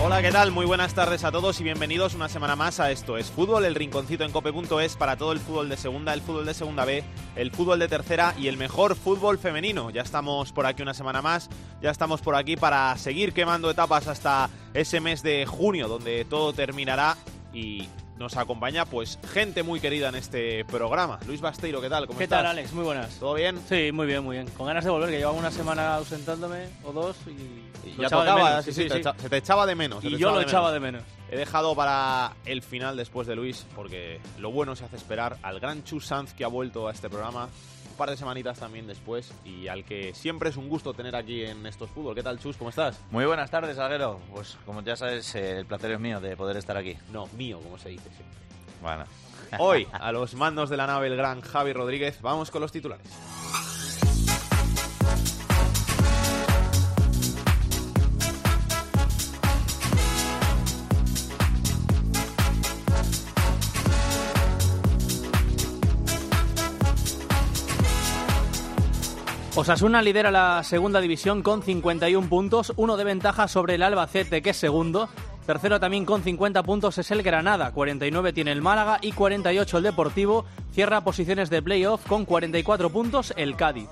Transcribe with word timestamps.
Hola, 0.00 0.22
¿qué 0.22 0.30
tal? 0.30 0.52
Muy 0.52 0.64
buenas 0.64 0.94
tardes 0.94 1.24
a 1.24 1.32
todos 1.32 1.60
y 1.60 1.64
bienvenidos 1.64 2.14
una 2.14 2.28
semana 2.28 2.54
más 2.54 2.78
a 2.78 2.92
Esto 2.92 3.18
es 3.18 3.32
Fútbol, 3.32 3.64
el 3.64 3.74
rinconcito 3.74 4.22
en 4.22 4.30
cope.es 4.30 4.96
para 4.96 5.16
todo 5.16 5.32
el 5.32 5.40
fútbol 5.40 5.68
de 5.68 5.76
segunda, 5.76 6.14
el 6.14 6.20
fútbol 6.20 6.46
de 6.46 6.54
segunda 6.54 6.84
B, 6.84 7.02
el 7.34 7.50
fútbol 7.50 7.80
de 7.80 7.88
tercera 7.88 8.32
y 8.38 8.46
el 8.46 8.56
mejor 8.56 8.94
fútbol 8.94 9.38
femenino. 9.38 9.90
Ya 9.90 10.02
estamos 10.02 10.52
por 10.52 10.66
aquí 10.66 10.82
una 10.82 10.94
semana 10.94 11.20
más, 11.20 11.50
ya 11.82 11.90
estamos 11.90 12.20
por 12.20 12.36
aquí 12.36 12.56
para 12.56 12.96
seguir 12.96 13.32
quemando 13.32 13.68
etapas 13.70 14.06
hasta 14.06 14.48
ese 14.72 15.00
mes 15.00 15.24
de 15.24 15.46
junio 15.46 15.88
donde 15.88 16.24
todo 16.24 16.52
terminará 16.52 17.16
y 17.52 17.88
nos 18.18 18.36
acompaña 18.36 18.84
pues 18.84 19.18
gente 19.32 19.62
muy 19.62 19.80
querida 19.80 20.08
en 20.08 20.16
este 20.16 20.64
programa. 20.64 21.18
Luis 21.26 21.40
Basteiro, 21.40 21.80
¿qué 21.80 21.88
tal? 21.88 22.06
¿Cómo 22.06 22.18
¿Qué 22.18 22.24
estás? 22.24 22.38
tal, 22.40 22.46
Alex? 22.46 22.72
Muy 22.72 22.84
buenas. 22.84 23.10
¿Todo 23.18 23.34
bien? 23.34 23.58
Sí, 23.68 23.92
muy 23.92 24.06
bien, 24.06 24.24
muy 24.24 24.36
bien. 24.36 24.48
Con 24.56 24.66
ganas 24.66 24.84
de 24.84 24.90
volver, 24.90 25.10
que 25.10 25.18
llevaba 25.18 25.36
una 25.38 25.50
semana 25.50 25.94
ausentándome 25.94 26.68
o 26.84 26.92
dos 26.92 27.16
y, 27.26 27.96
ya 28.00 28.06
echaba 28.06 28.24
de 28.24 28.30
tocaba, 28.30 28.48
menos, 28.50 28.64
sí, 28.64 28.72
sí, 28.72 28.82
sí, 28.82 28.88
te 28.88 28.96
echa- 28.98 29.14
se 29.18 29.28
te 29.28 29.36
echaba 29.36 29.66
de 29.66 29.74
menos. 29.74 30.04
Y 30.04 30.16
yo 30.18 30.30
lo 30.32 30.40
echaba 30.40 30.72
de 30.72 30.80
menos. 30.80 31.02
He 31.30 31.36
dejado 31.36 31.74
para 31.76 32.32
el 32.46 32.62
final 32.62 32.96
después 32.96 33.26
de 33.28 33.36
Luis, 33.36 33.66
porque 33.76 34.20
lo 34.38 34.50
bueno 34.50 34.74
se 34.74 34.84
hace 34.84 34.96
esperar 34.96 35.36
al 35.42 35.60
gran 35.60 35.84
Chus 35.84 36.06
Sanz 36.06 36.32
que 36.32 36.44
ha 36.44 36.48
vuelto 36.48 36.88
a 36.88 36.92
este 36.92 37.08
programa 37.10 37.48
par 37.98 38.08
de 38.08 38.16
semanitas 38.16 38.58
también 38.58 38.86
después 38.86 39.30
y 39.44 39.68
al 39.68 39.84
que 39.84 40.14
siempre 40.14 40.48
es 40.48 40.56
un 40.56 40.68
gusto 40.68 40.94
tener 40.94 41.14
aquí 41.16 41.44
en 41.44 41.66
estos 41.66 41.90
fútbol. 41.90 42.14
¿Qué 42.14 42.22
tal, 42.22 42.38
Chus? 42.38 42.56
¿Cómo 42.56 42.70
estás? 42.70 42.98
Muy 43.10 43.26
buenas 43.26 43.50
tardes, 43.50 43.76
Alguero. 43.78 44.20
Pues 44.32 44.56
como 44.64 44.82
ya 44.82 44.96
sabes, 44.96 45.34
eh, 45.34 45.58
el 45.58 45.66
placer 45.66 45.90
es 45.90 46.00
mío 46.00 46.20
de 46.20 46.36
poder 46.36 46.56
estar 46.56 46.76
aquí. 46.76 46.96
No, 47.12 47.26
mío, 47.36 47.60
como 47.60 47.76
se 47.76 47.90
dice 47.90 48.08
siempre. 48.10 48.38
Bueno. 48.80 49.04
Hoy, 49.58 49.86
a 49.92 50.12
los 50.12 50.34
mandos 50.34 50.70
de 50.70 50.76
la 50.76 50.86
nave 50.86 51.08
el 51.08 51.16
gran 51.16 51.40
Javi 51.40 51.72
Rodríguez, 51.72 52.22
vamos 52.22 52.50
con 52.50 52.62
los 52.62 52.72
titulares. 52.72 53.06
Osasuna 69.60 70.02
lidera 70.02 70.30
la 70.30 70.62
segunda 70.62 71.00
división 71.00 71.42
con 71.42 71.64
51 71.64 72.28
puntos, 72.28 72.72
uno 72.76 72.96
de 72.96 73.02
ventaja 73.02 73.48
sobre 73.48 73.74
el 73.74 73.82
Albacete, 73.82 74.40
que 74.40 74.50
es 74.50 74.56
segundo. 74.56 75.08
Tercero 75.46 75.80
también 75.80 76.04
con 76.04 76.22
50 76.22 76.62
puntos 76.62 76.96
es 76.98 77.10
el 77.10 77.24
Granada, 77.24 77.72
49 77.72 78.32
tiene 78.32 78.52
el 78.52 78.62
Málaga 78.62 79.00
y 79.02 79.10
48 79.10 79.78
el 79.78 79.82
Deportivo. 79.82 80.44
Cierra 80.70 81.00
posiciones 81.00 81.50
de 81.50 81.60
playoff 81.60 82.06
con 82.06 82.24
44 82.24 82.90
puntos 82.90 83.34
el 83.36 83.56
Cádiz. 83.56 83.88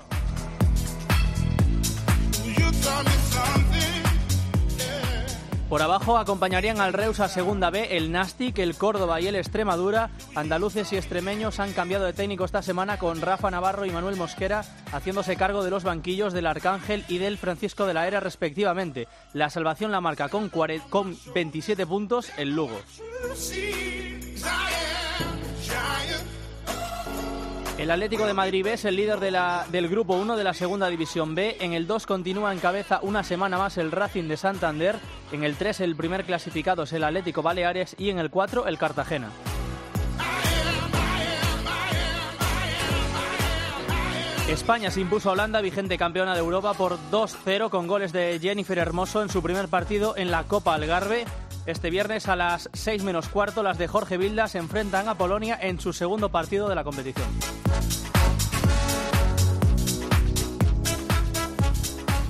Por 5.69 5.81
abajo 5.81 6.17
acompañarían 6.17 6.79
al 6.79 6.93
Reus 6.93 7.19
a 7.19 7.27
Segunda 7.27 7.69
B 7.69 7.97
el 7.97 8.09
Nastic, 8.09 8.57
el 8.59 8.75
Córdoba 8.77 9.19
y 9.19 9.27
el 9.27 9.35
Extremadura. 9.35 10.09
Andaluces 10.33 10.93
y 10.93 10.95
extremeños 10.95 11.59
han 11.59 11.73
cambiado 11.73 12.05
de 12.05 12.13
técnico 12.13 12.45
esta 12.45 12.61
semana 12.61 12.97
con 12.97 13.19
Rafa 13.21 13.51
Navarro 13.51 13.85
y 13.85 13.91
Manuel 13.91 14.15
Mosquera 14.15 14.63
haciéndose 14.93 15.35
cargo 15.35 15.65
de 15.65 15.69
los 15.69 15.83
banquillos 15.83 16.31
del 16.31 16.47
Arcángel 16.47 17.03
y 17.09 17.17
del 17.17 17.37
Francisco 17.37 17.85
de 17.85 17.93
la 17.93 18.07
Era 18.07 18.21
respectivamente. 18.21 19.09
La 19.33 19.49
salvación 19.49 19.91
la 19.91 19.99
marca 19.99 20.29
con, 20.29 20.49
cuare- 20.49 20.81
con 20.89 21.17
27 21.35 21.85
puntos 21.85 22.29
el 22.37 22.55
Lugo. 22.55 22.79
El 27.77 27.91
Atlético 27.91 28.25
de 28.25 28.33
Madrid 28.33 28.63
B 28.63 28.73
es 28.73 28.85
el 28.85 28.95
líder 28.95 29.19
del 29.19 29.87
Grupo 29.87 30.15
1 30.15 30.35
de 30.35 30.43
la 30.43 30.55
Segunda 30.55 30.87
División 30.87 31.35
B. 31.35 31.57
En 31.59 31.73
el 31.73 31.85
2 31.85 32.07
continúa 32.07 32.51
en 32.51 32.57
cabeza 32.57 32.99
una 33.03 33.23
semana 33.23 33.59
más 33.59 33.77
el 33.77 33.91
Racing 33.91 34.27
de 34.27 34.35
Santander. 34.35 34.95
En 35.31 35.43
el 35.43 35.55
3 35.55 35.81
el 35.81 35.95
primer 35.95 36.25
clasificado 36.25 36.83
es 36.83 36.93
el 36.93 37.03
Atlético 37.03 37.43
Baleares 37.43 37.95
y 37.99 38.09
en 38.09 38.17
el 38.17 38.31
4 38.31 38.65
el 38.65 38.79
Cartagena. 38.79 39.29
España 44.49 44.89
se 44.89 45.01
impuso 45.01 45.29
a 45.29 45.33
Holanda, 45.33 45.61
vigente 45.61 45.99
campeona 45.99 46.33
de 46.33 46.39
Europa, 46.39 46.73
por 46.73 46.97
2-0 47.11 47.69
con 47.69 47.85
goles 47.85 48.11
de 48.11 48.39
Jennifer 48.41 48.79
Hermoso 48.79 49.21
en 49.21 49.29
su 49.29 49.43
primer 49.43 49.67
partido 49.67 50.17
en 50.17 50.31
la 50.31 50.45
Copa 50.45 50.73
Algarve. 50.73 51.25
Este 51.67 51.89
viernes 51.89 52.29
a 52.29 52.37
las 52.37 52.69
6 52.71 53.03
menos 53.03 53.27
cuarto 53.27 53.61
las 53.61 53.77
de 53.77 53.89
Jorge 53.89 54.17
Vilda 54.17 54.47
se 54.47 54.57
enfrentan 54.57 55.09
a 55.09 55.17
Polonia 55.17 55.59
en 55.61 55.81
su 55.81 55.91
segundo 55.91 56.29
partido 56.29 56.69
de 56.69 56.75
la 56.75 56.85
competición. 56.85 57.27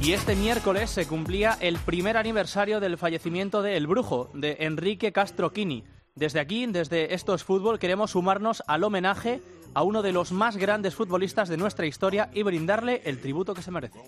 Y 0.01 0.13
este 0.13 0.35
miércoles 0.35 0.89
se 0.89 1.05
cumplía 1.05 1.55
el 1.61 1.77
primer 1.77 2.17
aniversario 2.17 2.79
del 2.79 2.97
fallecimiento 2.97 3.61
de 3.61 3.77
El 3.77 3.85
Brujo, 3.85 4.31
de 4.33 4.57
Enrique 4.61 5.11
Castro 5.11 5.53
Quini. 5.53 5.83
Desde 6.15 6.39
aquí, 6.39 6.65
desde 6.65 7.13
Esto 7.13 7.35
es 7.35 7.43
Fútbol, 7.43 7.77
queremos 7.77 8.11
sumarnos 8.11 8.63
al 8.65 8.83
homenaje 8.83 9.43
a 9.75 9.83
uno 9.83 10.01
de 10.01 10.13
los 10.13 10.31
más 10.31 10.57
grandes 10.57 10.95
futbolistas 10.95 11.47
de 11.47 11.57
nuestra 11.57 11.85
historia 11.85 12.31
y 12.33 12.41
brindarle 12.41 13.03
el 13.05 13.21
tributo 13.21 13.53
que 13.53 13.61
se 13.61 13.69
merece. 13.69 13.99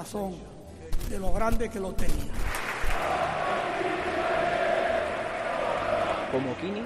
Corazón 0.00 0.32
de 1.10 1.18
lo 1.18 1.30
grande 1.30 1.68
que 1.68 1.78
lo 1.78 1.92
tenía. 1.92 2.32
como 6.32 6.56
Kini 6.58 6.82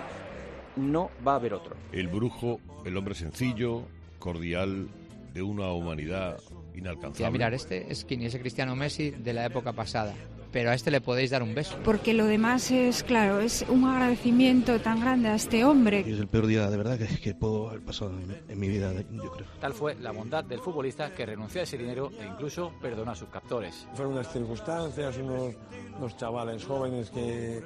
no 0.77 1.11
va 1.25 1.33
a 1.33 1.37
haber 1.37 1.55
otro. 1.55 1.77
El 1.93 2.09
brujo, 2.09 2.59
el 2.85 2.97
hombre 2.97 3.15
sencillo, 3.15 3.83
cordial, 4.19 4.89
de 5.33 5.43
una 5.43 5.71
humanidad 5.71 6.41
inalcanzable. 6.75 7.21
Ya, 7.21 7.31
mirar, 7.31 7.55
este 7.55 7.93
es 7.93 8.05
Kini, 8.05 8.27
ese 8.27 8.41
Cristiano 8.41 8.75
Messi 8.75 9.11
de 9.11 9.33
la 9.33 9.45
época 9.45 9.73
pasada. 9.75 10.15
Pero 10.55 10.71
a 10.71 10.75
este 10.75 10.93
le 10.93 11.01
podéis 11.01 11.31
dar 11.33 11.43
un 11.43 11.53
beso. 11.53 11.77
Porque 11.85 12.15
lo 12.15 12.27
demás 12.27 12.71
es, 12.71 13.03
claro, 13.03 13.41
es 13.41 13.65
un 13.69 13.85
agradecimiento 13.87 14.79
tan 14.81 15.01
grande 15.01 15.29
a 15.29 15.35
este 15.35 15.65
hombre. 15.65 16.01
Es 16.07 16.21
el 16.21 16.29
peor 16.29 16.47
día 16.47 16.71
de 16.71 16.77
verdad 16.77 16.97
que, 16.97 17.09
que 17.21 17.35
puedo 17.35 17.69
haber 17.71 17.81
pasado 17.83 18.13
en, 18.13 18.29
mi- 18.29 18.35
en 18.49 18.61
mi 18.61 18.69
vida, 18.69 18.93
yo 18.93 19.33
creo. 19.33 19.47
Tal 19.61 19.73
fue 19.75 19.97
la 19.97 20.13
bondad 20.13 20.45
del 20.45 20.61
futbolista 20.61 21.13
que 21.13 21.27
renunció 21.27 21.61
a 21.61 21.65
ese 21.65 21.77
dinero 21.77 22.13
e 22.21 22.25
incluso 22.25 22.71
perdonó 22.81 23.11
a 23.11 23.17
sus 23.17 23.29
captores. 23.31 23.89
Fueron 23.95 24.13
unas 24.15 24.33
circunstancias, 24.33 25.17
unos, 25.19 25.55
unos 25.99 26.17
chavales 26.17 26.65
jóvenes 26.65 27.11
que 27.11 27.61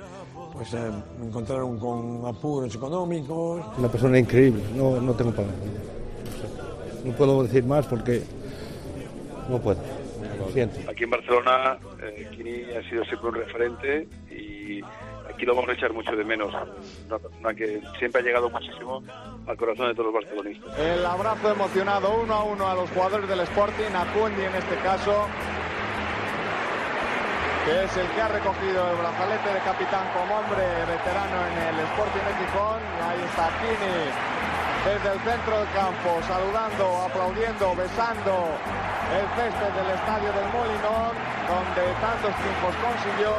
pues 0.54 0.72
eh, 0.72 0.90
me 1.20 1.26
encontraron 1.26 1.78
con 1.78 2.24
apuros 2.26 2.74
económicos. 2.74 3.66
Una 3.76 3.88
persona 3.92 4.18
increíble, 4.18 4.62
no, 4.74 4.98
no 4.98 5.12
tengo 5.12 5.32
palabras. 5.32 5.58
No 7.04 7.12
puedo 7.12 7.42
decir 7.42 7.64
más 7.64 7.86
porque 7.86 8.22
no 9.50 9.60
puedo. 9.60 9.78
Aquí 10.88 11.04
en 11.04 11.10
Barcelona, 11.10 11.78
eh, 12.02 12.28
Kini 12.34 12.64
ha 12.76 12.82
sido 12.88 13.04
siempre 13.04 13.28
un 13.28 13.34
referente 13.34 14.08
y 14.30 14.80
aquí 15.28 15.44
lo 15.44 15.54
vamos 15.54 15.70
a 15.70 15.72
echar 15.74 15.92
mucho 15.92 16.14
de 16.14 16.24
menos. 16.24 16.52
Una 17.06 17.18
persona 17.18 17.54
que 17.54 17.80
siempre 17.98 18.20
ha 18.20 18.24
llegado 18.24 18.50
muchísimo 18.50 19.02
al 19.46 19.56
corazón 19.56 19.88
de 19.88 19.94
todos 19.94 20.12
los 20.12 20.14
barcelonistas. 20.14 20.78
El 20.78 21.04
abrazo 21.04 21.52
emocionado 21.52 22.20
uno 22.22 22.34
a 22.34 22.44
uno 22.44 22.68
a 22.68 22.74
los 22.74 22.90
jugadores 22.90 23.28
del 23.28 23.40
Sporting, 23.40 23.92
a 23.94 24.12
Cundi 24.12 24.42
en 24.42 24.54
este 24.54 24.76
caso, 24.82 25.26
que 27.64 27.84
es 27.84 27.96
el 27.96 28.06
que 28.08 28.20
ha 28.20 28.28
recogido 28.28 28.90
el 28.90 28.96
brazalete 28.96 29.48
de 29.52 29.60
capitán 29.60 30.06
como 30.12 30.38
hombre 30.38 30.64
veterano 30.86 31.36
en 31.46 31.74
el 31.74 31.80
Sporting 31.92 32.24
de 32.24 32.34
Gijón. 32.40 32.80
Y 32.80 33.00
ahí 33.02 33.20
está 33.28 33.48
Kini 33.60 34.47
desde 34.84 35.08
el 35.12 35.20
centro 35.20 35.58
del 35.58 35.70
campo, 35.74 36.10
saludando, 36.26 36.84
aplaudiendo, 37.02 37.74
besando 37.74 38.34
el 39.08 39.26
césped 39.34 39.72
del 39.72 39.90
estadio 39.94 40.30
del 40.32 40.48
Molinón, 40.52 41.12
donde 41.48 41.82
tantos 41.98 42.32
triunfos 42.38 42.74
consiguió 42.78 43.32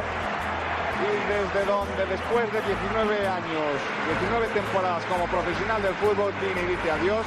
y 1.00 1.12
desde 1.32 1.64
donde 1.64 2.02
después 2.06 2.44
de 2.52 2.60
19 2.60 3.28
años, 3.28 3.72
19 4.20 4.46
temporadas 4.52 5.04
como 5.06 5.24
profesional 5.26 5.80
del 5.80 5.94
fútbol, 5.94 6.32
Kini 6.40 6.66
dice 6.68 6.90
adiós. 6.90 7.24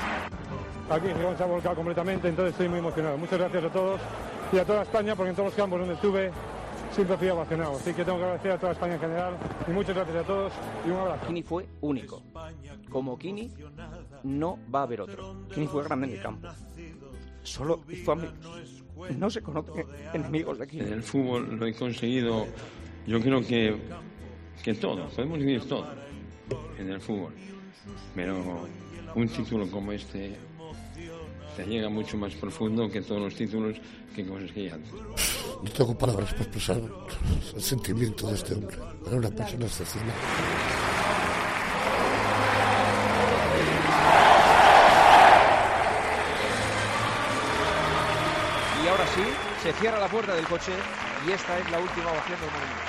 Aquí 0.89 1.07
Gijón 1.07 1.37
se 1.37 1.43
ha 1.43 1.47
volcado 1.47 1.75
completamente, 1.75 2.27
entonces 2.27 2.51
estoy 2.51 2.69
muy 2.69 2.79
emocionado. 2.79 3.17
Muchas 3.17 3.39
gracias 3.39 3.63
a 3.63 3.69
todos 3.69 4.01
y 4.51 4.59
a 4.59 4.65
toda 4.65 4.83
España, 4.83 5.15
porque 5.15 5.29
en 5.31 5.35
todos 5.35 5.47
los 5.47 5.55
campos 5.55 5.79
donde 5.79 5.95
estuve 5.95 6.31
siempre 6.93 7.17
fui 7.17 7.29
apasionado. 7.29 7.75
Así 7.77 7.93
que 7.93 8.05
tengo 8.05 8.17
que 8.17 8.23
agradecer 8.23 8.51
a 8.51 8.57
toda 8.57 8.71
España 8.73 8.93
en 8.95 8.99
general 8.99 9.33
y 9.67 9.71
muchas 9.71 9.95
gracias 9.95 10.17
a 10.17 10.27
todos 10.27 10.53
y 10.85 10.89
un 10.91 10.99
abrazo. 10.99 11.27
Kini 11.27 11.43
fue 11.43 11.67
único. 11.81 12.21
Como 12.89 13.17
Kini 13.17 13.51
no 14.23 14.59
va 14.73 14.79
a 14.79 14.83
haber 14.83 15.01
otro. 15.01 15.47
Kini 15.53 15.67
fue 15.67 15.83
grande 15.83 16.07
en 16.07 16.13
el 16.13 16.21
campo. 16.21 16.47
Solo 17.43 17.83
hizo 17.89 18.11
amigos. 18.11 18.83
No 19.17 19.29
se 19.29 19.41
conocen 19.41 19.85
enemigos 20.13 20.59
de 20.59 20.67
Kini. 20.67 20.83
En 20.83 20.93
el 20.93 21.03
fútbol 21.03 21.57
lo 21.57 21.65
he 21.65 21.73
conseguido, 21.73 22.47
yo 23.05 23.19
creo 23.19 23.41
que, 23.41 23.75
que 24.63 24.73
todo, 24.75 25.07
podemos 25.09 25.39
decir 25.39 25.67
todo 25.67 25.87
en 26.77 26.89
el 26.89 27.01
fútbol. 27.01 27.33
Pero 28.15 28.67
un 29.15 29.27
título 29.27 29.69
como 29.69 29.91
este 29.91 30.37
te 31.55 31.65
llega 31.65 31.89
mucho 31.89 32.17
más 32.17 32.33
profundo 32.33 32.89
que 32.89 33.01
todos 33.01 33.21
los 33.21 33.35
títulos 33.35 33.77
que 34.15 34.25
conseguí 34.25 34.69
antes. 34.69 34.91
No 35.63 35.69
tengo 35.69 35.97
palabras 35.97 36.31
para 36.31 36.43
expresar 36.43 36.81
el 37.55 37.61
sentimiento 37.61 38.27
de 38.27 38.35
este 38.35 38.55
hombre. 38.55 38.77
Era 39.05 39.17
una 39.17 39.29
persona 39.29 39.65
excepcional. 39.65 40.15
Se 49.63 49.71
cierra 49.73 49.97
la 49.97 50.09
puerta 50.09 50.35
del 50.35 50.45
coche 50.45 50.73
y 51.25 51.31
esta 51.31 51.57
es 51.57 51.71
la 51.71 51.79
última 51.79 52.11
ovación 52.11 52.37
del 52.37 52.49
monumento. 52.51 52.83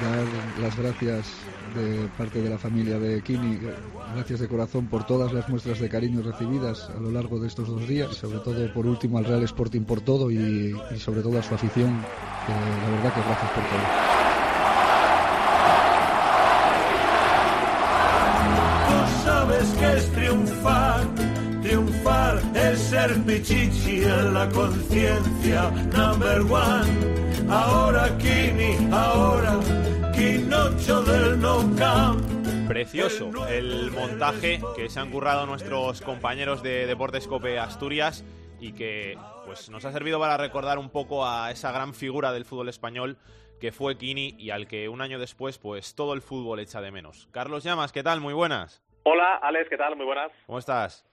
dar 0.00 0.62
las 0.62 0.76
gracias 0.76 1.26
de 1.74 2.08
parte 2.16 2.40
de 2.40 2.50
la 2.50 2.56
familia 2.56 3.00
de 3.00 3.20
Kini, 3.20 3.58
gracias 4.14 4.38
de 4.38 4.46
corazón 4.46 4.86
por 4.86 5.04
todas 5.04 5.32
las 5.32 5.48
muestras 5.48 5.80
de 5.80 5.88
cariño 5.88 6.22
recibidas 6.22 6.88
a 6.88 7.00
lo 7.00 7.10
largo 7.10 7.40
de 7.40 7.48
estos 7.48 7.66
dos 7.66 7.88
días, 7.88 8.14
sobre 8.14 8.38
todo 8.38 8.72
por 8.72 8.86
último 8.86 9.18
al 9.18 9.24
Real 9.24 9.42
Sporting 9.42 9.80
por 9.80 10.00
todo 10.02 10.30
y, 10.30 10.72
y 10.94 10.98
sobre 11.00 11.20
todo 11.20 11.40
a 11.40 11.42
su 11.42 11.52
afición, 11.52 12.00
que 12.46 12.52
la 12.52 12.90
verdad 12.96 13.14
que 13.14 13.20
gracias 13.20 13.50
por 13.50 13.64
todo. 13.64 13.80
Tú 18.88 19.24
sabes 19.24 19.68
que 19.80 19.98
es 19.98 20.12
triunfar 20.12 20.81
es 23.04 23.12
ser 23.12 23.24
pichichi 23.24 24.02
en 24.02 24.34
la 24.34 24.48
conciencia, 24.48 25.70
number 25.70 26.40
one. 26.40 27.50
Ahora 27.50 28.16
Kini, 28.18 28.88
ahora 28.92 29.60
Quinocho 30.12 31.02
del 31.02 31.40
No 31.40 31.58
Camp. 31.76 32.22
Precioso 32.68 33.46
el 33.48 33.90
montaje 33.90 34.60
que 34.76 34.88
se 34.88 35.00
han 35.00 35.10
currado 35.10 35.46
nuestros 35.46 36.00
compañeros 36.00 36.62
de 36.62 36.86
Deportes 36.86 37.26
Cope 37.26 37.58
Asturias 37.58 38.24
y 38.60 38.72
que 38.72 39.18
pues 39.44 39.68
nos 39.68 39.84
ha 39.84 39.92
servido 39.92 40.18
para 40.20 40.36
recordar 40.36 40.78
un 40.78 40.90
poco 40.90 41.26
a 41.26 41.50
esa 41.50 41.72
gran 41.72 41.94
figura 41.94 42.32
del 42.32 42.44
fútbol 42.44 42.68
español 42.68 43.18
que 43.60 43.72
fue 43.72 43.98
Kini 43.98 44.34
y 44.38 44.50
al 44.50 44.66
que 44.66 44.88
un 44.88 45.00
año 45.00 45.18
después 45.18 45.58
pues 45.58 45.94
todo 45.94 46.14
el 46.14 46.22
fútbol 46.22 46.60
echa 46.60 46.80
de 46.80 46.92
menos. 46.92 47.28
Carlos 47.32 47.64
Llamas, 47.64 47.92
¿qué 47.92 48.02
tal? 48.02 48.20
Muy 48.20 48.34
buenas. 48.34 48.82
Hola, 49.04 49.34
Alex, 49.42 49.68
¿qué 49.68 49.76
tal? 49.76 49.96
Muy 49.96 50.06
buenas. 50.06 50.30
¿Cómo 50.46 50.58
estás? 50.58 51.04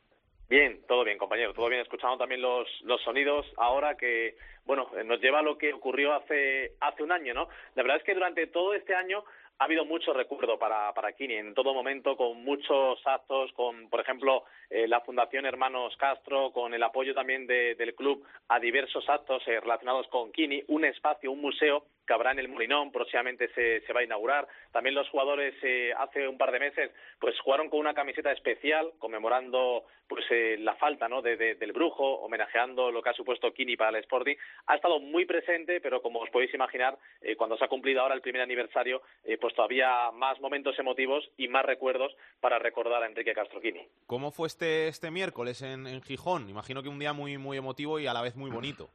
Bien, 0.49 0.81
todo 0.87 1.03
bien, 1.03 1.17
compañero, 1.19 1.53
todo 1.53 1.69
bien. 1.69 1.81
Escuchando 1.81 2.17
también 2.17 2.41
los, 2.41 2.67
los 2.81 2.99
sonidos 3.03 3.45
ahora 3.57 3.95
que, 3.95 4.35
bueno, 4.65 4.89
eh, 4.97 5.03
nos 5.03 5.21
lleva 5.21 5.39
a 5.39 5.43
lo 5.43 5.57
que 5.59 5.73
ocurrió 5.73 6.13
hace, 6.13 6.71
hace 6.79 7.03
un 7.03 7.11
año, 7.11 7.33
¿no? 7.35 7.47
La 7.75 7.83
verdad 7.83 7.97
es 7.97 8.03
que 8.03 8.15
durante 8.15 8.47
todo 8.47 8.73
este 8.73 8.95
año 8.95 9.23
ha 9.59 9.65
habido 9.65 9.85
mucho 9.85 10.11
recuerdo 10.13 10.57
para, 10.57 10.91
para 10.93 11.11
Kini 11.11 11.35
en 11.35 11.53
todo 11.53 11.73
momento, 11.73 12.15
con 12.17 12.43
muchos 12.43 12.99
actos, 13.05 13.51
con, 13.53 13.89
por 13.89 13.99
ejemplo, 13.99 14.45
eh, 14.71 14.87
la 14.87 15.01
Fundación 15.01 15.45
Hermanos 15.45 15.95
Castro, 15.97 16.51
con 16.51 16.73
el 16.73 16.81
apoyo 16.81 17.13
también 17.13 17.45
de- 17.45 17.75
del 17.75 17.93
club 17.93 18.25
a 18.47 18.59
diversos 18.59 19.07
actos 19.07 19.43
eh, 19.47 19.59
relacionados 19.59 20.07
con 20.07 20.31
Kini, 20.31 20.63
un 20.69 20.83
espacio, 20.85 21.31
un 21.31 21.41
museo 21.41 21.85
que 22.09 22.13
habrá 22.15 22.31
en 22.31 22.39
el 22.39 22.47
Molinón, 22.47 22.91
próximamente 22.91 23.49
se, 23.53 23.81
se 23.81 23.93
va 23.93 23.99
a 23.99 24.03
inaugurar. 24.03 24.47
También 24.71 24.95
los 24.95 25.07
jugadores 25.09 25.53
eh, 25.61 25.93
hace 25.95 26.27
un 26.27 26.39
par 26.39 26.51
de 26.51 26.57
meses 26.59 26.89
pues 27.19 27.39
jugaron 27.41 27.69
con 27.69 27.79
una 27.79 27.93
camiseta 27.93 28.31
especial 28.31 28.91
conmemorando 28.97 29.83
pues 30.07 30.25
eh, 30.31 30.57
la 30.59 30.73
falta 30.75 31.07
¿no? 31.07 31.21
de, 31.21 31.37
de- 31.37 31.53
del 31.53 31.71
brujo, 31.71 32.03
homenajeando 32.21 32.89
lo 32.89 33.03
que 33.03 33.09
ha 33.09 33.13
supuesto 33.13 33.53
Kini 33.53 33.77
para 33.77 33.91
el 33.91 34.03
Sporting. 34.03 34.35
Ha 34.65 34.75
estado 34.75 34.99
muy 34.99 35.25
presente, 35.25 35.79
pero 35.81 36.01
como 36.01 36.19
os 36.21 36.31
podéis 36.31 36.51
imaginar, 36.55 36.97
eh, 37.21 37.35
cuando 37.35 37.55
se 37.57 37.65
ha 37.65 37.67
cumplido 37.67 38.01
ahora 38.01 38.15
el 38.15 38.21
primer 38.21 38.41
aniversario, 38.41 39.03
eh, 39.23 39.37
pues 39.37 39.53
todavía 39.53 40.09
más 40.11 40.39
momentos 40.41 40.79
emotivos 40.79 41.29
y 41.37 41.47
más 41.47 41.63
recuerdos 41.63 42.11
para 42.39 42.57
recordar 42.57 43.03
a 43.03 43.05
Enrique 43.05 43.35
Castro 43.35 43.61
Kini. 43.61 43.87
¿Cómo 44.07 44.31
fue 44.31 44.47
este, 44.47 44.87
este 44.87 45.11
miércoles 45.11 45.61
en, 45.61 45.85
en 45.85 46.01
Gijón? 46.01 46.49
Imagino 46.49 46.81
que 46.81 46.89
un 46.89 46.97
día 46.97 47.13
muy, 47.13 47.37
muy 47.37 47.57
emotivo 47.57 47.99
y 47.99 48.07
a 48.07 48.13
la 48.13 48.23
vez 48.23 48.35
muy 48.35 48.49
bonito. 48.49 48.89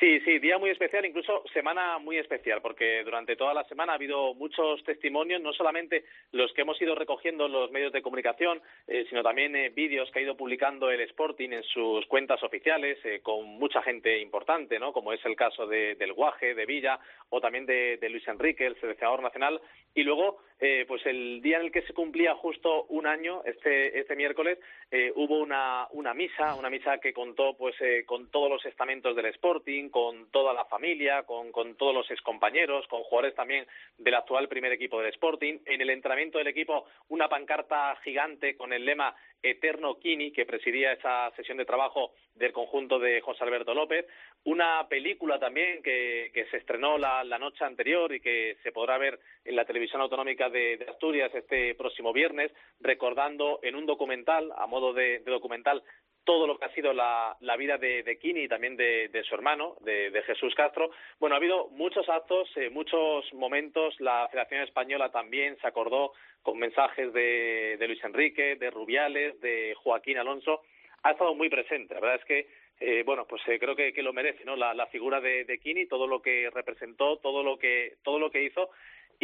Sí, 0.00 0.20
sí, 0.20 0.38
día 0.38 0.58
muy 0.58 0.70
especial, 0.70 1.04
incluso 1.04 1.44
semana 1.52 1.98
muy 1.98 2.16
especial, 2.16 2.60
porque 2.62 3.04
durante 3.04 3.36
toda 3.36 3.54
la 3.54 3.64
semana 3.64 3.92
ha 3.92 3.96
habido 3.96 4.34
muchos 4.34 4.82
testimonios, 4.84 5.40
no 5.40 5.52
solamente 5.52 6.04
los 6.32 6.52
que 6.52 6.62
hemos 6.62 6.80
ido 6.80 6.94
recogiendo 6.94 7.46
en 7.46 7.52
los 7.52 7.70
medios 7.70 7.92
de 7.92 8.02
comunicación, 8.02 8.60
eh, 8.88 9.04
sino 9.08 9.22
también 9.22 9.54
eh, 9.54 9.68
vídeos 9.68 10.10
que 10.10 10.18
ha 10.18 10.22
ido 10.22 10.36
publicando 10.36 10.90
el 10.90 11.00
Sporting 11.02 11.50
en 11.50 11.62
sus 11.62 12.06
cuentas 12.06 12.42
oficiales, 12.42 12.98
eh, 13.04 13.20
con 13.22 13.44
mucha 13.46 13.82
gente 13.82 14.18
importante, 14.18 14.78
¿no? 14.78 14.92
Como 14.92 15.12
es 15.12 15.24
el 15.24 15.36
caso 15.36 15.66
de, 15.66 15.94
del 15.94 16.14
Guaje, 16.14 16.54
de 16.54 16.66
Villa, 16.66 16.98
o 17.28 17.40
también 17.40 17.66
de, 17.66 17.98
de 17.98 18.08
Luis 18.08 18.26
Enrique, 18.26 18.66
el 18.66 18.80
seleccionador 18.80 19.22
nacional. 19.22 19.60
Y 19.94 20.02
luego, 20.04 20.38
eh, 20.64 20.84
pues 20.86 21.04
el 21.06 21.42
día 21.42 21.56
en 21.56 21.64
el 21.64 21.72
que 21.72 21.82
se 21.82 21.92
cumplía 21.92 22.36
justo 22.36 22.84
un 22.84 23.04
año, 23.04 23.42
este, 23.44 23.98
este 23.98 24.14
miércoles, 24.14 24.60
eh, 24.92 25.12
hubo 25.16 25.40
una, 25.40 25.88
una 25.90 26.14
misa, 26.14 26.54
una 26.54 26.70
misa 26.70 26.98
que 26.98 27.12
contó 27.12 27.56
pues 27.56 27.74
eh, 27.80 28.04
con 28.06 28.30
todos 28.30 28.48
los 28.48 28.64
estamentos 28.64 29.16
del 29.16 29.26
Sporting, 29.26 29.88
con 29.88 30.30
toda 30.30 30.54
la 30.54 30.64
familia, 30.66 31.24
con, 31.24 31.50
con 31.50 31.74
todos 31.74 31.92
los 31.92 32.08
excompañeros, 32.12 32.86
con 32.86 33.02
jugadores 33.02 33.34
también 33.34 33.66
del 33.98 34.14
actual 34.14 34.46
primer 34.46 34.70
equipo 34.70 35.00
del 35.00 35.10
Sporting. 35.12 35.58
En 35.66 35.80
el 35.80 35.90
entrenamiento 35.90 36.38
del 36.38 36.46
equipo, 36.46 36.86
una 37.08 37.28
pancarta 37.28 37.96
gigante 38.04 38.56
con 38.56 38.72
el 38.72 38.84
lema 38.84 39.16
Eterno 39.42 39.98
Kini, 39.98 40.32
que 40.32 40.46
presidía 40.46 40.92
esa 40.92 41.30
sesión 41.36 41.58
de 41.58 41.64
trabajo 41.64 42.12
del 42.34 42.52
conjunto 42.52 42.98
de 42.98 43.20
José 43.20 43.44
Alberto 43.44 43.74
López. 43.74 44.06
Una 44.44 44.86
película 44.88 45.38
también 45.38 45.82
que, 45.82 46.30
que 46.32 46.46
se 46.46 46.58
estrenó 46.58 46.98
la, 46.98 47.24
noche 47.38 47.64
anterior 47.64 48.14
y 48.14 48.20
que 48.20 48.56
se 48.62 48.72
podrá 48.72 48.98
ver 48.98 49.18
en 49.44 49.56
la 49.56 49.64
televisión 49.64 50.00
autonómica 50.00 50.48
de, 50.48 50.76
de 50.76 50.86
Asturias 50.88 51.34
este 51.34 51.74
próximo 51.74 52.12
viernes, 52.12 52.52
recordando 52.80 53.58
en 53.62 53.74
un 53.74 53.86
documental, 53.86 54.52
a 54.56 54.66
modo 54.66 54.92
de 54.92 55.20
documental, 55.20 55.82
todo 56.24 56.46
lo 56.46 56.58
que 56.58 56.66
ha 56.66 56.74
sido 56.74 56.92
la, 56.92 57.36
la 57.40 57.56
vida 57.56 57.78
de, 57.78 58.02
de 58.02 58.18
Kini 58.18 58.42
y 58.42 58.48
también 58.48 58.76
de, 58.76 59.08
de 59.08 59.22
su 59.24 59.34
hermano, 59.34 59.76
de, 59.80 60.10
de 60.10 60.22
Jesús 60.22 60.54
Castro. 60.54 60.90
Bueno, 61.18 61.34
ha 61.34 61.38
habido 61.38 61.68
muchos 61.68 62.08
actos, 62.08 62.48
eh, 62.56 62.70
muchos 62.70 63.32
momentos. 63.34 64.00
La 64.00 64.28
Federación 64.28 64.62
Española 64.62 65.10
también 65.10 65.56
se 65.60 65.66
acordó 65.66 66.12
con 66.42 66.58
mensajes 66.58 67.12
de, 67.12 67.76
de 67.78 67.86
Luis 67.86 68.02
Enrique, 68.04 68.56
de 68.56 68.70
Rubiales, 68.70 69.40
de 69.40 69.74
Joaquín 69.82 70.18
Alonso. 70.18 70.62
Ha 71.02 71.12
estado 71.12 71.34
muy 71.34 71.48
presente. 71.48 71.94
La 71.94 72.00
verdad 72.00 72.20
es 72.20 72.24
que, 72.24 72.46
eh, 72.80 73.02
bueno, 73.04 73.26
pues 73.26 73.42
eh, 73.48 73.58
creo 73.58 73.74
que, 73.74 73.92
que 73.92 74.02
lo 74.02 74.12
merece, 74.12 74.44
¿no? 74.44 74.54
La, 74.56 74.74
la 74.74 74.86
figura 74.86 75.20
de, 75.20 75.44
de 75.44 75.58
Kini, 75.58 75.86
todo 75.86 76.06
lo 76.06 76.22
que 76.22 76.50
representó, 76.50 77.18
todo 77.18 77.42
lo 77.42 77.58
que, 77.58 77.96
todo 78.04 78.18
lo 78.18 78.30
que 78.30 78.44
hizo 78.44 78.70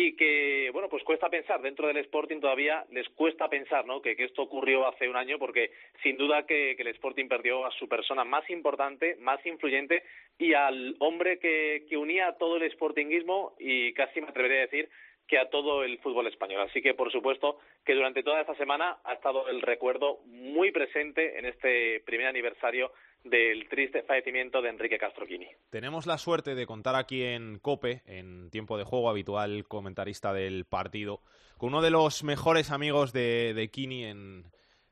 y 0.00 0.12
que, 0.12 0.70
bueno, 0.72 0.88
pues 0.88 1.02
cuesta 1.02 1.28
pensar, 1.28 1.60
dentro 1.60 1.88
del 1.88 1.96
Sporting 1.96 2.38
todavía 2.38 2.84
les 2.92 3.08
cuesta 3.08 3.48
pensar, 3.48 3.84
¿no?, 3.84 4.00
que, 4.00 4.14
esto 4.16 4.42
ocurrió 4.42 4.86
hace 4.86 5.08
un 5.08 5.16
año, 5.16 5.40
porque 5.40 5.72
sin 6.04 6.16
duda 6.16 6.46
que, 6.46 6.76
que 6.76 6.82
el 6.82 6.94
Sporting 6.94 7.26
perdió 7.26 7.66
a 7.66 7.72
su 7.72 7.88
persona 7.88 8.22
más 8.22 8.48
importante, 8.48 9.16
más 9.16 9.44
influyente, 9.44 10.04
y 10.38 10.54
al 10.54 10.94
hombre 11.00 11.40
que, 11.40 11.84
que 11.88 11.96
unía 11.96 12.28
a 12.28 12.38
todo 12.38 12.58
el 12.58 12.70
Sportingismo, 12.70 13.56
y 13.58 13.92
casi 13.92 14.20
me 14.20 14.28
atrevería 14.28 14.58
a 14.58 14.66
decir 14.66 14.88
que 15.28 15.38
a 15.38 15.50
todo 15.50 15.84
el 15.84 15.98
fútbol 15.98 16.26
español. 16.26 16.62
Así 16.62 16.80
que, 16.80 16.94
por 16.94 17.12
supuesto, 17.12 17.58
que 17.84 17.94
durante 17.94 18.22
toda 18.22 18.40
esta 18.40 18.56
semana 18.56 18.98
ha 19.04 19.12
estado 19.12 19.46
el 19.48 19.60
recuerdo 19.60 20.20
muy 20.26 20.72
presente 20.72 21.38
en 21.38 21.44
este 21.44 22.00
primer 22.00 22.26
aniversario 22.26 22.92
del 23.24 23.68
triste 23.68 24.02
fallecimiento 24.02 24.62
de 24.62 24.70
Enrique 24.70 24.98
Castroquini. 24.98 25.46
Tenemos 25.70 26.06
la 26.06 26.18
suerte 26.18 26.54
de 26.54 26.66
contar 26.66 26.94
aquí 26.96 27.22
en 27.22 27.58
Cope, 27.58 28.02
en 28.06 28.50
tiempo 28.50 28.78
de 28.78 28.84
juego 28.84 29.10
habitual, 29.10 29.66
comentarista 29.68 30.32
del 30.32 30.64
partido, 30.64 31.20
con 31.58 31.70
uno 31.70 31.82
de 31.82 31.90
los 31.90 32.24
mejores 32.24 32.70
amigos 32.70 33.12
de, 33.12 33.52
de 33.54 33.70
Kini 33.70 34.04
en, 34.04 34.44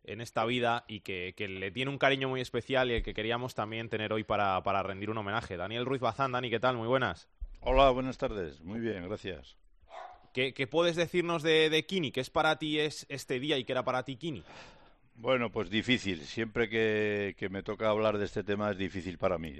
en 0.04 0.20
esta 0.20 0.44
vida 0.44 0.84
y 0.86 1.00
que, 1.00 1.34
que 1.36 1.48
le 1.48 1.70
tiene 1.70 1.90
un 1.90 1.98
cariño 1.98 2.28
muy 2.28 2.40
especial 2.40 2.90
y 2.90 2.94
el 2.94 3.02
que 3.02 3.14
queríamos 3.14 3.54
también 3.54 3.88
tener 3.88 4.12
hoy 4.12 4.24
para, 4.24 4.62
para 4.62 4.82
rendir 4.82 5.08
un 5.08 5.18
homenaje. 5.18 5.56
Daniel 5.56 5.86
Ruiz 5.86 6.00
Bazán, 6.00 6.32
Dani, 6.32 6.50
¿qué 6.50 6.60
tal? 6.60 6.76
Muy 6.76 6.88
buenas. 6.88 7.30
Hola, 7.60 7.90
buenas 7.90 8.18
tardes. 8.18 8.60
Muy 8.60 8.80
bien, 8.80 9.08
gracias. 9.08 9.56
¿Qué, 10.36 10.66
puedes 10.66 10.96
decirnos 10.96 11.42
de, 11.42 11.70
de 11.70 11.86
Kini? 11.86 12.12
¿Qué 12.12 12.20
es 12.20 12.28
para 12.28 12.58
ti 12.58 12.78
es 12.78 13.06
este 13.08 13.40
día 13.40 13.56
y 13.56 13.64
qué 13.64 13.72
era 13.72 13.86
para 13.86 14.02
ti 14.04 14.16
Kini? 14.16 14.42
Bueno, 15.14 15.50
pues 15.50 15.70
difícil. 15.70 16.20
Siempre 16.20 16.68
que, 16.68 17.34
me 17.50 17.62
toca 17.62 17.88
hablar 17.88 18.18
de 18.18 18.26
este 18.26 18.44
tema 18.44 18.70
es 18.70 18.76
difícil 18.76 19.16
para 19.16 19.38
mí. 19.38 19.54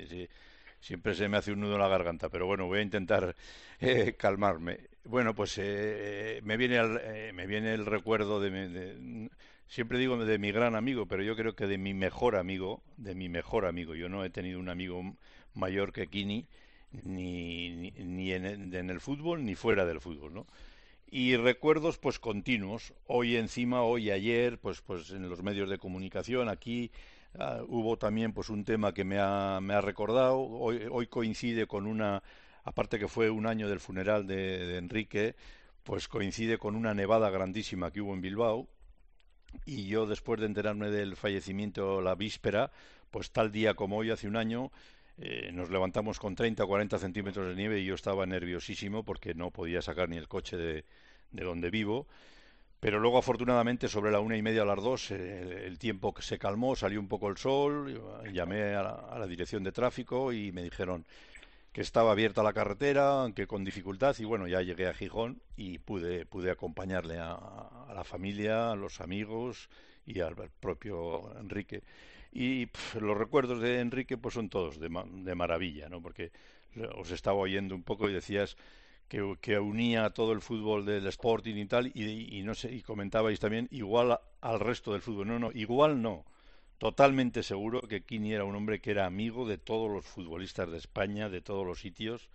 Siempre 0.79 1.15
se 1.15 1.31
me 1.31 1.39
hace 1.39 1.53
un 1.53 1.61
nudo 1.61 1.77
en 1.77 1.81
la 1.81 1.89
garganta, 1.89 2.29
pero 2.29 2.45
bueno, 2.45 2.67
voy 2.67 2.81
a 2.81 2.83
intentar 2.83 3.35
eh, 3.81 4.17
calmarme. 4.19 4.81
Bueno, 5.05 5.35
pues 5.35 5.57
eh, 5.57 6.43
me, 6.45 6.59
viene 6.59 6.77
el, 6.77 7.01
eh, 7.03 7.33
me 7.33 7.47
viene 7.47 7.73
el 7.73 7.87
recuerdo 7.87 8.39
de, 8.39 8.51
de- 8.69 9.31
Siempre 9.69 9.99
digo 9.99 10.23
de 10.23 10.39
mi 10.39 10.53
gran 10.53 10.77
amigo, 10.77 11.07
pero 11.07 11.23
yo 11.23 11.37
creo 11.37 11.57
que 11.57 11.67
de 11.67 11.79
mi 11.79 11.95
mejor 11.95 12.37
amigo, 12.37 12.83
de 12.99 13.15
mi 13.15 13.31
mejor 13.31 13.65
amigo. 13.65 13.95
Yo 13.95 14.11
no 14.11 14.25
he 14.27 14.31
tenido 14.31 14.61
un 14.61 14.69
amigo 14.69 15.17
mayor 15.55 15.95
que 15.95 16.07
Kini 16.09 16.47
ni, 16.93 17.91
ni, 17.93 18.33
en, 18.33 18.75
en, 18.75 18.91
el 18.91 19.01
fútbol 19.01 19.45
ni 19.45 19.55
fuera 19.55 19.85
del 19.85 20.01
fútbol, 20.01 20.35
¿no? 20.35 20.47
Y 21.09 21.37
recuerdos 21.37 21.99
pues 21.99 22.19
continuos, 22.19 22.93
hoy 23.07 23.37
encima, 23.37 23.83
hoy 23.83 24.11
ayer, 24.11 24.59
pues, 24.59 24.81
pues 24.81 25.11
en 25.11 25.29
los 25.29 25.43
medios 25.43 25.71
de 25.71 25.79
comunicación, 25.79 26.49
aquí 26.49 26.91
uh, 27.35 27.63
hubo 27.69 27.97
también 27.97 28.33
pues 28.33 28.49
un 28.49 28.65
tema 28.65 28.93
que 28.93 29.05
me 29.05 29.19
ha, 29.21 29.61
me 29.61 29.75
ha 29.75 29.81
recordado, 29.81 30.39
hoy, 30.39 30.83
hoy 30.91 31.07
coincide 31.07 31.67
con 31.67 31.87
una, 31.87 32.23
aparte 32.65 32.99
que 32.99 33.09
fue 33.09 33.31
un 33.31 33.47
año 33.47 33.69
del 33.69 33.81
funeral 33.81 34.27
de 34.27 34.79
Enrique, 34.79 35.37
pues 35.85 36.09
coincide 36.09 36.59
con 36.59 36.75
una 36.75 36.95
nevada 36.95 37.31
grandísima 37.31 37.93
que 37.93 38.01
hubo 38.01 38.13
en 38.13 38.21
Bilbao, 38.21 38.69
y 39.65 39.87
yo 39.87 40.07
después 40.07 40.41
de 40.41 40.47
enterarme 40.47 40.91
del 40.91 41.17
fallecimiento 41.17 42.01
la 42.01 42.15
víspera, 42.15 42.73
pues 43.11 43.31
tal 43.31 43.53
día 43.53 43.75
como 43.75 43.99
hoy, 43.99 44.11
hace 44.11 44.27
un 44.29 44.37
año, 44.37 44.73
eh, 45.19 45.51
nos 45.53 45.71
levantamos 45.71 46.19
con 46.19 46.35
30 46.35 46.65
o 46.65 46.67
40 46.67 46.99
centímetros 46.99 47.49
de 47.49 47.55
nieve 47.55 47.81
y 47.81 47.87
yo 47.87 47.95
estaba 47.95 48.27
nerviosísimo 48.27 49.03
porque 49.03 49.35
no 49.35 49.51
podía 49.51 49.81
sacar 49.81 50.09
ni 50.09 50.17
el 50.17 50.29
coche 50.29 50.57
de, 50.57 50.85
de 51.31 51.45
donde 51.45 51.71
vivo. 51.71 52.07
Pero 52.81 53.01
luego, 53.01 53.19
afortunadamente, 53.19 53.89
sobre 53.89 54.13
la 54.13 54.21
una 54.21 54.37
y 54.37 54.43
media 54.43 54.63
a 54.63 54.67
las 54.67 54.83
dos, 54.83 55.11
eh, 55.11 55.65
el 55.67 55.79
tiempo 55.79 56.15
se 56.21 56.39
calmó, 56.39 56.77
salió 56.77 57.01
un 57.01 57.09
poco 57.09 57.29
el 57.29 57.39
sol, 57.39 58.01
llamé 58.33 58.75
a 58.75 58.83
la, 58.83 58.91
a 58.91 59.19
la, 59.19 59.27
dirección 59.27 59.65
de 59.65 59.73
tráfico 59.73 60.33
y 60.33 60.53
me 60.53 60.63
dijeron 60.63 61.07
que 61.73 61.81
estaba 61.81 62.13
abierta 62.13 62.43
la 62.43 62.53
carretera, 62.53 63.23
aunque 63.23 63.47
con 63.47 63.65
dificultad, 63.65 64.15
y 64.19 64.25
bueno, 64.25 64.47
ya 64.47 64.63
llegué 64.63 64.87
a 64.87 64.95
Gijón 64.95 65.41
y 65.57 65.79
pude, 65.79 66.27
pude 66.27 66.51
acompañarle 66.51 67.19
a, 67.19 67.33
a 67.33 67.93
la 67.95 68.05
familia, 68.05 68.71
a 68.71 68.77
los 68.77 69.01
amigos 69.01 69.69
y 70.07 70.21
al 70.21 70.37
propio 70.61 71.39
Enrique. 71.39 71.83
Y 72.39 72.67
pff, 72.67 72.97
los 72.97 73.17
recuerdos 73.17 73.63
de 73.63 73.81
Enrique 73.81 74.19
pues 74.19 74.35
son 74.35 74.51
todos 74.51 74.79
de, 74.79 74.91
de, 74.91 75.35
maravilla, 75.35 75.89
¿no? 75.89 76.03
Porque 76.03 76.33
os 76.95 77.11
estaba 77.11 77.39
oyendo 77.39 77.75
un 77.75 77.83
poco 77.83 78.11
y 78.11 78.13
decías 78.13 78.59
que, 79.09 79.39
que 79.41 79.59
unía 79.59 80.11
todo 80.11 80.33
el 80.33 80.43
fútbol 80.43 80.85
del 80.85 81.07
Sporting 81.07 81.55
y 81.55 81.65
tal, 81.65 81.87
y, 81.95 82.43
no 82.43 82.55
sé, 82.55 82.75
y 82.75 82.83
comentabais 82.83 83.41
también 83.41 83.69
igual 83.71 84.19
al 84.43 84.61
resto 84.61 84.93
del 84.93 85.01
fútbol. 85.01 85.29
No, 85.29 85.39
no, 85.39 85.51
igual 85.55 86.03
no. 86.03 86.27
Totalmente 86.77 87.43
seguro 87.43 87.81
que 87.81 88.03
Kini 88.03 88.35
era 88.35 88.45
un 88.45 88.55
hombre 88.55 88.81
que 88.81 88.91
era 88.91 89.07
amigo 89.07 89.49
de 89.49 89.57
todos 89.57 89.91
los 89.91 90.05
futbolistas 90.05 90.71
de 90.71 90.77
España, 90.77 91.31
de 91.31 91.41
todos 91.41 91.67
los 91.67 91.81
sitios, 91.81 92.29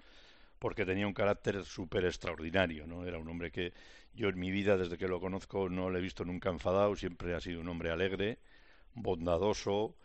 porque 0.57 0.83
tenía 0.83 1.05
un 1.05 1.13
carácter 1.13 1.63
súper 1.63 2.05
extraordinario, 2.05 2.87
¿no? 2.87 3.05
Era 3.05 3.19
un 3.19 3.29
hombre 3.29 3.51
que 3.51 3.71
yo 4.15 4.29
en 4.29 4.39
mi 4.39 4.49
vida, 4.49 4.77
desde 4.77 4.97
que 4.97 5.07
lo 5.07 5.19
conozco, 5.19 5.69
no 5.69 5.91
le 5.91 5.99
he 5.99 6.01
visto 6.01 6.25
nunca 6.25 6.49
enfadado, 6.49 6.95
siempre 6.95 7.35
ha 7.35 7.39
sido 7.39 7.61
un 7.61 7.67
hombre 7.67 7.91
alegre, 7.91 8.39
bondadoso, 8.93 9.95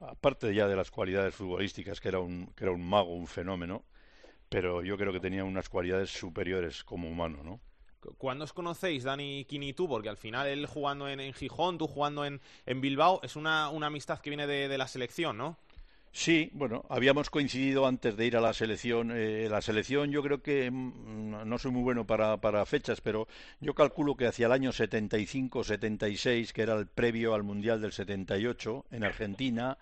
aparte 0.00 0.54
ya 0.54 0.68
de 0.68 0.76
las 0.76 0.90
cualidades 0.90 1.34
futbolísticas, 1.34 2.00
que 2.00 2.08
era 2.08 2.20
un, 2.20 2.46
que 2.54 2.64
era 2.64 2.72
un 2.72 2.86
mago, 2.88 3.14
un 3.14 3.26
fenómeno, 3.26 3.84
pero 4.48 4.82
yo 4.82 4.96
creo 4.96 5.12
que 5.12 5.20
tenía 5.20 5.44
unas 5.44 5.68
cualidades 5.68 6.10
superiores 6.10 6.84
como 6.84 7.08
humano, 7.08 7.42
¿no? 7.42 7.60
¿Cuándo 8.18 8.44
os 8.44 8.52
conocéis, 8.52 9.02
Dani 9.02 9.44
Kini 9.46 9.70
y 9.70 9.72
tú? 9.72 9.88
Porque 9.88 10.08
al 10.08 10.16
final 10.16 10.46
él 10.46 10.66
jugando 10.66 11.08
en, 11.08 11.18
en 11.18 11.32
Gijón, 11.32 11.76
tú 11.76 11.88
jugando 11.88 12.24
en, 12.24 12.40
en 12.64 12.80
Bilbao, 12.80 13.20
es 13.24 13.34
una, 13.34 13.68
una, 13.70 13.88
amistad 13.88 14.20
que 14.20 14.30
viene 14.30 14.46
de, 14.46 14.68
de, 14.68 14.78
la 14.78 14.86
selección, 14.86 15.36
¿no? 15.36 15.56
Sí, 16.16 16.48
bueno, 16.54 16.86
habíamos 16.88 17.28
coincidido 17.28 17.86
antes 17.86 18.16
de 18.16 18.24
ir 18.24 18.38
a 18.38 18.40
la 18.40 18.54
selección. 18.54 19.12
Eh, 19.14 19.48
la 19.50 19.60
selección 19.60 20.10
yo 20.10 20.22
creo 20.22 20.42
que 20.42 20.70
mmm, 20.70 21.46
no 21.46 21.58
soy 21.58 21.72
muy 21.72 21.82
bueno 21.82 22.06
para, 22.06 22.38
para, 22.38 22.64
fechas, 22.64 23.02
pero 23.02 23.28
yo 23.60 23.74
calculo 23.74 24.16
que 24.16 24.26
hacia 24.26 24.46
el 24.46 24.52
año 24.52 24.70
75-76, 24.72 26.52
que 26.52 26.62
era 26.62 26.72
el 26.74 26.86
previo 26.86 27.34
al 27.34 27.42
Mundial 27.42 27.82
del 27.82 27.92
78 27.92 28.86
en 28.92 29.04
Argentina, 29.04 29.76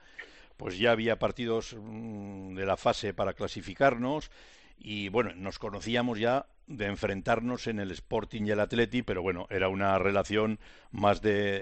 pues 0.56 0.76
ya 0.76 0.90
había 0.90 1.20
partidos 1.20 1.76
mmm, 1.80 2.56
de 2.56 2.66
la 2.66 2.76
fase 2.76 3.14
para 3.14 3.34
clasificarnos 3.34 4.32
y 4.76 5.10
bueno, 5.10 5.34
nos 5.36 5.60
conocíamos 5.60 6.18
ya 6.18 6.46
de 6.66 6.86
enfrentarnos 6.86 7.68
en 7.68 7.78
el 7.78 7.92
Sporting 7.92 8.42
y 8.46 8.50
el 8.50 8.58
Atleti, 8.58 9.02
pero 9.02 9.22
bueno, 9.22 9.46
era 9.50 9.68
una 9.68 9.98
relación 10.00 10.58
más 10.90 11.22
de, 11.22 11.60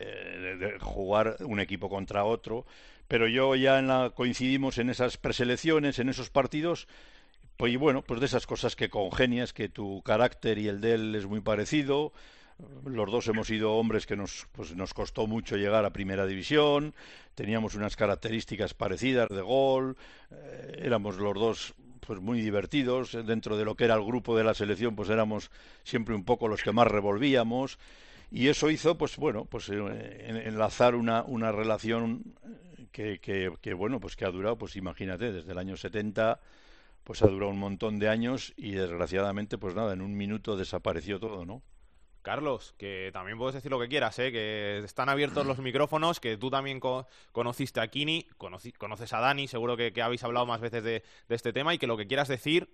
de, 0.58 0.78
jugar 0.80 1.36
un 1.40 1.60
equipo 1.60 1.90
contra 1.90 2.24
otro. 2.24 2.64
Pero 3.12 3.28
yo 3.28 3.54
ya 3.56 3.78
en 3.78 3.88
la, 3.88 4.08
coincidimos 4.14 4.78
en 4.78 4.88
esas 4.88 5.18
preselecciones, 5.18 5.98
en 5.98 6.08
esos 6.08 6.30
partidos, 6.30 6.88
pues 7.58 7.70
y 7.70 7.76
bueno, 7.76 8.00
pues 8.00 8.20
de 8.20 8.24
esas 8.24 8.46
cosas 8.46 8.74
que 8.74 8.88
congenias, 8.88 9.52
que 9.52 9.68
tu 9.68 10.00
carácter 10.00 10.56
y 10.56 10.68
el 10.68 10.80
de 10.80 10.94
él 10.94 11.14
es 11.14 11.26
muy 11.26 11.40
parecido. 11.40 12.14
Los 12.86 13.10
dos 13.10 13.28
hemos 13.28 13.48
sido 13.48 13.74
hombres 13.74 14.06
que 14.06 14.16
nos, 14.16 14.46
pues 14.52 14.74
nos 14.74 14.94
costó 14.94 15.26
mucho 15.26 15.58
llegar 15.58 15.84
a 15.84 15.92
primera 15.92 16.24
división, 16.24 16.94
teníamos 17.34 17.74
unas 17.74 17.96
características 17.96 18.72
parecidas 18.72 19.28
de 19.28 19.42
gol, 19.42 19.98
eh, 20.30 20.80
éramos 20.82 21.16
los 21.16 21.34
dos 21.34 21.74
pues 22.00 22.18
muy 22.18 22.40
divertidos 22.40 23.12
dentro 23.26 23.58
de 23.58 23.66
lo 23.66 23.74
que 23.74 23.84
era 23.84 23.94
el 23.94 24.06
grupo 24.06 24.38
de 24.38 24.44
la 24.44 24.54
selección 24.54 24.96
pues 24.96 25.10
éramos 25.10 25.50
siempre 25.84 26.14
un 26.14 26.24
poco 26.24 26.48
los 26.48 26.62
que 26.62 26.72
más 26.72 26.88
revolvíamos 26.88 27.78
y 28.32 28.48
eso 28.48 28.70
hizo 28.70 28.96
pues 28.96 29.16
bueno 29.16 29.44
pues 29.44 29.68
eh, 29.68 30.42
enlazar 30.46 30.94
una, 30.94 31.22
una 31.22 31.52
relación 31.52 32.34
que, 32.90 33.18
que, 33.20 33.52
que, 33.60 33.74
bueno 33.74 34.00
pues 34.00 34.16
que 34.16 34.24
ha 34.24 34.30
durado 34.30 34.56
pues 34.56 34.74
imagínate 34.76 35.30
desde 35.30 35.52
el 35.52 35.58
año 35.58 35.76
70 35.76 36.40
pues 37.04 37.22
ha 37.22 37.26
durado 37.26 37.50
un 37.50 37.58
montón 37.58 37.98
de 37.98 38.08
años 38.08 38.54
y 38.56 38.72
desgraciadamente 38.72 39.58
pues 39.58 39.74
nada 39.74 39.92
en 39.92 40.00
un 40.00 40.16
minuto 40.16 40.56
desapareció 40.56 41.20
todo 41.20 41.44
no 41.44 41.62
Carlos, 42.22 42.72
que 42.78 43.10
también 43.12 43.36
puedes 43.36 43.56
decir 43.56 43.72
lo 43.72 43.80
que 43.80 43.88
quieras, 43.88 44.16
¿eh? 44.20 44.30
que 44.30 44.78
están 44.78 45.08
abiertos 45.08 45.44
los 45.44 45.58
micrófonos, 45.58 46.20
que 46.20 46.36
tú 46.36 46.50
también 46.50 46.78
co 46.78 47.08
conociste 47.32 47.80
a 47.80 47.88
Kini, 47.88 48.28
conocí, 48.38 48.70
conoces 48.70 49.12
a 49.12 49.18
Dani, 49.18 49.48
seguro 49.48 49.76
que, 49.76 49.92
que, 49.92 50.02
habéis 50.02 50.22
hablado 50.22 50.46
más 50.46 50.60
veces 50.60 50.84
de, 50.84 51.02
de, 51.28 51.34
este 51.34 51.52
tema 51.52 51.74
y 51.74 51.78
que 51.78 51.88
lo 51.88 51.96
que 51.96 52.06
quieras 52.06 52.28
decir, 52.28 52.70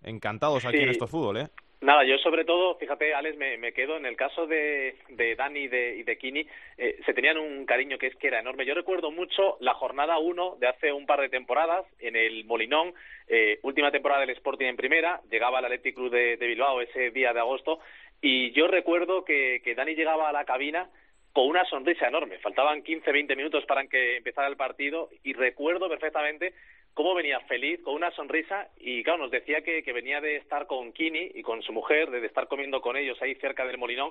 encantados 0.00 0.64
aquí 0.64 0.76
sí. 0.76 0.82
en 0.84 0.90
Esto 0.90 1.08
Fútbol. 1.08 1.38
¿eh? 1.38 1.50
Nada, 1.80 2.02
yo 2.02 2.18
sobre 2.18 2.44
todo, 2.44 2.74
fíjate, 2.74 3.14
Alex, 3.14 3.36
me, 3.36 3.72
quedo 3.72 3.96
en 3.96 4.04
el 4.04 4.16
caso 4.16 4.48
de, 4.48 4.96
de 5.10 5.36
Dani 5.36 5.60
y 5.60 5.68
de, 5.68 5.96
y 5.98 6.02
de 6.02 6.18
Kini, 6.18 6.44
eh, 6.76 6.98
se 7.06 7.14
tenían 7.14 7.38
un 7.38 7.66
cariño 7.66 7.98
que 7.98 8.08
es 8.08 8.16
que 8.16 8.26
era 8.26 8.40
enorme. 8.40 8.66
Yo 8.66 8.74
recuerdo 8.74 9.12
mucho 9.12 9.56
la 9.60 9.74
jornada 9.74 10.18
1 10.18 10.56
de 10.58 10.66
hace 10.66 10.92
un 10.92 11.06
par 11.06 11.20
de 11.20 11.28
temporadas 11.28 11.86
en 12.00 12.16
el 12.16 12.44
Molinón, 12.46 12.94
eh, 13.28 13.60
última 13.62 13.92
temporada 13.92 14.22
del 14.22 14.30
Sporting 14.30 14.66
en 14.66 14.76
primera, 14.76 15.20
llegaba 15.30 15.60
el 15.60 15.66
Athletic 15.66 15.94
Club 15.94 16.10
de, 16.10 16.36
de 16.36 16.46
Bilbao 16.48 16.80
ese 16.80 17.10
día 17.12 17.32
de 17.32 17.40
agosto 17.40 17.78
y 18.20 18.50
yo 18.50 18.66
recuerdo 18.66 19.24
que, 19.24 19.60
que 19.62 19.76
Dani 19.76 19.94
llegaba 19.94 20.28
a 20.28 20.32
la 20.32 20.44
cabina 20.44 20.90
con 21.32 21.46
una 21.46 21.64
sonrisa 21.66 22.08
enorme. 22.08 22.38
Faltaban 22.38 22.82
15, 22.82 23.12
20 23.12 23.36
minutos 23.36 23.64
para 23.66 23.86
que 23.86 24.16
empezara 24.16 24.48
el 24.48 24.56
partido 24.56 25.10
y 25.22 25.32
recuerdo 25.34 25.88
perfectamente 25.88 26.54
cómo 26.98 27.14
venía 27.14 27.38
feliz, 27.42 27.80
con 27.84 27.94
una 27.94 28.10
sonrisa 28.10 28.70
y 28.76 29.04
claro, 29.04 29.22
nos 29.22 29.30
decía 29.30 29.60
que, 29.60 29.84
que 29.84 29.92
venía 29.92 30.20
de 30.20 30.34
estar 30.34 30.66
con 30.66 30.92
Kini 30.92 31.30
y 31.32 31.42
con 31.42 31.62
su 31.62 31.72
mujer, 31.72 32.10
de, 32.10 32.20
de 32.20 32.26
estar 32.26 32.48
comiendo 32.48 32.80
con 32.80 32.96
ellos 32.96 33.16
ahí 33.22 33.36
cerca 33.36 33.64
del 33.64 33.78
Molinón 33.78 34.10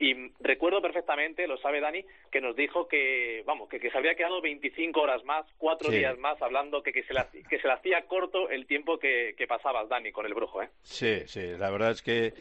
y 0.00 0.32
recuerdo 0.40 0.82
perfectamente, 0.82 1.46
lo 1.46 1.58
sabe 1.58 1.80
Dani, 1.80 2.04
que 2.32 2.40
nos 2.40 2.56
dijo 2.56 2.88
que, 2.88 3.44
vamos, 3.46 3.68
que, 3.68 3.78
que 3.78 3.88
se 3.88 3.98
había 3.98 4.16
quedado 4.16 4.40
25 4.40 5.00
horas 5.00 5.24
más, 5.24 5.46
cuatro 5.58 5.92
sí. 5.92 5.98
días 5.98 6.18
más 6.18 6.42
hablando, 6.42 6.82
que, 6.82 6.92
que, 6.92 7.04
se 7.04 7.14
le, 7.14 7.20
que 7.48 7.60
se 7.60 7.68
le 7.68 7.74
hacía 7.74 8.02
corto 8.08 8.50
el 8.50 8.66
tiempo 8.66 8.98
que, 8.98 9.36
que 9.38 9.46
pasabas, 9.46 9.88
Dani, 9.88 10.10
con 10.10 10.26
el 10.26 10.34
brujo, 10.34 10.60
¿eh? 10.60 10.70
Sí, 10.82 11.20
sí, 11.26 11.52
la 11.56 11.70
verdad 11.70 11.92
es 11.92 12.02
que 12.02 12.32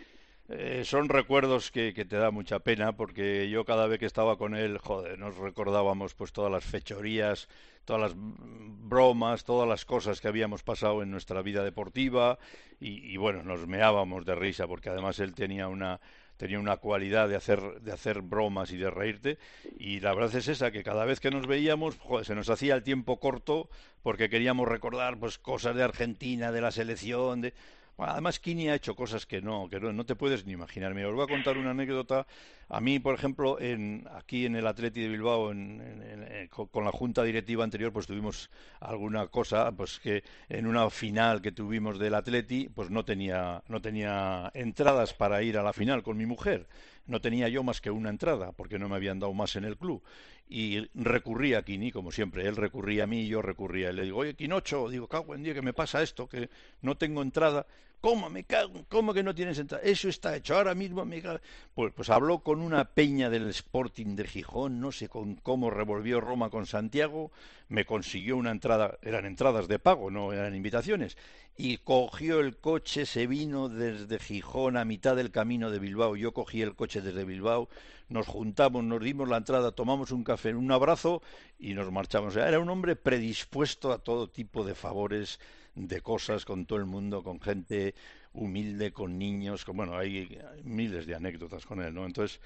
eh, 0.50 0.84
son 0.86 1.10
recuerdos 1.10 1.72
que, 1.72 1.94
que, 1.94 2.04
te 2.04 2.18
da 2.18 2.30
mucha 2.30 2.60
pena 2.60 2.96
porque 2.98 3.50
yo 3.50 3.64
cada 3.64 3.88
vez 3.88 4.00
que 4.00 4.06
estaba 4.06 4.38
con 4.38 4.56
él, 4.56 4.78
joder, 4.78 5.18
nos 5.18 5.38
recordábamos 5.38 6.16
pues 6.16 6.34
todas 6.34 6.52
las 6.52 6.66
fechorías, 6.66 7.48
todas 7.86 8.02
las 8.02 8.14
bromas, 8.16 9.44
todas 9.44 9.68
las 9.68 9.86
cosas 9.86 10.22
que 10.22 10.28
habíamos 10.28 10.64
pasado 10.64 11.02
en 11.02 11.12
nuestra 11.12 11.42
vida 11.42 11.64
deportiva 11.64 12.40
y, 12.80 13.16
bueno, 13.16 13.44
nos 13.44 13.66
meábamos 13.66 14.26
de 14.26 14.36
risa 14.36 14.68
porque 14.68 14.90
además 14.90 15.20
él 15.20 15.34
tenía 15.34 15.68
una 15.68 16.00
tenía 16.36 16.60
una 16.60 16.78
cualidad 16.78 17.30
de 17.30 17.36
hacer 17.36 17.80
de 17.82 17.92
hacer 17.94 18.22
bromas 18.22 18.72
y 18.72 18.78
de 18.78 18.90
reírte 18.90 19.38
y 19.78 20.00
la 20.00 20.14
verdad 20.14 20.36
es 20.36 20.48
esa 20.48 20.72
que 20.72 20.84
cada 20.84 21.06
vez 21.06 21.20
que 21.20 21.30
nos 21.30 21.46
veíamos 21.46 21.98
se 22.24 22.36
nos 22.36 22.50
hacía 22.50 22.74
el 22.74 22.84
tiempo 22.84 23.20
corto 23.20 23.70
porque 24.02 24.30
queríamos 24.30 24.68
recordar 24.68 25.18
pues 25.20 25.38
cosas 25.38 25.76
de 25.76 25.84
Argentina, 25.84 26.52
de 26.52 26.60
la 26.60 26.72
selección, 26.72 27.42
de 27.42 27.54
además, 27.98 28.40
Kini 28.40 28.70
ha 28.70 28.76
hecho 28.76 28.96
cosas 28.96 29.26
que 29.26 29.42
no, 29.42 29.70
que 29.70 29.80
no, 29.80 30.06
te 30.06 30.16
puedes 30.16 30.46
ni 30.46 30.54
imaginar. 30.54 30.94
Mira, 30.94 31.10
os 31.10 31.16
voy 31.16 31.24
a 31.24 31.28
contar 31.28 31.58
una 31.58 31.72
anécdota. 31.72 32.26
A 32.70 32.82
mí, 32.82 33.00
por 33.00 33.14
ejemplo, 33.14 33.60
en, 33.60 34.08
aquí 34.16 34.46
en 34.46 34.56
el 34.56 34.66
Atleti 34.66 35.02
de 35.02 35.10
Bilbao, 35.10 35.52
en, 35.52 35.82
en, 35.82 36.48
con 36.48 36.84
la 36.84 36.92
junta 36.92 37.24
directiva 37.24 37.64
anterior, 37.64 37.94
pues 37.94 38.08
tuvimos 38.08 38.50
alguna 38.80 39.28
cosa, 39.28 39.72
pues 39.72 40.00
que 40.00 40.24
en 40.50 40.66
una 40.66 40.90
final 40.90 41.42
que 41.42 41.52
tuvimos 41.52 42.00
del 42.00 42.16
Atleti, 42.16 42.70
pues 42.70 42.90
no 42.90 43.06
tenía, 43.06 43.64
no 43.68 43.82
tenía 43.82 44.52
entradas 44.54 45.14
para 45.14 45.44
ir 45.44 45.58
a 45.58 45.64
la 45.64 45.74
final 45.74 46.02
con 46.02 46.18
mi 46.18 46.26
mujer. 46.26 46.68
No 47.06 47.20
tenía 47.20 47.50
yo 47.50 47.64
más 47.64 47.82
que 47.82 47.92
una 47.92 48.10
entrada, 48.10 48.54
porque 48.54 48.80
no 48.80 48.88
me 48.88 48.96
habían 48.96 49.20
dado 49.20 49.34
más 49.34 49.56
en 49.58 49.66
el 49.66 49.78
club. 49.78 50.02
Y 50.50 50.88
recurrí 50.94 51.54
a 51.54 51.64
Kini, 51.64 51.92
como 51.92 52.12
siempre. 52.12 52.48
Él 52.48 52.56
recurría 52.56 53.06
a 53.06 53.08
mí, 53.08 53.28
yo 53.28 53.42
recurría. 53.42 53.90
Y 53.90 53.94
le 53.94 54.04
digo, 54.04 54.20
oye, 54.20 54.36
Quinocho, 54.36 54.90
digo, 54.90 55.08
cago 55.08 55.36
en 55.36 55.44
día 55.44 55.54
que 55.54 55.62
me 55.62 55.74
pasa 55.74 56.04
esto, 56.04 56.28
que 56.28 56.50
no 56.82 56.96
tengo 56.96 57.22
entrada 57.22 57.66
¿Cómo 58.04 58.30
me 58.30 58.44
cago? 58.44 58.84
¿Cómo 58.90 59.14
que 59.14 59.24
no 59.24 59.34
tienes 59.34 59.58
entrada? 59.60 59.82
Eso 59.82 60.10
está 60.10 60.36
hecho 60.36 60.58
ahora 60.58 60.76
mismo. 60.76 61.06
Me 61.06 61.22
cago. 61.22 61.40
Pues, 61.74 61.94
pues 61.94 62.10
habló 62.10 62.40
con 62.40 62.60
una 62.60 62.84
peña 62.84 63.30
del 63.30 63.48
Sporting 63.48 64.18
de 64.18 64.28
Gijón, 64.28 64.82
no 64.82 64.92
sé 64.92 65.08
con 65.08 65.36
cómo 65.36 65.70
revolvió 65.70 66.20
Roma 66.20 66.50
con 66.50 66.66
Santiago, 66.66 67.32
me 67.70 67.86
consiguió 67.86 68.36
una 68.36 68.52
entrada, 68.52 68.98
eran 69.04 69.26
entradas 69.26 69.70
de 69.70 69.80
pago, 69.80 70.12
no 70.12 70.34
eran 70.34 70.54
invitaciones, 70.54 71.16
y 71.56 71.78
cogió 71.78 72.42
el 72.42 72.58
coche, 72.58 73.06
se 73.06 73.26
vino 73.26 73.70
desde 73.70 74.20
Gijón 74.20 74.76
a 74.76 74.84
mitad 74.84 75.16
del 75.16 75.32
camino 75.32 75.72
de 75.72 75.80
Bilbao. 75.80 76.18
Yo 76.18 76.34
cogí 76.34 76.62
el 76.62 76.76
coche 76.76 77.00
desde 77.00 77.24
Bilbao, 77.24 77.70
nos 78.10 78.28
juntamos, 78.28 78.84
nos 78.84 79.02
dimos 79.02 79.30
la 79.30 79.38
entrada, 79.38 79.72
tomamos 79.72 80.12
un 80.12 80.26
café, 80.26 80.54
un 80.54 80.74
abrazo 80.74 81.22
y 81.58 81.74
nos 81.74 81.90
marchamos. 81.90 82.36
era 82.36 82.60
un 82.60 82.70
hombre 82.70 82.98
predispuesto 82.98 83.94
a 83.94 84.00
todo 84.00 84.30
tipo 84.30 84.66
de 84.66 84.76
favores 84.76 85.40
de 85.76 86.02
cosas 86.02 86.46
con 86.46 86.66
todo 86.66 86.80
el 86.80 86.86
mundo, 86.86 87.24
con 87.24 87.40
gente 87.40 87.94
humilde, 88.34 88.92
con 88.92 89.18
niños, 89.18 89.66
con, 89.66 89.78
bueno, 89.78 89.98
hay, 89.98 90.40
miles 90.64 91.06
de 91.06 91.16
anécdotas 91.16 91.66
con 91.66 91.82
él, 91.82 91.94
¿no? 91.94 92.06
Entonces, 92.06 92.42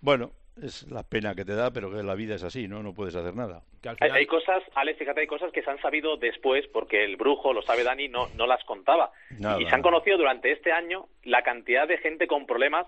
bueno, 0.00 0.32
es 0.62 0.88
la 0.90 1.02
pena 1.02 1.34
que 1.34 1.44
te 1.44 1.54
da, 1.54 1.72
pero 1.72 1.90
que 1.90 2.02
la 2.02 2.14
vida 2.14 2.34
es 2.34 2.44
así, 2.44 2.68
¿no? 2.68 2.82
No 2.82 2.92
puedes 2.92 3.14
hacer 3.14 3.34
nada. 3.34 3.62
Hay, 4.00 4.26
cosas, 4.26 4.62
Alex, 4.74 4.98
fíjate, 4.98 5.20
hay 5.22 5.26
cosas 5.26 5.52
que 5.52 5.62
se 5.62 5.70
han 5.70 5.80
sabido 5.80 6.16
después, 6.16 6.66
porque 6.68 7.04
el 7.04 7.16
brujo, 7.16 7.52
lo 7.52 7.62
sabe 7.62 7.84
Dani, 7.84 8.08
no, 8.08 8.28
no 8.36 8.46
las 8.46 8.62
contaba. 8.64 9.12
y 9.30 9.64
se 9.66 9.74
han 9.74 9.82
conocido 9.82 10.18
durante 10.18 10.52
este 10.52 10.72
año 10.72 11.06
la 11.24 11.42
cantidad 11.42 11.88
de 11.88 11.98
gente 11.98 12.26
con 12.26 12.46
problemas 12.46 12.86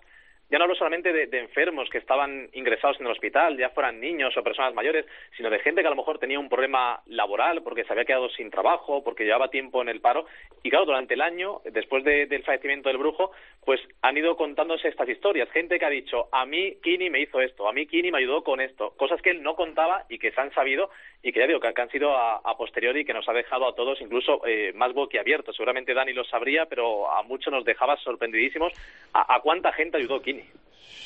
ya 0.54 0.58
no 0.58 0.66
hablo 0.66 0.76
solamente 0.76 1.12
de, 1.12 1.36
enfermos 1.40 1.90
que 1.90 1.98
estaban 1.98 2.48
ingresados 2.52 3.00
en 3.00 3.06
el 3.06 3.10
hospital, 3.10 3.58
ya 3.58 3.70
fueran 3.70 3.98
niños 3.98 4.36
o 4.36 4.42
personas 4.44 4.72
mayores, 4.72 5.04
sino 5.36 5.50
de 5.50 5.58
gente 5.58 5.80
que 5.80 5.88
a 5.88 5.90
lo 5.90 5.96
mejor 5.96 6.20
tenía 6.20 6.38
un 6.38 6.48
problema 6.48 7.02
laboral 7.06 7.64
porque 7.64 7.82
se 7.82 7.92
había 7.92 8.04
quedado 8.04 8.28
sin 8.28 8.52
trabajo, 8.52 9.02
porque 9.02 9.24
llevaba 9.24 9.48
tiempo 9.48 9.82
en 9.82 9.88
el 9.88 10.00
paro. 10.00 10.26
Y 10.62 10.70
claro, 10.70 10.84
durante 10.84 11.14
el 11.14 11.22
año, 11.22 11.60
después 11.64 12.04
del 12.04 12.44
fallecimiento 12.44 12.88
del 12.88 12.98
brujo, 12.98 13.32
pues 13.64 13.80
han 14.00 14.16
ido 14.16 14.36
contándose 14.36 14.86
estas 14.86 15.08
historias. 15.08 15.50
Gente 15.50 15.76
que 15.76 15.86
ha 15.86 15.90
dicho, 15.90 16.28
a 16.30 16.46
mí 16.46 16.76
Kini 16.84 17.10
me 17.10 17.20
hizo 17.20 17.40
esto, 17.40 17.68
a 17.68 17.72
mí 17.72 17.88
Kini 17.88 18.12
me 18.12 18.18
ayudó 18.18 18.44
con 18.44 18.60
esto. 18.60 18.94
Cosas 18.96 19.20
que 19.22 19.30
él 19.30 19.42
no 19.42 19.56
contaba 19.56 20.04
y 20.08 20.20
que 20.20 20.30
se 20.30 20.40
han 20.40 20.54
sabido 20.54 20.88
y 21.20 21.32
que 21.32 21.40
ya 21.40 21.48
digo 21.48 21.58
que, 21.58 21.72
han 21.74 21.90
sido 21.90 22.16
a, 22.16 22.56
posteriori 22.56 23.00
y 23.00 23.04
que 23.04 23.12
nos 23.12 23.28
ha 23.28 23.32
dejado 23.32 23.66
a 23.66 23.74
todos 23.74 24.00
incluso 24.00 24.46
eh, 24.46 24.72
más 24.76 24.92
boquiabiertos. 24.92 25.56
Seguramente 25.56 25.94
Dani 25.94 26.12
lo 26.12 26.22
sabría, 26.22 26.66
pero 26.66 27.10
a 27.10 27.24
muchos 27.24 27.52
nos 27.52 27.64
dejaba 27.64 27.96
sorprendidísimos 27.96 28.72
a, 29.12 29.34
a 29.34 29.40
cuánta 29.40 29.72
gente 29.72 29.96
ayudó 29.96 30.22
Kini. 30.22 30.43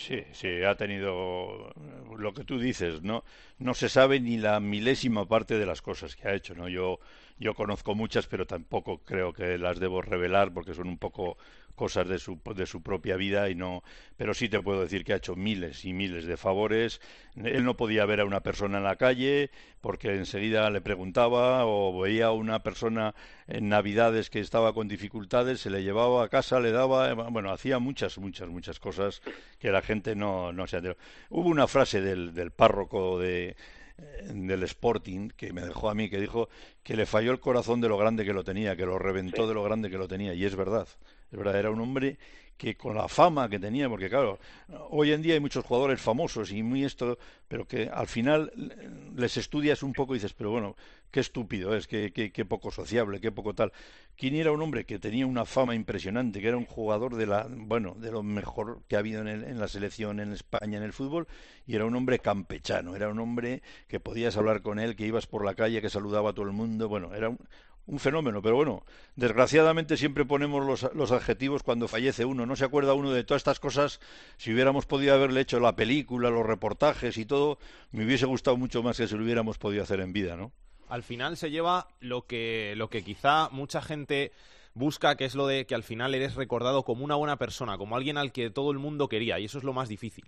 Sí, 0.07 0.23
sí, 0.33 0.63
ha 0.63 0.75
tenido 0.77 1.71
lo 2.17 2.33
que 2.33 2.45
tú 2.45 2.59
dices, 2.59 3.03
¿no? 3.03 3.25
No 3.59 3.75
se 3.75 3.89
sabe 3.89 4.21
ni 4.21 4.39
la 4.39 4.59
milésima 4.61 5.27
parte 5.29 5.59
de 5.59 5.67
las 5.67 5.83
cosas 5.83 6.17
que 6.17 6.29
ha 6.29 6.35
hecho, 6.35 6.55
¿no? 6.55 6.69
Yo, 6.69 6.99
yo 7.39 7.55
conozco 7.55 7.95
muchas, 7.95 8.27
pero 8.27 8.47
tampoco 8.47 8.99
creo 9.05 9.33
que 9.33 9.59
las 9.59 9.79
debo 9.79 10.01
revelar 10.03 10.53
porque 10.53 10.75
son 10.75 10.89
un 10.89 10.99
poco 10.99 11.37
cosas 11.79 12.07
de 12.07 12.19
su, 12.19 12.39
de 12.55 12.67
su 12.67 12.83
propia 12.83 13.17
vida 13.17 13.49
y 13.49 13.55
no 13.55 13.83
pero 14.19 14.35
sí 14.35 14.49
te 14.49 14.61
puedo 14.61 14.83
decir 14.83 15.05
que 15.05 15.13
ha 15.15 15.17
hecho 15.17 15.37
miles 15.37 15.85
y 15.85 15.93
miles 15.93 16.27
de 16.27 16.37
favores. 16.37 17.01
Él 17.37 17.65
no 17.65 17.77
podía 17.77 18.05
ver 18.05 18.21
a 18.21 18.25
una 18.25 18.41
persona 18.41 18.79
en 18.79 18.85
la 18.85 18.97
calle 18.97 19.51
porque 19.81 20.17
enseguida 20.17 20.69
le 20.71 20.81
preguntaba 20.81 21.65
o 21.65 22.01
veía 22.01 22.27
a 22.27 22.33
una 22.33 22.65
persona 22.65 23.15
en 23.47 23.69
navidades 23.69 24.29
que 24.29 24.41
estaba 24.41 24.75
con 24.75 24.89
dificultades 24.89 25.61
se 25.61 25.71
le 25.71 25.85
llevaba 25.85 26.25
a 26.25 26.29
casa 26.29 26.59
le 26.59 26.73
daba 26.73 27.15
bueno 27.15 27.53
hacía 27.53 27.79
muchas 27.79 28.19
muchas 28.19 28.49
muchas 28.49 28.81
cosas 28.81 29.23
que 29.61 29.71
la 29.71 29.83
gente 29.83 30.17
no 30.17 30.53
no 30.53 30.67
se 30.67 30.79
hubo 31.31 31.49
una 31.49 31.69
frase 31.69 32.01
del, 32.01 32.35
del 32.35 32.51
párroco 32.51 33.21
de 33.21 33.57
del 34.33 34.63
Sporting 34.63 35.31
que 35.31 35.53
me 35.53 35.63
dejó 35.63 35.91
a 35.91 35.95
mí 35.95 36.09
que 36.09 36.21
dijo 36.21 36.49
que 36.83 36.97
le 36.97 37.07
falló 37.07 37.33
el 37.33 37.41
corazón 37.41 37.81
de 37.81 37.89
lo 37.89 37.99
grande 37.99 38.25
que 38.25 38.33
lo 38.33 38.45
tenía 38.45 38.77
que 38.77 38.87
lo 38.87 38.99
reventó 38.99 39.49
de 39.49 39.55
lo 39.55 39.63
grande 39.63 39.91
que 39.91 39.99
lo 39.99 40.09
tenía. 40.09 40.35
Y 40.35 40.45
es 40.45 40.57
verdad 40.57 40.87
es 41.31 41.39
verdad, 41.39 41.59
era 41.59 41.71
un 41.71 41.81
hombre 41.81 42.19
que 42.59 42.77
con 42.77 42.97
la 42.97 43.09
fama 43.09 43.49
que 43.49 43.61
tenía, 43.61 43.89
porque 43.89 44.11
claro, 44.11 44.39
hoy 44.91 45.13
en 45.13 45.23
día 45.23 45.35
hay 45.35 45.41
muchos 45.41 45.65
jugadores 45.65 46.01
famosos 46.01 46.51
y 46.51 46.63
muy 46.63 46.85
esto, 46.85 47.17
pero 47.47 47.67
que 47.67 47.89
al 47.89 48.09
final 48.09 48.53
les 49.17 49.37
estudias 49.37 49.83
un 49.85 49.93
poco 49.93 50.15
y 50.15 50.19
dices, 50.19 50.35
pero 50.35 50.51
bueno, 50.51 50.75
qué 51.13 51.21
estúpido 51.21 51.75
es, 51.77 51.87
qué, 51.87 52.13
qué, 52.13 52.45
poco 52.45 52.73
sociable, 52.73 53.21
qué 53.21 53.31
poco 53.31 53.55
tal. 53.55 53.73
Kini 54.17 54.41
era 54.41 54.51
un 54.51 54.61
hombre 54.61 54.85
que 54.85 54.99
tenía 54.99 55.25
una 55.25 55.45
fama 55.45 55.77
impresionante, 55.77 56.41
que 56.41 56.49
era 56.49 56.57
un 56.57 56.67
jugador 56.67 57.15
de 57.15 57.27
la, 57.27 57.47
bueno, 57.49 57.95
de 57.97 58.11
lo 58.11 58.25
mejor 58.25 58.83
que 58.89 58.97
ha 58.97 58.99
habido 58.99 59.21
en, 59.23 59.29
en 59.29 59.59
la 59.61 59.69
selección 59.69 60.19
en 60.19 60.33
España 60.33 60.79
en 60.79 60.83
el 60.83 60.93
fútbol, 60.93 61.29
y 61.65 61.77
era 61.77 61.87
un 61.87 61.95
hombre 61.95 62.19
campechano, 62.19 62.97
era 62.97 63.09
un 63.09 63.21
hombre 63.21 63.63
que 63.87 64.01
podías 64.01 64.37
hablar 64.37 64.63
con 64.63 64.81
él, 64.81 64.97
que 64.97 65.07
ibas 65.07 65.29
por 65.29 65.45
la 65.45 65.55
calle, 65.55 65.81
que 65.81 65.91
saludaba 65.91 66.31
a 66.31 66.33
todo 66.33 66.45
el 66.45 66.53
mundo, 66.53 66.89
bueno, 66.89 67.15
era 67.15 67.29
un, 67.29 67.39
un 67.87 67.99
fenómeno, 67.99 68.43
pero 68.43 68.57
bueno, 68.57 68.85
desgraciadamente 69.17 69.97
siempre 69.97 70.25
ponemos 70.25 70.65
los, 70.65 70.95
los, 70.95 71.11
adjetivos 71.11 71.63
cuando 71.63 71.89
fallece 71.89 72.25
uno. 72.25 72.45
No 72.45 72.55
se 72.55 72.65
acuerda 72.65 72.95
uno 72.95 73.13
de 73.13 73.25
todas 73.25 73.41
estas 73.41 73.61
cosas. 73.61 74.01
Si 74.37 74.53
hubiéramos 74.53 74.85
podido 74.85 75.15
haberle 75.15 75.41
hecho 75.41 75.59
la 75.59 75.75
película, 75.75 76.31
los 76.31 76.47
reportajes 76.47 77.17
y 77.17 77.25
todo, 77.25 77.59
me 77.93 78.05
hubiese 78.05 78.27
gustado 78.27 78.57
mucho 78.57 78.83
más 78.83 78.99
que 78.99 79.09
si 79.09 79.17
lo 79.17 79.25
hubiéramos 79.25 79.59
podido 79.59 79.83
hacer 79.83 80.01
en 80.01 80.13
vida, 80.13 80.37
¿no? 80.37 80.53
Al 80.89 81.03
final 81.03 81.37
se 81.37 81.51
lleva 81.51 81.89
lo 82.01 82.27
que, 82.27 82.75
lo 82.77 82.89
que 82.89 83.03
quizá 83.03 83.49
mucha 83.51 83.83
gente 83.83 84.33
busca, 84.75 85.17
que 85.17 85.25
es 85.25 85.35
lo 85.35 85.47
de 85.47 85.67
que 85.67 85.75
al 85.75 85.83
final 85.83 86.15
eres 86.15 86.35
recordado 86.35 86.85
como 86.85 87.05
una 87.05 87.15
buena 87.15 87.37
persona, 87.37 87.77
como 87.77 87.97
alguien 87.97 88.17
al 88.17 88.33
que 88.33 88.51
todo 88.51 88.71
el 88.71 88.79
mundo 88.79 89.09
quería, 89.09 89.39
y 89.39 89.45
eso 89.45 89.59
es 89.59 89.65
lo 89.65 89.73
más 89.73 89.89
difícil. 89.89 90.25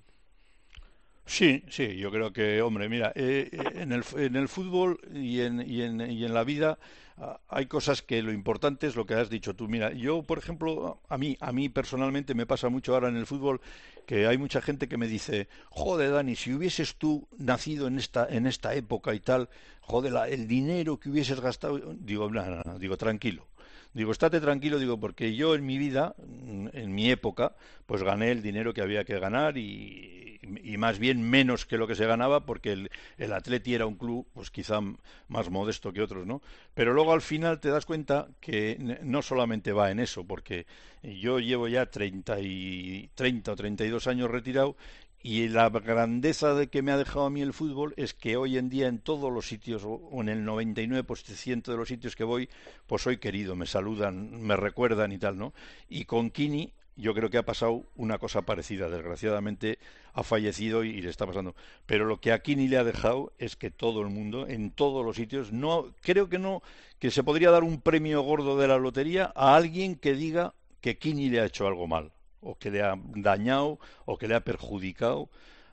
Sí, 1.31 1.63
sí, 1.69 1.97
yo 1.97 2.11
creo 2.11 2.33
que, 2.33 2.61
hombre, 2.61 2.89
mira, 2.89 3.13
eh, 3.15 3.49
eh, 3.53 3.59
en, 3.83 3.93
el, 3.93 4.03
en 4.17 4.35
el 4.35 4.49
fútbol 4.49 4.99
y 5.15 5.41
en, 5.41 5.61
y 5.61 5.83
en, 5.83 6.01
y 6.01 6.25
en 6.25 6.35
la 6.35 6.43
vida 6.43 6.79
Ah, 7.23 7.39
hay 7.51 7.67
cosas 7.67 8.01
que 8.01 8.23
lo 8.23 8.33
importante 8.33 8.87
es 8.87 8.97
lo 8.97 9.05
que 9.05 9.13
has 9.13 9.29
dicho 9.29 9.55
tú. 9.55 9.69
Mira, 9.69 9.93
yo, 9.93 10.23
por 10.23 10.39
ejemplo, 10.39 11.01
a 11.07 11.19
mí, 11.19 11.37
a 11.41 11.53
mí 11.53 11.69
personalmente 11.69 12.35
me 12.35 12.47
pasa 12.47 12.71
mucho 12.71 12.95
ahora 12.95 13.11
en 13.11 13.17
el 13.17 13.27
fútbol 13.27 13.61
que 14.07 14.27
hay 14.27 14.39
mucha 14.39 14.63
gente 14.63 14.89
que 14.89 14.97
me 14.97 15.07
dice, 15.07 15.47
joder, 15.69 16.13
Dani, 16.13 16.35
si 16.35 16.55
hubieses 16.55 16.97
tú 16.97 17.29
nacido 17.37 17.89
en 17.89 17.99
esta, 17.99 18.27
en 18.27 18.47
esta 18.47 18.75
época 18.75 19.13
y 19.15 19.21
tal, 19.21 19.51
joder, 19.83 20.15
el 20.33 20.49
dinero 20.49 20.99
que 20.99 21.11
hubieses 21.11 21.41
gastado, 21.41 21.79
digo, 21.99 22.31
no, 22.31 22.63
no, 22.65 22.79
digo, 22.79 22.97
tranquilo. 22.97 23.47
Digo, 23.93 24.13
estate 24.13 24.41
tranquilo, 24.41 24.79
digo, 24.79 24.99
porque 25.01 25.35
yo 25.35 25.55
en 25.55 25.67
mi 25.67 25.77
vida, 25.79 26.15
en 26.73 26.95
mi 26.95 27.11
época, 27.11 27.57
pues 27.87 28.03
gané 28.03 28.31
el 28.31 28.43
dinero 28.43 28.73
que 28.73 28.83
había 28.83 29.05
que 29.05 29.19
ganar 29.19 29.59
y, 29.59 30.31
y 30.63 30.77
más 30.77 30.99
bien 30.99 31.29
menos 31.29 31.67
que 31.67 31.77
lo 31.77 31.87
que 31.87 31.95
se 31.95 32.07
ganaba 32.07 32.47
porque 32.47 32.73
el, 32.73 32.91
el 33.19 33.33
Atleti 33.33 33.75
era 33.75 33.87
un 33.87 33.97
club 33.97 34.27
pues 34.33 34.51
quizá 34.51 34.81
más 35.29 35.51
modesto 35.51 35.93
que 35.93 36.03
otros, 36.03 36.27
¿no? 36.27 36.41
Pero 36.75 36.93
luego 36.93 37.13
al 37.13 37.21
final 37.21 37.61
te 37.61 37.69
das 37.69 37.87
cuenta 37.87 38.29
que 38.41 38.99
no 39.03 39.23
solamente 39.23 39.73
va 39.73 39.91
en 39.91 40.01
eso, 40.01 40.25
porque 40.25 40.67
yo 41.03 41.39
llevo 41.39 41.69
ya 41.69 41.87
30, 41.87 42.41
y, 42.41 43.11
30 43.15 43.53
o 43.53 43.57
32 43.57 44.07
años 44.07 44.31
retirado 44.31 44.77
y 45.23 45.49
la 45.49 45.69
grandeza 45.69 46.55
de 46.55 46.69
que 46.69 46.83
me 46.83 46.93
ha 46.93 46.97
dejado 46.97 47.27
a 47.27 47.31
mí 47.31 47.43
el 47.43 47.53
fútbol 47.53 47.95
es 47.97 48.15
que 48.15 48.37
hoy 48.37 48.57
en 48.57 48.69
día 48.69 48.89
en 48.89 48.99
todos 48.99 49.33
los 49.33 49.47
sitios, 49.47 49.83
o 49.85 50.21
en 50.21 50.29
el 50.29 50.47
99% 50.47 51.63
de 51.63 51.77
los 51.77 51.89
sitios 51.89 52.17
que 52.17 52.25
voy, 52.25 52.49
pues 52.87 53.03
soy 53.03 53.19
querido, 53.19 53.55
me 53.55 53.67
saludan, 53.67 54.43
me 54.43 54.57
recuerdan 54.57 55.13
y 55.13 55.19
tal, 55.19 55.37
¿no? 55.39 55.53
Y 55.89 56.05
con 56.05 56.31
Kini 56.31 56.73
yo 57.01 57.15
creo 57.15 57.31
que 57.31 57.39
ha 57.39 57.45
pasado 57.45 57.85
una 57.97 58.19
cosa 58.19 58.43
parecida. 58.43 58.89
Desgraciadamente 58.89 59.79
ha 60.13 60.23
fallecido 60.23 60.85
y, 60.85 61.01
le 61.01 61.11
está 61.11 61.27
pasando. 61.27 61.55
Pero 61.87 62.05
lo 62.05 62.21
que 62.21 62.33
a 62.33 62.41
Kini 62.41 62.69
le 62.69 62.77
ha 62.77 62.85
dejado 62.85 63.33
es 63.39 63.57
que 63.57 63.71
todo 63.71 64.03
el 64.03 64.09
mundo, 64.09 64.47
en 64.47 64.71
todos 64.71 65.05
los 65.05 65.17
sitios, 65.17 65.53
no 65.53 65.95
creo 66.03 66.29
que 66.29 66.39
no, 66.39 66.63
que 66.99 67.11
se 67.11 67.25
podría 67.25 67.51
dar 67.51 67.65
un 67.65 67.81
premio 67.81 68.23
gordo 68.23 68.59
de 68.59 68.69
la 68.69 68.79
lotería 68.79 69.33
a 69.35 69.57
alguien 69.57 69.97
que 69.97 70.15
diga 70.15 70.55
que 70.81 70.99
Kini 70.99 71.29
le 71.29 71.41
ha 71.41 71.47
hecho 71.47 71.67
algo 71.67 71.87
mal, 71.87 72.13
o 72.41 72.57
que 72.59 72.71
le 72.71 72.83
ha 72.83 72.95
dañado, 73.15 73.79
o 74.05 74.19
que 74.19 74.29
le 74.29 74.35
ha 74.35 74.45
perjudicado. 74.45 75.29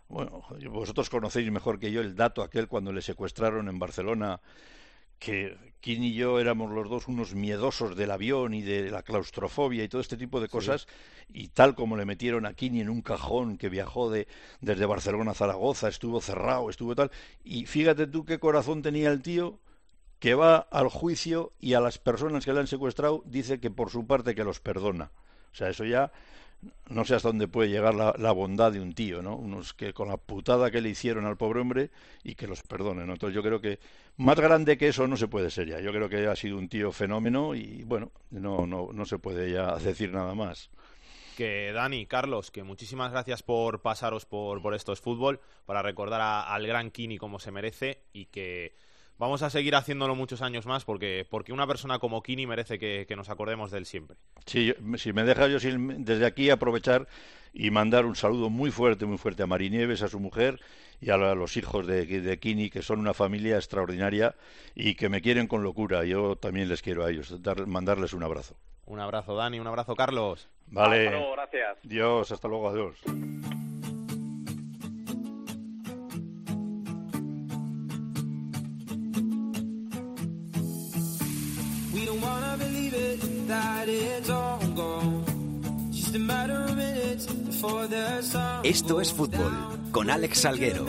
Bueno, 0.10 0.44
vosotros 0.70 1.10
conocéis 1.10 1.52
mejor 1.52 1.80
que 1.80 1.92
yo 1.92 2.02
el 2.02 2.16
dato 2.16 2.42
aquel 2.42 2.68
cuando 2.68 2.94
le 2.94 3.02
secuestraron 3.02 3.68
en 3.68 3.80
Barcelona 3.80 4.40
que 5.20 5.58
Kim 5.82 6.04
y 6.04 6.14
yo 6.14 6.40
éramos 6.40 6.72
los 6.72 6.90
dos 6.90 7.08
unos 7.08 7.34
miedosos 7.34 7.96
del 7.96 8.12
avión 8.12 8.54
y 8.54 8.62
de 8.62 8.92
la 8.92 9.04
claustrofobia 9.04 9.84
y 9.84 9.90
todo 9.90 10.02
este 10.02 10.18
tipo 10.18 10.40
de 10.40 10.48
cosas, 10.48 10.88
y 11.28 11.50
tal 11.50 11.76
como 11.76 11.98
le 11.98 12.06
metieron 12.06 12.46
a 12.46 12.54
Kini 12.54 12.82
en 12.82 12.90
un 12.90 13.02
cajón 13.02 13.58
que 13.58 13.70
viajó 13.70 14.10
de, 14.10 14.28
desde 14.62 14.86
Barcelona 14.86 15.32
a 15.32 15.36
Zaragoza, 15.36 15.88
estuvo 15.88 16.22
cerrado, 16.22 16.70
estuvo 16.70 16.96
tal, 16.96 17.12
y 17.44 17.66
fíjate 17.66 18.08
tú 18.08 18.26
qué 18.26 18.40
corazón 18.40 18.82
tenía 18.82 19.10
el 19.10 19.22
tío 19.22 19.60
que 20.20 20.34
va 20.34 20.58
al 20.58 20.90
juicio 20.90 21.54
y 21.60 21.74
a 21.74 21.80
las 21.80 22.00
personas 22.00 22.46
que 22.46 22.54
le 22.54 22.60
han 22.60 22.68
secuestrado 22.68 23.24
dice 23.26 23.60
que 23.60 23.70
por 23.70 23.90
su 23.90 24.08
parte 24.08 24.36
que 24.36 24.44
los 24.44 24.60
perdona. 24.60 25.12
O 25.52 25.56
sea, 25.56 25.70
eso 25.70 25.86
ya 25.86 26.12
no 26.90 27.06
sé 27.06 27.16
hasta 27.16 27.30
dónde 27.30 27.48
puede 27.48 27.70
llegar 27.70 27.94
la, 27.94 28.32
bondad 28.32 28.72
de 28.72 28.80
un 28.80 28.94
tío, 28.94 29.22
¿no? 29.22 29.36
Unos 29.36 29.74
que 29.74 29.94
con 29.94 30.08
la 30.08 30.18
putada 30.18 30.72
que 30.72 30.82
le 30.82 30.90
hicieron 30.90 31.26
al 31.26 31.38
pobre 31.38 31.62
hombre 31.62 31.92
y 32.24 32.36
que 32.36 32.48
los 32.48 32.64
perdonen. 32.64 33.10
Entonces 33.10 33.36
yo 33.36 33.44
creo 33.44 33.62
que 33.62 33.80
más 34.18 34.40
grande 34.40 34.78
que 34.78 34.88
eso 34.88 35.08
no 35.08 35.18
se 35.18 35.28
puede 35.28 35.50
ser 35.50 35.68
ya. 35.68 35.80
Yo 35.80 35.92
creo 35.92 36.10
que 36.10 36.28
ha 36.28 36.36
sido 36.36 36.58
un 36.58 36.70
tío 36.70 36.92
fenómeno 36.92 37.56
y 37.56 37.84
bueno, 37.84 38.12
no, 38.32 38.66
no, 38.66 38.90
no 38.92 39.06
se 39.06 39.20
puede 39.20 39.52
ya 39.52 39.76
decir 39.78 40.12
nada 40.12 40.34
más. 40.34 40.70
Que 41.36 41.72
Dani, 41.72 42.08
Carlos, 42.08 42.50
que 42.50 42.64
muchísimas 42.64 43.12
gracias 43.12 43.44
por 43.44 43.82
pasaros 43.82 44.26
por, 44.26 44.60
por 44.62 44.74
Esto 44.74 44.92
es 44.92 45.02
Fútbol, 45.02 45.40
para 45.68 45.84
recordar 45.84 46.20
al 46.48 46.66
gran 46.66 46.90
Kini 46.90 47.20
como 47.20 47.38
se 47.38 47.52
merece 47.52 48.06
y 48.12 48.26
que 48.26 48.74
vamos 49.18 49.42
a 49.42 49.50
seguir 49.50 49.76
haciéndolo 49.76 50.16
muchos 50.16 50.42
años 50.42 50.66
más 50.66 50.86
porque, 50.86 51.26
porque 51.30 51.54
una 51.54 51.68
persona 51.68 52.00
como 52.00 52.22
Kini 52.22 52.48
merece 52.48 52.80
que, 52.80 53.06
nos 53.16 53.30
acordemos 53.30 53.72
de 53.72 53.80
él 53.80 53.86
siempre. 53.86 54.18
Sí, 54.46 54.74
si 54.98 55.14
me 55.14 55.24
deja 55.24 55.48
yo 55.48 55.58
desde 55.60 56.26
aquí 56.26 56.50
aprovechar 56.50 57.08
y 57.54 57.72
mandar 57.72 58.06
un 58.06 58.16
saludo 58.16 58.50
muy 58.50 58.72
fuerte, 58.72 59.06
muy 59.06 59.18
fuerte 59.18 59.44
a 59.44 59.48
Marinieves, 59.48 60.02
a 60.02 60.08
su 60.08 60.20
mujer 60.20 60.60
y 61.02 61.10
a 61.10 61.18
los 61.18 61.58
hijos 61.58 61.88
de, 61.88 62.06
de 62.06 62.40
Kini, 62.40 62.70
que 62.70 62.82
son 62.82 63.00
una 63.00 63.14
familia 63.14 63.56
extraordinaria 63.56 64.36
y 64.76 64.96
que 64.96 65.10
me 65.10 65.22
quieren 65.22 65.48
con 65.48 65.64
locura. 65.64 66.04
Yo 66.06 66.36
también 66.36 66.70
les 66.70 66.82
quiero 66.82 67.06
a 67.06 67.12
ellos, 67.12 67.36
mandarles 67.66 68.14
un 68.14 68.24
abrazo. 68.24 68.56
Un 68.86 69.00
abrazo, 69.00 69.36
Dani, 69.36 69.60
un 69.60 69.68
abrazo, 69.68 69.96
Carlos. 69.96 70.48
Vale. 70.68 71.08
Hasta 71.08 71.18
luego, 71.18 71.34
gracias. 71.34 71.78
Dios, 71.84 72.32
hasta 72.32 72.48
luego, 72.48 72.70
adiós. 72.70 72.98
Esto 88.64 89.00
es 89.00 89.14
fútbol 89.14 89.52
con 89.92 90.10
Alex 90.10 90.42
Salguero. 90.42 90.86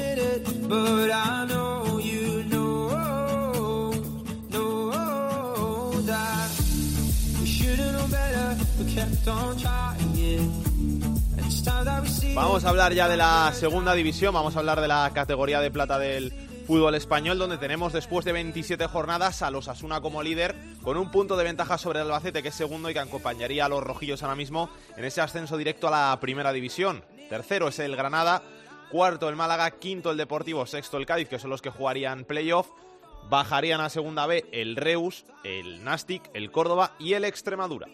Vamos 12.34 12.64
a 12.64 12.68
hablar 12.68 12.92
ya 12.92 13.08
de 13.08 13.16
la 13.16 13.52
segunda 13.54 13.94
división, 13.94 14.34
vamos 14.34 14.56
a 14.56 14.58
hablar 14.58 14.80
de 14.80 14.88
la 14.88 15.10
categoría 15.14 15.60
de 15.60 15.70
plata 15.70 15.98
del 15.98 16.32
fútbol 16.66 16.94
español, 16.94 17.38
donde 17.38 17.58
tenemos 17.58 17.92
después 17.92 18.24
de 18.24 18.32
27 18.32 18.86
jornadas 18.88 19.42
a 19.42 19.50
los 19.50 19.68
Asuna 19.68 20.00
como 20.00 20.22
líder, 20.22 20.54
con 20.82 20.96
un 20.96 21.10
punto 21.10 21.36
de 21.36 21.44
ventaja 21.44 21.78
sobre 21.78 22.00
el 22.00 22.06
Albacete, 22.06 22.42
que 22.42 22.48
es 22.48 22.54
segundo 22.54 22.90
y 22.90 22.92
que 22.92 23.00
acompañaría 23.00 23.66
a 23.66 23.68
los 23.68 23.82
rojillos 23.82 24.22
ahora 24.22 24.36
mismo 24.36 24.70
en 24.96 25.04
ese 25.04 25.20
ascenso 25.20 25.56
directo 25.56 25.88
a 25.88 25.90
la 25.90 26.20
primera 26.20 26.52
división. 26.52 27.04
Tercero 27.28 27.68
es 27.68 27.78
el 27.78 27.96
Granada, 27.96 28.42
cuarto 28.90 29.28
el 29.28 29.36
Málaga, 29.36 29.70
quinto 29.72 30.10
el 30.10 30.16
Deportivo, 30.16 30.66
sexto 30.66 30.96
el 30.96 31.06
Cádiz, 31.06 31.28
que 31.28 31.38
son 31.38 31.50
los 31.50 31.62
que 31.62 31.70
jugarían 31.70 32.24
playoff. 32.24 32.68
Bajarían 33.28 33.80
a 33.80 33.90
segunda 33.90 34.26
B 34.26 34.46
el 34.52 34.76
Reus, 34.76 35.26
el 35.44 35.84
Nastic, 35.84 36.30
el 36.32 36.50
Córdoba 36.50 36.94
y 36.98 37.12
el 37.12 37.24
Extremadura. 37.24 37.86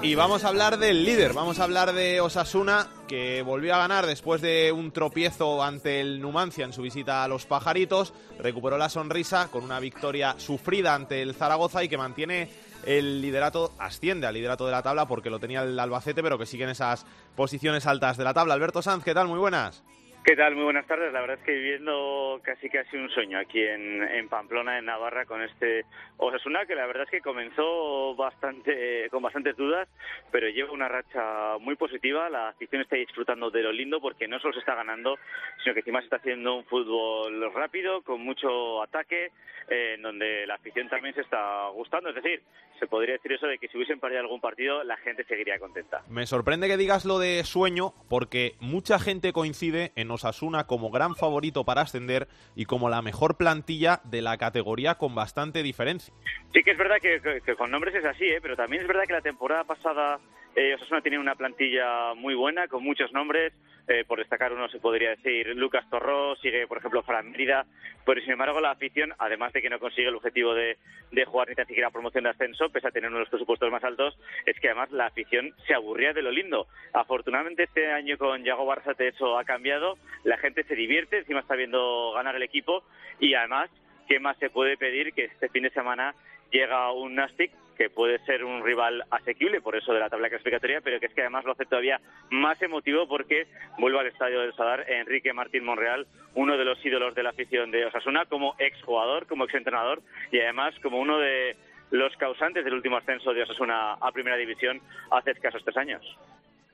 Y 0.00 0.14
vamos 0.14 0.44
a 0.44 0.48
hablar 0.48 0.78
del 0.78 1.04
líder, 1.04 1.32
vamos 1.32 1.58
a 1.58 1.64
hablar 1.64 1.92
de 1.92 2.20
Osasuna, 2.20 2.86
que 3.08 3.42
volvió 3.42 3.74
a 3.74 3.78
ganar 3.78 4.06
después 4.06 4.40
de 4.40 4.70
un 4.70 4.92
tropiezo 4.92 5.60
ante 5.60 6.00
el 6.00 6.20
Numancia 6.20 6.64
en 6.64 6.72
su 6.72 6.82
visita 6.82 7.24
a 7.24 7.28
los 7.28 7.46
Pajaritos, 7.46 8.14
recuperó 8.38 8.78
la 8.78 8.90
sonrisa 8.90 9.48
con 9.50 9.64
una 9.64 9.80
victoria 9.80 10.36
sufrida 10.38 10.94
ante 10.94 11.20
el 11.20 11.34
Zaragoza 11.34 11.82
y 11.82 11.88
que 11.88 11.98
mantiene 11.98 12.48
el 12.86 13.20
liderato, 13.20 13.72
asciende 13.78 14.28
al 14.28 14.34
liderato 14.34 14.66
de 14.66 14.72
la 14.72 14.82
tabla 14.82 15.08
porque 15.08 15.30
lo 15.30 15.40
tenía 15.40 15.62
el 15.62 15.78
Albacete, 15.78 16.22
pero 16.22 16.38
que 16.38 16.46
sigue 16.46 16.62
en 16.62 16.70
esas 16.70 17.04
posiciones 17.34 17.84
altas 17.84 18.16
de 18.16 18.24
la 18.24 18.32
tabla. 18.32 18.54
Alberto 18.54 18.82
Sanz, 18.82 19.02
¿qué 19.02 19.14
tal? 19.14 19.26
Muy 19.26 19.40
buenas. 19.40 19.82
¿Qué 20.28 20.36
tal? 20.36 20.54
Muy 20.54 20.64
buenas 20.64 20.86
tardes. 20.86 21.10
La 21.10 21.22
verdad 21.22 21.38
es 21.38 21.44
que 21.46 21.54
viviendo 21.54 22.38
casi 22.42 22.68
casi 22.68 22.98
un 22.98 23.08
sueño 23.08 23.38
aquí 23.38 23.62
en, 23.62 24.28
Pamplona, 24.28 24.76
en 24.78 24.84
Navarra, 24.84 25.24
con 25.24 25.40
este 25.40 25.86
Osasuna, 26.18 26.66
que 26.66 26.74
la 26.74 26.84
verdad 26.84 27.04
es 27.04 27.10
que 27.10 27.22
comenzó 27.22 28.14
bastante 28.14 29.08
con 29.08 29.22
bastantes 29.22 29.56
dudas, 29.56 29.88
pero 30.30 30.50
lleva 30.50 30.72
una 30.72 30.86
racha 30.86 31.56
muy 31.60 31.76
positiva. 31.76 32.28
La 32.28 32.50
afición 32.50 32.82
está 32.82 32.96
disfrutando 32.96 33.50
de 33.50 33.62
lo 33.62 33.72
lindo 33.72 34.02
porque 34.02 34.28
no 34.28 34.38
solo 34.38 34.52
se 34.52 34.60
está 34.60 34.74
ganando, 34.74 35.16
sino 35.64 35.72
que 35.72 35.80
encima 35.80 36.00
se 36.00 36.04
está 36.04 36.16
haciendo 36.16 36.56
un 36.56 36.66
fútbol 36.66 37.50
rápido, 37.54 38.02
con 38.02 38.20
mucho 38.20 38.82
ataque, 38.82 39.30
eh, 39.70 39.94
en 39.94 40.02
donde 40.02 40.46
la 40.46 40.56
afición 40.56 40.90
también 40.90 41.14
se 41.14 41.22
está 41.22 41.68
gustando. 41.68 42.10
Es 42.10 42.16
decir, 42.16 42.42
se 42.78 42.86
podría 42.86 43.14
decir 43.14 43.32
eso 43.32 43.46
de 43.46 43.58
que 43.58 43.68
si 43.68 43.78
hubiesen 43.78 43.98
perdido 43.98 44.20
algún 44.20 44.42
partido, 44.42 44.84
la 44.84 44.98
gente 44.98 45.24
seguiría 45.24 45.58
contenta. 45.58 46.02
Me 46.08 46.26
sorprende 46.26 46.68
que 46.68 46.76
digas 46.76 47.06
lo 47.06 47.18
de 47.18 47.42
sueño, 47.44 47.94
porque 48.10 48.56
mucha 48.60 48.98
gente 48.98 49.32
coincide 49.32 49.92
en 49.96 50.08
Osasuna 50.18 50.64
como 50.64 50.90
gran 50.90 51.14
favorito 51.14 51.64
para 51.64 51.82
ascender 51.82 52.28
y 52.54 52.64
como 52.64 52.88
la 52.88 53.02
mejor 53.02 53.36
plantilla 53.36 54.00
de 54.04 54.20
la 54.20 54.36
categoría 54.36 54.96
con 54.96 55.14
bastante 55.14 55.62
diferencia. 55.62 56.12
Sí 56.52 56.62
que 56.62 56.72
es 56.72 56.78
verdad 56.78 56.96
que, 57.00 57.54
con 57.54 57.70
nombres 57.70 57.94
es 57.94 58.04
así, 58.04 58.24
¿eh? 58.24 58.40
pero 58.42 58.56
también 58.56 58.82
es 58.82 58.88
verdad 58.88 59.04
que 59.06 59.12
la 59.12 59.22
temporada 59.22 59.64
pasada 59.64 60.18
eh, 60.54 60.74
Osasuna 60.74 61.00
tiene 61.00 61.18
una 61.18 61.34
plantilla 61.34 62.14
muy 62.14 62.34
buena, 62.34 62.68
con 62.68 62.82
muchos 62.82 63.12
nombres. 63.12 63.52
Eh, 63.90 64.04
por 64.06 64.18
destacar 64.18 64.52
uno 64.52 64.68
se 64.68 64.80
podría 64.80 65.10
decir 65.10 65.56
Lucas 65.56 65.88
Torró, 65.88 66.36
sigue 66.36 66.66
por 66.66 66.76
ejemplo 66.76 67.02
Fran 67.02 67.30
Mérida, 67.30 67.64
pero 68.04 68.20
sin 68.20 68.32
embargo 68.32 68.60
la 68.60 68.72
afición, 68.72 69.14
además 69.18 69.50
de 69.54 69.62
que 69.62 69.70
no 69.70 69.78
consigue 69.78 70.08
el 70.08 70.14
objetivo 70.14 70.52
de, 70.52 70.76
de 71.10 71.24
jugar 71.24 71.48
ni 71.48 71.54
tan 71.54 71.66
siquiera 71.66 71.90
promoción 71.90 72.24
de 72.24 72.30
ascenso, 72.30 72.68
pese 72.68 72.88
a 72.88 72.90
tener 72.90 73.08
uno 73.08 73.16
de 73.16 73.22
los 73.22 73.30
presupuestos 73.30 73.72
más 73.72 73.82
altos, 73.82 74.18
es 74.44 74.60
que 74.60 74.68
además 74.68 74.90
la 74.90 75.06
afición 75.06 75.54
se 75.66 75.72
aburría 75.72 76.12
de 76.12 76.20
lo 76.20 76.30
lindo. 76.30 76.66
Afortunadamente 76.92 77.62
este 77.62 77.90
año 77.90 78.18
con 78.18 78.44
Yago 78.44 78.66
Barzate 78.66 79.08
eso 79.08 79.38
ha 79.38 79.44
cambiado, 79.44 79.96
la 80.22 80.36
gente 80.36 80.64
se 80.64 80.74
divierte, 80.74 81.20
encima 81.20 81.40
está 81.40 81.54
viendo 81.54 82.12
ganar 82.12 82.36
el 82.36 82.42
equipo 82.42 82.84
y 83.20 83.32
además, 83.32 83.70
¿qué 84.06 84.20
más 84.20 84.36
se 84.36 84.50
puede 84.50 84.76
pedir 84.76 85.14
que 85.14 85.24
este 85.24 85.48
fin 85.48 85.62
de 85.62 85.70
semana 85.70 86.14
llega 86.50 86.92
un 86.92 87.14
Nastic 87.14 87.52
que 87.78 87.88
puede 87.88 88.18
ser 88.26 88.44
un 88.44 88.64
rival 88.64 89.04
asequible 89.10 89.60
por 89.60 89.76
eso 89.76 89.92
de 89.92 90.00
la 90.00 90.10
tabla 90.10 90.28
clasificatoria, 90.28 90.80
pero 90.82 90.98
que 90.98 91.06
es 91.06 91.14
que 91.14 91.20
además 91.20 91.44
lo 91.44 91.52
hace 91.52 91.64
todavía 91.64 92.00
más 92.28 92.60
emotivo 92.60 93.06
porque 93.06 93.46
vuelve 93.78 94.00
al 94.00 94.08
estadio 94.08 94.40
del 94.40 94.52
Sadar 94.54 94.84
Enrique 94.90 95.32
Martín 95.32 95.64
Monreal, 95.64 96.06
uno 96.34 96.58
de 96.58 96.64
los 96.64 96.84
ídolos 96.84 97.14
de 97.14 97.22
la 97.22 97.30
afición 97.30 97.70
de 97.70 97.86
Osasuna, 97.86 98.26
como 98.26 98.56
exjugador, 98.58 99.26
como 99.26 99.44
exentrenador 99.44 100.02
y 100.32 100.40
además 100.40 100.74
como 100.82 100.98
uno 100.98 101.18
de 101.18 101.56
los 101.92 102.14
causantes 102.16 102.64
del 102.64 102.74
último 102.74 102.96
ascenso 102.96 103.32
de 103.32 103.44
Osasuna 103.44 103.94
a 103.94 104.12
Primera 104.12 104.36
División 104.36 104.80
hace 105.12 105.30
escasos 105.30 105.62
tres 105.64 105.76
años. 105.76 106.02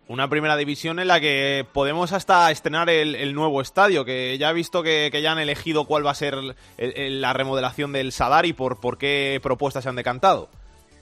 Una 0.06 0.28
primera 0.28 0.56
división 0.56 0.98
en 0.98 1.08
la 1.08 1.18
que 1.18 1.64
podemos 1.72 2.12
hasta 2.12 2.50
estrenar 2.50 2.90
el, 2.90 3.34
nuevo 3.34 3.62
estadio, 3.62 4.04
que 4.04 4.36
ya 4.36 4.50
he 4.50 4.52
visto 4.52 4.82
que, 4.82 5.10
ya 5.10 5.32
han 5.32 5.38
elegido 5.38 5.86
cuál 5.86 6.04
va 6.04 6.10
a 6.10 6.14
ser 6.14 6.34
la 6.76 7.32
remodelación 7.32 7.92
del 7.92 8.12
Sadar 8.12 8.44
y 8.44 8.52
por, 8.52 8.80
por 8.80 8.98
qué 8.98 9.40
propuestas 9.42 9.84
se 9.84 9.88
han 9.88 9.96
decantado. 9.96 10.50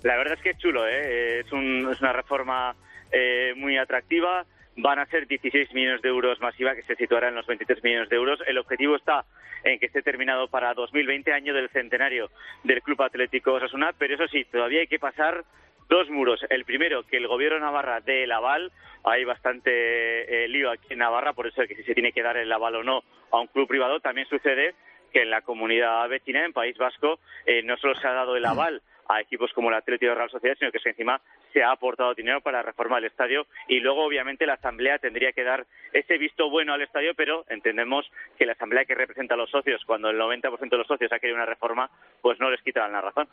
La 0.02 0.16
verdad 0.16 0.34
es 0.34 0.42
que 0.42 0.50
es 0.50 0.58
chulo, 0.58 0.86
¿eh? 0.86 1.40
es, 1.40 1.52
una 1.52 2.12
reforma 2.12 2.74
eh, 3.12 3.54
muy 3.56 3.76
atractiva. 3.76 4.44
Van 4.76 4.98
a 4.98 5.06
ser 5.06 5.26
16 5.26 5.72
millones 5.74 6.02
de 6.02 6.08
euros 6.08 6.40
masiva, 6.40 6.74
que 6.74 6.82
se 6.82 6.96
situará 6.96 7.28
en 7.28 7.34
los 7.34 7.46
23 7.46 7.84
millones 7.84 8.08
de 8.08 8.16
euros. 8.16 8.40
El 8.46 8.58
objetivo 8.58 8.96
está 8.96 9.24
en 9.64 9.78
que 9.78 9.86
esté 9.86 10.02
terminado 10.02 10.48
para 10.48 10.74
2020, 10.74 11.32
año 11.32 11.54
del 11.54 11.68
centenario 11.68 12.30
del 12.64 12.82
Club 12.82 13.02
Atlético 13.02 13.52
Osasuna, 13.52 13.92
pero 13.96 14.14
eso 14.14 14.26
sí, 14.26 14.44
todavía 14.46 14.80
hay 14.80 14.88
que 14.88 14.98
pasar 14.98 15.44
dos 15.88 16.10
muros. 16.10 16.40
El 16.48 16.64
primero, 16.64 17.04
que 17.04 17.18
el 17.18 17.28
gobierno 17.28 17.56
de 17.56 17.64
Navarra 17.64 18.00
dé 18.00 18.24
el 18.24 18.32
aval. 18.32 18.72
Hay 19.04 19.24
bastante 19.24 20.44
eh, 20.44 20.48
lío 20.48 20.70
aquí 20.70 20.86
en 20.90 21.00
Navarra, 21.00 21.32
por 21.32 21.46
eso 21.46 21.62
es 21.62 21.68
que 21.68 21.76
si 21.76 21.84
se 21.84 21.94
tiene 21.94 22.12
que 22.12 22.22
dar 22.22 22.36
el 22.36 22.50
aval 22.50 22.76
o 22.76 22.82
no 22.82 23.04
a 23.30 23.40
un 23.40 23.48
club 23.48 23.68
privado, 23.68 24.00
también 24.00 24.26
sucede 24.28 24.74
que 25.12 25.22
en 25.22 25.30
la 25.30 25.42
comunidad 25.42 26.08
vecina, 26.08 26.44
en 26.44 26.52
País 26.52 26.76
Vasco, 26.78 27.20
eh, 27.44 27.62
no 27.62 27.76
solo 27.76 27.94
se 27.96 28.06
ha 28.06 28.12
dado 28.12 28.36
el 28.36 28.46
aval 28.46 28.80
a 29.14 29.20
equipos 29.20 29.52
como 29.52 29.68
el 29.68 29.74
Atlético 29.74 30.10
de 30.10 30.16
Real 30.16 30.30
Sociedad, 30.30 30.56
sino 30.58 30.70
que 30.70 30.78
encima 30.84 31.20
se 31.52 31.62
ha 31.62 31.72
aportado 31.72 32.14
dinero 32.14 32.40
para 32.40 32.62
reformar 32.62 33.00
el 33.00 33.10
estadio 33.10 33.46
y 33.68 33.80
luego 33.80 34.04
obviamente 34.04 34.46
la 34.46 34.54
Asamblea 34.54 34.98
tendría 34.98 35.32
que 35.32 35.44
dar 35.44 35.66
ese 35.92 36.18
visto 36.18 36.50
bueno 36.50 36.72
al 36.72 36.82
estadio, 36.82 37.12
pero 37.16 37.44
entendemos 37.48 38.06
que 38.38 38.46
la 38.46 38.52
Asamblea 38.52 38.84
que 38.84 38.94
representa 38.94 39.34
a 39.34 39.36
los 39.36 39.50
socios, 39.50 39.82
cuando 39.86 40.10
el 40.10 40.18
90% 40.18 40.70
de 40.70 40.78
los 40.78 40.86
socios 40.86 41.12
ha 41.12 41.18
querido 41.18 41.36
una 41.36 41.46
reforma, 41.46 41.90
pues 42.20 42.38
no 42.40 42.50
les 42.50 42.62
quitan 42.62 42.92
la 42.92 43.00
razón. 43.00 43.28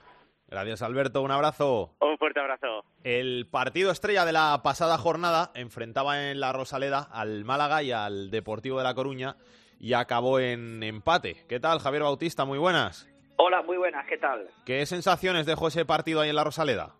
Gracias, 0.49 0.81
Alberto. 0.81 1.21
Un 1.21 1.31
abrazo. 1.31 1.95
Un 2.01 2.17
fuerte 2.17 2.39
abrazo. 2.39 2.83
El 3.03 3.47
partido 3.51 3.91
estrella 3.91 4.25
de 4.25 4.33
la 4.33 4.61
pasada 4.63 4.97
jornada 4.97 5.51
enfrentaba 5.53 6.31
en 6.31 6.39
la 6.39 6.51
Rosaleda 6.53 7.07
al 7.11 7.45
Málaga 7.45 7.83
y 7.83 7.91
al 7.91 8.31
Deportivo 8.31 8.79
de 8.79 8.83
La 8.83 8.95
Coruña 8.95 9.35
y 9.79 9.93
acabó 9.93 10.39
en 10.39 10.81
empate. 10.81 11.45
¿Qué 11.47 11.59
tal, 11.59 11.79
Javier 11.79 12.03
Bautista? 12.03 12.45
Muy 12.45 12.57
buenas. 12.57 13.07
Hola, 13.41 13.61
muy 13.61 13.77
buenas. 13.77 14.05
¿Qué 14.05 14.17
tal? 14.17 14.49
¿Qué 14.65 14.85
sensaciones 14.85 15.45
dejó 15.45 15.69
ese 15.69 15.85
partido 15.85 16.19
ahí 16.19 16.29
en 16.29 16.35
la 16.35 16.43
Rosaleda? 16.43 16.95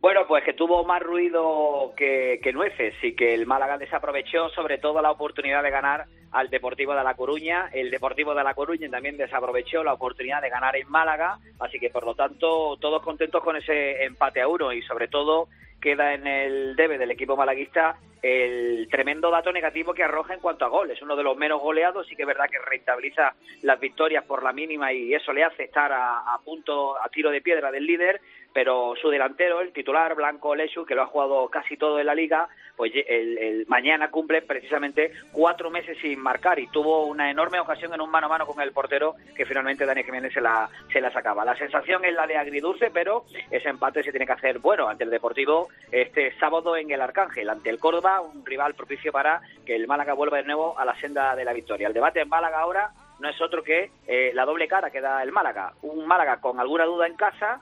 Bueno, 0.00 0.20
pues 0.28 0.44
que 0.44 0.52
tuvo 0.52 0.84
más 0.84 1.02
ruido 1.02 1.94
que, 1.96 2.40
que, 2.42 2.52
nueces 2.52 2.92
y 3.02 3.16
que 3.16 3.32
el 3.32 3.46
Málaga 3.46 3.78
desaprovechó 3.78 4.50
sobre 4.50 4.76
todo 4.76 5.00
la 5.00 5.10
oportunidad 5.10 5.62
de 5.62 5.70
ganar 5.70 6.04
al 6.30 6.50
Deportivo 6.50 6.94
de 6.94 7.02
La 7.02 7.14
Coruña. 7.14 7.70
El 7.72 7.90
Deportivo 7.90 8.34
de 8.34 8.44
La 8.44 8.52
Coruña 8.52 8.90
también 8.90 9.16
desaprovechó 9.16 9.82
la 9.82 9.94
oportunidad 9.94 10.42
de 10.42 10.50
ganar 10.50 10.76
en 10.76 10.90
Málaga, 10.90 11.38
así 11.58 11.78
que 11.78 11.88
por 11.88 12.04
lo 12.04 12.14
tanto 12.14 12.76
todos 12.78 13.02
contentos 13.02 13.42
con 13.42 13.56
ese 13.56 14.04
empate 14.04 14.42
a 14.42 14.48
uno 14.48 14.74
y 14.74 14.82
sobre 14.82 15.08
todo 15.08 15.48
queda 15.80 16.14
en 16.14 16.26
el 16.26 16.76
debe 16.76 16.98
del 16.98 17.10
equipo 17.10 17.36
malaguista 17.36 17.96
el 18.22 18.88
tremendo 18.90 19.30
dato 19.30 19.52
negativo 19.52 19.94
que 19.94 20.02
arroja 20.02 20.34
en 20.34 20.40
cuanto 20.40 20.64
a 20.64 20.68
goles. 20.68 21.00
Uno 21.02 21.16
de 21.16 21.22
los 21.22 21.36
menos 21.36 21.60
goleados, 21.60 22.10
y 22.10 22.16
que 22.16 22.22
es 22.22 22.28
verdad 22.28 22.48
que 22.50 22.58
rentabiliza 22.58 23.34
las 23.62 23.78
victorias 23.78 24.24
por 24.24 24.42
la 24.42 24.52
mínima 24.52 24.92
y 24.92 25.14
eso 25.14 25.32
le 25.32 25.44
hace 25.44 25.64
estar 25.64 25.92
a, 25.92 26.38
punto, 26.44 27.00
a 27.00 27.08
tiro 27.08 27.30
de 27.30 27.40
piedra 27.40 27.70
del 27.70 27.86
líder, 27.86 28.20
pero 28.52 28.94
su 29.00 29.10
delantero, 29.10 29.60
el 29.60 29.72
titular 29.72 30.14
Blanco 30.14 30.54
Lechu, 30.54 30.84
que 30.84 30.94
lo 30.94 31.02
ha 31.02 31.06
jugado 31.06 31.48
casi 31.48 31.76
todo 31.76 32.00
en 32.00 32.06
la 32.06 32.14
liga, 32.14 32.48
pues 32.76 32.92
el, 32.94 33.38
el 33.38 33.66
mañana 33.66 34.10
cumple 34.10 34.42
precisamente 34.42 35.10
cuatro 35.32 35.70
meses 35.70 35.98
sin 36.00 36.20
marcar 36.20 36.58
y 36.58 36.68
tuvo 36.68 37.06
una 37.06 37.30
enorme 37.30 37.58
ocasión 37.58 37.92
en 37.92 38.00
un 38.00 38.10
mano 38.10 38.26
a 38.26 38.30
mano 38.30 38.46
con 38.46 38.60
el 38.60 38.72
portero 38.72 39.16
que 39.36 39.44
finalmente 39.44 39.84
Dani 39.84 40.04
Jiménez 40.04 40.32
se 40.32 40.40
la, 40.40 40.68
se 40.92 41.00
la 41.00 41.12
sacaba. 41.12 41.44
La 41.44 41.56
sensación 41.56 42.04
es 42.04 42.14
la 42.14 42.26
de 42.26 42.36
agridulce, 42.36 42.90
pero 42.92 43.24
ese 43.50 43.68
empate 43.68 44.02
se 44.02 44.10
tiene 44.10 44.26
que 44.26 44.32
hacer 44.32 44.60
bueno 44.60 44.88
ante 44.88 45.04
el 45.04 45.10
Deportivo 45.10 45.68
este 45.90 46.32
sábado 46.38 46.76
en 46.76 46.90
el 46.90 47.00
Arcángel, 47.00 47.50
ante 47.50 47.70
el 47.70 47.78
Córdoba, 47.78 48.20
un 48.20 48.46
rival 48.46 48.74
propicio 48.74 49.10
para 49.10 49.40
que 49.66 49.74
el 49.74 49.88
Málaga 49.88 50.14
vuelva 50.14 50.36
de 50.36 50.44
nuevo 50.44 50.78
a 50.78 50.84
la 50.84 50.94
senda 51.00 51.34
de 51.34 51.44
la 51.44 51.52
victoria. 51.52 51.88
El 51.88 51.94
debate 51.94 52.20
en 52.20 52.28
Málaga 52.28 52.60
ahora 52.60 52.90
no 53.18 53.28
es 53.28 53.40
otro 53.40 53.62
que 53.62 53.90
eh, 54.06 54.30
la 54.34 54.44
doble 54.44 54.68
cara 54.68 54.90
que 54.90 55.00
da 55.00 55.22
el 55.22 55.32
Málaga. 55.32 55.72
Un 55.82 56.06
Málaga 56.06 56.40
con 56.40 56.60
alguna 56.60 56.84
duda 56.84 57.06
en 57.06 57.14
casa 57.14 57.60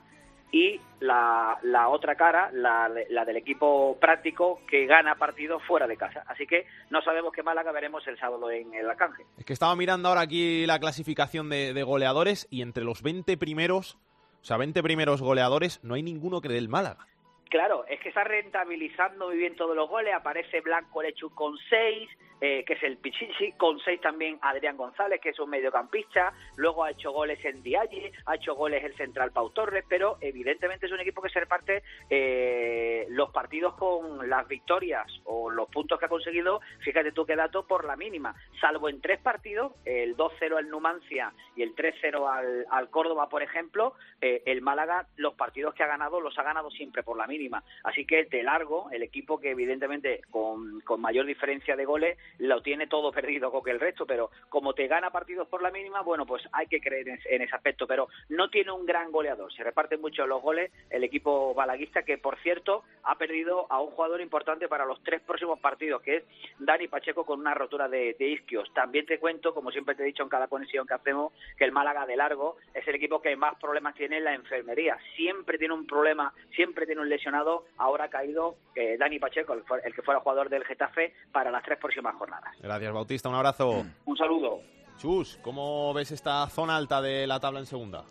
y 0.51 0.79
la, 0.99 1.57
la 1.63 1.89
otra 1.89 2.15
cara, 2.15 2.49
la, 2.53 2.89
la, 3.09 3.25
del 3.25 3.37
equipo 3.37 3.97
práctico 3.99 4.59
que 4.67 4.85
gana 4.85 5.15
partidos 5.15 5.61
fuera 5.63 5.87
de 5.87 5.97
casa. 5.97 6.23
Así 6.27 6.47
que 6.47 6.65
no 6.89 7.01
sabemos 7.01 7.33
qué 7.33 7.43
Málaga 7.43 7.71
veremos 7.71 8.07
el 8.07 8.17
sábado 8.17 8.49
en 8.49 8.73
el 8.73 8.89
Arcángel. 8.89 9.25
Es 9.37 9.45
que 9.45 9.53
estaba 9.53 9.75
mirando 9.75 10.09
ahora 10.09 10.21
aquí 10.21 10.65
la 10.65 10.79
clasificación 10.79 11.49
de, 11.49 11.73
de 11.73 11.83
goleadores 11.83 12.47
y 12.49 12.61
entre 12.61 12.83
los 12.83 13.01
20 13.01 13.37
primeros, 13.37 13.97
o 14.41 14.45
sea, 14.45 14.57
20 14.57 14.81
primeros 14.83 15.21
goleadores, 15.21 15.83
no 15.83 15.95
hay 15.95 16.03
ninguno 16.03 16.41
que 16.41 16.49
dé 16.49 16.57
el 16.57 16.69
Málaga. 16.69 17.07
Claro, 17.49 17.85
es 17.87 17.99
que 18.01 18.09
está 18.09 18.23
rentabilizando 18.23 19.27
muy 19.27 19.37
bien 19.37 19.55
todos 19.55 19.75
los 19.75 19.89
goles. 19.89 20.13
Aparece 20.13 20.61
Blanco 20.61 21.01
Lechu 21.01 21.29
con 21.29 21.57
seis, 21.69 22.09
eh, 22.39 22.63
que 22.65 22.73
es 22.73 22.83
el 22.83 22.97
Pichichi, 22.97 23.53
con 23.53 23.79
seis 23.79 23.99
también 23.99 24.37
Adrián 24.41 24.77
González, 24.77 25.19
que 25.19 25.29
es 25.29 25.39
un 25.39 25.49
mediocampista. 25.49 26.33
Luego 26.55 26.83
ha 26.83 26.91
hecho 26.91 27.11
goles 27.11 27.43
en 27.43 27.63
Dialli, 27.63 28.11
ha 28.25 28.35
hecho 28.35 28.55
goles 28.55 28.83
el 28.83 28.95
central 28.95 29.31
Pau 29.31 29.49
Torres, 29.49 29.83
pero 29.87 30.17
evidentemente 30.21 30.85
es 30.85 30.91
un 30.91 30.99
equipo 30.99 31.21
que 31.21 31.29
se 31.29 31.39
reparte 31.39 31.83
eh, 32.09 33.07
los 33.09 33.31
partidos 33.31 33.73
con 33.75 34.29
las 34.29 34.47
victorias 34.47 35.07
o 35.25 35.49
los 35.49 35.67
puntos 35.69 35.99
que 35.99 36.05
ha 36.05 36.09
conseguido. 36.09 36.61
Fíjate 36.79 37.11
tú 37.11 37.25
qué 37.25 37.35
dato 37.35 37.65
por 37.65 37.85
la 37.85 37.95
mínima, 37.95 38.35
salvo 38.61 38.89
en 38.89 39.01
tres 39.01 39.19
partidos, 39.19 39.73
el 39.85 40.15
2-0 40.15 40.57
al 40.57 40.69
Numancia 40.69 41.33
y 41.55 41.63
el 41.63 41.75
3-0 41.75 42.29
al, 42.29 42.65
al, 42.69 42.89
Córdoba, 42.89 43.29
por 43.29 43.41
ejemplo, 43.41 43.93
eh, 44.21 44.43
el 44.45 44.61
Málaga, 44.61 45.07
los 45.15 45.33
partidos 45.33 45.73
que 45.73 45.83
ha 45.83 45.87
ganado 45.87 46.21
los 46.21 46.37
ha 46.37 46.43
ganado 46.43 46.69
siempre 46.69 47.03
por 47.03 47.17
la 47.17 47.27
mínima. 47.27 47.63
Así 47.83 48.05
que 48.05 48.25
de 48.25 48.43
largo, 48.43 48.89
el 48.91 49.03
equipo 49.03 49.39
que 49.39 49.51
evidentemente 49.51 50.21
con, 50.29 50.81
con 50.81 51.01
mayor 51.01 51.25
diferencia 51.25 51.75
de 51.75 51.85
goles 51.85 52.17
lo 52.39 52.61
tiene 52.61 52.87
todo 52.87 53.11
perdido 53.11 53.51
con 53.51 53.67
el 53.67 53.79
resto, 53.79 54.05
pero 54.05 54.31
como 54.49 54.73
te 54.73 54.87
gana 54.87 55.11
partidos 55.11 55.47
por 55.47 55.61
la 55.61 55.71
mínima, 55.71 56.01
bueno, 56.01 56.25
pues 56.25 56.43
hay 56.51 56.67
que 56.67 56.81
creer 56.81 57.07
en, 57.09 57.19
en 57.25 57.41
ese 57.41 57.55
aspecto, 57.55 57.87
pero 57.87 58.07
no 58.29 58.49
tiene 58.49 58.71
un 58.71 58.85
gran 58.85 59.11
goleador, 59.11 59.51
se 59.53 59.63
reparten 59.63 60.01
mucho 60.01 60.25
los 60.27 60.41
goles 60.41 60.71
el 60.89 61.03
equipo 61.03 61.53
balaguista, 61.53 62.03
que 62.03 62.17
por 62.17 62.37
cierto 62.39 62.83
ha 63.03 63.17
perdido 63.17 63.67
a 63.69 63.81
un 63.81 63.91
jugador 63.91 64.21
importante 64.21 64.67
para 64.67 64.85
los 64.85 65.01
tres 65.03 65.21
próximos 65.21 65.59
partidos, 65.59 66.01
que 66.01 66.17
es 66.17 66.23
Dani 66.59 66.87
Pacheco 66.87 67.25
con 67.25 67.39
una 67.39 67.53
rotura 67.53 67.87
de, 67.87 68.15
de 68.17 68.27
isquios. 68.27 68.71
También 68.73 69.05
te 69.05 69.19
cuento, 69.19 69.53
como 69.53 69.71
siempre 69.71 69.95
te 69.95 70.03
he 70.03 70.05
dicho 70.05 70.23
en 70.23 70.29
cada 70.29 70.47
conexión 70.47 70.85
que 70.87 70.93
hacemos, 70.93 71.33
que 71.57 71.63
el 71.63 71.71
Málaga 71.71 72.05
de 72.05 72.15
largo 72.15 72.57
es 72.73 72.87
el 72.87 72.95
equipo 72.95 73.21
que 73.21 73.35
más 73.35 73.55
problemas 73.59 73.95
tiene 73.95 74.17
en 74.17 74.23
la 74.23 74.33
enfermería. 74.33 74.97
Siempre 75.15 75.57
tiene 75.57 75.73
un 75.73 75.85
problema, 75.85 76.33
siempre 76.55 76.85
tiene 76.85 77.01
un 77.01 77.09
lesionado. 77.09 77.65
Ahora 77.77 78.05
ha 78.05 78.09
caído 78.09 78.57
eh, 78.75 78.97
Dani 78.97 79.19
Pacheco, 79.19 79.53
el, 79.53 79.63
el 79.83 79.93
que 79.93 80.01
fuera 80.01 80.19
jugador 80.19 80.49
del 80.49 80.65
Getafe, 80.65 81.13
para 81.31 81.51
las 81.51 81.63
tres 81.63 81.79
próximas 81.79 82.15
jornadas. 82.17 82.55
Gracias, 82.61 82.93
Bautista. 82.93 83.29
Un 83.29 83.35
abrazo. 83.35 83.85
Un 84.05 84.17
saludo. 84.17 84.59
Chus, 84.97 85.39
¿cómo 85.43 85.93
ves 85.93 86.11
esta 86.11 86.47
zona 86.47 86.75
alta 86.75 87.01
de 87.01 87.27
la 87.27 87.39
tabla 87.39 87.59
en 87.59 87.65
segunda? 87.65 88.03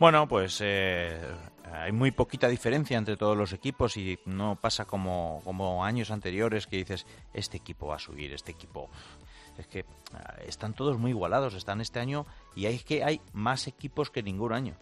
Bueno, 0.00 0.26
pues 0.26 0.60
eh, 0.60 1.20
hay 1.72 1.92
muy 1.92 2.10
poquita 2.10 2.48
diferencia 2.48 2.98
entre 2.98 3.16
todos 3.16 3.36
los 3.36 3.52
equipos 3.52 3.96
y 3.96 4.18
no 4.26 4.56
pasa 4.56 4.84
como, 4.84 5.40
como 5.44 5.84
años 5.84 6.10
anteriores 6.10 6.66
que 6.66 6.78
dices, 6.78 7.06
este 7.32 7.56
equipo 7.56 7.86
va 7.86 7.96
a 7.96 8.00
subir, 8.00 8.32
este 8.32 8.52
equipo... 8.52 8.90
Es 9.56 9.68
que 9.68 9.84
están 10.48 10.74
todos 10.74 10.98
muy 10.98 11.12
igualados, 11.12 11.54
están 11.54 11.80
este 11.80 12.00
año 12.00 12.26
y 12.56 12.66
es 12.66 12.82
que 12.82 13.04
hay 13.04 13.20
más 13.32 13.68
equipos 13.68 14.10
que 14.10 14.20
ningún 14.20 14.52
año. 14.52 14.74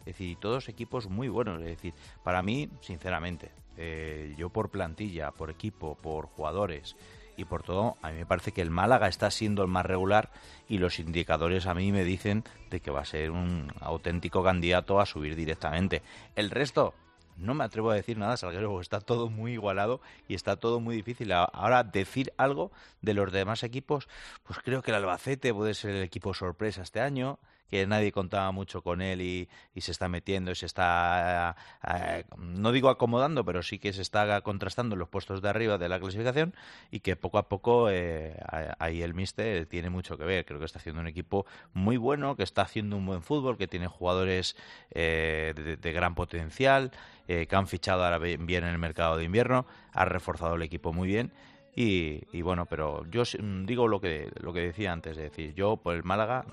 Es 0.00 0.16
decir, 0.16 0.38
todos 0.38 0.70
equipos 0.70 1.10
muy 1.10 1.28
buenos. 1.28 1.60
Es 1.60 1.66
decir, 1.66 1.92
para 2.22 2.42
mí, 2.42 2.70
sinceramente, 2.80 3.50
eh, 3.76 4.34
yo 4.38 4.48
por 4.48 4.70
plantilla, 4.70 5.30
por 5.30 5.50
equipo, 5.50 5.96
por 5.96 6.26
jugadores 6.28 6.96
y 7.36 7.44
por 7.44 7.62
todo, 7.62 7.96
a 8.02 8.10
mí 8.10 8.18
me 8.18 8.26
parece 8.26 8.52
que 8.52 8.62
el 8.62 8.70
Málaga 8.70 9.08
está 9.08 9.30
siendo 9.30 9.62
el 9.62 9.68
más 9.68 9.86
regular 9.86 10.30
y 10.68 10.78
los 10.78 10.98
indicadores 10.98 11.66
a 11.66 11.74
mí 11.74 11.92
me 11.92 12.04
dicen 12.04 12.44
de 12.70 12.80
que 12.80 12.90
va 12.90 13.00
a 13.00 13.04
ser 13.04 13.30
un 13.30 13.72
auténtico 13.80 14.42
candidato 14.42 15.00
a 15.00 15.06
subir 15.06 15.36
directamente. 15.36 16.02
El 16.36 16.50
resto, 16.50 16.94
no 17.36 17.54
me 17.54 17.64
atrevo 17.64 17.90
a 17.90 17.94
decir 17.94 18.18
nada, 18.18 18.36
Salguero, 18.36 18.80
está 18.80 19.00
todo 19.00 19.28
muy 19.28 19.52
igualado 19.52 20.00
y 20.28 20.34
está 20.34 20.56
todo 20.56 20.80
muy 20.80 20.96
difícil. 20.96 21.32
Ahora, 21.32 21.82
decir 21.82 22.32
algo 22.36 22.70
de 23.02 23.14
los 23.14 23.32
demás 23.32 23.62
equipos, 23.62 24.08
pues 24.44 24.58
creo 24.60 24.82
que 24.82 24.90
el 24.90 24.96
Albacete 24.96 25.52
puede 25.52 25.74
ser 25.74 25.90
el 25.90 26.02
equipo 26.02 26.34
sorpresa 26.34 26.82
este 26.82 27.00
año, 27.00 27.38
que 27.70 27.86
nadie 27.86 28.12
contaba 28.12 28.52
mucho 28.52 28.82
con 28.82 29.02
él 29.02 29.20
y, 29.20 29.48
y 29.74 29.80
se 29.80 29.92
está 29.92 30.08
metiendo 30.08 30.50
y 30.50 30.54
se 30.54 30.66
está, 30.66 31.56
eh, 31.86 32.24
no 32.38 32.72
digo 32.72 32.88
acomodando, 32.88 33.44
pero 33.44 33.62
sí 33.62 33.78
que 33.78 33.92
se 33.92 34.02
está 34.02 34.40
contrastando 34.42 34.96
los 34.96 35.08
puestos 35.08 35.42
de 35.42 35.48
arriba 35.48 35.78
de 35.78 35.88
la 35.88 35.98
clasificación 35.98 36.54
y 36.90 37.00
que 37.00 37.16
poco 37.16 37.38
a 37.38 37.48
poco 37.48 37.88
eh, 37.90 38.36
ahí 38.78 39.02
el 39.02 39.14
Mister 39.14 39.66
tiene 39.66 39.90
mucho 39.90 40.18
que 40.18 40.24
ver. 40.24 40.44
Creo 40.44 40.58
que 40.58 40.66
está 40.66 40.78
haciendo 40.78 41.00
un 41.00 41.08
equipo 41.08 41.46
muy 41.72 41.96
bueno, 41.96 42.36
que 42.36 42.42
está 42.42 42.62
haciendo 42.62 42.96
un 42.96 43.06
buen 43.06 43.22
fútbol, 43.22 43.56
que 43.56 43.66
tiene 43.66 43.86
jugadores 43.86 44.56
eh, 44.90 45.54
de, 45.56 45.76
de, 45.76 45.92
gran 45.92 46.14
potencial, 46.14 46.90
que 47.26 47.48
han 47.50 47.66
fichado 47.66 48.04
ahora 48.04 48.18
bien 48.18 48.64
en 48.64 48.70
el 48.70 48.78
mercado 48.78 49.16
de 49.16 49.24
invierno, 49.24 49.66
ha 49.92 50.04
reforzado 50.04 50.56
el 50.56 50.62
equipo 50.62 50.92
muy 50.92 51.08
bien. 51.08 51.32
Y, 51.76 52.22
y, 52.32 52.42
bueno, 52.42 52.66
pero 52.66 53.04
yo 53.10 53.24
digo 53.64 53.88
lo 53.88 54.00
que 54.00 54.30
lo 54.40 54.52
que 54.52 54.60
decía 54.60 54.92
antes, 54.92 55.16
es 55.16 55.24
decir, 55.24 55.54
yo 55.54 55.76
por 55.76 55.94
el 55.94 56.04
Málaga, 56.04 56.44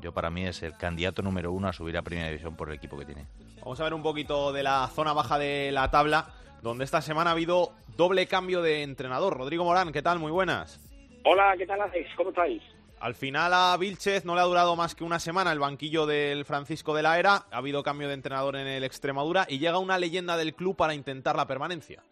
yo 0.00 0.12
para 0.12 0.30
mí 0.30 0.46
es 0.46 0.62
el 0.62 0.76
candidato 0.76 1.20
número 1.20 1.50
uno 1.50 1.68
a 1.68 1.72
subir 1.72 1.96
a 1.96 2.02
Primera 2.02 2.28
División 2.28 2.56
por 2.56 2.68
el 2.68 2.76
equipo 2.76 2.96
que 2.96 3.04
tiene. 3.04 3.26
Vamos 3.60 3.80
a 3.80 3.84
ver 3.84 3.94
un 3.94 4.02
poquito 4.02 4.52
de 4.52 4.62
la 4.62 4.86
zona 4.88 5.12
baja 5.12 5.38
de 5.38 5.72
la 5.72 5.90
tabla, 5.90 6.32
donde 6.62 6.84
esta 6.84 7.02
semana 7.02 7.30
ha 7.30 7.32
habido 7.32 7.72
doble 7.96 8.26
cambio 8.26 8.62
de 8.62 8.82
entrenador. 8.82 9.36
Rodrigo 9.36 9.64
Morán, 9.64 9.92
¿qué 9.92 10.02
tal? 10.02 10.20
Muy 10.20 10.30
buenas. 10.30 10.80
Hola, 11.24 11.54
¿qué 11.58 11.66
tal 11.66 11.80
Alex? 11.80 12.08
¿Cómo 12.16 12.30
estáis? 12.30 12.62
Al 13.00 13.14
final 13.14 13.52
a 13.54 13.76
Vilchez 13.76 14.24
no 14.24 14.34
le 14.34 14.40
ha 14.40 14.44
durado 14.44 14.74
más 14.74 14.94
que 14.94 15.04
una 15.04 15.20
semana 15.20 15.52
el 15.52 15.58
banquillo 15.58 16.06
del 16.06 16.44
Francisco 16.44 16.94
de 16.94 17.02
la 17.02 17.18
Era, 17.18 17.46
ha 17.50 17.58
habido 17.58 17.82
cambio 17.82 18.08
de 18.08 18.14
entrenador 18.14 18.56
en 18.56 18.66
el 18.66 18.82
Extremadura 18.82 19.46
y 19.48 19.58
llega 19.58 19.78
una 19.78 19.98
leyenda 19.98 20.36
del 20.36 20.54
club 20.54 20.76
para 20.76 20.94
intentar 20.94 21.36
la 21.36 21.46
permanencia. 21.46 22.02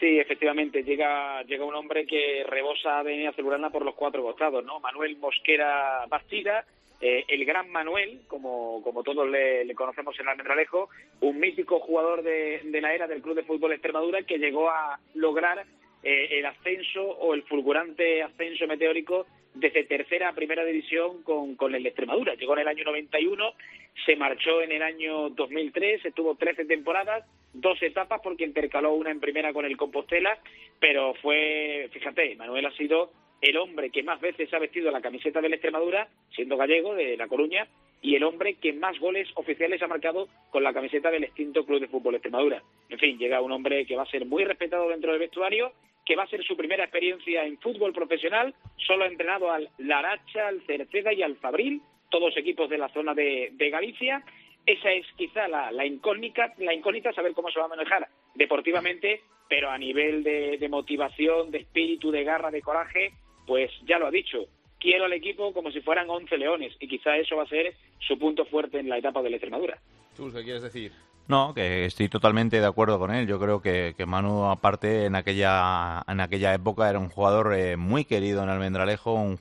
Sí, 0.00 0.18
efectivamente, 0.18 0.82
llega, 0.82 1.42
llega 1.42 1.66
un 1.66 1.74
hombre 1.74 2.06
que 2.06 2.42
rebosa 2.48 3.04
de 3.04 3.28
azulgrana 3.28 3.68
por 3.68 3.84
los 3.84 3.94
cuatro 3.94 4.22
costados, 4.22 4.64
¿no? 4.64 4.80
Manuel 4.80 5.18
Mosquera 5.18 6.06
Bastida, 6.08 6.64
eh, 7.02 7.26
el 7.28 7.44
gran 7.44 7.70
Manuel, 7.70 8.22
como, 8.26 8.82
como 8.82 9.02
todos 9.02 9.28
le, 9.28 9.62
le 9.66 9.74
conocemos 9.74 10.18
en 10.18 10.28
Almendralejo, 10.28 10.88
un 11.20 11.38
mítico 11.38 11.80
jugador 11.80 12.22
de, 12.22 12.62
de, 12.64 12.80
la 12.80 12.94
era 12.94 13.06
del 13.06 13.20
Club 13.20 13.36
de 13.36 13.42
Fútbol 13.42 13.72
Extremadura 13.72 14.22
que 14.22 14.38
llegó 14.38 14.70
a 14.70 14.98
lograr 15.14 15.66
eh, 16.02 16.28
el 16.38 16.46
ascenso 16.46 17.02
o 17.02 17.34
el 17.34 17.42
fulgurante 17.42 18.22
ascenso 18.22 18.66
meteórico 18.66 19.26
desde 19.54 19.84
tercera 19.84 20.28
a 20.28 20.34
primera 20.34 20.64
división 20.64 21.22
con, 21.22 21.56
con 21.56 21.74
el 21.74 21.84
Extremadura. 21.86 22.34
Llegó 22.34 22.54
en 22.54 22.60
el 22.60 22.68
año 22.68 22.84
91, 22.84 23.52
se 24.06 24.16
marchó 24.16 24.62
en 24.62 24.72
el 24.72 24.82
año 24.82 25.30
2003, 25.30 26.04
estuvo 26.04 26.36
13 26.36 26.64
temporadas, 26.66 27.24
dos 27.52 27.82
etapas 27.82 28.20
porque 28.22 28.44
intercaló 28.44 28.94
una 28.94 29.10
en 29.10 29.20
primera 29.20 29.52
con 29.52 29.64
el 29.64 29.76
Compostela, 29.76 30.38
pero 30.78 31.14
fue, 31.14 31.88
fíjate, 31.92 32.36
Manuel 32.36 32.66
ha 32.66 32.72
sido 32.72 33.10
el 33.40 33.56
hombre 33.56 33.90
que 33.90 34.02
más 34.02 34.20
veces 34.20 34.52
ha 34.52 34.58
vestido 34.58 34.90
la 34.90 35.00
camiseta 35.00 35.40
del 35.40 35.54
Extremadura, 35.54 36.08
siendo 36.34 36.56
gallego 36.56 36.94
de 36.94 37.16
La 37.16 37.28
Coruña, 37.28 37.66
y 38.02 38.16
el 38.16 38.24
hombre 38.24 38.54
que 38.54 38.72
más 38.72 38.98
goles 38.98 39.28
oficiales 39.34 39.82
ha 39.82 39.86
marcado 39.86 40.28
con 40.50 40.62
la 40.62 40.72
camiseta 40.72 41.10
del 41.10 41.24
extinto 41.24 41.64
Club 41.64 41.80
de 41.80 41.88
Fútbol 41.88 42.14
Extremadura. 42.14 42.62
En 42.88 42.98
fin, 42.98 43.18
llega 43.18 43.42
un 43.42 43.52
hombre 43.52 43.84
que 43.86 43.96
va 43.96 44.02
a 44.02 44.10
ser 44.10 44.24
muy 44.26 44.44
respetado 44.44 44.88
dentro 44.88 45.10
del 45.10 45.20
vestuario, 45.20 45.72
que 46.04 46.16
va 46.16 46.24
a 46.24 46.28
ser 46.28 46.42
su 46.44 46.56
primera 46.56 46.84
experiencia 46.84 47.44
en 47.44 47.58
fútbol 47.58 47.92
profesional, 47.92 48.54
solo 48.76 49.04
ha 49.04 49.08
entrenado 49.08 49.50
al 49.50 49.68
Laracha, 49.78 50.48
al 50.48 50.62
Cerceda 50.66 51.12
y 51.12 51.22
al 51.22 51.36
Fabril, 51.36 51.82
todos 52.10 52.36
equipos 52.36 52.68
de 52.70 52.78
la 52.78 52.88
zona 52.88 53.14
de, 53.14 53.50
de 53.52 53.70
Galicia. 53.70 54.24
Esa 54.66 54.90
es 54.92 55.06
quizá 55.16 55.46
la, 55.48 55.70
la, 55.70 55.86
incógnita, 55.86 56.54
la 56.58 56.74
incógnita, 56.74 57.12
saber 57.12 57.32
cómo 57.32 57.50
se 57.50 57.60
va 57.60 57.66
a 57.66 57.68
manejar 57.68 58.08
deportivamente, 58.34 59.20
pero 59.48 59.70
a 59.70 59.78
nivel 59.78 60.22
de, 60.22 60.58
de 60.58 60.68
motivación, 60.68 61.50
de 61.50 61.58
espíritu, 61.58 62.10
de 62.10 62.24
garra, 62.24 62.50
de 62.50 62.62
coraje, 62.62 63.12
pues 63.50 63.72
ya 63.84 63.98
lo 63.98 64.06
ha 64.06 64.12
dicho, 64.12 64.46
quiero 64.78 65.06
al 65.06 65.12
equipo 65.12 65.52
como 65.52 65.72
si 65.72 65.80
fueran 65.80 66.08
11 66.08 66.38
leones 66.38 66.72
y 66.78 66.86
quizá 66.86 67.16
eso 67.16 67.34
va 67.34 67.42
a 67.42 67.48
ser 67.48 67.74
su 67.98 68.16
punto 68.16 68.44
fuerte 68.44 68.78
en 68.78 68.88
la 68.88 68.96
etapa 68.96 69.22
de 69.22 69.30
la 69.30 69.36
Extremadura. 69.38 69.76
¿Tú 70.16 70.32
qué 70.32 70.44
quieres 70.44 70.62
decir? 70.62 70.92
No, 71.30 71.54
que 71.54 71.84
estoy 71.84 72.08
totalmente 72.08 72.58
de 72.58 72.66
acuerdo 72.66 72.98
con 72.98 73.14
él. 73.14 73.28
Yo 73.28 73.38
creo 73.38 73.62
que, 73.62 73.94
que 73.96 74.04
Manu, 74.04 74.46
aparte, 74.46 75.04
en 75.04 75.14
aquella, 75.14 76.02
en 76.08 76.18
aquella 76.18 76.52
época 76.54 76.90
era 76.90 76.98
un 76.98 77.08
jugador 77.08 77.54
eh, 77.54 77.76
muy 77.76 78.04
querido 78.04 78.42
en 78.42 78.48
Almendralejo, 78.48 79.14
un, 79.14 79.38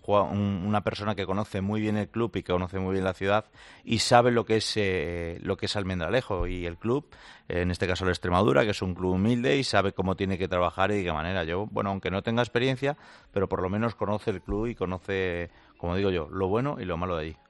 una 0.67 0.81
persona 0.81 1.15
que 1.15 1.25
conoce 1.25 1.61
muy 1.61 1.81
bien 1.81 1.97
el 1.97 2.07
club 2.07 2.29
y 2.35 2.43
que 2.43 2.53
conoce 2.53 2.77
muy 2.77 2.93
bien 2.93 3.05
la 3.05 3.15
ciudad 3.15 3.45
y 3.83 3.97
sabe 3.97 4.29
lo 4.29 4.45
que 4.45 4.57
es, 4.57 4.71
eh, 4.77 5.39
lo 5.41 5.57
que 5.57 5.65
es 5.65 5.75
Almendralejo 5.75 6.45
y 6.45 6.67
el 6.67 6.77
club, 6.77 7.07
en 7.47 7.71
este 7.71 7.87
caso 7.87 8.05
la 8.05 8.11
Extremadura, 8.11 8.65
que 8.65 8.69
es 8.69 8.83
un 8.83 8.93
club 8.93 9.13
humilde 9.15 9.57
y 9.57 9.63
sabe 9.63 9.91
cómo 9.91 10.15
tiene 10.15 10.37
que 10.37 10.47
trabajar 10.47 10.91
y 10.91 10.97
de 10.97 11.05
qué 11.05 11.11
manera. 11.11 11.43
Yo, 11.43 11.65
bueno, 11.71 11.89
aunque 11.89 12.11
no 12.11 12.21
tenga 12.21 12.43
experiencia, 12.43 12.97
pero 13.33 13.49
por 13.49 13.63
lo 13.63 13.69
menos 13.71 13.95
conoce 13.95 14.29
el 14.29 14.43
club 14.43 14.67
y 14.67 14.75
conoce, 14.75 15.49
como 15.79 15.95
digo 15.95 16.11
yo, 16.11 16.29
lo 16.29 16.49
bueno 16.49 16.77
y 16.79 16.85
lo 16.85 16.97
malo 16.97 17.15
de 17.15 17.23
allí. 17.23 17.48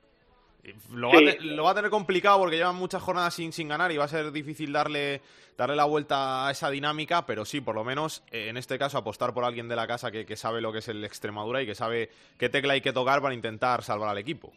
Lo, 0.94 1.10
va 1.10 1.20
a 1.20 1.22
te- 1.24 1.42
lo 1.42 1.64
va 1.64 1.72
a 1.72 1.76
tener 1.76 1.90
complicado 1.90 2.40
porque 2.40 2.58
llevan 2.58 2.76
muchas 2.76 3.02
jornadas 3.02 3.34
sin, 3.34 3.52
sin 3.52 3.68
ganar 3.70 3.92
y 3.92 3.98
va 3.98 4.06
a 4.06 4.10
ser 4.10 4.32
difícil 4.32 4.72
darle, 4.72 5.22
darle 5.58 5.76
la 5.76 5.86
vuelta 5.86 6.48
a 6.48 6.52
esa 6.52 6.70
dinámica, 6.70 7.26
pero 7.26 7.46
sí, 7.46 7.62
por 7.62 7.76
lo 7.76 7.84
menos 7.84 8.24
eh, 8.32 8.50
en 8.50 8.58
este 8.58 8.78
caso 8.78 8.98
apostar 8.98 9.34
por 9.34 9.44
alguien 9.46 9.68
de 9.68 9.76
la 9.76 9.88
casa 9.88 10.12
que, 10.12 10.26
que 10.26 10.36
sabe 10.36 10.62
lo 10.62 10.72
que 10.72 10.80
es 10.80 10.88
el 10.90 11.04
Extremadura 11.04 11.62
y 11.62 11.66
que 11.66 11.76
sabe 11.76 12.10
qué 12.38 12.50
tecla 12.50 12.74
hay 12.74 12.82
que 12.82 12.94
tocar 12.94 13.22
para 13.22 13.34
intentar 13.34 13.84
salvar 13.84 14.10
al 14.10 14.18
equipo. 14.18 14.52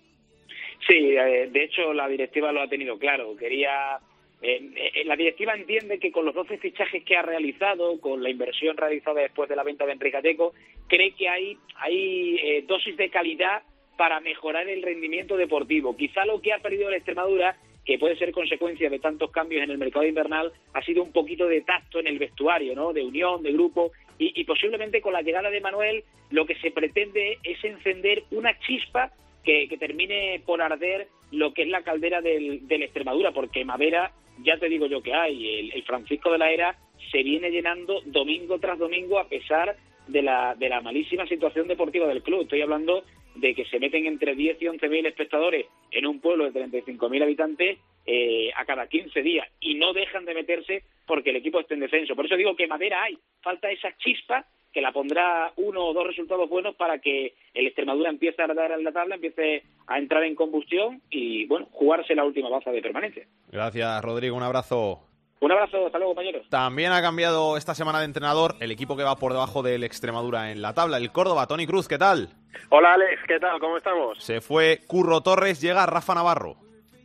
Sí, 0.87 1.17
eh, 1.17 1.49
de 1.51 1.65
hecho 1.65 1.93
la 1.93 2.09
directiva 2.09 2.53
lo 2.53 2.63
ha 2.63 2.69
tenido 2.69 2.99
claro. 2.99 3.37
Quería 3.37 3.99
eh, 4.43 4.71
eh, 4.95 5.05
la 5.05 5.15
directiva 5.15 5.55
entiende 5.55 6.01
que 6.01 6.11
con 6.11 6.25
los 6.25 6.35
12 6.35 6.59
fichajes 6.59 7.05
que 7.05 7.17
ha 7.17 7.23
realizado, 7.23 8.01
con 8.01 8.23
la 8.23 8.29
inversión 8.29 8.77
realizada 8.77 9.21
después 9.21 9.49
de 9.49 9.55
la 9.55 9.63
venta 9.63 9.87
de 9.87 9.93
Enrique 9.93 10.17
Galleco, 10.21 10.53
cree 10.89 11.13
que 11.15 11.29
hay, 11.29 11.57
hay 11.77 12.37
eh, 12.43 12.65
dosis 12.67 12.97
de 12.97 13.09
calidad 13.09 13.63
para 13.97 14.21
mejorar 14.21 14.69
el 14.69 14.83
rendimiento 14.83 15.37
deportivo. 15.37 15.97
Quizá 15.97 16.25
lo 16.25 16.41
que 16.41 16.53
ha 16.53 16.59
perdido 16.59 16.91
la 16.91 16.97
Extremadura, 16.97 17.57
que 17.85 17.99
puede 17.99 18.17
ser 18.17 18.33
consecuencia 18.33 18.89
de 18.89 18.99
tantos 18.99 19.31
cambios 19.31 19.63
en 19.63 19.71
el 19.71 19.79
mercado 19.79 20.07
invernal, 20.07 20.53
ha 20.73 20.83
sido 20.83 21.03
un 21.03 21.13
poquito 21.13 21.47
de 21.47 21.63
tacto 21.63 21.99
en 21.99 22.07
el 22.07 22.19
vestuario, 22.19 22.75
¿no? 22.75 22.93
De 22.93 23.05
unión, 23.05 23.43
de 23.43 23.53
grupo, 23.53 23.93
y, 24.19 24.41
y 24.41 24.45
posiblemente 24.45 25.01
con 25.01 25.13
la 25.13 25.23
llegada 25.23 25.51
de 25.51 25.61
Manuel 25.61 26.05
lo 26.31 26.47
que 26.47 26.55
se 26.57 26.71
pretende 26.71 27.39
es 27.43 27.63
encender 27.65 28.25
una 28.31 28.59
chispa 28.61 29.13
que, 29.45 29.69
que 29.69 29.77
termine 29.77 30.41
por 30.45 30.63
arder 30.63 31.09
lo 31.31 31.53
que 31.53 31.63
es 31.63 31.69
la 31.69 31.83
caldera 31.83 32.21
del, 32.21 32.63
Extremadura, 32.69 33.33
porque 33.33 33.65
Madera, 33.65 34.13
ya 34.43 34.59
te 34.59 34.69
digo 34.69 34.87
yo 34.87 35.03
que 35.03 35.15
hay, 35.15 35.59
el, 35.59 35.73
el 35.73 35.83
Francisco 35.83 36.31
de 36.31 36.39
la 36.39 36.51
Era 36.51 36.77
se 37.11 37.23
viene 37.23 37.51
llenando 37.51 38.01
domingo 38.07 38.59
tras 38.59 38.79
domingo 38.79 39.19
a 39.19 39.29
pesar 39.29 39.77
de 40.09 40.23
la, 40.23 40.55
de 40.55 40.69
la 40.69 40.81
malísima 40.81 41.27
situación 41.27 41.69
deportiva 41.69 42.07
del 42.07 42.23
club. 42.23 42.43
Estoy 42.43 42.63
hablando 42.63 43.05
de 43.35 43.55
que 43.55 43.65
se 43.67 43.79
meten 43.79 44.07
entre 44.07 44.35
10 44.35 44.61
y 44.61 44.69
11 44.69 44.89
mil 44.89 45.07
espectadores 45.07 45.67
en 45.91 46.07
un 46.07 46.21
pueblo 46.21 46.45
de 46.45 46.53
35 46.53 47.09
mil 47.09 47.23
habitantes 47.23 47.79
eh, 48.07 48.51
a 48.57 48.65
cada 48.65 48.87
15 48.87 49.23
días 49.23 49.49
y 49.61 49.75
no 49.75 49.93
dejan 49.93 50.25
de 50.25 50.35
meterse 50.35 50.83
porque 51.07 51.31
el 51.31 51.37
equipo 51.37 51.61
está 51.61 51.75
en 51.75 51.81
descenso. 51.81 52.17
Por 52.17 52.27
eso 52.27 52.37
digo 52.37 52.57
que 52.57 52.67
madera 52.67 53.03
hay, 53.03 53.19
falta 53.41 53.71
esa 53.71 53.97
chispa 53.99 54.47
que 54.73 54.81
la 54.81 54.93
pondrá 54.93 55.53
uno 55.57 55.85
o 55.85 55.93
dos 55.93 56.07
resultados 56.07 56.49
buenos 56.49 56.75
para 56.77 56.99
que 56.99 57.35
el 57.55 57.67
Extremadura 57.67 58.11
empiece 58.11 58.43
a 58.43 58.47
dar 58.47 58.73
en 58.73 58.85
la 58.85 58.93
tabla, 58.93 59.17
empiece 59.17 59.65
a 59.87 59.99
entrar 59.99 60.25
en 60.25 60.35
combustión 60.35 61.03
y, 61.11 61.47
bueno, 61.47 61.67
jugarse 61.73 62.15
la 62.15 62.25
última 62.25 62.49
baza 62.49 62.73
de 62.73 62.81
permanencia. 62.81 63.27
Gracias, 63.51 64.03
Rodrigo. 64.03 64.37
Un 64.37 64.43
abrazo. 64.43 65.12
Un 65.43 65.51
abrazo, 65.51 65.87
hasta 65.87 65.99
luego, 65.99 66.15
compañeros. 66.15 66.49
También 66.51 66.93
ha 66.93 67.03
cambiado 67.03 67.57
esta 67.57 67.75
semana 67.75 67.99
de 67.99 68.05
entrenador 68.05 68.55
el 68.61 68.71
equipo 68.71 68.97
que 68.97 69.03
va 69.03 69.17
por 69.17 69.33
debajo 69.33 69.65
del 69.65 69.83
Extremadura 69.83 70.53
en 70.53 70.63
la 70.63 70.73
tabla, 70.73 70.99
el 70.99 71.11
Córdoba. 71.11 71.49
Tony 71.49 71.67
Cruz, 71.67 71.89
¿qué 71.89 71.99
tal? 71.99 72.29
Hola 72.69 72.93
Alex, 72.93 73.23
¿qué 73.27 73.41
tal? 73.41 73.59
¿Cómo 73.59 73.77
estamos? 73.77 74.23
Se 74.23 74.41
fue 74.41 74.79
Curro 74.87 75.21
Torres, 75.21 75.61
llega 75.61 75.85
Rafa 75.85 76.15
Navarro. 76.15 76.55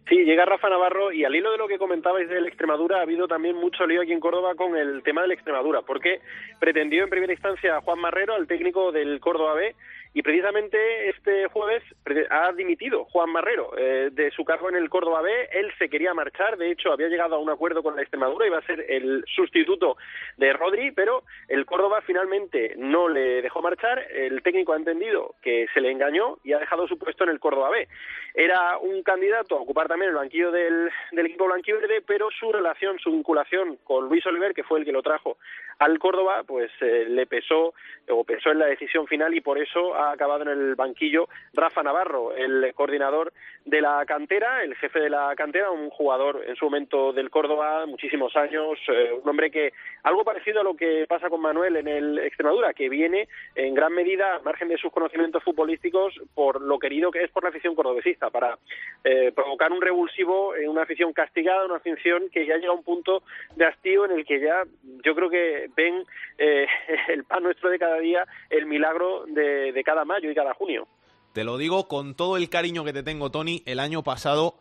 Sí, 0.08 0.18
llega 0.18 0.46
Rafa 0.46 0.70
Navarro 0.70 1.12
y 1.12 1.26
al 1.26 1.36
hilo 1.36 1.52
de 1.52 1.58
lo 1.58 1.68
que 1.68 1.80
comentabais 1.80 2.30
del 2.30 2.46
Extremadura 2.46 3.00
ha 3.00 3.02
habido 3.02 3.28
también 3.28 3.56
mucho 3.56 3.88
lío 3.88 4.04
aquí 4.04 4.14
en 4.14 4.20
Córdoba 4.20 4.54
con 4.54 4.78
el 4.78 5.02
tema 5.02 5.24
del 5.24 5.32
Extremadura, 5.32 5.82
porque 5.82 6.22
pretendió 6.60 7.06
en 7.06 7.10
primera 7.10 7.34
instancia 7.34 7.78
a 7.78 7.82
Juan 7.82 8.00
Marrero, 8.00 8.36
al 8.36 8.46
técnico 8.46 8.92
del 8.92 9.20
Córdoba 9.20 9.56
B, 9.56 9.76
y 10.18 10.24
precisamente 10.24 11.10
este 11.10 11.46
jueves 11.50 11.84
ha 12.32 12.52
dimitido 12.52 13.06
Juan 13.06 13.30
Marrero 13.30 13.78
eh, 13.78 14.10
de 14.12 14.32
su 14.32 14.44
cargo 14.44 14.68
en 14.68 14.76
el 14.76 14.90
Córdoba 14.90 15.22
B. 15.22 15.32
Él 15.52 15.72
se 15.78 15.90
quería 15.90 16.16
marchar, 16.16 16.58
de 16.58 16.72
hecho 16.72 16.92
había 16.92 17.08
llegado 17.08 17.36
a 17.36 17.38
un 17.38 17.52
acuerdo 17.52 17.84
con 17.84 17.96
la 17.96 18.02
Extremadura, 18.02 18.48
iba 18.48 18.58
a 18.58 18.66
ser 18.66 18.84
el 18.90 19.24
sustituto 19.28 19.96
de 20.38 20.54
Rodri, 20.54 20.90
pero 20.90 21.22
el 21.48 21.68
Córdoba 21.68 22.02
finalmente 22.02 22.74
no 22.78 23.08
le 23.08 23.44
dejó 23.44 23.62
marchar. 23.62 24.08
El 24.12 24.42
técnico 24.42 24.74
ha 24.74 24.78
entendido 24.78 25.36
que 25.40 25.68
se 25.72 25.82
le 25.82 25.92
engañó 25.92 26.40
y 26.44 26.54
ha 26.54 26.58
dejado 26.58 26.88
su 26.88 26.98
puesto 26.98 27.24
en 27.24 27.30
el 27.30 27.40
Córdoba 27.40 27.70
B. 27.70 27.88
Era 28.34 28.80
un 28.80 29.04
candidato 29.04 29.56
a 29.56 29.62
ocupar 29.62 29.88
también 29.88 30.10
el 30.10 30.16
banquillo 30.16 30.50
del, 30.50 30.90
del 31.12 31.26
equipo 31.28 31.46
blanquiverde, 31.46 32.02
pero 32.02 32.30
su 32.32 32.52
relación, 32.52 32.98
su 32.98 33.12
vinculación 33.12 33.78
con 33.84 34.10
Luis 34.10 34.26
Oliver, 34.26 34.56
que 34.56 34.64
fue 34.64 34.80
el 34.80 34.86
que 34.86 34.92
lo 34.92 35.04
trajo 35.04 35.38
al 35.78 36.00
Córdoba, 36.00 36.44
pues 36.44 36.72
eh, 36.82 37.06
le 37.08 37.28
pesó 37.28 37.76
o 38.10 38.24
pesó 38.24 38.50
en 38.50 38.60
la 38.60 38.66
decisión 38.66 39.06
final 39.06 39.36
y 39.36 39.42
por 39.42 39.60
eso 39.60 39.94
ha 39.94 40.07
acabado 40.12 40.44
en 40.44 40.50
el 40.50 40.76
banquillo 40.76 41.28
Rafa 41.54 41.84
Navarro, 41.84 42.36
el 42.36 42.74
coordinador 42.74 43.34
de 43.66 43.82
la 43.82 44.06
cantera, 44.06 44.64
el 44.64 44.76
jefe 44.76 45.00
de 45.00 45.10
la 45.10 45.34
cantera, 45.36 45.72
un 45.72 45.90
jugador 45.90 46.42
en 46.48 46.56
su 46.56 46.66
momento 46.66 47.12
del 47.12 47.30
Córdoba, 47.30 47.86
muchísimos 47.86 48.36
años, 48.38 48.80
eh, 48.88 49.12
un 49.22 49.30
hombre 49.30 49.52
que 49.52 49.74
algo 50.04 50.24
parecido 50.24 50.62
a 50.62 50.64
lo 50.64 50.76
que 50.76 51.06
pasa 51.08 51.30
con 51.30 51.42
Manuel 51.42 51.76
en 51.76 51.88
el 51.88 52.20
Extremadura, 52.20 52.74
que 52.74 52.88
viene 52.88 53.28
en 53.56 53.74
gran 53.74 53.94
medida, 53.94 54.36
al 54.36 54.44
margen 54.44 54.70
de 54.70 54.78
sus 54.78 54.92
conocimientos 54.92 55.44
futbolísticos, 55.44 56.14
por 56.34 56.62
lo 56.62 56.80
querido 56.80 57.12
que 57.12 57.24
es 57.24 57.32
por 57.32 57.44
la 57.44 57.50
afición 57.50 57.76
cordobesista, 57.76 58.30
para 58.30 58.58
eh, 59.04 59.34
provocar 59.36 59.72
un 59.74 59.82
revulsivo 59.82 60.56
en 60.56 60.70
una 60.70 60.84
afición 60.84 61.12
castigada, 61.12 61.66
una 61.66 61.76
afición 61.76 62.30
que 62.32 62.46
ya 62.46 62.56
llega 62.56 62.70
a 62.70 62.76
un 62.76 62.84
punto 62.84 63.24
de 63.56 63.66
hastío 63.66 64.06
en 64.06 64.12
el 64.12 64.26
que 64.26 64.40
ya 64.40 64.64
yo 65.04 65.14
creo 65.14 65.30
que 65.30 65.70
ven 65.76 66.06
eh, 66.38 66.68
el 67.10 67.26
pan 67.26 67.44
nuestro 67.44 67.70
de 67.70 67.80
cada 67.80 68.00
día, 68.00 68.26
el 68.50 68.66
milagro 68.66 69.26
de 69.28 69.74
cada 69.88 70.04
mayo 70.04 70.30
y 70.30 70.36
cada 70.36 70.54
junio. 70.54 70.86
Te 71.34 71.46
lo 71.46 71.58
digo 71.58 71.88
con 71.88 72.14
todo 72.14 72.36
el 72.36 72.50
cariño 72.50 72.84
que 72.84 72.92
te 72.92 73.04
tengo, 73.04 73.32
Tony. 73.32 73.64
El 73.66 73.80
año 73.80 74.04
pasado 74.04 74.56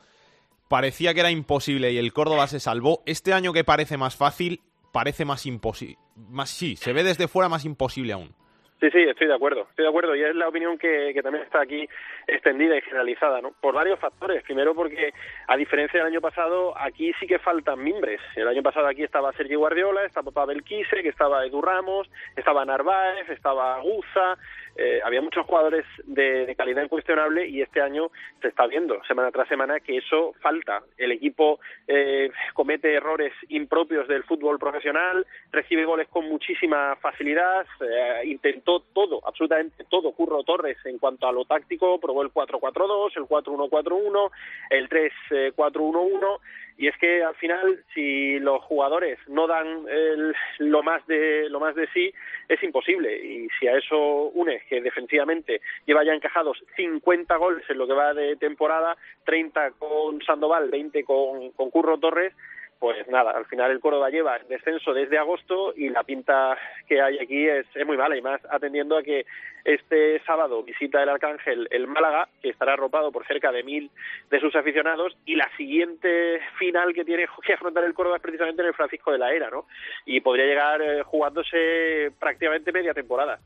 parecía 0.69 1.15
que 1.15 1.21
era 1.21 1.33
imposible 1.33 1.91
y 1.91 1.99
el 1.99 2.13
Córdoba 2.13 2.47
se 2.47 2.61
salvó. 2.61 3.03
Este 3.07 3.33
año 3.33 3.53
que 3.53 3.65
parece 3.65 3.97
más 3.97 4.17
fácil, 4.17 4.61
parece 4.93 5.25
más 5.25 5.47
imposible. 5.47 5.97
Más, 6.31 6.49
sí, 6.49 6.77
se 6.77 6.93
ve 6.93 7.03
desde 7.03 7.27
fuera 7.27 7.49
más 7.49 7.65
imposible 7.65 8.13
aún. 8.13 8.35
Sí, 8.79 8.91
sí, 8.91 8.99
estoy 9.01 9.27
de 9.27 9.35
acuerdo, 9.35 9.63
estoy 9.71 9.85
de 9.85 9.89
acuerdo 9.89 10.15
y 10.15 10.23
es 10.23 10.37
la 10.37 10.49
opinión 10.49 10.77
que, 10.77 11.13
que 11.15 11.23
también 11.23 11.45
está 11.45 11.63
aquí 11.63 11.89
extendida 12.27 12.77
y 12.77 12.83
generalizada, 12.83 13.41
¿no? 13.41 13.53
Por 13.59 13.75
varios 13.75 13.99
factores. 13.99 14.43
Primero 14.43 14.75
porque, 14.75 15.15
a 15.49 15.57
diferencia 15.57 15.99
del 15.99 16.13
año 16.13 16.21
pasado, 16.21 16.79
aquí 16.79 17.11
sí 17.19 17.27
que 17.27 17.39
faltan 17.39 17.83
mimbres. 17.83 18.21
El 18.35 18.47
año 18.47 18.63
pasado 18.63 18.87
aquí 18.87 19.03
estaba 19.03 19.33
Sergio 19.33 19.61
Guardiola, 19.61 20.05
estaba 20.05 20.31
Pavel 20.31 20.63
Kise, 20.63 21.03
que 21.03 21.09
estaba 21.09 21.47
Edu 21.47 21.63
Ramos, 21.63 22.11
estaba 22.37 22.67
Narváez, 22.67 23.31
estaba 23.31 23.81
Guza, 23.81 24.37
eh, 24.79 25.01
había 25.05 25.23
muchos 25.23 25.47
jugadores 25.47 25.85
de, 26.05 26.47
de 26.47 26.55
calidad 26.55 26.83
incuestionable 26.83 27.47
y 27.49 27.63
este 27.63 27.81
año 27.81 28.11
se 28.41 28.49
está 28.49 28.67
viendo 28.67 29.03
semana 29.05 29.31
tras 29.31 29.49
semana 29.49 29.81
que 29.81 29.99
eso 29.99 30.35
falta. 30.41 30.83
El 30.99 31.13
equipo 31.13 31.61
eh, 31.89 32.31
comete 32.55 32.95
errores 32.95 33.33
impropios 33.49 34.09
del 34.09 34.25
fútbol 34.25 34.59
profesional, 34.59 35.27
recibe 35.51 35.85
goles 35.85 36.09
con 36.09 36.29
muchísima 36.29 36.97
facilidad, 36.97 37.67
eh, 37.81 38.27
intentó 38.27 38.81
todo, 38.81 39.21
absolutamente 39.27 39.85
todo, 39.89 40.13
Curro 40.13 40.43
Torres 40.45 40.79
en 40.85 40.99
cuanto 40.99 41.27
a 41.27 41.33
lo 41.33 41.45
táctico, 41.45 41.99
probó 42.01 42.23
el 42.23 42.33
4-4-2, 42.33 43.17
el 43.17 43.25
4-1-4-1, 43.25 44.31
el 44.71 44.89
3-4-1-1 44.89 46.39
y 46.79 46.89
es 46.89 46.97
que 46.99 47.23
al 47.23 47.35
final 47.37 47.83
si 47.95 48.39
los 48.39 48.63
jugadores 48.65 49.19
no 49.29 49.47
dan 49.47 49.67
el- 49.89 50.35
lo 50.59 50.83
más 50.83 51.07
de 51.07 51.49
lo 51.49 51.59
más 51.61 51.75
de 51.75 51.87
sí 51.89 52.13
es 52.49 52.63
imposible. 52.63 53.17
Y 53.17 53.49
si 53.59 53.67
a 53.67 53.77
eso 53.77 53.97
unes 54.35 54.63
que 54.65 54.81
defensivamente 54.81 55.61
lleva 55.87 56.05
ya 56.05 56.13
encajados 56.15 56.63
50 56.77 57.37
goles 57.37 57.65
en 57.69 57.79
lo 57.79 57.87
que 57.87 57.93
va 57.95 58.15
de 58.15 58.37
temporada 58.37 58.97
30 59.25 59.71
con 59.73 60.23
Sandoval 60.23 60.71
20 60.71 61.05
con, 61.05 61.51
con 61.53 61.71
Curro 61.71 61.99
Torres 61.99 62.33
pues 62.79 63.07
nada, 63.09 63.31
al 63.31 63.47
final 63.47 63.71
el 63.71 63.81
Córdoba 63.81 64.11
lleva 64.11 64.37
en 64.37 64.49
descenso 64.49 64.93
desde 64.93 65.19
agosto 65.19 65.73
y 65.75 65.89
la 65.89 66.03
pinta 66.03 66.59
que 66.87 67.01
hay 67.01 67.19
aquí 67.19 67.49
es, 67.49 67.67
es 67.75 67.87
muy 67.87 67.97
mala 67.97 68.17
y 68.17 68.23
más 68.23 68.41
atendiendo 68.51 68.99
a 68.99 69.03
que 69.03 69.25
este 69.65 70.23
sábado 70.25 70.63
visita 70.63 71.03
el 71.03 71.09
Arcángel 71.09 71.67
el 71.71 71.87
Málaga, 71.87 72.29
que 72.41 72.51
estará 72.51 72.75
arropado 72.75 73.11
por 73.11 73.27
cerca 73.27 73.51
de 73.51 73.63
mil 73.63 73.91
de 74.31 74.41
sus 74.41 74.55
aficionados 74.55 75.17
y 75.25 75.35
la 75.35 75.49
siguiente 75.57 76.41
final 76.59 76.95
que 76.95 77.05
tiene 77.05 77.27
que 77.43 77.55
afrontar 77.55 77.85
el 77.85 77.95
Córdoba 77.95 78.17
es 78.17 78.23
precisamente 78.23 78.63
en 78.63 78.69
el 78.69 78.75
Francisco 78.75 79.11
de 79.11 79.19
la 79.19 79.33
Era, 79.33 79.51
¿no? 79.51 79.67
Y 80.05 80.21
podría 80.21 80.47
llegar 80.47 80.83
eh, 80.83 81.03
jugándose 81.03 82.13
prácticamente 82.19 82.73
media 82.73 82.95
temporada. 82.95 83.39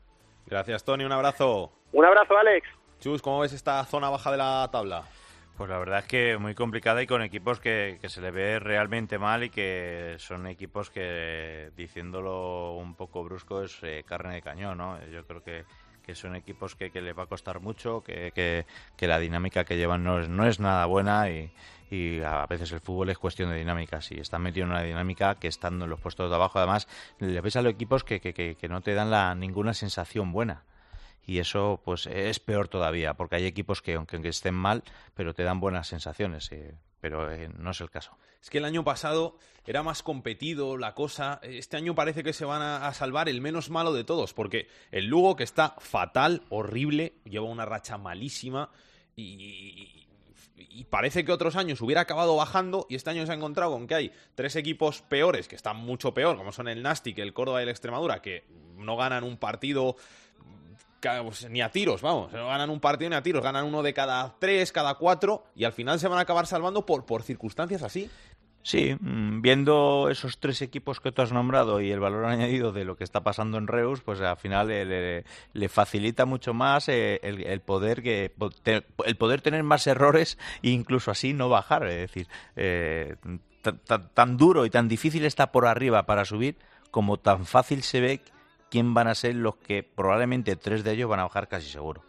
Gracias, 0.45 0.83
Tony. 0.83 1.05
Un 1.05 1.11
abrazo. 1.11 1.71
Un 1.93 2.05
abrazo, 2.05 2.37
Alex. 2.37 2.67
Chus, 2.99 3.21
¿cómo 3.21 3.39
ves 3.39 3.53
esta 3.53 3.83
zona 3.85 4.09
baja 4.09 4.31
de 4.31 4.37
la 4.37 4.69
tabla? 4.71 5.03
Pues 5.61 5.69
la 5.69 5.77
verdad 5.77 5.99
es 5.99 6.05
que 6.05 6.37
muy 6.39 6.55
complicada 6.55 7.03
y 7.03 7.05
con 7.05 7.21
equipos 7.21 7.59
que, 7.59 7.99
que 8.01 8.09
se 8.09 8.19
le 8.19 8.31
ve 8.31 8.57
realmente 8.57 9.19
mal 9.19 9.43
y 9.43 9.51
que 9.51 10.15
son 10.17 10.47
equipos 10.47 10.89
que, 10.89 11.69
diciéndolo 11.77 12.73
un 12.73 12.95
poco 12.95 13.23
brusco, 13.23 13.61
es 13.61 13.77
eh, 13.83 14.03
carne 14.03 14.33
de 14.33 14.41
cañón, 14.41 14.79
¿no? 14.79 14.97
Yo 15.11 15.23
creo 15.27 15.43
que, 15.43 15.65
que 16.01 16.15
son 16.15 16.35
equipos 16.35 16.75
que, 16.75 16.89
que 16.89 16.99
les 16.99 17.15
va 17.15 17.23
a 17.23 17.25
costar 17.27 17.59
mucho, 17.59 18.01
que, 18.01 18.31
que, 18.31 18.65
que 18.97 19.05
la 19.05 19.19
dinámica 19.19 19.63
que 19.63 19.77
llevan 19.77 20.03
no 20.03 20.21
es, 20.21 20.29
no 20.29 20.47
es 20.47 20.59
nada 20.59 20.87
buena 20.87 21.29
y, 21.29 21.51
a 22.25 22.47
veces 22.47 22.71
el 22.71 22.79
fútbol 22.79 23.11
es 23.11 23.19
cuestión 23.19 23.51
de 23.51 23.57
dinámica. 23.57 24.01
Si 24.01 24.15
están 24.15 24.41
metidos 24.41 24.65
en 24.65 24.71
una 24.71 24.81
dinámica 24.81 25.35
que 25.35 25.47
estando 25.47 25.85
en 25.85 25.91
los 25.91 25.99
puestos 25.99 26.27
de 26.27 26.37
abajo, 26.37 26.57
además, 26.57 26.87
le 27.19 27.39
ves 27.39 27.55
a 27.55 27.61
los 27.61 27.73
equipos 27.73 28.03
que, 28.03 28.19
que, 28.19 28.33
que, 28.33 28.55
que 28.55 28.67
no 28.67 28.81
te 28.81 28.95
dan 28.95 29.11
la, 29.11 29.35
ninguna 29.35 29.75
sensación 29.75 30.31
buena. 30.31 30.63
Y 31.25 31.39
eso 31.39 31.81
pues 31.83 32.07
es 32.07 32.39
peor 32.39 32.67
todavía, 32.67 33.13
porque 33.13 33.35
hay 33.35 33.45
equipos 33.45 33.81
que 33.81 33.93
aunque, 33.93 34.17
estén 34.27 34.55
mal, 34.55 34.83
pero 35.13 35.33
te 35.33 35.43
dan 35.43 35.59
buenas 35.59 35.87
sensaciones. 35.87 36.51
eh, 36.51 36.75
pero 37.01 37.31
eh, 37.31 37.49
no 37.57 37.71
es 37.71 37.81
el 37.81 37.89
caso. 37.89 38.15
Es 38.41 38.49
que 38.49 38.59
el 38.59 38.65
año 38.65 38.83
pasado 38.83 39.37
era 39.65 39.83
más 39.83 40.03
competido 40.03 40.77
la 40.77 40.93
cosa. 40.93 41.39
Este 41.43 41.75
año 41.75 41.95
parece 41.95 42.23
que 42.23 42.31
se 42.31 42.45
van 42.45 42.61
a, 42.61 42.93
salvar 42.93 43.27
el 43.27 43.41
menos 43.41 43.69
malo 43.69 43.91
de 43.91 44.03
todos, 44.03 44.33
porque 44.33 44.67
el 44.91 45.07
Lugo, 45.07 45.35
que 45.35 45.43
está 45.43 45.75
fatal, 45.79 46.43
horrible, 46.49 47.15
lleva 47.25 47.45
una 47.45 47.65
racha 47.65 47.97
malísima 47.97 48.69
y, 49.15 49.97
parece 50.89 51.25
que 51.25 51.31
otros 51.31 51.55
años 51.55 51.81
hubiera 51.81 52.01
acabado 52.01 52.35
bajando 52.35 52.85
y 52.89 52.95
este 52.95 53.09
año 53.09 53.25
se 53.25 53.31
ha 53.31 53.35
encontrado 53.35 53.71
con 53.71 53.87
que 53.87 53.95
hay 53.95 54.11
tres 54.35 54.55
equipos 54.55 55.01
peores, 55.01 55.47
que 55.47 55.55
están 55.55 55.77
mucho 55.77 56.13
peor, 56.13 56.37
como 56.37 56.51
son 56.51 56.67
el 56.67 56.81
Nastic, 56.81 57.17
el 57.19 57.33
Córdoba 57.33 57.61
y 57.61 57.63
el 57.63 57.69
Extremadura, 57.69 58.21
que 58.21 58.45
no 58.75 58.95
ganan 58.95 59.23
un 59.23 59.37
partido 59.37 59.95
pues, 61.01 61.49
ni 61.49 61.61
a 61.61 61.69
tiros, 61.69 62.01
vamos, 62.01 62.31
no 62.31 62.47
ganan 62.47 62.69
un 62.69 62.79
partido 62.79 63.09
ni 63.09 63.15
a 63.15 63.23
tiros, 63.23 63.43
ganan 63.43 63.65
uno 63.65 63.81
de 63.83 63.93
cada 63.93 64.35
tres, 64.39 64.71
cada 64.71 64.95
cuatro 64.95 65.43
y 65.55 65.63
al 65.63 65.73
final 65.73 65.99
se 65.99 66.07
van 66.07 66.19
a 66.19 66.21
acabar 66.21 66.45
salvando 66.47 66.85
por, 66.85 67.05
por 67.05 67.23
circunstancias 67.23 67.83
así. 67.83 68.09
Sí, 68.63 68.95
mm, 68.99 69.41
viendo 69.41 70.07
esos 70.11 70.37
tres 70.37 70.61
equipos 70.61 70.99
que 70.99 71.11
tú 71.11 71.23
has 71.23 71.31
nombrado 71.31 71.81
y 71.81 71.91
el 71.91 71.99
valor 71.99 72.25
añadido 72.27 72.71
de 72.71 72.85
lo 72.85 72.95
que 72.95 73.03
está 73.03 73.21
pasando 73.21 73.57
en 73.57 73.65
Reus, 73.65 74.01
pues 74.01 74.21
al 74.21 74.37
final 74.37 74.69
eh, 74.69 75.23
le, 75.53 75.69
facilita 75.69 76.25
mucho 76.25 76.53
más 76.53 76.87
eh, 76.87 77.19
el, 77.23 77.61
poder 77.61 78.03
que 78.03 78.31
el 79.05 79.15
poder 79.15 79.41
tener 79.41 79.63
más 79.63 79.87
errores 79.87 80.37
e 80.61 80.69
incluso 80.69 81.09
así 81.09 81.33
no 81.33 81.49
bajar. 81.49 81.87
Es 81.87 82.01
decir, 82.11 82.27
eh, 82.55 83.15
tan- 83.63 84.09
tan 84.13 84.37
duro 84.37 84.65
y 84.67 84.69
tan 84.69 84.87
difícil 84.87 85.25
está 85.25 85.51
por 85.51 85.65
arriba 85.65 86.05
para 86.05 86.25
subir 86.25 86.55
como 86.91 87.17
tan 87.17 87.45
fácil 87.47 87.81
se 87.81 87.99
ve 88.01 88.21
quién 88.71 88.93
van 88.95 89.07
a 89.07 89.13
ser 89.13 89.35
los 89.35 89.57
que 89.57 89.83
probablemente 89.83 90.55
tres 90.55 90.83
de 90.83 90.93
ellos 90.93 91.09
van 91.09 91.19
a 91.19 91.23
bajar 91.23 91.47
casi 91.47 91.69
seguro. 91.69 92.01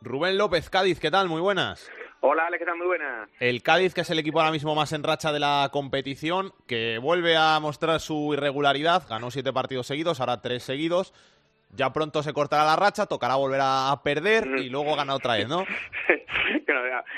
Rubén 0.00 0.36
López, 0.36 0.68
Cádiz, 0.70 0.98
¿qué 0.98 1.10
tal? 1.10 1.28
Muy 1.28 1.40
buenas. 1.40 1.88
Hola, 2.20 2.46
Alex, 2.46 2.60
¿qué 2.60 2.64
tal? 2.64 2.78
Muy 2.78 2.86
buena. 2.86 3.28
El 3.38 3.62
Cádiz, 3.62 3.92
que 3.92 4.00
es 4.00 4.10
el 4.10 4.18
equipo 4.18 4.40
ahora 4.40 4.50
mismo 4.50 4.74
más 4.74 4.92
en 4.92 5.02
racha 5.02 5.30
de 5.30 5.40
la 5.40 5.68
competición, 5.70 6.54
que 6.66 6.98
vuelve 6.98 7.36
a 7.36 7.60
mostrar 7.60 8.00
su 8.00 8.32
irregularidad, 8.32 9.06
ganó 9.08 9.30
siete 9.30 9.52
partidos 9.52 9.86
seguidos, 9.86 10.20
ahora 10.20 10.40
tres 10.40 10.62
seguidos. 10.62 11.12
Ya 11.74 11.92
pronto 11.92 12.22
se 12.22 12.32
cortará 12.32 12.64
la 12.64 12.76
racha, 12.76 13.06
tocará 13.06 13.34
volver 13.36 13.60
a 13.62 14.00
perder 14.02 14.46
y 14.58 14.68
luego 14.68 14.96
gana 14.96 15.14
otra 15.14 15.34
vez, 15.34 15.48
¿no? 15.48 15.64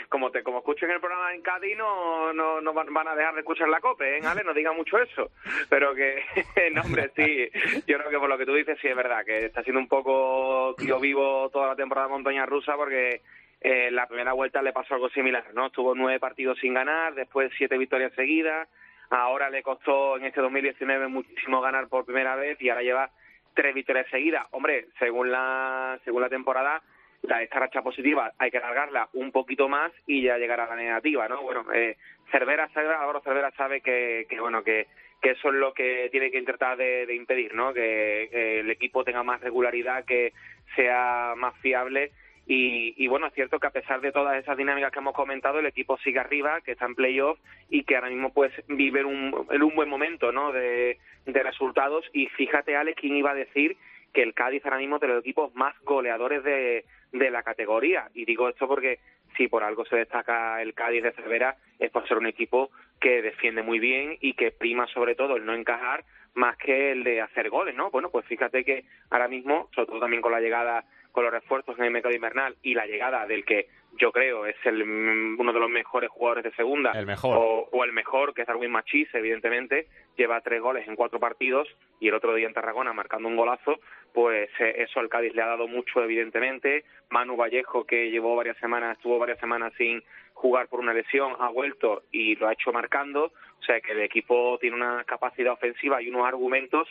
Como 0.09 0.31
te 0.31 0.43
como 0.43 0.59
escuchen 0.59 0.91
el 0.91 1.01
programa 1.01 1.35
en 1.35 1.43
Cádiz, 1.43 1.77
no, 1.77 2.33
no, 2.33 2.61
no 2.61 2.73
van 2.73 3.09
a 3.09 3.15
dejar 3.15 3.35
de 3.35 3.41
escuchar 3.41 3.69
la 3.69 3.81
COPE, 3.81 4.19
¿eh, 4.19 4.21
Ale? 4.25 4.45
No 4.45 4.55
diga 4.55 4.73
mucho 4.73 4.99
eso. 4.99 5.31
Pero 5.69 5.95
que, 5.95 6.23
no, 6.73 6.83
hombre, 6.83 7.11
sí. 7.15 7.49
Yo 7.87 7.99
creo 7.99 8.11
que 8.11 8.19
por 8.19 8.29
lo 8.29 8.39
que 8.39 8.47
tú 8.47 8.55
dices, 8.55 8.79
sí 8.81 8.89
es 8.89 8.97
verdad, 8.97 9.25
que 9.25 9.47
está 9.47 9.63
siendo 9.63 9.81
un 9.81 9.89
poco 9.89 10.75
tío 10.79 11.01
vivo 11.01 11.51
toda 11.51 11.69
la 11.69 11.77
temporada 11.77 12.07
de 12.07 12.15
montaña 12.15 12.47
rusa 12.47 12.75
porque 12.77 13.23
eh, 13.61 13.91
la 13.91 14.07
primera 14.07 14.33
vuelta 14.33 14.63
le 14.63 14.73
pasó 14.73 14.95
algo 14.95 15.09
similar, 15.11 15.45
¿no? 15.55 15.71
Tuvo 15.71 15.95
nueve 15.95 16.21
partidos 16.21 16.59
sin 16.61 16.75
ganar, 16.75 17.15
después 17.15 17.51
siete 17.57 17.77
victorias 17.79 18.13
seguidas. 18.15 18.69
Ahora 19.11 19.51
le 19.51 19.63
costó 19.63 20.17
en 20.17 20.25
este 20.25 20.41
2019 20.41 21.09
muchísimo 21.09 21.61
ganar 21.61 21.89
por 21.89 22.05
primera 22.05 22.37
vez 22.37 22.61
y 22.61 22.69
ahora 22.69 22.83
lleva 22.83 23.11
tres 23.57 23.75
victorias 23.75 24.07
seguidas. 24.11 24.47
Hombre, 24.53 24.87
según 25.01 25.33
la, 25.33 25.99
según 26.05 26.23
la 26.23 26.29
temporada, 26.29 26.83
la, 27.23 27.43
esta 27.43 27.59
racha 27.59 27.83
positiva 27.83 28.33
hay 28.39 28.51
que 28.51 28.59
alargarla 28.59 29.09
un 29.15 29.33
poquito 29.33 29.69
más 29.69 29.91
y 30.07 30.23
ya 30.23 30.39
llegar 30.39 30.61
a 30.61 30.69
la 30.69 30.77
negativa, 30.77 31.27
¿no? 31.27 31.43
Bueno, 31.43 31.65
eh, 31.75 31.97
Cervera 32.31 32.69
sabe, 32.69 32.89
Álvaro 32.89 33.21
Cervera 33.23 33.51
sabe 33.57 33.81
que, 33.81 34.27
que 34.29 34.39
bueno, 34.39 34.63
que, 34.63 34.87
que 35.21 35.31
eso 35.31 35.49
es 35.49 35.55
lo 35.55 35.73
que 35.73 36.09
tiene 36.13 36.31
que 36.31 36.39
intentar 36.39 36.77
de, 36.77 37.13
impedir, 37.15 37.55
¿no? 37.55 37.73
Que 37.73 38.61
el 38.61 38.71
equipo 38.71 39.03
tenga 39.03 39.23
más 39.23 39.41
regularidad, 39.41 40.05
que 40.05 40.33
sea 40.77 41.35
más 41.37 41.57
fiable 41.61 42.13
y, 42.47 42.95
y 42.97 43.09
bueno, 43.09 43.27
es 43.27 43.35
cierto 43.35 43.59
que 43.59 43.67
a 43.67 43.73
pesar 43.73 44.01
de 44.01 44.13
todas 44.13 44.39
esas 44.41 44.57
dinámicas 44.57 44.93
que 44.93 45.01
hemos 45.01 45.15
comentado, 45.15 45.59
el 45.59 45.67
equipo 45.67 45.99
sigue 45.99 46.21
arriba, 46.21 46.61
que 46.61 46.73
está 46.73 46.87
en 46.87 46.95
playoff 46.95 47.39
y 47.69 47.83
que 47.83 47.97
ahora 47.97 48.09
mismo 48.09 48.33
pues 48.33 48.53
vive 48.69 49.05
un, 49.05 49.35
un 49.35 49.75
buen 49.75 49.89
momento, 49.89 50.31
¿no? 50.31 50.53
De, 50.53 50.99
de 51.27 51.43
resultados 51.43 52.05
y 52.13 52.27
fíjate, 52.29 52.77
Alex, 52.77 53.01
quién 53.01 53.17
iba 53.17 53.33
a 53.33 53.35
decir 53.35 53.77
que 54.13 54.23
el 54.23 54.33
Cádiz 54.33 54.65
ahora 54.65 54.79
mismo 54.79 54.97
es 54.97 55.03
de 55.03 55.09
los 55.09 55.21
equipos 55.21 55.55
más 55.55 55.75
goleadores 55.83 56.43
de, 56.45 56.85
de 57.13 57.31
la 57.31 57.43
categoría. 57.43 58.09
Y 58.15 58.25
digo 58.25 58.49
esto 58.49 58.69
porque 58.69 59.01
si 59.37 59.49
por 59.49 59.65
algo 59.65 59.85
se 59.85 59.97
destaca 59.97 60.63
el 60.63 60.73
Cádiz 60.73 61.03
de 61.03 61.13
Cervera 61.13 61.57
es 61.79 61.91
por 61.91 62.07
ser 62.07 62.17
un 62.17 62.27
equipo 62.27 62.71
que 63.01 63.23
defiende 63.23 63.63
muy 63.63 63.79
bien 63.79 64.17
y 64.21 64.35
que 64.35 64.53
prima 64.53 64.87
sobre 64.87 65.17
todo 65.17 65.37
el 65.37 65.45
no 65.45 65.53
encajar 65.53 66.05
más 66.35 66.57
que 66.59 66.93
el 66.93 67.03
de 67.03 67.21
hacer 67.21 67.49
goles, 67.51 67.75
¿no? 67.75 67.91
Bueno, 67.91 68.11
pues 68.11 68.25
fíjate 68.27 68.65
que 68.65 68.85
ahora 69.11 69.27
mismo, 69.27 69.69
sobre 69.75 69.87
todo 69.87 70.01
también 70.01 70.23
con 70.23 70.33
la 70.33 70.41
llegada, 70.41 70.85
con 71.17 71.25
los 71.25 71.33
refuerzos 71.33 71.79
en 71.79 71.87
el 71.87 71.91
mercado 71.93 72.15
invernal 72.15 72.57
y 72.63 72.75
la 72.75 72.85
llegada 72.85 73.27
del 73.27 73.47
que 73.47 73.69
yo 73.99 74.13
creo 74.13 74.45
es 74.45 74.57
el 74.67 74.85
mm, 74.85 75.41
uno 75.41 75.51
de 75.51 75.61
los 75.61 75.71
mejores 75.71 76.11
jugadores 76.11 76.45
de 76.45 76.53
segunda. 76.53 76.91
El 76.93 77.07
mejor. 77.07 77.39
o, 77.39 77.69
o 77.73 77.85
el 77.85 77.95
mejor 77.95 78.35
que 78.35 78.43
es 78.43 78.47
Darwin 78.47 78.71
Machís 78.71 79.09
evidentemente. 79.15 79.87
Lleva 80.19 80.43
tres 80.43 80.61
goles 80.61 80.87
en 80.87 80.95
cuatro 80.95 81.19
partidos 81.19 81.69
y 82.01 82.09
el 82.09 82.15
otro 82.15 82.35
día 82.35 82.47
en 82.47 82.53
Tarragona 82.53 82.93
marcando 82.93 83.29
un 83.29 83.37
golazo 83.37 83.81
pues 84.13 84.51
eh, 84.61 84.75
eso 84.77 85.01
al 85.01 85.09
Cádiz 85.09 85.35
le 85.35 85.41
ha 85.41 85.47
dado 85.47 85.67
mucho 85.69 86.03
evidentemente. 86.03 86.85
Manu 87.09 87.35
Vallejo 87.35 87.87
que 87.87 88.11
llevó 88.11 88.37
varias 88.37 88.59
semanas 88.59 88.99
estuvo 88.99 89.19
varias 89.19 89.41
semanas 89.41 89.73
sin 89.79 90.05
jugar 90.35 90.69
por 90.69 90.81
una 90.81 90.93
lesión 90.93 91.33
ha 91.39 91.49
vuelto 91.49 92.03
y 92.13 92.37
lo 92.37 92.49
ha 92.49 92.53
hecho 92.53 92.75
marcando. 92.75 93.33
O 93.59 93.63
sea 93.63 93.81
que 93.81 93.93
el 93.93 94.03
equipo 94.03 94.59
tiene 94.61 94.77
una 94.77 95.03
capacidad 95.05 95.55
ofensiva 95.55 96.03
y 96.03 96.11
unos 96.11 96.27
argumentos 96.27 96.87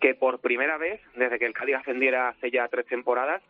que 0.00 0.14
por 0.14 0.40
primera 0.40 0.78
vez 0.78 1.02
desde 1.14 1.38
que 1.38 1.44
el 1.44 1.52
Cádiz 1.52 1.76
ascendiera 1.76 2.30
hace 2.30 2.50
ya 2.50 2.68
tres 2.68 2.86
temporadas 2.86 3.42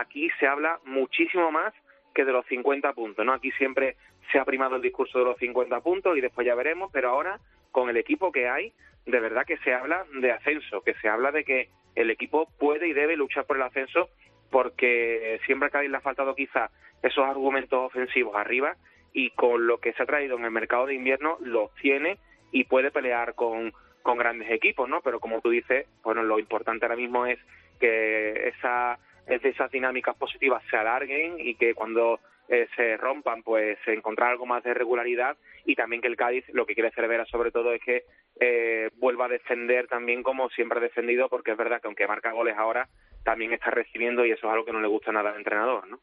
aquí 0.00 0.28
se 0.38 0.46
habla 0.46 0.80
muchísimo 0.84 1.50
más 1.50 1.72
que 2.14 2.24
de 2.24 2.32
los 2.32 2.46
50 2.46 2.92
puntos, 2.92 3.24
¿no? 3.24 3.32
Aquí 3.32 3.50
siempre 3.52 3.96
se 4.30 4.38
ha 4.38 4.44
primado 4.44 4.76
el 4.76 4.82
discurso 4.82 5.18
de 5.18 5.24
los 5.24 5.38
50 5.38 5.80
puntos 5.80 6.16
y 6.16 6.20
después 6.20 6.46
ya 6.46 6.54
veremos, 6.54 6.90
pero 6.92 7.10
ahora 7.10 7.38
con 7.70 7.88
el 7.88 7.96
equipo 7.96 8.32
que 8.32 8.48
hay, 8.48 8.72
de 9.06 9.20
verdad 9.20 9.44
que 9.44 9.58
se 9.58 9.74
habla 9.74 10.06
de 10.20 10.32
ascenso, 10.32 10.82
que 10.82 10.94
se 10.94 11.08
habla 11.08 11.32
de 11.32 11.44
que 11.44 11.68
el 11.94 12.10
equipo 12.10 12.48
puede 12.58 12.88
y 12.88 12.92
debe 12.92 13.16
luchar 13.16 13.44
por 13.44 13.56
el 13.56 13.62
ascenso 13.62 14.08
porque 14.50 15.40
siempre 15.46 15.68
a 15.68 15.70
Cádiz 15.70 15.90
le 15.90 15.96
ha 15.96 16.00
faltado 16.00 16.34
quizá 16.34 16.70
esos 17.02 17.24
argumentos 17.24 17.86
ofensivos 17.86 18.36
arriba 18.36 18.76
y 19.12 19.30
con 19.30 19.66
lo 19.66 19.78
que 19.78 19.92
se 19.92 20.02
ha 20.02 20.06
traído 20.06 20.36
en 20.36 20.44
el 20.44 20.50
mercado 20.50 20.86
de 20.86 20.94
invierno 20.94 21.36
los 21.40 21.74
tiene 21.74 22.18
y 22.52 22.64
puede 22.64 22.90
pelear 22.90 23.34
con, 23.34 23.72
con 24.02 24.16
grandes 24.16 24.50
equipos, 24.50 24.88
¿no? 24.88 25.00
Pero 25.02 25.18
como 25.20 25.40
tú 25.40 25.50
dices, 25.50 25.86
bueno, 26.02 26.22
lo 26.22 26.38
importante 26.38 26.84
ahora 26.84 26.96
mismo 26.96 27.26
es 27.26 27.38
que 27.80 28.48
esa 28.48 28.98
es 29.26 29.42
de 29.42 29.48
esas 29.50 29.70
dinámicas 29.70 30.16
positivas 30.16 30.62
se 30.70 30.76
alarguen 30.76 31.38
y 31.38 31.54
que 31.54 31.74
cuando 31.74 32.20
eh, 32.48 32.68
se 32.76 32.96
rompan, 32.98 33.42
pues 33.42 33.78
encontrar 33.86 34.32
algo 34.32 34.44
más 34.44 34.62
de 34.62 34.74
regularidad 34.74 35.36
y 35.64 35.74
también 35.74 36.02
que 36.02 36.08
el 36.08 36.16
Cádiz 36.16 36.44
lo 36.52 36.66
que 36.66 36.74
quiere 36.74 36.90
Cervera 36.90 37.24
sobre 37.26 37.50
todo 37.50 37.72
es 37.72 37.80
que 37.82 38.04
eh, 38.38 38.90
vuelva 38.96 39.26
a 39.26 39.28
defender 39.28 39.86
también 39.88 40.22
como 40.22 40.50
siempre 40.50 40.78
ha 40.78 40.82
defendido, 40.82 41.28
porque 41.28 41.52
es 41.52 41.56
verdad 41.56 41.80
que 41.80 41.88
aunque 41.88 42.06
marca 42.06 42.32
goles 42.32 42.56
ahora, 42.58 42.88
también 43.24 43.52
está 43.54 43.70
recibiendo 43.70 44.26
y 44.26 44.32
eso 44.32 44.46
es 44.46 44.52
algo 44.52 44.66
que 44.66 44.72
no 44.72 44.80
le 44.80 44.88
gusta 44.88 45.10
nada 45.10 45.30
al 45.30 45.36
entrenador, 45.36 45.88
¿no? 45.88 46.00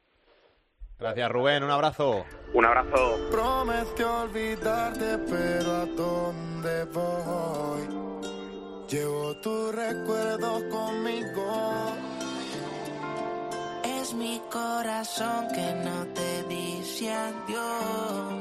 Gracias, 0.99 1.31
Rubén. 1.31 1.63
Un 1.63 1.71
abrazo. 1.71 2.25
Un 2.53 2.65
abrazo. 2.65 3.17
Prometió 3.31 4.21
olvidarte, 4.21 5.17
pero 5.29 5.71
¿a 5.71 5.85
dónde 5.85 6.85
voy? 6.93 8.01
Llevo 8.87 9.35
tus 9.41 9.75
recuerdos 9.75 10.63
conmigo. 10.65 12.20
Es 14.01 14.15
mi 14.15 14.41
corazón 14.51 15.47
que 15.53 15.73
no 15.85 16.07
te 16.07 16.43
dice 16.45 17.13
adiós, 17.13 18.33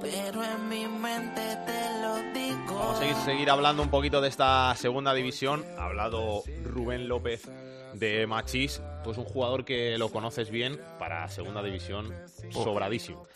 pero 0.00 0.42
en 0.42 0.68
mi 0.68 0.86
mente 0.88 1.42
te 1.64 2.02
lo 2.02 2.16
digo. 2.32 2.78
Vamos 2.78 2.96
a 2.96 2.98
seguir, 2.98 3.14
seguir 3.24 3.50
hablando 3.50 3.84
un 3.84 3.90
poquito 3.90 4.20
de 4.20 4.28
esta 4.28 4.74
segunda 4.74 5.14
división. 5.14 5.64
Ha 5.78 5.84
hablado 5.84 6.42
Rubén 6.64 7.06
López 7.06 7.48
de 7.94 8.26
Machís. 8.26 8.82
Tú 9.04 9.12
es 9.12 9.18
un 9.18 9.24
jugador 9.24 9.64
que 9.64 9.96
lo 9.96 10.10
conoces 10.10 10.50
bien 10.50 10.80
para 10.98 11.28
segunda 11.28 11.62
división, 11.62 12.12
sobradísimo. 12.50 13.28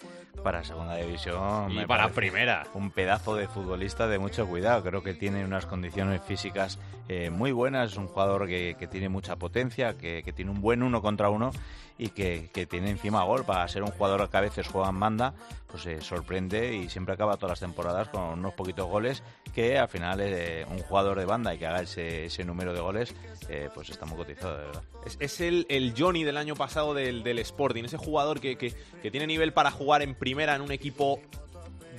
Para 0.43 0.64
segunda 0.64 0.97
división. 0.97 1.70
Y 1.72 1.84
para 1.86 2.09
primera. 2.11 2.66
Un 2.74 2.91
pedazo 2.91 3.34
de 3.34 3.49
futbolista 3.49 4.07
de 4.07 4.18
mucho 4.18 4.47
cuidado. 4.47 4.82
Creo 4.82 5.03
que 5.03 5.14
tiene 5.14 5.45
unas 5.45 5.66
condiciones 5.66 6.22
físicas 6.22 6.78
eh, 7.09 7.30
muy 7.30 7.53
buenas. 7.53 7.93
Es 7.93 7.99
un 7.99 8.07
jugador 8.07 8.47
que, 8.47 8.76
que 8.78 8.86
tiene 8.86 9.09
mucha 9.09 9.36
potencia, 9.36 9.95
que, 9.95 10.22
que 10.22 10.32
tiene 10.32 10.51
un 10.51 10.61
buen 10.61 10.82
uno 10.82 11.03
contra 11.03 11.28
uno 11.28 11.51
y 11.99 12.11
que, 12.11 12.49
que 12.53 12.64
tiene 12.64 12.91
encima 12.91 13.24
gol 13.24 13.45
para 13.45 13.66
ser 13.68 13.82
un 13.82 13.91
jugador 13.91 14.30
que 14.30 14.36
a 14.36 14.41
veces 14.41 14.68
juega 14.68 14.89
en 14.89 15.01
banda, 15.01 15.34
pues 15.66 15.82
se 15.82 16.01
sorprende 16.01 16.76
y 16.76 16.89
siempre 16.89 17.14
acaba 17.14 17.36
todas 17.36 17.51
las 17.51 17.61
temporadas 17.61 18.09
con 18.09 18.22
unos 18.22 18.55
poquitos 18.55 18.86
goles 18.86 19.22
que 19.53 19.76
al 19.78 19.89
final 19.89 20.20
eh, 20.20 20.64
un 20.70 20.78
jugador 20.78 21.18
de 21.18 21.24
banda 21.24 21.53
y 21.55 21.59
que 21.59 21.66
haga 21.66 21.82
ese, 21.82 22.26
ese 22.26 22.45
número 22.45 22.72
de 22.72 22.80
goles, 22.80 23.12
eh, 23.49 23.68
pues 23.74 23.91
está 23.91 24.07
muy 24.07 24.16
cotizado, 24.16 24.57
de 24.57 24.66
verdad. 24.66 24.82
Es, 25.05 25.16
es 25.18 25.41
el, 25.41 25.66
el 25.68 25.93
Johnny 25.99 26.22
del 26.22 26.36
año 26.36 26.55
pasado 26.55 26.95
del, 26.95 27.24
del 27.24 27.41
Sporting, 27.41 27.84
ese 27.84 27.97
jugador 27.97 28.41
que, 28.41 28.57
que, 28.57 28.72
que 29.03 29.11
tiene 29.11 29.26
nivel 29.26 29.53
para 29.53 29.72
jugar 29.72 30.03
en 30.03 30.14
primera 30.14 30.27
en 30.30 30.60
un 30.60 30.72
equipo 30.72 31.20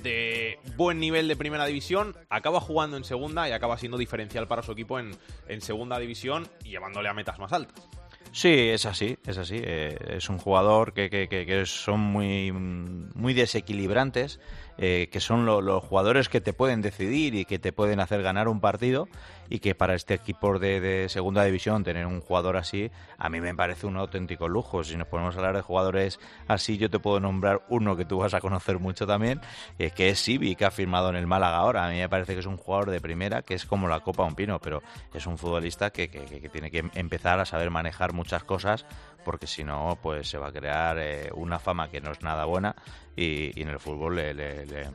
de 0.02 0.58
buen 0.76 0.98
nivel 0.98 1.28
de 1.28 1.36
primera 1.36 1.66
división, 1.66 2.16
acaba 2.28 2.60
jugando 2.60 2.96
en 2.96 3.04
segunda 3.04 3.48
y 3.48 3.52
acaba 3.52 3.76
siendo 3.76 3.98
diferencial 3.98 4.48
para 4.48 4.62
su 4.62 4.72
equipo 4.72 4.98
en, 4.98 5.10
en 5.48 5.60
segunda 5.60 5.98
división 5.98 6.48
y 6.64 6.70
llevándole 6.70 7.08
a 7.08 7.14
metas 7.14 7.38
más 7.38 7.52
altas. 7.52 7.88
Sí, 8.32 8.70
es 8.70 8.86
así, 8.86 9.18
es 9.26 9.38
así. 9.38 9.56
Eh, 9.58 9.96
es 10.16 10.28
un 10.28 10.38
jugador 10.38 10.92
que, 10.92 11.10
que, 11.10 11.28
que 11.28 11.66
son 11.66 12.00
muy, 12.00 12.52
muy 12.52 13.34
desequilibrantes, 13.34 14.38
eh, 14.82 15.08
que 15.12 15.20
son 15.20 15.44
lo- 15.44 15.60
los 15.60 15.84
jugadores 15.84 16.28
que 16.30 16.40
te 16.40 16.52
pueden 16.54 16.80
decidir 16.80 17.34
y 17.34 17.44
que 17.44 17.58
te 17.58 17.70
pueden 17.72 18.00
hacer 18.00 18.22
ganar 18.22 18.48
un 18.48 18.60
partido 18.60 19.08
y 19.50 19.58
que 19.58 19.74
para 19.74 19.94
este 19.94 20.14
equipo 20.14 20.58
de, 20.58 20.80
de 20.80 21.08
segunda 21.10 21.44
división 21.44 21.84
tener 21.84 22.06
un 22.06 22.20
jugador 22.20 22.56
así, 22.56 22.90
a 23.18 23.28
mí 23.28 23.40
me 23.40 23.54
parece 23.54 23.86
un 23.86 23.96
auténtico 23.96 24.48
lujo. 24.48 24.82
Si 24.84 24.96
nos 24.96 25.08
ponemos 25.08 25.34
a 25.34 25.38
hablar 25.38 25.56
de 25.56 25.62
jugadores 25.62 26.18
así, 26.48 26.78
yo 26.78 26.88
te 26.88 26.98
puedo 26.98 27.20
nombrar 27.20 27.60
uno 27.68 27.96
que 27.96 28.04
tú 28.06 28.18
vas 28.18 28.32
a 28.32 28.40
conocer 28.40 28.78
mucho 28.78 29.06
también, 29.06 29.40
eh, 29.78 29.90
que 29.90 30.08
es 30.08 30.20
Sibi, 30.20 30.54
que 30.56 30.64
ha 30.64 30.70
firmado 30.70 31.10
en 31.10 31.16
el 31.16 31.26
Málaga 31.26 31.58
ahora. 31.58 31.84
A 31.86 31.90
mí 31.90 31.98
me 31.98 32.08
parece 32.08 32.32
que 32.34 32.40
es 32.40 32.46
un 32.46 32.56
jugador 32.56 32.90
de 32.90 33.00
primera, 33.00 33.42
que 33.42 33.54
es 33.54 33.66
como 33.66 33.86
la 33.88 34.00
Copa 34.00 34.24
Un 34.24 34.34
Pino, 34.34 34.60
pero 34.60 34.82
es 35.12 35.26
un 35.26 35.36
futbolista 35.36 35.90
que- 35.90 36.08
que- 36.08 36.40
que 36.40 36.48
tiene 36.48 36.70
que 36.70 36.88
empezar 36.94 37.38
a 37.40 37.44
saber 37.44 37.70
manejar 37.70 38.12
muchas 38.12 38.44
cosas, 38.44 38.86
porque 39.24 39.46
si 39.46 39.64
no, 39.64 39.98
pues 40.02 40.28
se 40.28 40.38
va 40.38 40.48
a 40.48 40.52
crear 40.52 40.98
eh, 40.98 41.30
una 41.34 41.58
fama 41.58 41.90
que 41.90 42.00
no 42.00 42.10
es 42.12 42.22
nada 42.22 42.44
buena 42.44 42.74
y, 43.16 43.58
y 43.58 43.62
en 43.62 43.68
el 43.68 43.78
fútbol 43.80 44.16
le- 44.16 44.34
le- 44.34 44.66
le, 44.66 44.88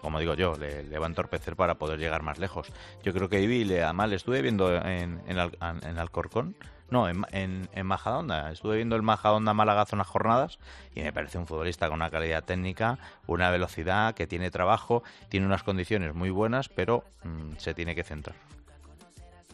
como 0.00 0.18
digo 0.20 0.34
yo, 0.34 0.56
le, 0.58 0.82
le 0.84 0.98
va 0.98 1.06
a 1.06 1.08
entorpecer 1.08 1.56
para 1.56 1.76
poder 1.76 1.98
llegar 1.98 2.22
más 2.22 2.38
lejos. 2.38 2.70
Yo 3.02 3.12
creo 3.14 3.28
que 3.28 3.40
Ibi, 3.40 3.64
le, 3.64 3.82
además, 3.82 4.10
le 4.10 4.16
estuve 4.16 4.42
viendo 4.42 4.74
en, 4.76 5.22
en, 5.26 5.38
Al- 5.38 5.56
en 5.60 5.98
Alcorcón, 5.98 6.54
no, 6.90 7.08
en, 7.08 7.24
en, 7.32 7.68
en 7.72 7.86
Majadahonda. 7.86 8.52
Estuve 8.52 8.76
viendo 8.76 8.94
el 8.96 9.02
Majadahonda 9.02 9.54
Málaga 9.54 9.80
hace 9.80 9.94
unas 9.96 10.06
jornadas 10.06 10.58
y 10.94 11.00
me 11.02 11.12
parece 11.12 11.38
un 11.38 11.46
futbolista 11.46 11.86
con 11.88 11.94
una 11.96 12.10
calidad 12.10 12.44
técnica, 12.44 12.98
una 13.26 13.50
velocidad, 13.50 14.14
que 14.14 14.26
tiene 14.26 14.50
trabajo, 14.50 15.02
tiene 15.30 15.46
unas 15.46 15.62
condiciones 15.62 16.14
muy 16.14 16.28
buenas, 16.30 16.68
pero 16.68 17.04
mm, 17.24 17.56
se 17.56 17.72
tiene 17.74 17.94
que 17.94 18.04
centrar. 18.04 18.36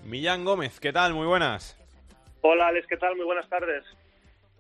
Millán 0.04 0.44
Gómez, 0.44 0.80
¿qué 0.80 0.92
tal? 0.92 1.14
Muy 1.14 1.26
buenas. 1.26 1.76
Hola 2.42 2.68
Alex, 2.68 2.86
¿qué 2.88 2.96
tal? 2.96 3.14
Muy 3.16 3.24
buenas 3.26 3.48
tardes. 3.48 3.84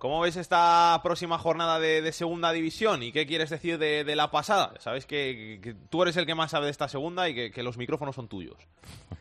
¿Cómo 0.00 0.22
ves 0.22 0.38
esta 0.38 0.98
próxima 1.02 1.36
jornada 1.36 1.78
de, 1.78 2.00
de 2.00 2.12
segunda 2.12 2.52
división 2.52 3.02
y 3.02 3.12
qué 3.12 3.26
quieres 3.26 3.50
decir 3.50 3.76
de, 3.76 4.02
de 4.02 4.16
la 4.16 4.30
pasada? 4.30 4.72
Sabes 4.78 5.04
que, 5.04 5.60
que 5.62 5.74
tú 5.90 6.02
eres 6.02 6.16
el 6.16 6.24
que 6.24 6.34
más 6.34 6.52
sabe 6.52 6.64
de 6.64 6.70
esta 6.70 6.88
segunda 6.88 7.28
y 7.28 7.34
que, 7.34 7.50
que 7.50 7.62
los 7.62 7.76
micrófonos 7.76 8.16
son 8.16 8.26
tuyos. 8.26 8.56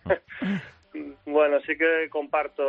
Bueno, 1.26 1.60
sí 1.62 1.78
que 1.78 2.10
comparto 2.10 2.64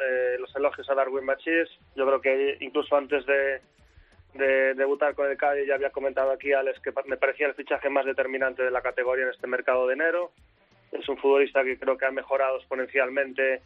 eh, 0.00 0.38
los 0.40 0.54
elogios 0.56 0.88
a 0.88 0.94
Darwin 0.94 1.26
Machís. 1.26 1.68
Yo 1.94 2.06
creo 2.06 2.20
que 2.22 2.56
incluso 2.60 2.96
antes 2.96 3.26
de, 3.26 3.60
de 4.32 4.74
debutar 4.74 5.14
con 5.14 5.30
el 5.30 5.36
Cádiz 5.36 5.68
ya 5.68 5.74
había 5.74 5.90
comentado 5.90 6.32
aquí, 6.32 6.52
Alex, 6.52 6.80
que 6.80 6.92
me 7.04 7.18
parecía 7.18 7.46
el 7.46 7.54
fichaje 7.54 7.90
más 7.90 8.06
determinante 8.06 8.62
de 8.62 8.70
la 8.70 8.80
categoría 8.80 9.24
en 9.24 9.30
este 9.30 9.46
mercado 9.46 9.86
de 9.86 9.92
enero. 9.92 10.32
Es 10.90 11.06
un 11.08 11.18
futbolista 11.18 11.62
que 11.62 11.78
creo 11.78 11.98
que 11.98 12.06
ha 12.06 12.10
mejorado 12.10 12.56
exponencialmente 12.56 13.60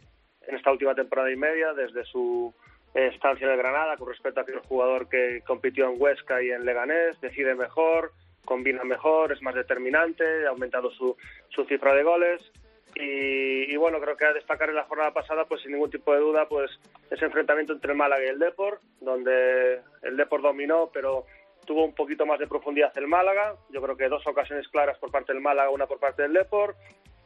en 0.45 0.55
esta 0.55 0.71
última 0.71 0.93
temporada 0.93 1.31
y 1.31 1.37
media, 1.37 1.71
desde 1.73 2.03
su 2.03 2.53
estancia 2.93 3.45
en 3.45 3.53
el 3.53 3.57
Granada, 3.57 3.97
con 3.97 4.09
respecto 4.09 4.39
a 4.39 4.43
aquel 4.43 4.59
jugador 4.59 5.07
que 5.07 5.41
compitió 5.45 5.89
en 5.89 6.01
Huesca 6.01 6.41
y 6.41 6.51
en 6.51 6.65
Leganés, 6.65 7.19
decide 7.21 7.55
mejor, 7.55 8.11
combina 8.45 8.83
mejor, 8.83 9.31
es 9.31 9.41
más 9.41 9.55
determinante, 9.55 10.45
ha 10.45 10.49
aumentado 10.49 10.91
su, 10.91 11.15
su 11.49 11.63
cifra 11.65 11.93
de 11.93 12.03
goles. 12.03 12.51
Y, 12.93 13.75
bueno, 13.77 13.99
creo 14.01 14.17
que 14.17 14.25
a 14.25 14.33
destacar 14.33 14.69
en 14.69 14.75
la 14.75 14.83
jornada 14.83 15.13
pasada, 15.13 15.45
pues 15.45 15.61
sin 15.61 15.71
ningún 15.71 15.89
tipo 15.89 16.13
de 16.13 16.19
duda, 16.19 16.47
pues 16.49 16.69
ese 17.09 17.25
enfrentamiento 17.25 17.71
entre 17.71 17.91
el 17.91 17.97
Málaga 17.97 18.25
y 18.25 18.27
el 18.27 18.39
Depor, 18.39 18.79
donde 18.99 19.79
el 20.01 20.17
Depor 20.17 20.41
dominó, 20.41 20.89
pero 20.93 21.25
tuvo 21.65 21.85
un 21.85 21.95
poquito 21.95 22.25
más 22.25 22.37
de 22.39 22.47
profundidad 22.47 22.91
el 22.97 23.07
Málaga. 23.07 23.55
Yo 23.69 23.81
creo 23.81 23.95
que 23.95 24.09
dos 24.09 24.27
ocasiones 24.27 24.67
claras 24.67 24.97
por 24.97 25.09
parte 25.09 25.31
del 25.31 25.41
Málaga, 25.41 25.69
una 25.69 25.87
por 25.87 25.99
parte 25.99 26.23
del 26.23 26.33
Depor. 26.33 26.75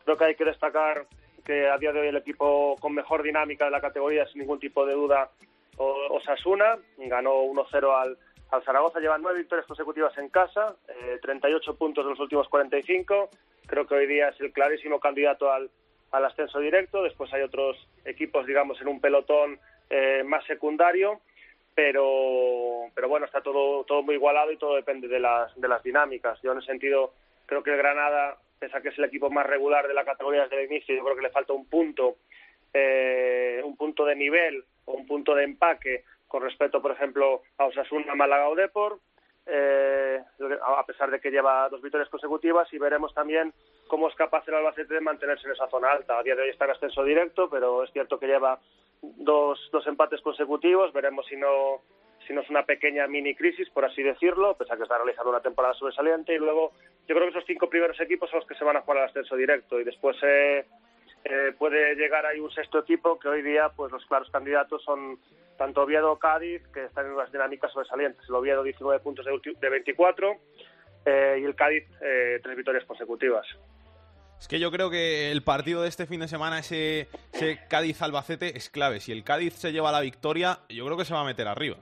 Creo 0.04 0.18
que 0.18 0.26
hay 0.26 0.36
que 0.36 0.46
destacar 0.46 1.08
que 1.44 1.68
a 1.68 1.78
día 1.78 1.92
de 1.92 2.02
hoy 2.02 2.08
el 2.08 2.18
equipo 2.18 2.76
con 2.80 2.94
mejor 2.94 3.24
dinámica 3.24 3.66
de 3.66 3.72
la 3.72 3.82
categoría, 3.82 4.28
sin 4.28 4.42
ningún 4.42 4.60
tipo 4.60 4.86
de 4.86 4.94
duda, 4.94 5.32
Osasuna. 5.78 6.78
Ganó 6.98 7.44
1-0 7.44 8.02
al, 8.02 8.18
al 8.52 8.64
Zaragoza. 8.64 9.00
Lleva 9.00 9.18
nueve 9.18 9.40
victorias 9.40 9.68
consecutivas 9.68 10.18
en 10.18 10.30
casa, 10.30 10.76
eh, 10.88 11.20
38 11.22 11.76
puntos 11.76 12.04
de 12.04 12.12
los 12.12 12.20
últimos 12.20 12.48
45. 12.50 13.30
Creo 13.68 13.88
que 13.88 13.96
hoy 13.96 14.08
día 14.08 14.30
es 14.30 14.40
el 14.40 14.52
clarísimo 14.52 15.00
candidato 15.00 15.52
al, 15.52 15.70
al 16.12 16.26
ascenso 16.26 16.60
directo. 16.60 17.04
Después 17.04 17.34
hay 17.34 17.42
otros 17.42 17.78
equipos, 18.06 18.46
digamos, 18.46 18.80
en 18.82 18.88
un 18.88 19.02
pelotón 19.02 19.60
eh, 19.90 20.24
más 20.26 20.46
secundario. 20.46 21.22
Pero, 21.74 22.90
pero 22.94 23.10
bueno, 23.10 23.26
está 23.26 23.42
todo, 23.42 23.84
todo 23.84 24.02
muy 24.02 24.16
igualado 24.16 24.50
y 24.50 24.58
todo 24.58 24.78
depende 24.78 25.10
de 25.10 25.20
las, 25.20 25.54
de 25.60 25.68
las 25.68 25.84
dinámicas. 25.84 26.40
Yo 26.42 26.54
en 26.54 26.60
ese 26.60 26.68
sentido 26.68 27.14
creo 27.46 27.64
que 27.64 27.72
el 27.72 27.78
Granada, 27.78 28.38
pese 28.58 28.78
a 28.78 28.82
que 28.82 28.90
es 28.90 28.98
el 28.98 29.04
equipo 29.04 29.30
más 29.30 29.46
regular 29.46 29.86
de 29.86 29.94
la 29.94 30.06
categoría 30.06 30.44
desde 30.44 30.64
el 30.64 30.72
inicio, 30.72 30.96
yo 30.96 31.04
creo 31.04 31.18
que 31.18 31.24
le 31.24 31.32
falta 31.32 31.52
un 31.52 31.66
punto, 31.66 32.16
eh, 32.74 33.62
un 33.66 33.76
punto 33.76 34.06
de 34.06 34.16
nivel 34.16 34.64
o 34.86 34.94
un 34.94 35.06
punto 35.06 35.36
de 35.36 35.44
empaque 35.44 36.04
con 36.28 36.42
respecto, 36.42 36.82
por 36.82 36.92
ejemplo, 36.92 37.42
a 37.58 37.66
Osasuna, 37.66 38.16
Málaga 38.16 38.50
o 38.50 38.56
Depor, 38.56 39.00
eh, 39.46 40.20
a 40.66 40.86
pesar 40.86 41.12
de 41.12 41.20
que 41.20 41.30
lleva 41.30 41.70
dos 41.70 41.82
victorias 41.82 42.10
consecutivas 42.10 42.72
y 42.74 42.80
veremos 42.80 43.14
también 43.14 43.54
cómo 43.88 44.10
es 44.10 44.16
capaz 44.16 44.48
el 44.48 44.56
Albacete 44.56 44.96
de 44.96 45.02
mantenerse 45.02 45.46
en 45.48 45.54
esa 45.54 45.70
zona 45.70 45.92
alta. 45.92 46.18
A 46.18 46.24
día 46.24 46.36
de 46.36 46.42
hoy 46.42 46.50
está 46.50 46.66
en 46.66 46.72
ascenso 46.72 47.04
directo, 47.04 47.50
pero 47.50 47.84
es 47.84 47.92
cierto 47.92 48.20
que 48.20 48.28
lleva 48.28 48.60
dos, 49.02 49.60
dos 49.72 49.86
empates 49.86 50.22
consecutivos. 50.22 50.92
Veremos 50.94 51.26
si 51.28 51.36
no 51.36 51.82
si 52.26 52.34
no 52.34 52.42
es 52.42 52.50
una 52.50 52.66
pequeña 52.66 53.06
mini 53.06 53.36
crisis, 53.36 53.70
por 53.70 53.86
así 53.86 54.02
decirlo, 54.02 54.56
pese 54.58 54.74
a 54.74 54.78
que 54.78 54.84
está 54.84 54.98
realizando 54.98 55.30
una 55.30 55.42
temporada 55.42 55.76
sobresaliente. 55.76 56.34
Y 56.34 56.40
luego, 56.40 56.72
yo 57.08 57.14
creo 57.16 57.22
que 57.22 57.38
esos 57.38 57.46
cinco 57.46 57.70
primeros 57.70 58.00
equipos 58.00 58.32
son 58.32 58.40
los 58.40 58.48
que 58.48 58.56
se 58.56 58.64
van 58.64 58.78
a 58.78 58.82
jugar 58.82 58.98
al 58.98 59.10
ascenso 59.10 59.36
directo. 59.36 59.80
Y 59.80 59.84
después 59.84 60.18
eh, 60.24 60.66
eh, 61.26 61.54
puede 61.58 61.96
llegar 61.96 62.24
ahí 62.26 62.40
un 62.40 62.52
sexto 62.52 62.80
equipo 62.80 63.18
que 63.18 63.28
hoy 63.28 63.42
día, 63.42 63.70
pues 63.76 63.92
los 63.92 64.06
claros 64.06 64.30
candidatos 64.30 64.84
son 64.84 65.20
tanto 65.58 65.82
Oviedo 65.82 66.12
o 66.12 66.20
Cádiz, 66.20 66.62
que 66.72 66.86
están 66.86 67.08
en 67.08 67.14
unas 67.14 67.32
dinámicas 67.32 67.72
sobresalientes. 67.72 68.24
El 68.30 68.36
Oviedo 68.36 68.62
19 68.62 69.00
puntos 69.00 69.26
de, 69.26 69.32
de 69.60 69.70
24 69.70 70.38
eh, 71.06 71.40
y 71.42 71.44
el 71.44 71.56
Cádiz 71.56 71.84
eh, 72.02 72.40
tres 72.44 72.56
victorias 72.56 72.86
consecutivas. 72.86 73.48
Es 74.40 74.48
que 74.48 74.60
yo 74.60 74.70
creo 74.70 74.92
que 74.92 75.32
el 75.32 75.42
partido 75.42 75.82
de 75.82 75.88
este 75.88 76.06
fin 76.06 76.20
de 76.20 76.28
semana, 76.28 76.60
ese, 76.60 77.08
ese 77.34 77.58
Cádiz-Albacete, 77.70 78.56
es 78.56 78.70
clave. 78.70 79.00
Si 79.00 79.12
el 79.12 79.24
Cádiz 79.24 79.56
se 79.56 79.72
lleva 79.72 79.92
la 79.92 80.02
victoria, 80.02 80.60
yo 80.70 80.86
creo 80.86 80.98
que 80.98 81.06
se 81.06 81.14
va 81.16 81.22
a 81.22 81.26
meter 81.26 81.48
arriba. 81.48 81.78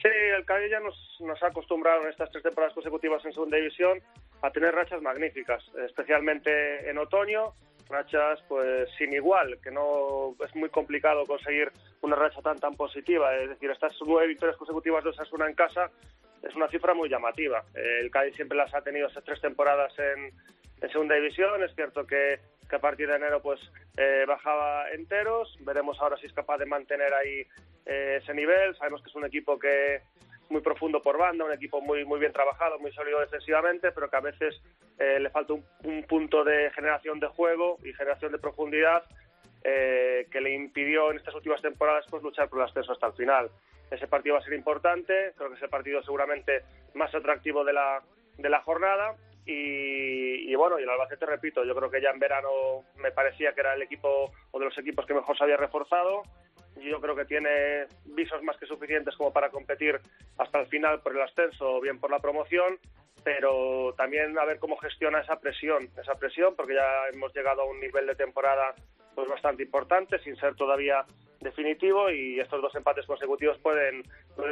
Sí, 0.00 0.08
el 0.36 0.44
Cádiz 0.44 0.70
ya 0.70 0.78
nos, 0.78 0.94
nos 1.20 1.42
ha 1.42 1.48
acostumbrado 1.48 2.02
en 2.02 2.10
estas 2.10 2.30
tres 2.30 2.44
temporadas 2.44 2.74
consecutivas 2.74 3.24
en 3.24 3.32
segunda 3.32 3.56
división 3.56 4.00
a 4.42 4.50
tener 4.52 4.72
rachas 4.72 5.02
magníficas, 5.02 5.64
especialmente 5.84 6.88
en 6.88 6.98
otoño, 6.98 7.54
rachas 7.88 8.40
pues 8.48 8.88
sin 8.98 9.12
igual, 9.12 9.58
que 9.62 9.70
no 9.70 10.34
es 10.44 10.54
muy 10.54 10.68
complicado 10.70 11.24
conseguir 11.26 11.70
una 12.02 12.16
racha 12.16 12.42
tan 12.42 12.58
tan 12.58 12.74
positiva. 12.74 13.34
Es 13.36 13.48
decir, 13.48 13.70
estas 13.70 13.94
nueve 14.06 14.28
victorias 14.28 14.56
consecutivas 14.56 15.04
de 15.04 15.10
Osasuna 15.10 15.46
en 15.46 15.54
casa 15.54 15.90
es 16.42 16.54
una 16.54 16.68
cifra 16.68 16.94
muy 16.94 17.08
llamativa. 17.08 17.64
El 17.74 18.10
Cádiz 18.10 18.34
siempre 18.36 18.56
las 18.56 18.74
ha 18.74 18.82
tenido 18.82 19.08
esas 19.08 19.24
tres 19.24 19.40
temporadas 19.40 19.92
en, 19.98 20.32
en 20.80 20.90
segunda 20.90 21.14
división. 21.14 21.62
Es 21.64 21.74
cierto 21.74 22.06
que, 22.06 22.38
que 22.68 22.76
a 22.76 22.80
partir 22.80 23.08
de 23.08 23.16
enero 23.16 23.40
pues 23.40 23.60
eh, 23.96 24.24
bajaba 24.26 24.90
enteros. 24.90 25.56
Veremos 25.60 26.00
ahora 26.00 26.16
si 26.18 26.26
es 26.26 26.32
capaz 26.32 26.58
de 26.58 26.66
mantener 26.66 27.12
ahí 27.14 27.46
eh, 27.86 28.20
ese 28.22 28.34
nivel. 28.34 28.76
Sabemos 28.76 29.02
que 29.02 29.08
es 29.08 29.16
un 29.16 29.24
equipo 29.24 29.58
que 29.58 30.02
muy 30.48 30.60
profundo 30.60 31.02
por 31.02 31.18
banda, 31.18 31.44
un 31.44 31.52
equipo 31.52 31.80
muy 31.80 32.04
muy 32.04 32.20
bien 32.20 32.32
trabajado, 32.32 32.78
muy 32.78 32.92
sólido 32.92 33.18
defensivamente, 33.18 33.90
pero 33.90 34.08
que 34.08 34.16
a 34.16 34.20
veces 34.20 34.62
eh, 34.98 35.20
le 35.20 35.30
falta 35.30 35.52
un, 35.52 35.64
un 35.84 36.04
punto 36.04 36.44
de 36.44 36.70
generación 36.70 37.20
de 37.20 37.28
juego 37.28 37.78
y 37.84 37.92
generación 37.92 38.32
de 38.32 38.38
profundidad 38.38 39.04
eh, 39.64 40.26
que 40.30 40.40
le 40.40 40.52
impidió 40.52 41.10
en 41.10 41.16
estas 41.16 41.34
últimas 41.34 41.60
temporadas 41.60 42.06
pues 42.08 42.22
luchar 42.22 42.48
por 42.48 42.60
el 42.60 42.66
ascenso 42.66 42.92
hasta 42.92 43.08
el 43.08 43.12
final. 43.14 43.50
Ese 43.90 44.06
partido 44.06 44.34
va 44.34 44.40
a 44.40 44.44
ser 44.44 44.54
importante, 44.54 45.32
creo 45.36 45.50
que 45.50 45.56
es 45.56 45.62
el 45.62 45.68
partido 45.68 46.02
seguramente 46.02 46.62
más 46.94 47.14
atractivo 47.14 47.64
de 47.64 47.72
la, 47.72 48.02
de 48.38 48.48
la 48.48 48.62
jornada 48.62 49.16
y, 49.44 50.50
y 50.50 50.54
bueno, 50.56 50.78
y 50.78 50.82
el 50.82 50.90
Albacete, 50.90 51.24
repito, 51.26 51.64
yo 51.64 51.74
creo 51.74 51.90
que 51.90 52.00
ya 52.00 52.10
en 52.10 52.18
verano 52.18 52.84
me 52.96 53.12
parecía 53.12 53.52
que 53.52 53.60
era 53.60 53.74
el 53.74 53.82
equipo 53.82 54.32
o 54.50 54.58
de 54.58 54.64
los 54.64 54.76
equipos 54.78 55.06
que 55.06 55.14
mejor 55.14 55.36
se 55.36 55.44
había 55.44 55.56
reforzado. 55.56 56.22
Yo 56.76 57.00
creo 57.00 57.16
que 57.16 57.24
tiene 57.24 57.86
visos 58.04 58.42
más 58.42 58.56
que 58.58 58.66
suficientes 58.66 59.16
como 59.16 59.32
para 59.32 59.50
competir 59.50 59.98
hasta 60.36 60.60
el 60.60 60.66
final 60.66 61.00
por 61.00 61.12
el 61.14 61.22
ascenso 61.22 61.76
o 61.76 61.80
bien 61.80 61.98
por 61.98 62.10
la 62.10 62.18
promoción, 62.18 62.78
pero 63.26 63.92
también 63.96 64.38
a 64.38 64.44
ver 64.44 64.60
cómo 64.60 64.76
gestiona 64.76 65.18
esa 65.18 65.40
presión, 65.40 65.88
esa 66.00 66.14
presión, 66.14 66.54
porque 66.54 66.74
ya 66.74 67.08
hemos 67.12 67.34
llegado 67.34 67.62
a 67.62 67.64
un 67.64 67.80
nivel 67.80 68.06
de 68.06 68.14
temporada 68.14 68.72
pues 69.16 69.28
bastante 69.28 69.64
importante, 69.64 70.20
sin 70.20 70.36
ser 70.36 70.54
todavía 70.54 71.04
definitivo 71.40 72.08
y 72.08 72.38
estos 72.38 72.62
dos 72.62 72.72
empates 72.76 73.04
consecutivos 73.04 73.58
pueden, 73.58 74.04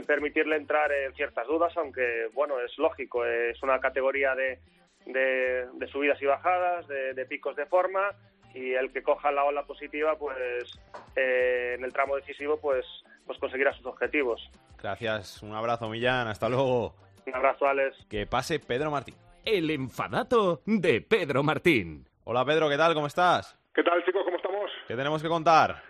permitirle 0.08 0.56
entrar 0.56 0.90
en 0.90 1.14
ciertas 1.14 1.46
dudas, 1.46 1.72
aunque 1.76 2.26
bueno, 2.32 2.58
es 2.58 2.76
lógico, 2.76 3.24
es 3.24 3.62
una 3.62 3.78
categoría 3.78 4.34
de, 4.34 4.58
de, 5.06 5.86
subidas 5.86 6.20
y 6.20 6.26
bajadas, 6.26 6.88
de, 6.88 7.14
de 7.14 7.26
picos 7.26 7.54
de 7.54 7.66
forma 7.66 8.10
y 8.54 8.72
el 8.72 8.92
que 8.92 9.04
coja 9.04 9.30
la 9.30 9.44
ola 9.44 9.62
positiva, 9.62 10.18
pues 10.18 10.80
eh, 11.14 11.76
en 11.78 11.84
el 11.84 11.92
tramo 11.92 12.16
decisivo, 12.16 12.58
pues, 12.60 12.84
pues 13.24 13.38
conseguirá 13.38 13.72
sus 13.74 13.86
objetivos. 13.86 14.50
Gracias, 14.82 15.44
un 15.44 15.52
abrazo 15.52 15.88
Millán, 15.88 16.26
hasta 16.26 16.48
luego. 16.48 17.03
Un 17.26 17.34
abrazo, 17.34 17.66
Alex. 17.66 17.96
Que 18.08 18.26
pase 18.26 18.60
Pedro 18.60 18.90
Martín. 18.90 19.14
El 19.44 19.70
enfadato 19.70 20.60
de 20.66 21.00
Pedro 21.00 21.42
Martín. 21.42 22.06
Hola 22.24 22.44
Pedro, 22.44 22.68
¿qué 22.68 22.76
tal? 22.76 22.94
¿Cómo 22.94 23.06
estás? 23.06 23.58
¿Qué 23.74 23.82
tal, 23.82 24.04
chicos? 24.04 24.22
¿Cómo 24.24 24.36
estamos? 24.36 24.70
¿Qué 24.88 24.94
tenemos 24.94 25.22
que 25.22 25.28
contar? 25.28 25.82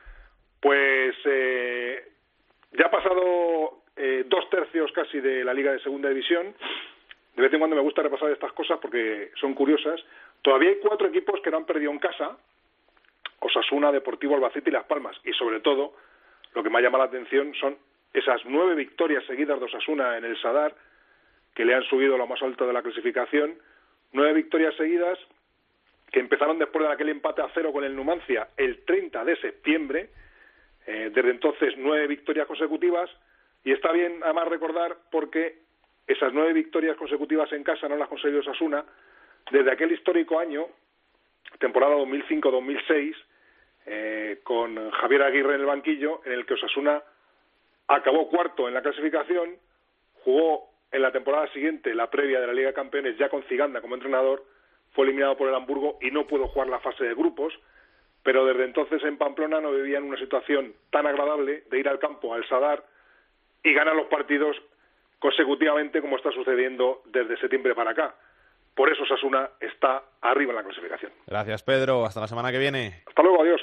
Pues 0.60 1.14
eh, 1.24 2.12
ya 2.72 2.86
ha 2.86 2.90
pasado 2.90 3.82
eh, 3.96 4.24
dos 4.26 4.48
tercios 4.50 4.90
casi 4.92 5.20
de 5.20 5.44
la 5.44 5.54
Liga 5.54 5.72
de 5.72 5.80
Segunda 5.80 6.08
División. 6.08 6.54
De 7.36 7.42
vez 7.42 7.52
en 7.52 7.58
cuando 7.58 7.76
me 7.76 7.82
gusta 7.82 8.02
repasar 8.02 8.30
estas 8.30 8.52
cosas 8.52 8.78
porque 8.80 9.30
son 9.40 9.54
curiosas. 9.54 10.00
Todavía 10.42 10.70
hay 10.70 10.78
cuatro 10.80 11.08
equipos 11.08 11.40
que 11.42 11.50
no 11.50 11.58
han 11.58 11.66
perdido 11.66 11.90
en 11.90 11.98
casa. 11.98 12.36
Osasuna, 13.40 13.92
Deportivo 13.92 14.34
Albacete 14.34 14.70
y 14.70 14.72
Las 14.72 14.86
Palmas. 14.86 15.16
Y 15.24 15.32
sobre 15.32 15.60
todo, 15.60 15.94
lo 16.54 16.62
que 16.62 16.70
me 16.70 16.78
ha 16.78 16.82
llamado 16.82 17.04
la 17.04 17.10
atención 17.10 17.54
son 17.60 17.76
esas 18.12 18.40
nueve 18.46 18.74
victorias 18.74 19.24
seguidas 19.26 19.58
de 19.58 19.66
Osasuna 19.66 20.16
en 20.16 20.24
el 20.24 20.40
Sadar, 20.40 20.74
que 21.54 21.64
le 21.64 21.74
han 21.74 21.84
subido 21.84 22.16
a 22.16 22.18
lo 22.18 22.26
más 22.26 22.42
alto 22.42 22.66
de 22.66 22.72
la 22.72 22.82
clasificación. 22.82 23.56
Nueve 24.12 24.34
victorias 24.34 24.74
seguidas 24.76 25.18
que 26.10 26.20
empezaron 26.20 26.58
después 26.58 26.86
de 26.86 26.92
aquel 26.92 27.08
empate 27.08 27.42
a 27.42 27.50
cero 27.54 27.72
con 27.72 27.84
el 27.84 27.94
Numancia 27.94 28.48
el 28.56 28.84
30 28.84 29.24
de 29.24 29.36
septiembre. 29.36 30.10
Eh, 30.86 31.10
desde 31.14 31.30
entonces, 31.30 31.74
nueve 31.76 32.06
victorias 32.06 32.46
consecutivas. 32.46 33.10
Y 33.64 33.72
está 33.72 33.92
bien, 33.92 34.20
además, 34.22 34.48
recordar 34.48 34.96
porque 35.10 35.58
esas 36.06 36.32
nueve 36.32 36.52
victorias 36.52 36.96
consecutivas 36.96 37.50
en 37.52 37.64
casa 37.64 37.88
no 37.88 37.96
las 37.96 38.06
ha 38.06 38.10
conseguido 38.10 38.40
Osasuna 38.40 38.84
desde 39.50 39.72
aquel 39.72 39.92
histórico 39.92 40.38
año, 40.38 40.66
temporada 41.58 41.96
2005-2006, 41.96 43.14
eh, 43.86 44.40
con 44.42 44.90
Javier 44.90 45.22
Aguirre 45.22 45.54
en 45.54 45.60
el 45.60 45.66
banquillo, 45.66 46.20
en 46.24 46.32
el 46.32 46.46
que 46.46 46.54
Osasuna 46.54 47.02
acabó 47.88 48.28
cuarto 48.28 48.68
en 48.68 48.74
la 48.74 48.82
clasificación, 48.82 49.56
jugó 50.22 50.73
en 50.94 51.02
la 51.02 51.12
temporada 51.12 51.52
siguiente 51.52 51.94
la 51.94 52.08
previa 52.08 52.40
de 52.40 52.46
la 52.46 52.52
Liga 52.52 52.68
de 52.68 52.74
Campeones 52.74 53.18
ya 53.18 53.28
con 53.28 53.42
Ciganda 53.44 53.80
como 53.80 53.94
entrenador, 53.96 54.44
fue 54.92 55.04
eliminado 55.04 55.36
por 55.36 55.48
el 55.48 55.54
Hamburgo 55.54 55.98
y 56.00 56.10
no 56.10 56.26
pudo 56.26 56.46
jugar 56.48 56.68
la 56.68 56.78
fase 56.78 57.04
de 57.04 57.14
grupos, 57.14 57.52
pero 58.22 58.46
desde 58.46 58.64
entonces 58.64 59.02
en 59.02 59.18
Pamplona 59.18 59.60
no 59.60 59.72
vivían 59.72 60.04
una 60.04 60.18
situación 60.18 60.72
tan 60.90 61.06
agradable 61.06 61.64
de 61.70 61.78
ir 61.80 61.88
al 61.88 61.98
campo 61.98 62.32
al 62.32 62.48
Sadar 62.48 62.84
y 63.62 63.74
ganar 63.74 63.96
los 63.96 64.06
partidos 64.06 64.56
consecutivamente 65.18 66.00
como 66.00 66.16
está 66.16 66.30
sucediendo 66.30 67.02
desde 67.06 67.36
septiembre 67.38 67.74
para 67.74 67.90
acá. 67.90 68.14
Por 68.74 68.90
eso 68.90 69.04
Sasuna 69.06 69.50
está 69.60 70.02
arriba 70.20 70.50
en 70.52 70.56
la 70.56 70.64
clasificación. 70.64 71.12
Gracias 71.26 71.62
Pedro, 71.62 72.04
hasta 72.04 72.20
la 72.20 72.28
semana 72.28 72.52
que 72.52 72.58
viene. 72.58 73.02
Hasta 73.06 73.22
luego, 73.22 73.42
adiós. 73.42 73.60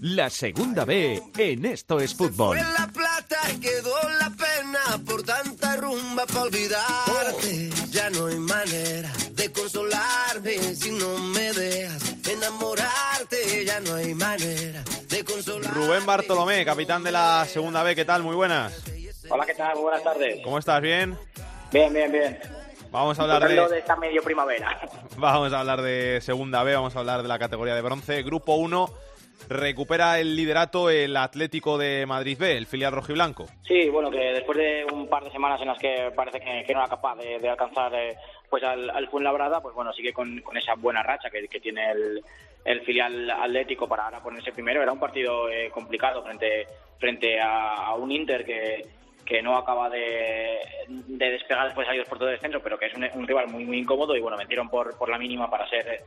La 0.00 0.30
segunda 0.30 0.84
B 0.84 1.20
en 1.38 1.64
Esto 1.64 1.98
es 1.98 2.16
Fútbol. 2.16 2.56
la 2.56 2.86
plata 2.92 3.36
y 3.52 3.60
quedó 3.60 3.96
la 4.20 4.30
pena 4.30 5.04
por 5.04 5.24
tanta 5.24 5.57
rumba 5.98 6.26
para 6.26 6.42
olvidarte. 6.42 7.70
Ya 7.90 8.10
no 8.10 8.26
hay 8.26 8.38
manera 8.38 9.10
de 9.32 9.52
consolarme 9.52 10.58
si 10.74 10.90
no 10.92 11.18
me 11.18 11.52
dejas 11.52 12.28
enamorarte. 12.28 13.64
Ya 13.64 13.80
no 13.80 13.94
hay 13.94 14.14
manera 14.14 14.82
de 15.08 15.24
consolarme. 15.24 15.86
Rubén 15.86 16.06
Bartolomé, 16.06 16.64
capitán 16.64 17.02
de 17.02 17.12
la 17.12 17.44
segunda 17.46 17.82
B, 17.82 17.94
¿qué 17.94 18.04
tal? 18.04 18.22
Muy 18.22 18.34
buenas. 18.34 18.84
Hola, 19.30 19.44
¿qué 19.44 19.54
tal? 19.54 19.74
Muy 19.74 19.82
buenas 19.82 20.02
tardes. 20.02 20.40
¿Cómo 20.42 20.58
estás? 20.58 20.80
¿Bien? 20.80 21.18
Bien, 21.72 21.92
bien, 21.92 22.10
bien. 22.10 22.38
Vamos 22.90 23.18
a 23.18 23.22
hablar 23.22 23.46
de, 23.46 23.54
de 23.54 23.78
esta 23.78 23.96
medio 23.96 24.22
primavera. 24.22 24.80
vamos 25.18 25.52
a 25.52 25.60
hablar 25.60 25.82
de 25.82 26.20
segunda 26.22 26.62
B, 26.62 26.74
vamos 26.74 26.96
a 26.96 27.00
hablar 27.00 27.22
de 27.22 27.28
la 27.28 27.38
categoría 27.38 27.74
de 27.74 27.82
bronce. 27.82 28.22
Grupo 28.22 28.54
1 28.54 28.88
recupera 29.48 30.18
el 30.18 30.36
liderato 30.36 30.90
el 30.90 31.16
Atlético 31.16 31.78
de 31.78 32.06
Madrid 32.06 32.36
B, 32.38 32.56
el 32.56 32.66
filial 32.66 32.92
rojiblanco. 32.92 33.46
Sí, 33.66 33.88
bueno, 33.88 34.10
que 34.10 34.18
después 34.18 34.58
de 34.58 34.84
un 34.92 35.08
par 35.08 35.24
de 35.24 35.30
semanas 35.30 35.60
en 35.60 35.68
las 35.68 35.78
que 35.78 36.10
parece 36.14 36.40
que, 36.40 36.64
que 36.66 36.74
no 36.74 36.80
era 36.80 36.88
capaz 36.88 37.16
de, 37.16 37.38
de 37.38 37.48
alcanzar 37.48 37.94
eh, 37.94 38.16
pues 38.50 38.62
al, 38.62 38.90
al 38.90 39.08
Fuenlabrada, 39.08 39.60
pues 39.60 39.74
bueno, 39.74 39.92
sigue 39.92 40.12
con, 40.12 40.40
con 40.40 40.56
esa 40.56 40.74
buena 40.74 41.02
racha 41.02 41.30
que, 41.30 41.46
que 41.48 41.60
tiene 41.60 41.90
el, 41.90 42.22
el 42.64 42.80
filial 42.82 43.30
atlético 43.30 43.88
para 43.88 44.04
ahora 44.04 44.22
ponerse 44.22 44.52
primero. 44.52 44.82
Era 44.82 44.92
un 44.92 45.00
partido 45.00 45.48
eh, 45.48 45.70
complicado 45.70 46.22
frente, 46.22 46.66
frente 46.98 47.40
a, 47.40 47.74
a 47.74 47.94
un 47.94 48.10
Inter 48.12 48.44
que, 48.44 48.86
que 49.24 49.42
no 49.42 49.56
acaba 49.56 49.88
de, 49.90 50.58
de 50.88 51.30
despegar 51.30 51.66
después 51.66 51.86
de 51.86 51.92
salir 51.92 52.06
por 52.06 52.18
todo 52.18 52.28
el 52.28 52.34
descenso, 52.34 52.60
pero 52.62 52.78
que 52.78 52.86
es 52.86 52.94
un, 52.94 53.06
un 53.14 53.26
rival 53.26 53.48
muy 53.48 53.64
muy 53.64 53.78
incómodo 53.78 54.16
y 54.16 54.20
bueno, 54.20 54.36
metieron 54.36 54.68
por, 54.68 54.96
por 54.96 55.08
la 55.08 55.18
mínima 55.18 55.50
para 55.50 55.68
ser 55.68 56.00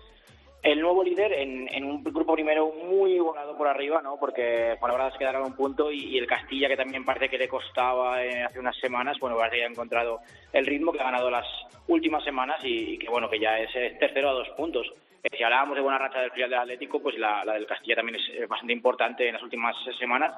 el 0.64 0.80
nuevo 0.80 1.04
líder 1.04 1.34
en, 1.34 1.84
un 1.84 2.04
grupo 2.04 2.34
primero 2.34 2.72
muy 2.88 3.14
igualado 3.14 3.58
por 3.58 3.68
arriba, 3.68 4.02
¿no? 4.02 4.18
Porque 4.18 4.76
por 4.80 4.92
ahora 4.92 5.12
se 5.12 5.18
quedaron 5.18 5.44
un 5.44 5.56
punto 5.56 5.92
y, 5.92 6.18
el 6.18 6.28
Castilla, 6.28 6.68
que 6.68 6.78
también 6.78 7.04
parece 7.04 7.30
que 7.30 7.38
le 7.38 7.48
costaba 7.48 8.24
eh, 8.24 8.44
hace 8.44 8.60
unas 8.60 8.78
semanas, 8.78 9.18
bueno, 9.20 9.38
parece 9.38 9.58
que 9.58 9.64
ha 9.64 9.70
encontrado 9.70 10.20
el 10.54 10.66
ritmo 10.66 10.92
que 10.92 11.00
ha 11.00 11.06
ganado 11.06 11.32
las 11.32 11.48
últimas 11.88 12.24
semanas 12.24 12.60
y, 12.64 12.98
que 13.00 13.10
bueno, 13.10 13.30
que 13.30 13.40
ya 13.40 13.58
es, 13.58 13.76
eh, 13.76 13.98
tercero 14.00 14.30
a 14.30 14.34
dos 14.34 14.50
puntos. 14.50 14.88
Eh, 15.24 15.30
si 15.36 15.44
hablábamos 15.44 15.76
de 15.76 15.82
buena 15.82 15.98
racha 15.98 16.22
del 16.22 16.32
filial 16.32 16.52
del 16.52 16.60
Atlético, 16.60 17.02
pues 17.02 17.18
la, 17.18 17.44
la 17.44 17.54
del 17.54 17.66
Castilla 17.66 17.96
también 17.96 18.20
es 18.20 18.48
bastante 18.48 18.74
importante 18.74 19.28
en 19.28 19.34
las 19.34 19.44
últimas 19.44 19.76
semanas 19.98 20.36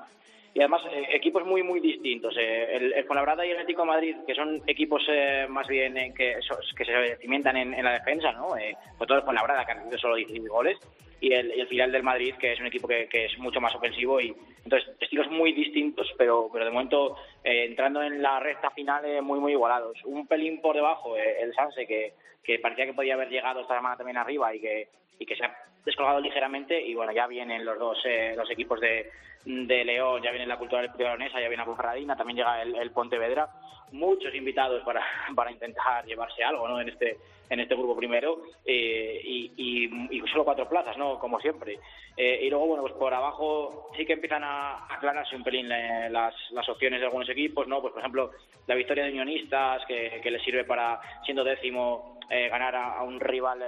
y 0.53 0.59
además 0.59 0.83
eh, 0.91 1.07
equipos 1.11 1.45
muy 1.45 1.63
muy 1.63 1.79
distintos. 1.79 2.35
Eh, 2.37 2.75
el, 2.75 2.93
el 2.93 3.05
Fuenlabrada 3.05 3.45
y 3.45 3.49
el 3.49 3.57
Atlético 3.57 3.85
Madrid 3.85 4.15
que 4.25 4.35
son 4.35 4.61
equipos 4.67 5.03
eh, 5.09 5.47
más 5.49 5.67
bien 5.67 5.97
eh, 5.97 6.13
que, 6.15 6.37
que 6.75 6.85
se 6.85 7.17
cimentan 7.17 7.57
en, 7.57 7.73
en 7.73 7.83
la 7.83 7.93
defensa 7.93 8.31
no 8.31 8.49
sobre 8.49 9.07
todo 9.07 9.17
el 9.17 9.23
Fuenlabrada 9.23 9.65
que 9.65 9.71
ha 9.71 9.75
recibido 9.75 9.97
solo 9.97 10.15
16 10.15 10.47
goles 10.47 10.77
y 11.19 11.33
el, 11.33 11.51
el 11.51 11.67
filial 11.67 11.91
del 11.91 12.03
Madrid 12.03 12.35
que 12.35 12.53
es 12.53 12.59
un 12.59 12.67
equipo 12.67 12.87
que, 12.87 13.07
que 13.07 13.25
es 13.25 13.37
mucho 13.39 13.59
más 13.59 13.73
ofensivo 13.73 14.21
y 14.21 14.35
entonces 14.63 14.95
estilos 14.99 15.29
muy 15.31 15.53
distintos 15.53 16.13
pero 16.17 16.49
pero 16.53 16.65
de 16.65 16.71
momento 16.71 17.17
entrando 17.43 18.03
en 18.03 18.21
la 18.21 18.39
recta 18.39 18.69
final 18.71 19.21
muy 19.23 19.39
muy 19.39 19.53
igualados. 19.53 19.97
Un 20.05 20.27
pelín 20.27 20.61
por 20.61 20.75
debajo 20.75 21.17
el 21.17 21.53
Sanse 21.53 21.87
que 21.87 22.13
que 22.43 22.59
parecía 22.59 22.85
que 22.85 22.93
podía 22.93 23.15
haber 23.15 23.29
llegado 23.29 23.61
esta 23.61 23.75
semana 23.75 23.97
también 23.97 24.17
arriba 24.17 24.53
y 24.53 24.59
que 24.59 24.87
y 25.17 25.25
que 25.25 25.35
se 25.35 25.45
ha 25.45 25.55
descolgado 25.85 26.19
ligeramente 26.19 26.81
y 26.81 26.93
bueno 26.95 27.11
ya 27.11 27.27
vienen 27.27 27.65
los 27.65 27.77
dos 27.77 27.97
eh, 28.05 28.33
los 28.37 28.49
equipos 28.49 28.79
de, 28.79 29.11
de 29.45 29.85
León 29.85 30.21
ya 30.21 30.31
viene 30.31 30.45
la 30.45 30.57
cultura 30.57 30.81
leonesa 30.81 31.39
ya 31.39 31.49
viene 31.49 31.65
Ponferradina 31.65 32.15
también 32.15 32.37
llega 32.37 32.61
el, 32.61 32.91
Pontevedra. 32.91 33.49
Muchos 33.91 34.33
invitados 34.33 34.81
para, 34.83 35.03
para 35.35 35.51
intentar 35.51 36.05
llevarse 36.05 36.43
algo 36.43 36.67
¿no? 36.67 36.81
en 36.81 36.89
este 36.89 37.17
en 37.49 37.59
este 37.59 37.75
grupo 37.75 37.95
primero 37.95 38.41
eh, 38.65 39.21
y, 39.23 40.21
solo 40.31 40.45
cuatro 40.45 40.67
plazas 40.67 40.97
no 40.97 41.19
como 41.19 41.39
siempre. 41.39 41.77
Eh, 42.15 42.39
y 42.43 42.49
luego 42.49 42.67
bueno 42.67 42.83
pues 42.83 42.93
por 42.93 43.13
abajo 43.13 43.91
sí 43.95 44.05
que 44.05 44.13
empiezan 44.13 44.43
a 44.43 44.85
aclararse 44.93 45.35
un 45.35 45.43
pelín 45.43 45.71
eh, 45.71 46.09
las, 46.09 46.33
las 46.51 46.67
opciones 46.69 46.99
de 46.99 47.05
algunos 47.05 47.29
equipos 47.29 47.67
no 47.67 47.81
pues 47.81 47.91
por 47.91 48.01
ejemplo 48.01 48.31
la 48.67 48.75
victoria 48.75 49.03
de 49.03 49.11
Unionistas 49.11 49.83
que, 49.85 50.19
que 50.23 50.31
les 50.31 50.41
sirve 50.43 50.63
para 50.63 50.99
siendo 51.25 51.43
décimo 51.43 52.19
eh, 52.29 52.49
ganar 52.49 52.75
a, 52.75 52.99
a 52.99 53.03
un 53.03 53.19
rival 53.19 53.61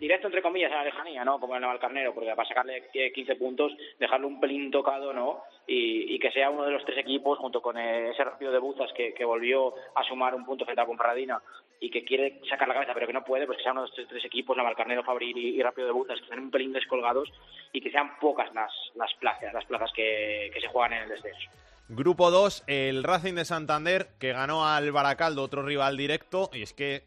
directo 0.00 0.26
entre 0.26 0.42
comillas 0.42 0.70
en 0.70 0.78
la 0.78 0.84
lejanía, 0.84 1.24
¿no? 1.24 1.38
Como 1.38 1.54
el 1.54 1.60
Navalcarnero, 1.60 2.14
porque 2.14 2.34
para 2.34 2.48
sacarle 2.48 2.88
eh, 2.94 3.12
15 3.12 3.36
puntos, 3.36 3.72
dejarlo 3.98 4.26
un 4.26 4.40
pelín 4.40 4.70
tocado, 4.70 5.12
¿no? 5.12 5.44
Y, 5.66 6.18
que 6.18 6.32
sea 6.32 6.50
uno 6.50 6.64
de 6.64 6.72
los 6.72 6.84
tres 6.84 6.98
equipos, 6.98 7.38
junto 7.38 7.62
con 7.62 7.78
eh, 7.78 8.10
ese 8.10 8.24
rápido 8.24 8.52
de 8.52 8.58
Buzas 8.58 8.90
que, 8.92 9.24
volvió 9.24 9.74
a 9.94 10.02
sumar 10.04 10.34
un 10.34 10.44
punto 10.44 10.64
frente 10.64 10.82
a 10.82 10.86
Ponferradina 10.86 11.40
y 11.78 11.90
que 11.90 12.04
quiere 12.04 12.40
sacar 12.48 12.68
la 12.68 12.74
cabeza, 12.74 12.92
pero 12.92 13.06
que 13.06 13.12
no 13.12 13.24
puede, 13.24 13.46
pues 13.46 13.58
que 13.58 13.62
sea 13.62 13.72
uno 13.72 13.82
de 13.82 13.86
los 13.86 13.94
tres, 13.94 14.08
tres 14.08 14.24
equipos, 14.24 14.56
Navalcarnero, 14.56 15.04
Fabril 15.04 15.36
y, 15.38 15.56
y 15.56 15.62
Rápido 15.62 15.86
de 15.86 15.92
Buzas, 15.92 16.18
que 16.18 16.24
estén 16.24 16.40
un 16.40 16.50
pelín 16.50 16.72
descolgados 16.72 17.30
y 17.72 17.80
que 17.80 17.90
sean 17.90 18.18
pocas 18.18 18.52
las, 18.52 18.72
las 18.96 19.14
plazas, 19.14 19.54
las 19.54 19.64
plazas 19.64 19.90
que, 19.94 20.50
que 20.52 20.60
se 20.60 20.68
juegan 20.68 20.94
en 20.94 21.02
el 21.04 21.08
descenso. 21.10 21.48
Grupo 21.88 22.30
2, 22.30 22.64
el 22.66 23.02
Racing 23.02 23.34
de 23.34 23.44
Santander, 23.44 24.08
que 24.18 24.32
ganó 24.32 24.66
al 24.66 24.92
Baracaldo, 24.92 25.42
otro 25.42 25.62
rival 25.62 25.96
directo, 25.96 26.50
y 26.52 26.62
es 26.62 26.72
que 26.72 27.04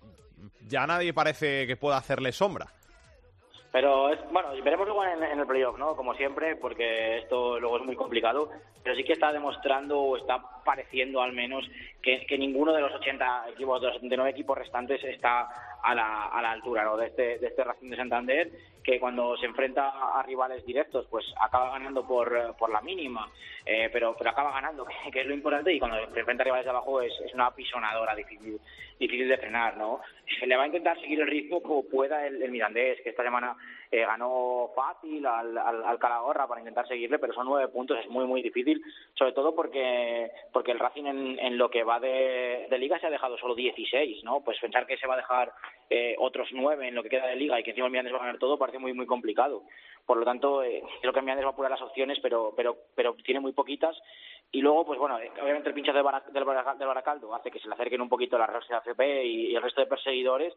ya 0.67 0.87
nadie 0.87 1.13
parece 1.13 1.67
que 1.67 1.77
pueda 1.77 1.97
hacerle 1.97 2.31
sombra. 2.31 2.67
Pero 3.73 4.09
es, 4.09 4.19
bueno, 4.31 4.49
veremos 4.63 4.85
luego 4.85 5.03
en, 5.03 5.23
en 5.23 5.39
el 5.39 5.47
playoff, 5.47 5.79
¿no? 5.79 5.95
Como 5.95 6.13
siempre, 6.13 6.55
porque 6.57 7.17
esto 7.17 7.59
luego 7.59 7.77
es 7.77 7.83
muy 7.83 7.95
complicado. 7.95 8.51
Pero 8.83 8.95
sí 8.95 9.03
que 9.03 9.13
está 9.13 9.33
demostrando, 9.33 9.99
o 9.99 10.15
está 10.15 10.39
pareciendo 10.63 11.23
al 11.23 11.33
menos, 11.33 11.67
que, 11.99 12.23
que 12.27 12.37
ninguno 12.37 12.71
de 12.71 12.81
los 12.81 12.93
80 12.93 13.49
equipos, 13.49 13.81
de 13.81 13.87
los 13.87 13.95
79 13.95 14.29
equipos 14.29 14.59
restantes 14.59 15.03
está 15.03 15.49
a 15.81 15.95
la, 15.95 16.25
a 16.27 16.39
la 16.43 16.51
altura, 16.51 16.83
¿no? 16.83 16.97
De 16.97 17.07
este, 17.07 17.39
de 17.39 17.47
este 17.47 17.63
Racing 17.63 17.89
de 17.89 17.95
Santander, 17.97 18.51
que 18.83 18.99
cuando 18.99 19.37
se 19.37 19.45
enfrenta 19.45 19.89
a 19.89 20.21
rivales 20.23 20.65
directos, 20.65 21.07
pues 21.09 21.25
acaba 21.41 21.71
ganando 21.71 22.05
por, 22.05 22.55
por 22.57 22.69
la 22.69 22.81
mínima, 22.81 23.31
eh, 23.65 23.89
pero, 23.91 24.15
pero 24.17 24.29
acaba 24.29 24.51
ganando, 24.51 24.85
que, 25.11 25.21
es 25.21 25.25
lo 25.25 25.33
importante, 25.33 25.73
y 25.73 25.79
cuando 25.79 25.97
se 26.13 26.19
enfrenta 26.19 26.43
a 26.43 26.45
rivales 26.45 26.65
de 26.65 26.71
abajo 26.71 27.01
es, 27.01 27.13
es 27.25 27.33
una 27.33 27.51
pisonadora 27.51 28.15
difícil, 28.15 28.59
difícil 28.99 29.29
de 29.29 29.37
frenar, 29.37 29.77
¿no? 29.77 30.01
Le 30.45 30.55
va 30.57 30.63
a 30.63 30.67
intentar 30.67 30.99
seguir 30.99 31.21
el 31.21 31.27
ritmo 31.27 31.61
como 31.61 31.83
pueda 31.87 32.27
el, 32.27 32.41
el 32.41 32.51
Mirandés, 32.51 33.01
que 33.01 33.09
esta 33.09 33.23
semana 33.23 33.55
eh, 33.93 34.07
ganó 34.07 34.71
fácil 34.75 35.23
al, 35.23 35.55
al, 35.55 35.83
al, 35.83 35.99
Calahorra 35.99 36.47
para 36.47 36.61
intentar 36.61 36.87
seguirle, 36.87 37.19
pero 37.19 37.31
son 37.31 37.45
nueve 37.45 37.67
puntos, 37.67 37.99
es 37.99 38.09
muy, 38.09 38.25
muy 38.25 38.41
difícil, 38.41 38.81
sobre 39.13 39.33
todo 39.33 39.53
porque, 39.53 40.31
porque 40.51 40.71
el 40.71 40.79
Racing 40.79 41.05
en, 41.05 41.37
en 41.37 41.59
lo 41.59 41.69
que 41.69 41.83
va 41.83 41.99
de, 41.99 42.65
liga 42.79 42.97
se 42.99 43.05
ha 43.05 43.11
dejado 43.11 43.37
solo 43.37 43.53
16, 43.53 44.23
¿no? 44.23 44.41
Pues 44.41 44.57
pensar 44.59 44.87
que 44.87 44.97
se 44.97 45.05
va 45.05 45.13
a 45.13 45.17
dejar 45.17 45.53
eh, 45.91 46.15
otros 46.17 46.49
nueve 46.53 46.87
en 46.87 46.95
lo 46.95 47.03
que 47.03 47.09
queda 47.09 47.27
de 47.27 47.35
liga 47.35 47.59
y 47.59 47.63
que 47.63 47.69
encima 47.69 47.85
el 47.85 47.91
Mirandés 47.91 48.13
va 48.13 48.17
a 48.17 48.21
ganar 48.21 48.39
todo 48.39 48.57
parece 48.57 48.79
muy, 48.79 48.93
muy 48.93 49.05
complicado. 49.05 49.61
Por 50.05 50.17
lo 50.17 50.25
tanto, 50.25 50.63
eh, 50.63 50.83
creo 51.01 51.13
que 51.13 51.19
el 51.19 51.25
Mirandés 51.25 51.45
va 51.45 51.49
a 51.49 51.53
apurar 51.53 51.71
las 51.71 51.81
opciones, 51.81 52.19
pero, 52.21 52.53
pero, 52.55 52.77
pero 52.95 53.15
tiene 53.23 53.39
muy 53.39 53.53
poquitas. 53.53 53.95
Y 54.51 54.61
luego, 54.61 54.85
pues 54.85 54.99
bueno, 54.99 55.15
obviamente 55.15 55.69
el 55.69 55.75
pinchazo 55.75 55.95
del, 55.95 56.03
Barac 56.03 56.27
del, 56.27 56.43
Barac 56.43 56.77
del 56.77 56.87
Baracaldo 56.87 57.33
hace 57.33 57.49
que 57.49 57.59
se 57.59 57.67
le 57.67 57.73
acerquen 57.73 58.01
un 58.01 58.09
poquito 58.09 58.37
la 58.37 58.45
Rosa 58.45 58.79
FP 58.79 59.25
y, 59.25 59.51
y 59.51 59.55
el 59.55 59.61
resto 59.61 59.81
de 59.81 59.87
perseguidores 59.87 60.53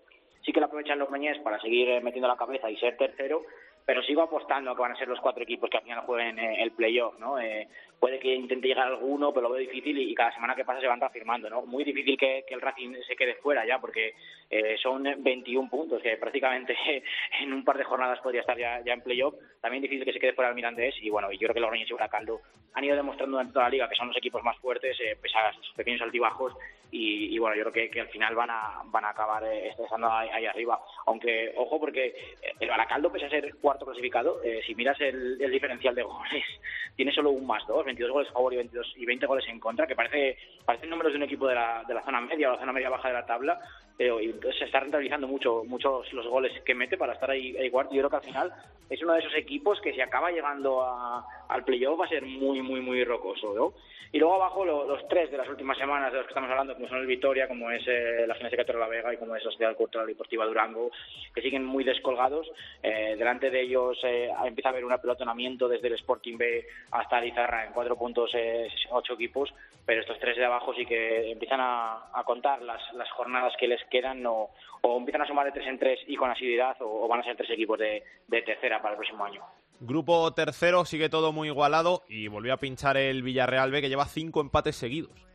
sí 0.47 0.53
que 0.53 0.61
lo 0.61 0.67
aprovechan 0.67 0.99
los 0.99 1.11
Meñés 1.11 1.39
para 1.41 1.61
seguir 1.61 1.89
eh, 1.89 2.01
metiendo 2.01 2.29
la 2.29 2.37
cabeza 2.37 2.71
y 2.71 2.77
ser 2.77 2.97
tercero, 2.97 3.43
pero 3.87 4.03
sigo 4.03 4.23
apostando 4.23 4.71
a 4.71 4.75
que 4.75 4.83
van 4.83 4.93
a 4.93 4.97
ser 4.97 5.07
los 5.07 5.21
cuatro 5.21 5.45
equipos 5.45 5.71
que 5.71 5.77
al 5.77 5.85
final 5.85 6.01
jueguen 6.01 6.39
eh, 6.41 6.63
el 6.63 6.73
playoff, 6.73 7.17
¿no? 7.21 7.39
Eh, 7.39 7.69
puede 8.01 8.19
que 8.19 8.35
intente 8.35 8.67
llegar 8.67 8.89
alguno, 8.89 9.33
pero 9.33 9.49
lo 9.49 9.55
veo 9.55 9.61
difícil 9.61 9.97
y, 9.97 10.11
y, 10.11 10.15
cada 10.15 10.35
semana 10.35 10.57
que 10.57 10.65
pasa 10.65 10.81
se 10.81 10.89
van 10.89 11.01
reafirmando, 11.01 11.49
¿no? 11.49 11.63
Muy 11.63 11.85
difícil 11.85 12.19
que, 12.19 12.45
que 12.47 12.55
el 12.55 12.61
Racing 12.61 12.95
se 13.07 13.15
quede 13.15 13.37
fuera 13.37 13.65
ya, 13.65 13.79
porque 13.79 14.15
eh, 14.51 14.77
son 14.83 15.05
21 15.19 15.71
puntos, 15.71 16.03
que 16.03 16.17
prácticamente 16.17 16.77
en 17.41 17.53
un 17.53 17.65
par 17.65 17.79
de 17.79 17.85
jornadas 17.85 18.21
podría 18.21 18.41
estar 18.41 18.59
ya, 18.59 18.81
ya 18.85 18.93
en 18.93 19.03
playoff. 19.03 19.35
También 19.61 19.83
difícil 19.83 20.05
que 20.05 20.13
se 20.13 20.21
quede 20.21 20.33
fuera 20.35 20.51
el 20.51 20.57
Mirandés 20.57 20.95
y 21.01 21.09
bueno, 21.09 21.31
yo 21.33 21.39
creo 21.39 21.55
que 21.55 21.61
los 21.61 21.71
Reñes 21.71 21.91
y 21.91 21.93
Baracaldo 21.93 22.41
han 22.75 22.85
ido 22.85 22.95
demostrando 22.95 23.37
durante 23.37 23.55
toda 23.55 23.67
la 23.67 23.71
liga 23.71 23.89
que 23.89 23.97
son 23.97 24.09
los 24.09 24.17
equipos 24.17 24.43
más 24.43 24.57
fuertes, 24.59 24.99
eh, 25.01 25.17
pese 25.21 25.39
a 25.39 25.53
sus 25.53 25.75
pequeños 25.75 26.03
altibajos 26.03 26.53
y, 26.91 27.35
y, 27.35 27.39
bueno, 27.39 27.57
yo 27.57 27.63
creo 27.63 27.73
que, 27.73 27.91
que, 27.91 28.01
al 28.01 28.09
final 28.09 28.35
van 28.37 28.51
a, 28.51 28.83
van 28.85 29.05
a 29.05 29.11
acabar 29.11 29.43
eh, 29.45 29.69
estando 29.69 30.09
ahí, 30.11 30.29
ahí, 30.33 30.47
arriba. 30.47 30.81
Aunque, 31.07 31.53
ojo, 31.57 31.81
porque 31.81 32.15
el 32.61 32.69
Baracaldo, 32.69 33.11
pese 33.11 33.27
a 33.27 33.31
ser 33.31 33.57
cuarto 33.57 33.76
clasificado, 33.85 34.43
eh, 34.43 34.61
si 34.67 34.75
miras 34.75 35.01
el, 35.01 35.41
el, 35.41 35.51
diferencial 35.51 35.95
de 35.95 36.03
goles, 36.03 36.45
tiene 36.97 37.13
solo 37.13 37.31
un 37.31 37.47
más 37.47 37.67
dos, 37.67 37.85
22 37.85 38.13
goles 38.13 38.31
a 38.31 38.33
favor 38.33 38.53
y, 38.55 38.57
22, 38.57 38.95
y 38.97 39.05
20 39.05 39.27
goles 39.27 39.45
en 39.49 39.61
contra, 39.61 39.87
que 39.87 39.95
parece 39.95 40.39
parecen 40.65 40.91
números 40.91 41.13
de 41.13 41.19
un 41.19 41.25
equipo 41.25 41.47
de 41.47 41.55
la, 41.55 41.85
de 41.87 41.95
la 41.95 42.05
zona 42.05 42.21
media 42.21 42.49
o 42.49 42.53
la 42.55 42.61
zona 42.61 42.73
media 42.73 42.91
baja 42.91 43.09
de 43.09 43.15
la 43.15 43.27
tabla, 43.27 43.61
pero 43.97 44.21
entonces 44.21 44.59
se 44.59 44.65
está 44.67 44.81
rentabilizando 44.81 45.27
mucho 45.27 45.65
muchos 45.65 46.13
los 46.13 46.27
goles 46.27 46.53
que 46.65 46.75
mete 46.75 46.97
para 46.97 47.15
estar 47.15 47.31
ahí, 47.31 47.57
ahí 47.57 47.71
cuarto. 47.71 47.95
Yo 47.95 48.01
creo 48.01 48.11
que 48.11 48.17
al 48.17 48.33
final 48.33 48.53
es 48.89 49.03
uno 49.03 49.15
de 49.15 49.21
esos 49.21 49.35
equipos 49.35 49.81
que 49.81 49.93
si 49.93 50.01
acaba 50.01 50.31
llegando 50.31 50.83
a, 50.83 51.25
al 51.49 51.65
playoff 51.65 52.01
va 52.01 52.05
a 52.05 52.09
ser 52.09 52.25
muy, 52.25 52.63
muy, 52.63 52.81
muy 52.81 53.05
rocoso, 53.05 53.55
¿no? 53.55 53.73
Y 54.13 54.19
luego 54.19 54.37
abajo 54.37 54.65
lo, 54.65 54.87
los 54.87 55.07
tres 55.09 55.31
de 55.31 55.37
las 55.37 55.49
últimas 55.49 55.77
semanas 55.77 56.13
de 56.13 56.19
los 56.19 56.27
que 56.27 56.31
estamos 56.31 56.49
hablando, 56.49 56.75
como 56.75 56.89
son 56.89 56.99
el 56.99 57.07
Vitoria, 57.07 57.49
como 57.49 57.71
es 57.71 57.83
eh, 57.87 58.25
la 58.27 58.35
Gimnasia 58.35 58.65
de 58.65 58.73
La 58.75 58.89
Vega 58.89 59.13
y 59.13 59.17
como 59.17 59.35
es 59.35 59.45
la 59.45 59.51
Sociedad 59.51 59.77
Cultural 59.77 60.07
Deportiva 60.07 60.47
Durango, 60.47 60.91
que 61.35 61.43
siguen 61.43 61.65
muy 61.65 61.85
descolgados. 61.85 62.51
Eh, 62.83 63.17
delante 63.19 63.51
de 63.51 63.66
ellos 63.67 63.99
eh, 64.03 64.31
empieza 64.45 64.69
a 64.69 64.73
haber 64.73 64.85
un 64.85 64.93
apelotonamiento 64.93 65.69
desde 65.69 65.89
el 65.89 65.95
Sporting 65.95 66.37
B 66.37 66.67
hasta 66.91 67.21
Lizarra 67.21 67.67
en 67.67 67.73
cuatro 67.73 67.97
puntos, 67.97 68.31
eh, 68.35 68.69
ocho 68.91 69.15
equipos, 69.15 69.53
pero 69.85 70.01
estos 70.01 70.19
tres 70.19 70.37
de 70.37 70.45
abajo 70.45 70.75
sí 70.75 70.87
que 70.87 71.31
empiezan 71.31 71.61
a, 71.61 72.11
contar 72.25 72.63
las, 72.63 72.81
jornadas 73.11 73.53
que 73.59 73.69
les 73.69 73.85
quedan 73.91 74.25
o, 74.27 74.51
empiezan 74.83 75.23
a 75.23 75.27
sumar 75.27 75.47
de 75.47 75.53
tres 75.53 75.67
en 75.67 75.79
tres 75.79 76.01
y 76.07 76.17
con 76.17 76.31
asiduidad 76.31 76.81
o, 76.81 77.05
o 77.05 77.09
van 77.09 77.21
a 77.21 77.25
ser 77.25 77.37
tres 77.37 77.51
equipos 77.51 77.79
de, 77.79 78.03
de 78.27 78.43
tercera 78.43 78.81
para 78.81 78.95
el 78.95 78.99
próximo 78.99 79.25
año. 79.25 79.43
Grupo 79.81 80.33
tercero, 80.33 80.85
sigue 80.87 81.09
todo 81.09 81.33
muy 81.33 81.49
igualado 81.49 82.03
y 82.09 82.29
volvió 82.29 82.55
a 82.55 82.57
pinchar 82.57 82.97
el 82.97 83.23
Villarreal 83.23 83.71
B 83.71 83.83
que 83.83 83.89
lleva 83.91 84.07
cinco 84.07 84.41
empates 84.41 84.77
seguidos. 84.77 85.27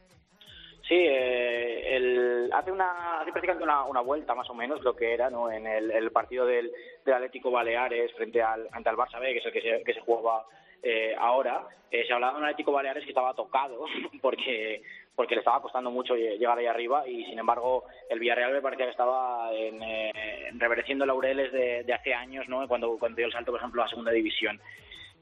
Sí, 0.92 0.98
eh, 1.00 1.96
el, 1.96 2.50
hace 2.52 2.70
una 2.70 3.22
hace 3.22 3.32
prácticamente 3.32 3.64
una, 3.64 4.02
vuelta 4.02 4.36
más 4.36 4.50
o 4.50 4.54
menos 4.54 4.84
lo 4.84 4.94
que 4.94 5.14
era 5.14 5.30
no 5.30 5.50
en 5.50 5.66
el, 5.66 5.90
el 5.90 6.12
partido 6.12 6.46
del, 6.46 6.70
del, 7.06 7.14
Atlético 7.14 7.50
Baleares 7.50 8.12
frente 8.12 8.42
al 8.42 8.68
ante 8.74 8.90
al 8.90 8.98
Barça 8.98 9.18
B, 9.18 9.32
que 9.32 9.38
es 9.38 9.46
el 9.46 9.54
que 9.54 9.62
se, 9.62 9.84
que 9.86 9.94
se 9.94 10.02
jugaba 10.02 10.44
eh, 10.84 11.16
ahora. 11.18 11.66
Eh, 11.90 12.04
se 12.06 12.12
hablaba 12.12 12.34
de 12.34 12.40
un 12.40 12.44
Atlético 12.44 12.74
Baleares 12.74 13.06
que 13.06 13.12
estaba 13.12 13.34
tocado 13.34 13.86
porque 14.22 14.82
porque 15.16 15.36
le 15.36 15.40
estaba 15.40 15.62
costando 15.62 15.92
mucho 15.92 16.14
llegar 16.18 16.58
ahí 16.58 16.66
arriba 16.66 17.08
y 17.08 17.24
sin 17.24 17.40
embargo 17.40 17.86
el 18.10 18.20
Villarreal 18.20 18.52
me 18.52 18.62
parecía 18.62 18.88
que 18.88 18.92
estaba 18.92 19.50
en, 19.54 19.82
eh, 19.82 20.50
revereciendo 20.56 21.06
laureles 21.06 21.54
de, 21.54 21.84
de, 21.86 21.94
hace 21.94 22.14
años, 22.14 22.50
¿no? 22.50 22.68
Cuando, 22.68 23.00
cuando 23.00 23.16
dio 23.16 23.28
el 23.28 23.32
salto, 23.32 23.52
por 23.52 23.62
ejemplo, 23.62 23.82
a 23.82 23.88
segunda 23.88 24.12
división. 24.12 24.60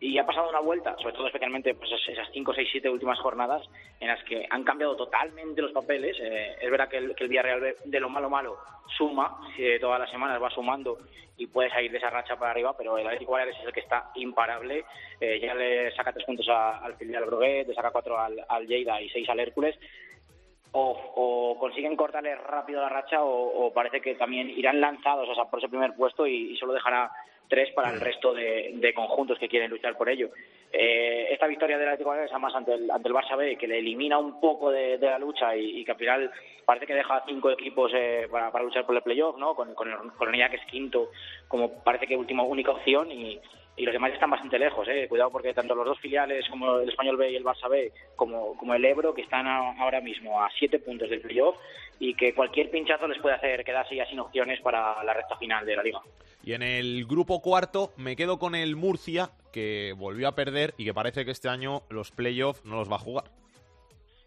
Y 0.02 0.18
ha 0.18 0.26
pasado 0.26 0.50
una 0.50 0.62
vuelta, 0.62 0.96
sobre 0.98 1.14
todo 1.14 1.28
especialmente 1.28 1.76
pues, 1.76 1.92
esas 2.08 2.30
5, 2.32 2.54
6, 2.54 2.70
7 2.72 2.90
últimas 2.90 3.20
jornadas 3.20 3.68
en 4.00 4.08
las 4.08 4.24
que 4.24 4.48
han 4.50 4.64
cambiado 4.64 4.96
totalmente 4.96 5.62
los 5.62 5.74
papeles. 5.74 6.18
Eh, 6.22 6.56
es 6.62 6.72
verdad 6.72 6.88
que 6.88 6.98
el, 6.98 7.16
que 7.16 7.26
el 7.26 7.30
Villarreal 7.30 7.76
de 7.84 8.00
lo 8.00 8.10
malo 8.10 8.30
malo 8.30 8.58
suma, 8.98 9.42
eh, 9.58 9.78
todas 9.80 10.00
las 10.00 10.10
semanas 10.10 10.42
va 10.42 10.50
sumando 10.50 10.98
y 11.38 11.48
puede 11.48 11.70
salir 11.70 11.92
de 11.92 11.98
esa 11.98 12.10
racha 12.10 12.38
para 12.38 12.52
arriba, 12.52 12.76
pero 12.78 12.98
el 12.98 13.06
Atlético 13.06 13.34
Baleares 13.34 13.58
es 13.60 13.66
el 13.66 13.74
que 13.74 13.80
está 13.82 14.12
imparable. 14.16 14.86
Eh, 15.20 15.40
ya 15.42 15.54
le 15.54 15.92
saca 15.96 16.14
tres 16.14 16.26
puntos 16.26 16.48
al 16.50 16.96
filial 16.96 17.26
Broguet, 17.26 17.68
le 17.68 17.74
saca 17.74 17.92
cuatro 17.92 18.18
al, 18.20 18.46
al 18.48 18.68
Lleida 18.68 19.02
y 19.02 19.10
seis 19.10 19.28
al 19.30 19.40
Hércules. 19.40 19.78
O, 20.72 21.58
consiguen 21.60 21.96
cortarle 21.96 22.36
rápido 22.36 22.80
la 22.80 22.90
racha 22.90 23.24
o, 23.24 23.74
parece 23.74 24.02
que 24.02 24.14
también 24.16 24.50
irán 24.52 24.80
lanzados 24.80 25.28
o 25.28 25.50
por 25.50 25.60
ese 25.60 25.68
primer 25.68 25.96
puesto 25.96 26.28
y, 26.28 26.52
y 26.52 26.58
solo 26.58 26.74
dejará 26.74 27.12
tres 27.50 27.72
para 27.74 27.92
el 27.92 28.00
resto 28.00 28.34
de, 28.34 28.72
de, 28.76 28.94
conjuntos 28.94 29.40
que 29.40 29.50
quieren 29.50 29.72
luchar 29.72 29.98
por 29.98 30.08
ello. 30.08 30.30
Eh, 30.72 31.28
esta 31.32 31.48
victoria 31.48 31.78
del 31.78 31.88
Atlético 31.88 32.12
de 32.14 32.20
Madrid 32.20 32.38
más 32.38 32.56
ante 32.56 32.74
el, 32.76 32.92
ante 32.92 33.08
el 33.08 33.14
Barça 33.14 33.36
B, 33.36 33.58
que 33.58 33.68
le 33.68 33.80
elimina 33.80 34.20
un 34.20 34.40
poco 34.40 34.72
de, 34.72 35.00
de 35.00 35.08
la 35.08 35.18
lucha 35.18 35.56
y, 35.56 35.80
y, 35.80 35.84
que 35.84 35.92
al 35.92 35.98
final 35.98 36.32
parece 36.64 36.86
que 36.86 36.94
deja 36.94 37.24
cinco 37.28 37.50
equipos 37.50 37.92
eh, 37.96 38.28
para, 38.30 38.52
para, 38.52 38.64
luchar 38.64 38.86
por 38.86 38.96
el 38.96 39.02
playoff, 39.02 39.38
¿no? 39.38 39.56
Con, 39.56 39.74
con, 39.74 39.90
el, 39.90 39.98
con 40.16 40.34
el 40.34 40.50
que 40.50 40.58
es 40.58 40.66
quinto, 40.68 41.10
como 41.48 41.84
parece 41.84 42.06
que 42.06 42.16
última 42.16 42.44
única 42.44 42.72
opción 42.72 43.12
y, 43.12 43.42
y 43.80 43.86
los 43.86 43.94
demás 43.94 44.12
están 44.12 44.30
bastante 44.30 44.60
lejos, 44.60 44.86
eh. 44.90 45.08
Cuidado 45.08 45.32
porque 45.32 45.54
tanto 45.54 45.74
los 45.74 45.86
dos 45.86 46.00
filiales 46.00 46.46
como 46.50 46.80
el 46.80 46.90
Español 46.90 47.16
B 47.16 47.32
y 47.32 47.38
el 47.38 47.46
Barça 47.46 47.70
B, 47.70 47.94
como, 48.14 48.58
como 48.58 48.74
el 48.74 48.84
Ebro, 48.84 49.14
que 49.14 49.22
están 49.22 49.48
a, 49.48 49.72
ahora 49.80 50.02
mismo 50.02 50.44
a 50.44 50.50
siete 50.60 50.80
puntos 50.80 51.10
del 51.10 51.22
playoff 51.22 51.56
y 51.98 52.14
que 52.14 52.36
cualquier 52.36 52.70
pinchazo 52.70 53.08
les 53.08 53.22
puede 53.22 53.36
hacer 53.36 53.64
quedarse 53.64 53.96
ya 53.96 54.06
sin 54.08 54.20
opciones 54.20 54.60
para 54.60 55.02
la 55.06 55.14
recta 55.14 55.38
final 55.38 55.66
de 55.66 55.78
la 55.78 55.84
liga. 55.84 56.02
Y 56.44 56.54
en 56.54 56.62
el 56.62 57.06
grupo 57.06 57.42
cuarto 57.42 57.92
me 57.96 58.18
quedo 58.18 58.38
con 58.38 58.54
el 58.54 58.76
Murcia, 58.76 59.30
que 59.54 59.94
volvió 59.98 60.28
a 60.28 60.36
perder 60.36 60.74
y 60.78 60.84
que 60.84 60.94
parece 60.94 61.24
que 61.24 61.32
este 61.32 61.48
año 61.48 61.84
los 61.90 62.12
playoffs 62.12 62.66
no 62.66 62.76
los 62.76 62.92
va 62.92 62.98
a 62.98 63.00
jugar. 63.00 63.26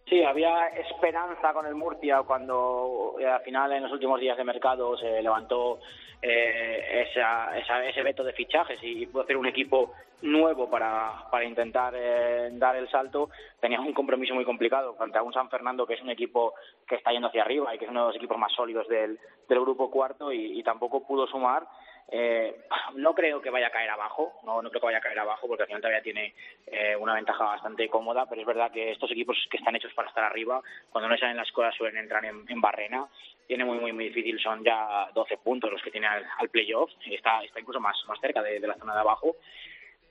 Sí, 0.09 0.23
había 0.23 0.69
esperanza 0.69 1.53
con 1.53 1.67
el 1.67 1.75
Murcia 1.75 2.23
cuando 2.27 3.17
eh, 3.19 3.27
al 3.27 3.43
final 3.43 3.73
en 3.73 3.83
los 3.83 3.93
últimos 3.93 4.19
días 4.19 4.37
de 4.39 4.45
mercado 4.45 4.97
se 4.97 5.23
levantó 5.23 5.81
eh, 6.23 7.09
esa, 7.09 7.59
esa, 7.59 7.85
ese 7.85 8.03
veto 8.03 8.23
de 8.23 8.33
fichajes 8.33 8.79
y 8.83 9.07
pudo 9.07 9.23
hacer 9.23 9.37
un 9.37 9.47
equipo 9.47 9.93
nuevo 10.23 10.71
para, 10.71 11.29
para 11.31 11.45
intentar 11.45 11.93
eh, 11.97 12.51
dar 12.53 12.77
el 12.77 12.89
salto, 12.89 13.31
tenía 13.61 13.81
un 13.81 13.93
compromiso 13.93 14.33
muy 14.35 14.45
complicado 14.45 14.95
frente 14.95 15.19
a 15.19 15.23
un 15.23 15.33
San 15.33 15.51
Fernando 15.51 15.85
que 15.85 15.95
es 15.95 16.01
un 16.01 16.11
equipo 16.11 16.55
que 16.87 16.95
está 16.95 17.11
yendo 17.11 17.27
hacia 17.27 17.43
arriba 17.43 17.75
y 17.75 17.79
que 17.79 17.87
es 17.87 17.91
uno 17.91 18.03
de 18.03 18.07
los 18.07 18.17
equipos 18.17 18.39
más 18.39 18.53
sólidos 18.53 18.87
del, 18.89 19.19
grupo 19.49 19.91
cuarto 19.91 20.33
y 20.33 20.63
tampoco 20.63 21.07
pudo 21.07 21.27
sumar 21.27 21.67
eh, 22.11 22.57
no 22.97 23.15
creo 23.15 23.41
que 23.41 23.51
vaya 23.51 23.69
a 23.69 23.71
caer 23.71 23.91
abajo, 23.91 24.33
no, 24.45 24.63
no 24.63 24.71
creo 24.71 24.81
que 24.81 24.87
vaya 24.87 24.99
a 24.99 25.03
caer 25.03 25.19
abajo 25.19 25.47
porque 25.47 25.63
al 25.63 25.67
final 25.67 25.83
todavía 25.83 26.03
tiene 26.03 26.35
eh, 26.67 26.97
una 26.97 27.15
ventaja 27.15 27.45
bastante 27.45 27.89
cómoda, 27.89 28.27
pero 28.29 28.41
es 28.41 28.47
verdad 28.47 28.71
que 28.71 28.93
estos 28.93 29.11
equipos 29.11 29.37
que 29.51 29.59
están 29.59 29.77
hechos 29.77 29.93
para 29.95 30.09
estar 30.09 30.25
arriba, 30.25 30.63
cuando 30.91 31.09
no 31.09 31.17
salen 31.17 31.37
las 31.37 31.51
cosas 31.53 31.75
suelen 31.75 32.03
entrar 32.03 32.25
en, 32.25 32.45
en 32.49 32.61
barrena, 32.61 33.07
tiene 33.47 33.65
muy, 33.65 33.79
muy, 33.79 33.93
muy 33.93 34.09
difícil, 34.09 34.39
son 34.41 34.65
ya 34.65 35.11
12 35.15 35.37
puntos 35.39 35.71
los 35.71 35.83
que 35.83 35.91
tiene 35.91 36.07
al, 36.07 36.49
playoff, 36.51 36.91
está, 37.11 37.43
está 37.43 37.61
incluso 37.61 37.81
más, 37.81 37.97
más 38.09 38.19
cerca 38.21 38.43
de, 38.43 38.61
la 38.61 38.77
zona 38.77 38.95
de 38.95 39.01
abajo 39.01 39.37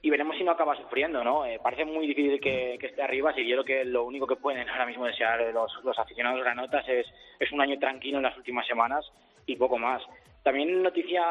y 0.04 0.10
veremos 0.10 0.36
si 0.36 0.44
no 0.44 0.52
acaba 0.52 0.76
sufriendo, 0.76 1.24
¿no? 1.24 1.46
Eh, 1.46 1.60
parece 1.62 1.86
muy 1.86 2.08
difícil 2.08 2.39
que, 2.39 2.78
que, 2.80 2.88
esté 2.88 3.04
arriba, 3.04 3.34
si 3.34 3.48
yo 3.48 3.58
creo 3.58 3.66
que 3.66 3.86
lo 3.86 4.04
único 4.04 4.26
que 4.26 4.36
pueden 4.36 4.68
ahora 4.68 4.88
mismo 4.88 5.06
desear 5.06 5.39
los, 5.54 5.72
los 5.84 5.98
aficionados 6.00 6.39
granotas 6.39 6.88
es, 6.88 7.06
es 7.39 7.52
un 7.52 7.62
año 7.62 7.78
tranquilo 7.78 8.18
en 8.18 8.24
las 8.24 8.36
últimas 8.38 8.66
semanas 8.66 9.12
y 9.46 9.56
poco 9.56 9.78
más. 9.78 10.02
También 10.44 10.82
noticia 10.82 11.24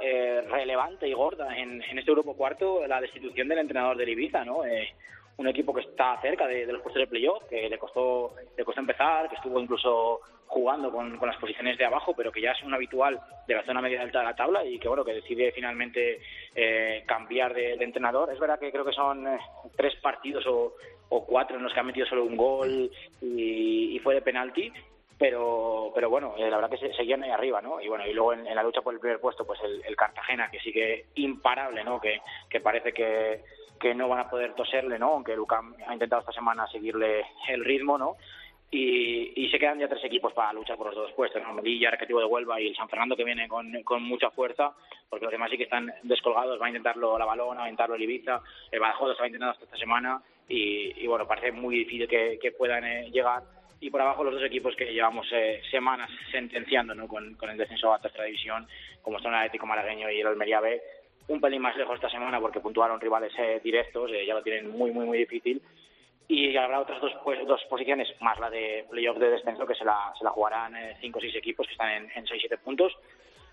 eh, 0.00 0.42
relevante 0.48 1.08
y 1.08 1.14
gorda 1.14 1.56
en, 1.56 1.82
en, 1.82 1.98
este 1.98 2.10
grupo 2.12 2.36
cuarto, 2.36 2.86
la 2.86 3.00
destitución 3.00 3.48
del 3.48 3.58
entrenador 3.58 3.96
del 3.96 4.10
Ibiza, 4.10 4.44
¿no? 4.44 4.64
Eh, 4.64 4.94
un 5.36 5.48
equipo 5.48 5.72
que 5.72 5.80
está 5.80 6.20
cerca 6.20 6.46
de, 6.46 6.66
de 6.66 6.72
los 6.72 6.82
puestos 6.82 7.00
de 7.00 7.06
playoff, 7.06 7.42
que 7.48 7.68
le 7.68 7.78
costó, 7.78 8.34
le 8.56 8.64
costó 8.64 8.80
empezar, 8.80 9.28
que 9.28 9.36
estuvo 9.36 9.58
incluso 9.58 10.20
jugando 10.46 10.92
con, 10.92 11.18
las 11.20 11.36
posiciones 11.38 11.76
de 11.78 11.84
abajo, 11.84 12.14
pero 12.14 12.30
que 12.30 12.40
ya 12.40 12.52
es 12.52 12.62
un 12.62 12.74
habitual 12.74 13.20
de 13.48 13.54
la 13.54 13.64
zona 13.64 13.80
media 13.80 14.02
alta 14.02 14.20
de 14.20 14.26
la 14.26 14.36
tabla 14.36 14.64
y 14.64 14.78
que 14.78 14.88
bueno 14.88 15.04
que 15.04 15.14
decide 15.14 15.50
finalmente 15.52 16.20
eh, 16.54 17.02
cambiar 17.06 17.52
de, 17.52 17.76
de, 17.76 17.84
entrenador. 17.84 18.32
Es 18.32 18.38
verdad 18.38 18.60
que 18.60 18.70
creo 18.70 18.84
que 18.84 18.92
son 18.92 19.26
eh, 19.26 19.38
tres 19.76 19.96
partidos 19.96 20.46
o, 20.46 20.74
o, 21.08 21.26
cuatro 21.26 21.56
en 21.56 21.64
los 21.64 21.72
que 21.72 21.80
ha 21.80 21.82
metido 21.82 22.06
solo 22.06 22.24
un 22.24 22.36
gol 22.36 22.90
y, 23.20 23.96
y 23.96 23.98
fue 23.98 24.14
de 24.14 24.22
penalti, 24.22 24.72
pero 25.18 25.92
pero 25.94 26.10
bueno 26.10 26.34
eh, 26.36 26.50
la 26.50 26.56
verdad 26.56 26.70
que 26.70 26.88
se, 26.88 26.92
seguían 26.94 27.22
ahí 27.22 27.30
arriba 27.30 27.60
no 27.62 27.80
y 27.80 27.88
bueno 27.88 28.06
y 28.06 28.12
luego 28.12 28.32
en, 28.32 28.54
la 28.54 28.62
lucha 28.62 28.82
por 28.82 28.94
el 28.94 29.00
primer 29.00 29.20
puesto 29.20 29.46
pues 29.46 29.60
el, 29.62 29.96
Cartagena 29.96 30.50
que 30.50 30.60
sigue 30.60 31.06
imparable 31.14 31.84
no 31.84 32.00
que, 32.00 32.20
que 32.48 32.60
parece 32.60 32.92
que, 32.92 33.42
que 33.78 33.94
no 33.94 34.08
van 34.08 34.20
a 34.20 34.30
poder 34.30 34.54
toserle 34.54 34.98
no 34.98 35.12
aunque 35.12 35.36
Lucam 35.36 35.74
ha 35.86 35.92
intentado 35.92 36.20
esta 36.20 36.32
semana 36.32 36.66
seguirle 36.66 37.24
el 37.48 37.64
ritmo 37.64 37.96
no 37.96 38.16
y, 38.76 39.48
se 39.50 39.58
quedan 39.58 39.78
ya 39.78 39.88
tres 39.88 40.04
equipos 40.04 40.32
para 40.32 40.52
luchar 40.52 40.76
por 40.76 40.88
los 40.88 40.96
dos 40.96 41.12
puestos, 41.12 41.40
¿no? 41.42 41.54
Melilla, 41.54 41.90
Recreativo 41.90 42.18
de 42.18 42.26
Huelva 42.26 42.60
y 42.60 42.68
el 42.68 42.76
San 42.76 42.88
Fernando 42.88 43.16
que 43.16 43.24
viene 43.24 43.46
con, 43.46 43.70
con 43.84 44.02
mucha 44.02 44.30
fuerza, 44.30 44.72
porque 45.08 45.26
los 45.26 45.32
demás 45.32 45.50
sí 45.50 45.56
que 45.56 45.64
están 45.64 45.92
descolgados, 46.02 46.60
va 46.60 46.66
a 46.66 46.70
intentarlo 46.70 47.16
la 47.16 47.24
Balona, 47.24 47.60
va 47.60 47.66
a 47.66 47.68
intentarlo 47.68 47.94
el 47.94 48.02
Ibiza, 48.02 48.40
el 48.72 48.80
Badajoz 48.80 49.16
lo 49.18 49.26
intentando 49.26 49.52
hasta 49.52 49.64
esta 49.64 49.76
semana 49.76 50.20
y, 50.48 51.06
bueno, 51.06 51.26
parece 51.26 51.52
muy 51.52 51.76
difícil 51.76 52.08
que, 52.08 52.54
puedan 52.58 52.84
eh, 52.84 53.10
llegar 53.10 53.42
y 53.84 53.90
por 53.90 54.00
abajo 54.00 54.24
los 54.24 54.32
dos 54.32 54.42
equipos 54.44 54.74
que 54.76 54.86
llevamos 54.86 55.26
eh, 55.30 55.60
semanas 55.70 56.10
sentenciando 56.32 56.94
¿no? 56.94 57.06
con, 57.06 57.36
el 57.50 57.56
descenso 57.58 57.92
a 57.92 57.98
tercera 57.98 58.24
división, 58.24 58.66
como 59.02 59.18
son 59.18 59.34
el 59.34 59.40
Atlético 59.40 59.66
Malagueño 59.66 60.10
y 60.10 60.20
el 60.20 60.26
Almería 60.26 60.60
B, 60.60 60.80
un 61.28 61.38
pelín 61.38 61.60
más 61.60 61.76
lejos 61.76 61.96
esta 61.96 62.08
semana 62.08 62.40
porque 62.40 62.60
puntuaron 62.60 62.98
rivales 62.98 63.32
eh, 63.38 63.60
directos, 63.62 64.10
ya 64.26 64.32
lo 64.32 64.42
tienen 64.42 64.70
muy, 64.70 64.90
muy, 64.90 65.04
muy 65.04 65.18
difícil 65.18 65.60
y 66.28 66.56
habrá 66.56 66.80
otras 66.80 66.98
dos, 67.02 67.12
pues, 67.22 67.46
dos 67.46 67.62
posiciones, 67.68 68.08
más 68.22 68.40
la 68.40 68.48
de 68.48 68.86
playoff 68.88 69.18
de 69.18 69.28
descenso, 69.28 69.66
que 69.66 69.74
se 69.74 69.84
la, 69.84 70.14
se 70.18 70.24
la 70.24 70.30
jugarán 70.30 70.74
eh, 70.74 70.96
cinco 71.02 71.18
o 71.18 71.20
seis 71.20 71.36
equipos 71.36 71.66
que 71.66 71.72
están 71.72 71.90
en, 71.90 72.10
en 72.14 72.24
6-7 72.24 72.58
puntos 72.60 72.96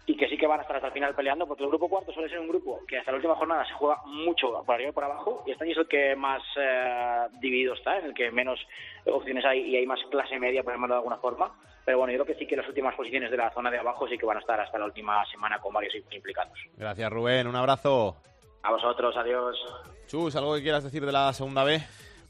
y 0.05 0.17
que 0.17 0.27
sí 0.27 0.37
que 0.37 0.47
van 0.47 0.59
a 0.59 0.61
estar 0.63 0.75
hasta 0.75 0.87
el 0.87 0.93
final 0.93 1.15
peleando, 1.15 1.47
porque 1.47 1.63
el 1.63 1.69
grupo 1.69 1.87
cuarto 1.87 2.11
suele 2.11 2.29
ser 2.29 2.39
un 2.39 2.47
grupo 2.47 2.79
que 2.87 2.97
hasta 2.97 3.11
la 3.11 3.17
última 3.17 3.35
jornada 3.35 3.65
se 3.65 3.73
juega 3.73 4.01
mucho 4.05 4.63
por 4.65 4.75
arriba 4.75 4.89
y 4.89 4.93
por 4.93 5.03
abajo, 5.03 5.43
y 5.45 5.51
este 5.51 5.63
año 5.63 5.73
es 5.73 5.77
el 5.79 5.87
que 5.87 6.15
más 6.15 6.41
eh, 6.57 7.27
dividido 7.39 7.73
está, 7.73 7.99
en 7.99 8.05
el 8.05 8.13
que 8.13 8.31
menos 8.31 8.59
opciones 9.05 9.45
hay 9.45 9.61
y 9.61 9.77
hay 9.77 9.85
más 9.85 9.99
clase 10.09 10.39
media, 10.39 10.63
por 10.63 10.73
llamarlo 10.73 10.95
de 10.95 10.99
alguna 10.99 11.17
forma. 11.17 11.51
Pero 11.83 11.97
bueno, 11.97 12.13
yo 12.13 12.23
creo 12.23 12.35
que 12.35 12.39
sí 12.39 12.47
que 12.47 12.55
las 12.55 12.67
últimas 12.67 12.95
posiciones 12.95 13.31
de 13.31 13.37
la 13.37 13.51
zona 13.51 13.71
de 13.71 13.79
abajo 13.79 14.07
sí 14.07 14.17
que 14.17 14.25
van 14.25 14.37
a 14.37 14.39
estar 14.39 14.59
hasta 14.59 14.77
la 14.77 14.85
última 14.85 15.25
semana 15.25 15.59
con 15.59 15.73
varios 15.73 15.93
implicados. 16.11 16.57
Gracias, 16.77 17.11
Rubén. 17.11 17.47
Un 17.47 17.55
abrazo. 17.55 18.17
A 18.63 18.71
vosotros, 18.71 19.15
adiós. 19.17 19.57
Chus, 20.05 20.35
¿algo 20.35 20.53
que 20.55 20.61
quieras 20.61 20.83
decir 20.83 21.03
de 21.03 21.11
la 21.11 21.33
segunda 21.33 21.63
B? 21.63 21.81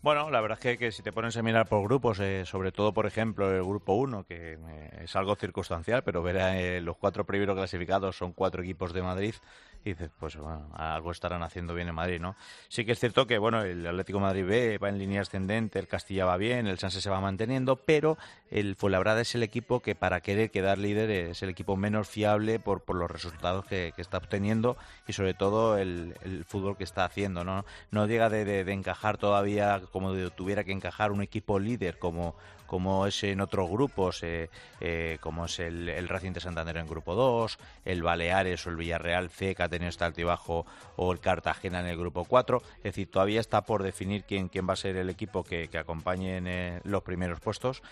Bueno, 0.03 0.31
la 0.31 0.41
verdad 0.41 0.57
es 0.63 0.79
que, 0.79 0.91
si 0.91 1.03
te 1.03 1.11
pones 1.11 1.37
a 1.37 1.43
mirar 1.43 1.67
por 1.67 1.83
grupos, 1.83 2.19
eh, 2.19 2.43
sobre 2.45 2.71
todo, 2.71 2.91
por 2.91 3.05
ejemplo, 3.05 3.55
el 3.55 3.63
grupo 3.63 3.93
1, 3.93 4.23
que 4.23 4.53
eh, 4.53 4.99
es 5.03 5.15
algo 5.15 5.35
circunstancial, 5.35 6.03
pero 6.03 6.23
ver 6.23 6.37
eh, 6.37 6.81
los 6.81 6.97
cuatro 6.97 7.23
primeros 7.23 7.55
clasificados 7.55 8.17
son 8.17 8.33
cuatro 8.33 8.63
equipos 8.63 8.93
de 8.93 9.03
Madrid, 9.03 9.35
y 9.83 9.91
dices, 9.91 10.11
pues 10.19 10.37
bueno, 10.37 10.69
algo 10.73 11.11
estarán 11.11 11.43
haciendo 11.43 11.73
bien 11.73 11.87
en 11.87 11.95
Madrid, 11.95 12.19
¿no? 12.19 12.35
Sí 12.67 12.85
que 12.85 12.91
es 12.91 12.99
cierto 12.99 13.25
que, 13.25 13.37
bueno, 13.37 13.63
el 13.63 13.85
Atlético 13.85 14.19
Madrid 14.19 14.45
B 14.45 14.77
va 14.77 14.89
en 14.89 14.99
línea 14.99 15.21
ascendente, 15.21 15.79
el 15.79 15.87
Castilla 15.87 16.25
va 16.25 16.37
bien, 16.37 16.67
el 16.67 16.77
Sanse 16.77 17.01
se 17.01 17.09
va 17.09 17.19
manteniendo, 17.19 17.77
pero 17.77 18.17
el 18.49 18.75
Fuenlabrada 18.75 19.21
es 19.21 19.33
el 19.33 19.43
equipo 19.43 19.79
que 19.79 19.95
para 19.95 20.21
querer 20.21 20.51
quedar 20.51 20.77
líder 20.77 21.09
es 21.09 21.41
el 21.41 21.49
equipo 21.49 21.75
menos 21.77 22.07
fiable 22.07 22.59
por, 22.59 22.81
por 22.81 22.95
los 22.95 23.09
resultados 23.09 23.65
que, 23.65 23.93
está 23.97 24.17
obteniendo 24.17 24.77
y 25.07 25.13
sobre 25.13 25.35
todo 25.35 25.77
el, 25.77 26.15
fútbol 26.47 26.75
que 26.75 26.83
está 26.83 27.05
haciendo, 27.05 27.43
¿no? 27.43 27.65
No 27.91 28.07
llega 28.07 28.29
de, 28.29 28.45
de 28.45 28.73
encajar 28.73 29.17
todavía 29.17 29.81
como 29.91 30.11
tuviera 30.31 30.63
que 30.63 30.71
encajar 30.71 31.11
un 31.11 31.21
equipo 31.21 31.59
líder 31.59 31.99
como 31.99 32.35
como 32.71 33.05
es 33.05 33.21
en 33.25 33.41
otros 33.41 33.69
grupos, 33.69 34.23
eh, 34.23 34.49
eh, 34.79 35.17
como 35.19 35.43
es 35.43 35.59
el, 35.59 35.89
el, 35.89 36.07
Racing 36.07 36.31
de 36.31 36.39
Santander 36.39 36.77
en 36.77 36.87
grupo 36.87 37.15
2, 37.15 37.59
el 37.83 38.01
Baleares 38.01 38.65
o 38.65 38.69
el 38.69 38.77
Villarreal 38.77 39.29
C, 39.29 39.55
que 39.55 39.63
ha 39.63 39.67
tenido 39.67 39.89
este 39.89 40.05
altibajo, 40.05 40.65
o 40.95 41.11
el 41.11 41.19
Cartagena 41.19 41.81
en 41.81 41.87
el 41.87 41.97
grupo 41.97 42.23
4. 42.23 42.61
Es 42.77 42.83
decir, 42.83 43.11
todavía 43.11 43.41
está 43.41 43.63
por 43.63 43.83
definir 43.83 44.23
quién, 44.23 44.47
quién 44.47 44.69
va 44.69 44.71
a 44.71 44.77
ser 44.77 44.95
el 44.95 45.09
equipo 45.09 45.43
que, 45.43 45.67
que 45.67 45.79
acompañe 45.79 46.37
en 46.37 46.47
eh, 46.47 46.79
los 46.85 47.03
primeros 47.03 47.41
puestos. 47.41 47.83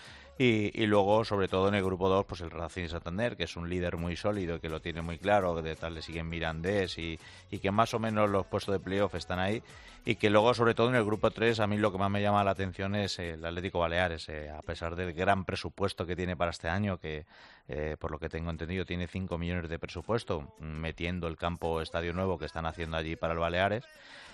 Y, 0.42 0.86
luego, 0.86 1.22
sobre 1.22 1.48
todo 1.48 1.68
en 1.68 1.74
el 1.74 1.84
grupo 1.84 2.08
2, 2.08 2.24
pues 2.24 2.40
el 2.40 2.50
Racing 2.50 2.84
de 2.84 2.88
Santander, 2.88 3.36
que 3.36 3.44
es 3.44 3.56
un 3.56 3.68
líder 3.68 3.98
muy 3.98 4.16
sólido, 4.16 4.58
que 4.58 4.70
lo 4.70 4.80
tiene 4.80 5.02
muy 5.02 5.18
claro, 5.18 5.54
que 5.54 5.60
de 5.60 5.76
tal 5.76 5.92
le 5.92 6.00
siguen 6.00 6.30
Mirandés 6.30 6.96
y, 6.96 7.18
y 7.50 7.58
que 7.58 7.70
más 7.70 7.92
o 7.92 7.98
menos 7.98 8.30
los 8.30 8.46
puestos 8.46 8.72
de 8.72 8.80
playoff 8.80 9.14
están 9.16 9.38
ahí. 9.38 9.62
Y 10.06 10.14
que 10.14 10.30
luego, 10.30 10.54
sobre 10.54 10.72
todo 10.72 10.88
en 10.88 10.94
el 10.94 11.04
grupo 11.04 11.30
3, 11.30 11.60
a 11.60 11.66
mí 11.66 11.76
lo 11.76 11.92
que 11.92 11.98
más 11.98 12.10
me 12.10 12.22
llama 12.22 12.42
la 12.42 12.52
atención 12.52 12.94
es 12.94 13.18
el 13.18 13.44
Atlético 13.44 13.80
Baleares, 13.80 14.30
eh, 14.30 14.48
a 14.48 14.62
pesar 14.62 14.96
del 14.96 15.12
gran 15.12 15.44
presupuesto 15.44 16.06
que 16.06 16.16
tiene 16.16 16.38
para 16.38 16.52
este 16.52 16.70
año, 16.70 16.96
que 16.96 17.26
eh, 17.72 17.96
por 18.00 18.10
lo 18.10 18.18
que 18.18 18.28
tengo 18.28 18.50
entendido 18.50 18.84
tiene 18.84 19.06
5 19.06 19.38
millones 19.38 19.70
de 19.70 19.78
presupuesto, 19.78 20.52
metiendo 20.58 21.28
el 21.28 21.36
campo 21.36 21.80
Estadio 21.80 22.12
Nuevo 22.12 22.36
que 22.36 22.46
están 22.46 22.66
haciendo 22.66 22.96
allí 22.96 23.14
para 23.14 23.32
el 23.32 23.38
Baleares. 23.38 23.84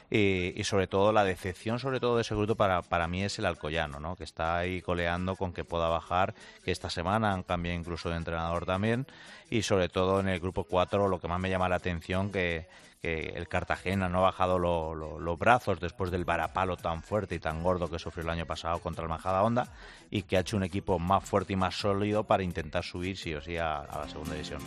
Y, 0.08 0.62
sobre 0.62 0.86
todo 0.86 1.12
la 1.12 1.24
decepción 1.24 1.80
sobre 1.80 1.98
todo 1.98 2.14
de 2.14 2.22
ese 2.22 2.36
grupo 2.36 2.54
para, 2.54 2.80
para 2.82 3.08
mí 3.08 3.24
es 3.24 3.40
el 3.40 3.44
Alcoyano, 3.44 3.98
¿no? 3.98 4.14
que 4.14 4.22
está 4.22 4.56
ahí 4.56 4.80
coleando 4.80 5.34
con 5.34 5.52
que 5.52 5.64
pueda 5.64 5.88
bajar, 5.88 6.32
que 6.64 6.70
esta 6.70 6.90
semana 6.90 7.32
han 7.32 7.42
cambiado 7.42 7.76
incluso 7.76 8.08
de 8.08 8.16
entrenador 8.16 8.66
también 8.66 9.06
y 9.50 9.62
sobre 9.62 9.88
todo 9.88 10.20
en 10.20 10.28
el 10.28 10.38
grupo 10.38 10.62
4 10.62 11.08
lo 11.08 11.18
que 11.18 11.26
más 11.26 11.40
me 11.40 11.50
llama 11.50 11.68
la 11.68 11.76
atención 11.76 12.30
que, 12.30 12.68
que 13.06 13.34
el 13.36 13.46
Cartagena 13.46 14.08
no 14.08 14.18
ha 14.18 14.22
bajado 14.22 14.58
los 14.58 15.38
brazos 15.38 15.78
después 15.78 16.10
del 16.10 16.24
varapalo 16.24 16.76
tan 16.76 17.04
fuerte 17.04 17.36
y 17.36 17.38
tan 17.38 17.62
gordo 17.62 17.88
que 17.88 18.00
sufrió 18.00 18.24
el 18.24 18.30
año 18.30 18.46
pasado 18.46 18.80
contra 18.80 19.04
el 19.04 19.08
Majada 19.08 19.44
Honda 19.44 19.72
y 20.10 20.22
que 20.22 20.36
ha 20.36 20.40
hecho 20.40 20.56
un 20.56 20.64
equipo 20.64 20.98
más 20.98 21.22
fuerte 21.22 21.52
y 21.52 21.56
más 21.56 21.76
sólido 21.76 22.24
para 22.24 22.42
intentar 22.42 22.82
subir 22.82 23.16
sí 23.16 23.32
o 23.32 23.40
sí 23.40 23.58
a 23.58 23.86
la 23.94 24.08
segunda 24.08 24.32
división. 24.32 24.60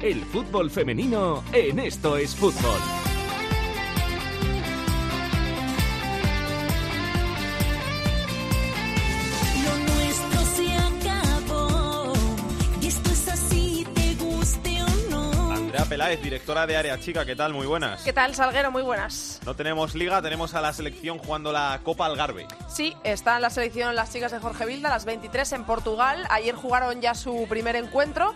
El 0.00 0.24
fútbol 0.26 0.70
femenino 0.70 1.42
en 1.52 1.80
esto 1.80 2.16
es 2.16 2.36
fútbol. 2.36 2.99
Andrea 15.70 15.86
Peláez, 15.88 16.20
directora 16.20 16.66
de 16.66 16.76
Área 16.76 16.98
Chica, 16.98 17.24
¿qué 17.24 17.36
tal? 17.36 17.52
Muy 17.54 17.64
buenas. 17.64 18.02
¿Qué 18.02 18.12
tal, 18.12 18.34
Salguero? 18.34 18.72
Muy 18.72 18.82
buenas. 18.82 19.38
No 19.46 19.54
tenemos 19.54 19.94
liga, 19.94 20.20
tenemos 20.20 20.52
a 20.54 20.60
la 20.60 20.72
selección 20.72 21.18
jugando 21.18 21.52
la 21.52 21.78
Copa 21.84 22.06
Algarve. 22.06 22.48
Sí, 22.68 22.96
está 23.04 23.36
en 23.36 23.42
la 23.42 23.50
selección 23.50 23.94
las 23.94 24.12
chicas 24.12 24.32
de 24.32 24.40
Jorge 24.40 24.66
Vilda, 24.66 24.88
las 24.88 25.04
23 25.04 25.52
en 25.52 25.64
Portugal. 25.64 26.26
Ayer 26.28 26.56
jugaron 26.56 27.00
ya 27.00 27.14
su 27.14 27.46
primer 27.48 27.76
encuentro 27.76 28.34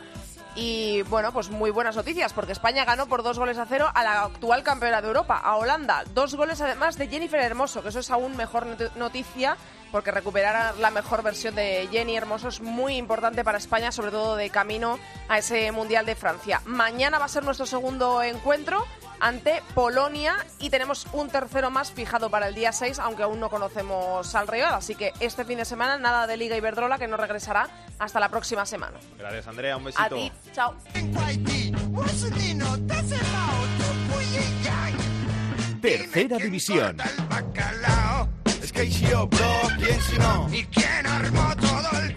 y 0.54 1.02
bueno, 1.02 1.32
pues 1.32 1.50
muy 1.50 1.72
buenas 1.72 1.96
noticias, 1.96 2.32
porque 2.32 2.52
España 2.52 2.84
ganó 2.84 3.08
por 3.08 3.24
dos 3.24 3.36
goles 3.36 3.58
a 3.58 3.66
cero 3.66 3.90
a 3.92 4.04
la 4.04 4.22
actual 4.22 4.62
campeona 4.62 5.02
de 5.02 5.08
Europa, 5.08 5.36
a 5.36 5.56
Holanda. 5.56 6.04
Dos 6.14 6.36
goles 6.36 6.60
además 6.60 6.96
de 6.98 7.08
Jennifer 7.08 7.40
Hermoso, 7.40 7.82
que 7.82 7.88
eso 7.88 7.98
es 7.98 8.12
aún 8.12 8.36
mejor 8.36 8.64
noticia, 8.94 9.56
porque 9.94 10.10
recuperar 10.10 10.76
la 10.78 10.90
mejor 10.90 11.22
versión 11.22 11.54
de 11.54 11.88
Jenny 11.88 12.16
Hermoso 12.16 12.48
es 12.48 12.60
muy 12.60 12.96
importante 12.96 13.44
para 13.44 13.58
España, 13.58 13.92
sobre 13.92 14.10
todo 14.10 14.34
de 14.34 14.50
camino 14.50 14.98
a 15.28 15.38
ese 15.38 15.70
Mundial 15.70 16.04
de 16.04 16.16
Francia. 16.16 16.60
Mañana 16.64 17.20
va 17.20 17.26
a 17.26 17.28
ser 17.28 17.44
nuestro 17.44 17.64
segundo 17.64 18.20
encuentro 18.20 18.84
ante 19.20 19.62
Polonia 19.72 20.34
y 20.58 20.70
tenemos 20.70 21.06
un 21.12 21.28
tercero 21.28 21.70
más 21.70 21.92
fijado 21.92 22.28
para 22.28 22.48
el 22.48 22.56
día 22.56 22.72
6, 22.72 22.98
aunque 22.98 23.22
aún 23.22 23.38
no 23.38 23.48
conocemos 23.50 24.34
al 24.34 24.48
rival. 24.48 24.74
Así 24.74 24.96
que 24.96 25.12
este 25.20 25.44
fin 25.44 25.58
de 25.58 25.64
semana 25.64 25.96
nada 25.96 26.26
de 26.26 26.38
Liga 26.38 26.56
Iberdrola 26.56 26.98
que 26.98 27.06
no 27.06 27.16
regresará 27.16 27.68
hasta 28.00 28.18
la 28.18 28.30
próxima 28.30 28.66
semana. 28.66 28.98
Gracias, 29.16 29.46
Andrea. 29.46 29.76
Un 29.76 29.84
besito. 29.84 30.02
A 30.02 30.08
ti. 30.08 30.32
Chao. 30.52 30.74
Tercera 35.80 36.36
división. 36.38 36.96
¿Y 40.50 40.64
quién 40.64 41.06
armó 41.06 41.54
todo 41.56 42.00
el 42.00 42.14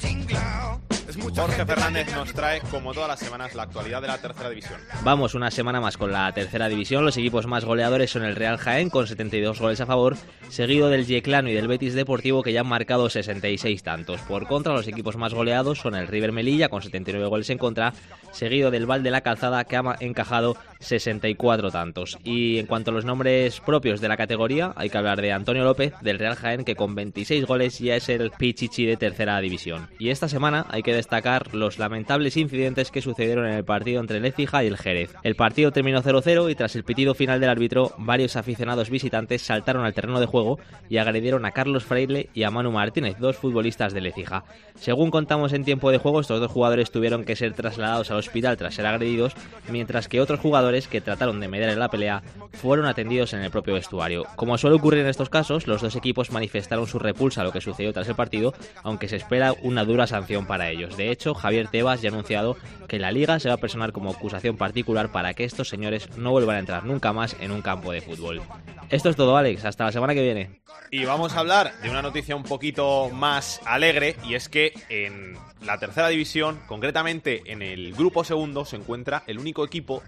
Jorge 1.22 1.66
Fernández 1.66 2.14
nos 2.16 2.34
trae, 2.34 2.62
como 2.72 2.94
todas 2.94 3.10
las 3.10 3.20
semanas, 3.20 3.56
la 3.56 3.64
actualidad 3.64 4.02
de 4.02 4.08
la 4.08 4.18
tercera 4.18 4.50
división. 4.50 4.80
Vamos 5.04 5.34
una 5.34 5.52
semana 5.52 5.82
más 5.82 5.98
con 5.98 6.12
la 6.12 6.32
tercera 6.32 6.70
división. 6.70 7.04
Los 7.06 7.18
equipos 7.18 7.48
más 7.48 7.66
goleadores 7.66 8.12
son 8.12 8.24
el 8.24 8.36
Real 8.36 8.58
Jaén 8.58 8.90
con 8.90 9.08
72 9.08 9.60
goles 9.60 9.82
a 9.82 9.86
favor, 9.86 10.16
seguido 10.50 10.90
del 10.90 11.06
Yeclano 11.06 11.50
y 11.50 11.54
del 11.54 11.68
Betis 11.68 11.96
Deportivo 11.96 12.44
que 12.44 12.54
ya 12.54 12.62
han 12.62 12.68
marcado 12.68 13.10
66 13.10 13.84
tantos. 13.84 14.22
Por 14.22 14.48
contra, 14.48 14.74
los 14.74 14.88
equipos 14.88 15.18
más 15.18 15.34
goleados 15.34 15.80
son 15.80 15.96
el 15.96 16.08
River 16.08 16.32
Melilla 16.32 16.70
con 16.70 16.82
79 16.82 17.28
goles 17.28 17.50
en 17.50 17.58
contra, 17.58 17.94
seguido 18.32 18.72
del 18.72 18.86
Val 18.86 19.04
de 19.04 19.12
la 19.12 19.22
Calzada 19.22 19.64
que 19.66 19.76
ha 19.76 19.96
encajado 20.00 20.56
64 20.80 21.72
tantos. 21.72 22.18
Y 22.24 22.60
en 22.60 22.68
cuanto 22.68 22.92
a 22.92 22.94
los 22.94 23.06
nombres 23.06 23.60
propios 23.60 24.02
de 24.02 24.08
la 24.08 24.18
categoría, 24.18 24.74
hay 24.76 24.90
que 24.90 24.98
hablar 24.98 25.22
de 25.22 25.34
Antonio 25.34 25.64
López 25.64 25.94
del 26.02 26.20
Real 26.20 26.36
Jaén 26.36 26.64
que 26.64 26.76
con 26.76 26.96
26 26.96 27.46
goles 27.46 27.80
ya 27.80 27.96
es 27.96 28.10
el 28.10 28.32
Pichichi 28.32 28.86
de 28.86 28.98
tercera 28.98 29.40
división. 29.40 29.90
Y 30.00 30.10
esta 30.10 30.30
semana 30.30 30.66
hay 30.70 30.84
que 30.84 30.94
destacar 30.94 31.07
los 31.54 31.80
lamentables 31.80 32.38
incidentes 32.38 32.92
que 32.92 33.02
sucedieron 33.02 33.46
en 33.46 33.54
el 33.54 33.64
partido 33.64 34.02
entre 34.02 34.18
el 34.18 34.26
Écija 34.26 34.64
y 34.64 34.68
el 34.68 34.78
Jerez. 34.78 35.14
El 35.24 35.36
partido 35.36 35.72
terminó 35.72 36.02
0-0 36.02 36.52
y 36.52 36.56
tras 36.56 36.76
el 36.76 36.84
pitido 36.84 37.14
final 37.14 37.40
del 37.40 37.50
árbitro, 37.50 37.94
varios 37.98 38.36
aficionados 38.36 38.90
visitantes 38.90 39.42
saltaron 39.42 39.86
al 39.86 39.94
terreno 39.94 40.20
de 40.20 40.26
juego 40.26 40.60
y 40.90 40.98
agredieron 40.98 41.46
a 41.46 41.52
Carlos 41.52 41.86
Freire 41.86 42.30
y 42.34 42.44
a 42.44 42.52
Manu 42.52 42.72
Martínez, 42.72 43.18
dos 43.20 43.38
futbolistas 43.38 43.94
del 43.94 44.06
Écija. 44.06 44.44
Según 44.76 45.12
contamos 45.12 45.54
en 45.54 45.64
tiempo 45.64 45.92
de 45.92 45.98
juego, 45.98 46.20
estos 46.20 46.40
dos 46.40 46.52
jugadores 46.52 46.92
tuvieron 46.92 47.24
que 47.24 47.36
ser 47.36 47.54
trasladados 47.54 48.12
al 48.12 48.18
hospital 48.18 48.58
tras 48.58 48.76
ser 48.76 48.86
agredidos, 48.86 49.34
mientras 49.70 50.08
que 50.08 50.22
otros 50.22 50.40
jugadores 50.40 50.88
que 50.88 51.02
trataron 51.02 51.40
de 51.40 51.48
mediar 51.48 51.70
en 51.70 51.80
la 51.80 51.90
pelea 51.90 52.22
fueron 52.52 52.86
atendidos 52.86 53.34
en 53.34 53.42
el 53.42 53.52
propio 53.52 53.74
vestuario. 53.76 54.26
Como 54.36 54.58
suele 54.58 54.76
ocurrir 54.76 55.02
en 55.02 55.08
estos 55.08 55.30
casos, 55.30 55.68
los 55.68 55.82
dos 55.82 55.96
equipos 55.96 56.32
manifestaron 56.32 56.88
su 56.88 57.00
repulsa 57.00 57.42
a 57.42 57.44
lo 57.44 57.52
que 57.52 57.62
sucedió 57.62 57.94
tras 57.94 58.08
el 58.10 58.16
partido, 58.16 58.54
aunque 58.84 59.08
se 59.08 59.16
espera 59.16 59.54
una 59.64 59.86
dura 59.86 60.08
sanción 60.08 60.46
para 60.46 60.70
ellos. 60.70 60.97
De 60.98 61.12
hecho, 61.12 61.34
Javier 61.34 61.68
Tebas 61.70 62.02
ya 62.02 62.10
ha 62.10 62.12
anunciado 62.12 62.58
que 62.88 63.00
la 63.00 63.12
liga 63.12 63.40
se 63.40 63.50
va 63.50 63.56
a 63.56 63.60
personar 63.60 63.92
como 63.92 64.12
acusación 64.12 64.58
particular 64.58 65.12
para 65.12 65.34
que 65.34 65.44
estos 65.44 65.70
señores 65.70 66.10
no 66.18 66.32
vuelvan 66.32 66.58
a 66.58 66.60
entrar 66.60 66.86
nunca 66.86 67.14
más 67.14 67.36
en 67.40 67.52
un 67.52 67.62
campo 67.62 67.92
de 67.92 68.02
fútbol. 68.02 68.42
Esto 68.90 69.10
es 69.10 69.16
todo, 69.16 69.38
Alex. 69.38 69.64
Hasta 69.66 69.86
la 69.86 69.92
semana 69.92 70.14
que 70.14 70.24
viene. 70.24 70.62
Y 70.90 71.06
vamos 71.06 71.36
a 71.36 71.40
hablar 71.40 71.74
de 71.82 71.90
una 71.90 72.02
noticia 72.02 72.36
un 72.36 72.44
poquito 72.44 73.10
más 73.10 73.62
alegre, 73.66 74.16
y 74.24 74.36
es 74.36 74.48
que 74.48 74.74
en 74.90 75.38
la 75.66 75.78
tercera 75.78 76.08
división, 76.08 76.60
concretamente 76.66 77.44
en 77.46 77.62
el 77.62 77.94
grupo 77.94 78.24
segundo, 78.24 78.64
se 78.64 78.78
encuentra 78.78 79.24
el 79.28 79.38
único 79.38 79.66
equipo 79.66 80.02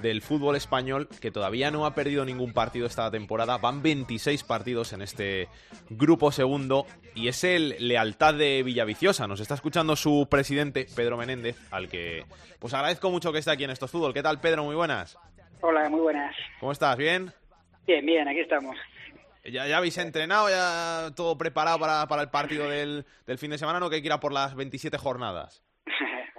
del 0.00 0.22
fútbol 0.22 0.56
español 0.56 1.08
que 1.20 1.30
todavía 1.30 1.70
no 1.70 1.86
ha 1.86 1.94
perdido 1.94 2.24
ningún 2.24 2.52
partido 2.52 2.86
esta 2.86 3.10
temporada. 3.10 3.58
Van 3.58 3.82
26 3.82 4.42
partidos 4.44 4.92
en 4.92 5.02
este 5.02 5.48
grupo 5.88 6.32
segundo 6.32 6.86
y 7.14 7.28
es 7.28 7.44
el 7.44 7.76
Lealtad 7.78 8.34
de 8.34 8.62
Villaviciosa. 8.62 9.26
Nos 9.26 9.40
está 9.40 9.54
escuchando 9.54 9.96
su 9.96 10.26
presidente, 10.30 10.86
Pedro 10.94 11.16
Menéndez, 11.16 11.56
al 11.70 11.88
que 11.88 12.24
pues 12.58 12.74
agradezco 12.74 13.10
mucho 13.10 13.32
que 13.32 13.38
esté 13.38 13.50
aquí 13.50 13.64
en 13.64 13.70
estos 13.70 13.90
fútbol. 13.90 14.14
¿Qué 14.14 14.22
tal, 14.22 14.40
Pedro? 14.40 14.64
Muy 14.64 14.74
buenas. 14.74 15.18
Hola, 15.60 15.88
muy 15.88 16.00
buenas. 16.00 16.34
¿Cómo 16.58 16.72
estás? 16.72 16.96
¿Bien? 16.96 17.32
Bien, 17.86 18.04
bien, 18.04 18.26
aquí 18.28 18.40
estamos. 18.40 18.76
¿Ya, 19.44 19.66
ya 19.66 19.78
habéis 19.78 19.96
entrenado? 19.98 20.48
¿Ya 20.50 21.10
todo 21.14 21.36
preparado 21.38 21.78
para, 21.78 22.06
para 22.06 22.22
el 22.22 22.28
partido 22.28 22.68
del, 22.68 23.06
del 23.26 23.38
fin 23.38 23.50
de 23.50 23.58
semana? 23.58 23.80
¿No 23.80 23.88
que 23.88 23.96
hay 23.96 24.02
que 24.02 24.08
ir 24.08 24.12
a 24.12 24.20
por 24.20 24.32
las 24.32 24.54
27 24.54 24.96
jornadas? 24.98 25.62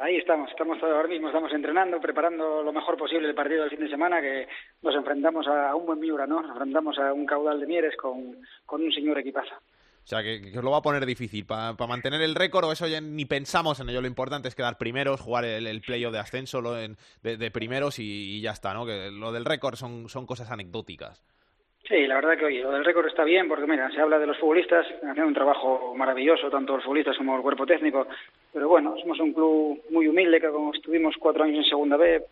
Ahí 0.02 0.16
estamos, 0.16 0.50
estamos 0.50 0.82
ahora 0.82 1.08
mismo, 1.08 1.28
estamos 1.28 1.54
entrenando, 1.54 2.02
preparando 2.02 2.64
lo 2.64 2.74
mejor 2.74 2.98
posible 2.98 3.30
el 3.30 3.36
partido 3.36 3.62
del 3.62 3.70
fin 3.70 3.82
de 3.82 3.90
semana, 3.90 4.20
que 4.20 4.48
nos 4.82 4.96
enfrentamos 4.96 5.46
a 5.48 5.76
un 5.76 5.86
buen 5.86 6.00
Miura, 6.00 6.26
¿no? 6.26 6.42
Nos 6.42 6.50
enfrentamos 6.50 6.98
a 6.98 7.14
un 7.14 7.28
caudal 7.28 7.60
de 7.60 7.68
Mieres 7.68 7.96
con, 7.98 8.36
un 8.72 8.92
señor 8.92 9.20
equipazo. 9.20 9.54
O 9.54 10.08
sea, 10.08 10.24
que, 10.24 10.42
os 10.58 10.64
lo 10.64 10.72
va 10.72 10.78
a 10.78 10.82
poner 10.82 11.06
difícil. 11.06 11.46
Para 11.46 11.76
mantener 11.88 12.20
el 12.22 12.34
récord, 12.34 12.66
o 12.66 12.72
eso 12.72 12.88
ya 12.88 13.00
ni 13.00 13.26
pensamos 13.26 13.80
en 13.80 13.90
ello. 13.90 14.02
Lo 14.02 14.08
importante 14.08 14.48
es 14.48 14.56
quedar 14.56 14.80
primeros, 14.80 15.22
jugar 15.22 15.46
el, 15.46 15.82
playoff 15.82 16.14
de 16.14 16.20
ascenso 16.20 16.62
lo 16.62 16.74
de, 16.74 17.52
primeros 17.52 18.00
y, 18.00 18.38
y 18.38 18.42
ya 18.42 18.52
está, 18.52 18.74
¿no? 18.74 18.88
Que 18.88 19.12
lo 19.12 19.32
del 19.32 19.46
récord 19.46 19.76
son, 19.76 20.10
son 20.10 20.26
cosas 20.26 20.50
anecdóticas. 20.50 21.22
Sí, 21.92 22.08
la 22.08 22.16
verdad 22.16 22.38
que 22.38 22.46
oye, 22.46 22.62
lo 22.62 22.72
del 22.72 22.86
récord 22.86 23.06
está 23.08 23.26
bien 23.26 23.50
porque 23.50 23.68
mira, 23.68 23.92
se 23.92 24.00
habla 24.00 24.18
de 24.18 24.26
los 24.26 24.38
futbolistas, 24.38 24.88
haciendo 24.96 25.28
un 25.28 25.34
trabajo 25.34 25.94
maravilloso, 25.94 26.50
tanto 26.50 26.78
los 26.78 26.86
futbolistas 26.86 27.18
como 27.18 27.36
el 27.36 27.42
cuerpo 27.42 27.66
técnico, 27.66 28.08
pero 28.54 28.70
bueno, 28.70 28.96
somos 29.02 29.20
un 29.20 29.34
club 29.34 29.82
muy 29.90 30.08
humilde 30.08 30.40
que 30.40 30.48
como 30.48 30.74
estuvimos 30.74 31.18
cuatro 31.20 31.44
años 31.44 31.58
en 31.58 31.70
segunda 31.70 31.98
B, 31.98 32.24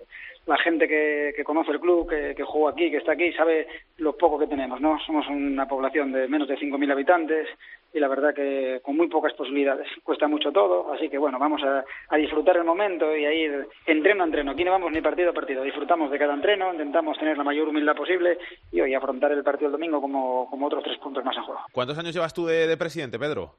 la 0.50 0.58
gente 0.58 0.88
que, 0.88 1.32
que 1.36 1.44
conoce 1.44 1.72
el 1.72 1.80
club, 1.80 2.10
que, 2.10 2.34
que 2.36 2.44
jugó 2.44 2.70
aquí, 2.70 2.90
que 2.90 2.98
está 2.98 3.14
aquí, 3.14 3.32
sabe 3.34 3.68
lo 3.98 4.18
poco 4.18 4.40
que 4.40 4.48
tenemos, 4.48 4.82
¿no? 4.82 5.00
Somos 5.06 5.28
una 5.28 5.68
población 5.68 6.12
de 6.12 6.28
menos 6.28 6.48
de 6.48 6.58
5.000 6.58 6.92
habitantes 6.92 7.48
y 7.94 8.00
la 8.00 8.08
verdad 8.08 8.34
que 8.34 8.80
con 8.82 8.98
muy 8.98 9.08
pocas 9.08 9.34
posibilidades. 9.34 9.88
Cuesta 10.04 10.28
mucho 10.28 10.52
todo, 10.52 10.92
así 10.92 11.08
que 11.08 11.18
bueno, 11.18 11.38
vamos 11.38 11.62
a, 11.64 11.84
a 12.10 12.18
disfrutar 12.18 12.58
el 12.58 12.64
momento 12.64 13.16
y 13.16 13.26
a 13.26 13.34
ir 13.34 13.68
entreno 13.86 14.24
a 14.24 14.26
entreno. 14.26 14.52
Aquí 14.52 14.64
no 14.64 14.72
vamos 14.72 14.92
ni 14.92 15.02
partido 15.02 15.30
a 15.30 15.34
partido, 15.34 15.64
disfrutamos 15.64 16.10
de 16.10 16.18
cada 16.18 16.34
entreno, 16.34 16.72
intentamos 16.72 17.18
tener 17.20 17.38
la 17.38 17.44
mayor 17.44 17.68
humildad 17.68 17.96
posible 17.96 18.40
y 18.72 18.82
hoy 18.82 18.94
afrontar 18.96 19.32
el 19.32 19.44
partido 19.44 19.68
el 19.68 19.74
domingo 19.74 20.02
como, 20.02 20.50
como 20.50 20.66
otros 20.66 20.84
tres 20.84 20.98
puntos 20.98 21.24
más 21.24 21.38
en 21.38 21.44
juego. 21.44 21.62
¿Cuántos 21.72 21.98
años 22.00 22.14
llevas 22.14 22.34
tú 22.34 22.48
de, 22.48 22.66
de 22.66 22.78
presidente, 22.78 23.20
Pedro? 23.20 23.56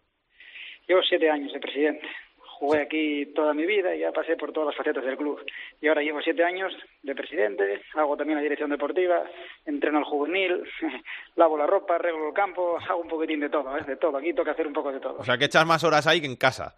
Llevo 0.88 1.02
siete 1.02 1.30
años 1.30 1.52
de 1.52 1.60
presidente. 1.60 2.02
Jugué 2.60 2.82
aquí 2.82 3.26
toda 3.34 3.54
mi 3.54 3.64
vida 3.64 3.96
y 3.96 4.00
ya 4.00 4.12
pasé 4.12 4.36
por 4.36 4.52
todas 4.52 4.66
las 4.66 4.76
facetas 4.76 5.02
del 5.02 5.16
club. 5.16 5.40
Y 5.80 5.88
ahora 5.88 6.02
llevo 6.02 6.20
siete 6.20 6.44
años 6.44 6.70
de 7.02 7.14
presidente, 7.14 7.80
hago 7.94 8.18
también 8.18 8.36
la 8.36 8.42
dirección 8.42 8.68
deportiva, 8.68 9.24
entreno 9.64 9.96
al 9.96 10.04
juvenil, 10.04 10.62
lavo 11.36 11.56
la 11.56 11.66
ropa, 11.66 11.94
arreglo 11.94 12.28
el 12.28 12.34
campo, 12.34 12.76
hago 12.86 13.00
un 13.00 13.08
poquitín 13.08 13.40
de 13.40 13.48
todo, 13.48 13.74
¿eh? 13.78 13.82
de 13.86 13.96
todo. 13.96 14.18
Aquí 14.18 14.34
toca 14.34 14.50
hacer 14.50 14.66
un 14.66 14.74
poco 14.74 14.92
de 14.92 15.00
todo. 15.00 15.16
O 15.20 15.24
sea, 15.24 15.38
que 15.38 15.46
echas 15.46 15.66
más 15.66 15.82
horas 15.84 16.06
ahí 16.06 16.20
que 16.20 16.26
en 16.26 16.36
casa. 16.36 16.76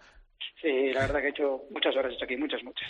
Sí, 0.60 0.92
la 0.92 1.00
verdad 1.00 1.20
que 1.20 1.26
he 1.26 1.30
hecho 1.30 1.62
muchas 1.70 1.96
horas 1.96 2.12
he 2.12 2.14
hecho 2.14 2.26
aquí, 2.26 2.36
muchas, 2.36 2.62
muchas. 2.62 2.88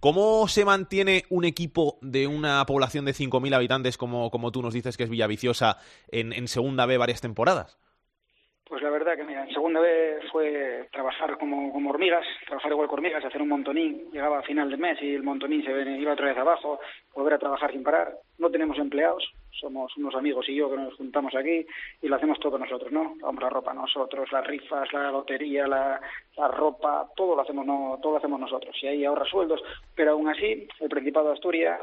¿Cómo 0.00 0.48
se 0.48 0.64
mantiene 0.64 1.22
un 1.30 1.44
equipo 1.44 1.98
de 2.02 2.26
una 2.26 2.66
población 2.66 3.04
de 3.04 3.12
5.000 3.12 3.54
habitantes, 3.54 3.96
como, 3.96 4.32
como 4.32 4.50
tú 4.50 4.60
nos 4.60 4.74
dices 4.74 4.96
que 4.96 5.04
es 5.04 5.08
Villaviciosa, 5.08 5.78
en, 6.08 6.32
en 6.32 6.48
Segunda 6.48 6.84
B 6.84 6.98
varias 6.98 7.20
temporadas? 7.20 7.78
Pues 8.66 8.82
la 8.82 8.88
verdad 8.88 9.14
que, 9.14 9.24
mira, 9.24 9.44
en 9.44 9.52
segunda 9.52 9.80
vez 9.80 10.24
fue 10.32 10.88
trabajar 10.90 11.36
como, 11.36 11.70
como 11.70 11.90
hormigas, 11.90 12.24
trabajar 12.46 12.72
igual 12.72 12.88
que 12.88 12.94
hormigas, 12.94 13.24
hacer 13.24 13.42
un 13.42 13.48
montonín. 13.48 14.10
Llegaba 14.10 14.38
a 14.38 14.42
final 14.42 14.70
de 14.70 14.78
mes 14.78 15.00
y 15.02 15.14
el 15.14 15.22
montonín 15.22 15.62
se 15.62 15.70
iba 15.98 16.14
otra 16.14 16.28
vez 16.28 16.38
abajo, 16.38 16.80
volver 17.14 17.34
a 17.34 17.38
trabajar 17.38 17.72
sin 17.72 17.82
parar. 17.82 18.14
No 18.38 18.50
tenemos 18.50 18.78
empleados, 18.78 19.22
somos 19.60 19.96
unos 19.96 20.14
amigos 20.14 20.48
y 20.48 20.54
yo 20.54 20.70
que 20.70 20.76
nos 20.76 20.94
juntamos 20.94 21.34
aquí 21.34 21.66
y 22.02 22.08
lo 22.08 22.16
hacemos 22.16 22.38
todo 22.40 22.58
nosotros, 22.58 22.92
¿no? 22.92 23.14
Lavamos 23.20 23.42
la 23.42 23.50
ropa 23.50 23.74
nosotros, 23.74 24.30
las 24.32 24.46
rifas, 24.46 24.92
la 24.92 25.10
lotería, 25.10 25.66
la, 25.66 26.00
la 26.36 26.48
ropa, 26.48 27.08
todo 27.16 27.36
lo 27.36 27.42
hacemos 27.42 27.66
no, 27.66 27.98
todo 28.02 28.12
lo 28.12 28.18
hacemos 28.18 28.40
nosotros. 28.40 28.76
Y 28.82 28.86
ahí 28.86 29.04
ahorra 29.04 29.24
sueldos, 29.26 29.62
pero 29.94 30.12
aún 30.12 30.28
así 30.28 30.66
el 30.80 30.88
Principado 30.88 31.28
de 31.28 31.34
Asturias 31.34 31.80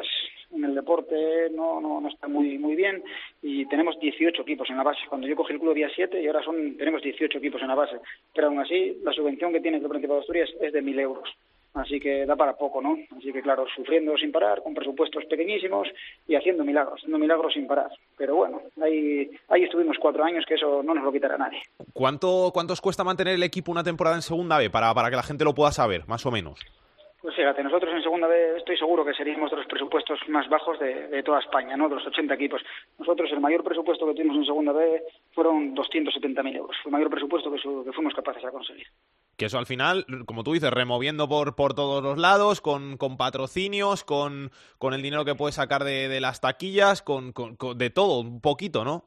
en 0.52 0.66
el 0.66 0.76
deporte 0.76 1.50
no, 1.52 1.80
no, 1.80 2.02
no 2.02 2.10
está 2.10 2.28
muy 2.28 2.58
muy 2.58 2.76
bien 2.76 3.04
y 3.42 3.66
tenemos 3.68 4.00
18 4.00 4.42
equipos 4.42 4.70
en 4.70 4.78
la 4.78 4.84
base. 4.84 5.02
Cuando 5.08 5.28
yo 5.28 5.36
cogí 5.36 5.54
el 5.54 5.60
club 5.60 5.72
había 5.72 5.90
7 5.90 6.22
y 6.22 6.28
ahora 6.28 6.44
son 6.44 6.78
tenemos 6.78 7.02
18 7.02 7.38
equipos 7.38 7.62
en 7.62 7.70
la 7.70 7.76
base. 7.76 7.98
Pero 8.34 8.48
aún 8.48 8.60
así 8.60 9.00
la 9.04 9.14
subvención 9.14 9.54
que 9.54 9.62
tiene 9.62 9.78
el 9.78 9.88
Principado 9.88 10.20
de 10.20 10.22
Asturias 10.22 10.50
es 10.60 10.74
de 10.74 10.84
1.000 10.84 11.00
euros. 11.00 11.30
Así 11.74 12.00
que 12.02 12.26
da 12.26 12.36
para 12.36 12.58
poco, 12.58 12.82
¿no? 12.82 12.98
Así 13.18 13.32
que 13.32 13.42
claro, 13.42 13.66
sufriendo 13.74 14.18
sin 14.18 14.32
parar, 14.32 14.62
con 14.62 14.74
presupuestos 14.74 15.24
pequeñísimos 15.26 15.88
y 16.28 16.36
haciendo 16.36 16.66
milagros, 16.66 16.96
haciendo 17.00 17.18
milagros 17.18 17.54
sin 17.54 17.66
parar. 17.66 17.90
Pero 18.18 18.36
bueno, 18.36 18.62
ahí, 18.84 19.30
ahí 19.48 19.64
estuvimos 19.64 19.98
cuatro 19.98 20.24
años, 20.24 20.44
que 20.46 20.56
eso 20.56 20.84
no 20.84 20.94
nos 20.94 21.04
lo 21.04 21.12
quitará 21.14 21.38
nadie. 21.38 21.62
¿Cuánto, 21.94 22.52
¿Cuánto 22.54 22.74
os 22.74 22.82
cuesta 22.82 23.06
mantener 23.06 23.36
el 23.36 23.44
equipo 23.44 23.72
una 23.72 23.84
temporada 23.86 24.18
en 24.18 24.22
Segunda 24.22 24.58
B? 24.58 24.70
Para, 24.70 24.94
para 24.94 25.10
que 25.10 25.16
la 25.16 25.24
gente 25.24 25.46
lo 25.46 25.56
pueda 25.56 25.72
saber, 25.72 26.06
más 26.08 26.26
o 26.26 26.32
menos. 26.32 26.60
Pues 27.22 27.36
fíjate, 27.36 27.62
nosotros 27.64 27.94
en 27.94 28.02
segunda 28.02 28.26
vez 28.28 28.58
estoy 28.58 28.76
seguro 28.78 29.06
que 29.06 29.14
seríamos 29.14 29.52
de 29.52 29.58
los 29.58 29.68
presupuestos 29.68 30.20
más 30.28 30.50
bajos 30.50 30.80
de, 30.80 31.08
de 31.08 31.22
toda 31.22 31.40
España, 31.40 31.78
¿no? 31.78 31.88
De 31.88 31.94
los 31.96 32.08
80 32.08 32.34
equipos. 32.34 32.62
Nosotros 32.98 33.32
el 33.32 33.40
mayor 33.40 33.64
presupuesto 33.64 34.08
que 34.08 34.16
tuvimos 34.16 34.38
en 34.38 34.46
segunda 34.46 34.74
vez 34.74 35.04
fueron 35.32 35.76
270.000 35.76 36.56
euros. 36.58 36.76
Fue 36.82 36.90
el 36.90 36.94
mayor 36.94 37.12
presupuesto 37.12 37.52
que, 37.52 37.60
su- 37.60 37.86
que 37.86 37.94
fuimos 37.94 38.16
capaces 38.16 38.42
de 38.44 38.50
conseguir. 38.52 38.88
Que 39.42 39.48
eso 39.48 39.58
al 39.58 39.66
final, 39.66 40.06
como 40.28 40.44
tú 40.44 40.54
dices, 40.54 40.70
removiendo 40.70 41.28
por, 41.28 41.56
por 41.56 41.74
todos 41.74 42.04
los 42.04 42.20
lados, 42.20 42.62
con, 42.62 42.96
con 42.98 43.18
patrocinios, 43.18 44.04
con, 44.04 44.52
con 44.78 44.94
el 44.94 45.02
dinero 45.02 45.26
que 45.26 45.34
puedes 45.34 45.56
sacar 45.56 45.84
de, 45.84 46.10
de 46.10 46.22
las 46.22 46.42
taquillas, 46.42 47.02
con, 47.02 47.32
con- 47.32 47.56
con- 47.56 47.76
de 47.76 47.90
todo, 47.90 48.20
un 48.20 48.40
poquito, 48.40 48.86
¿no? 48.86 49.04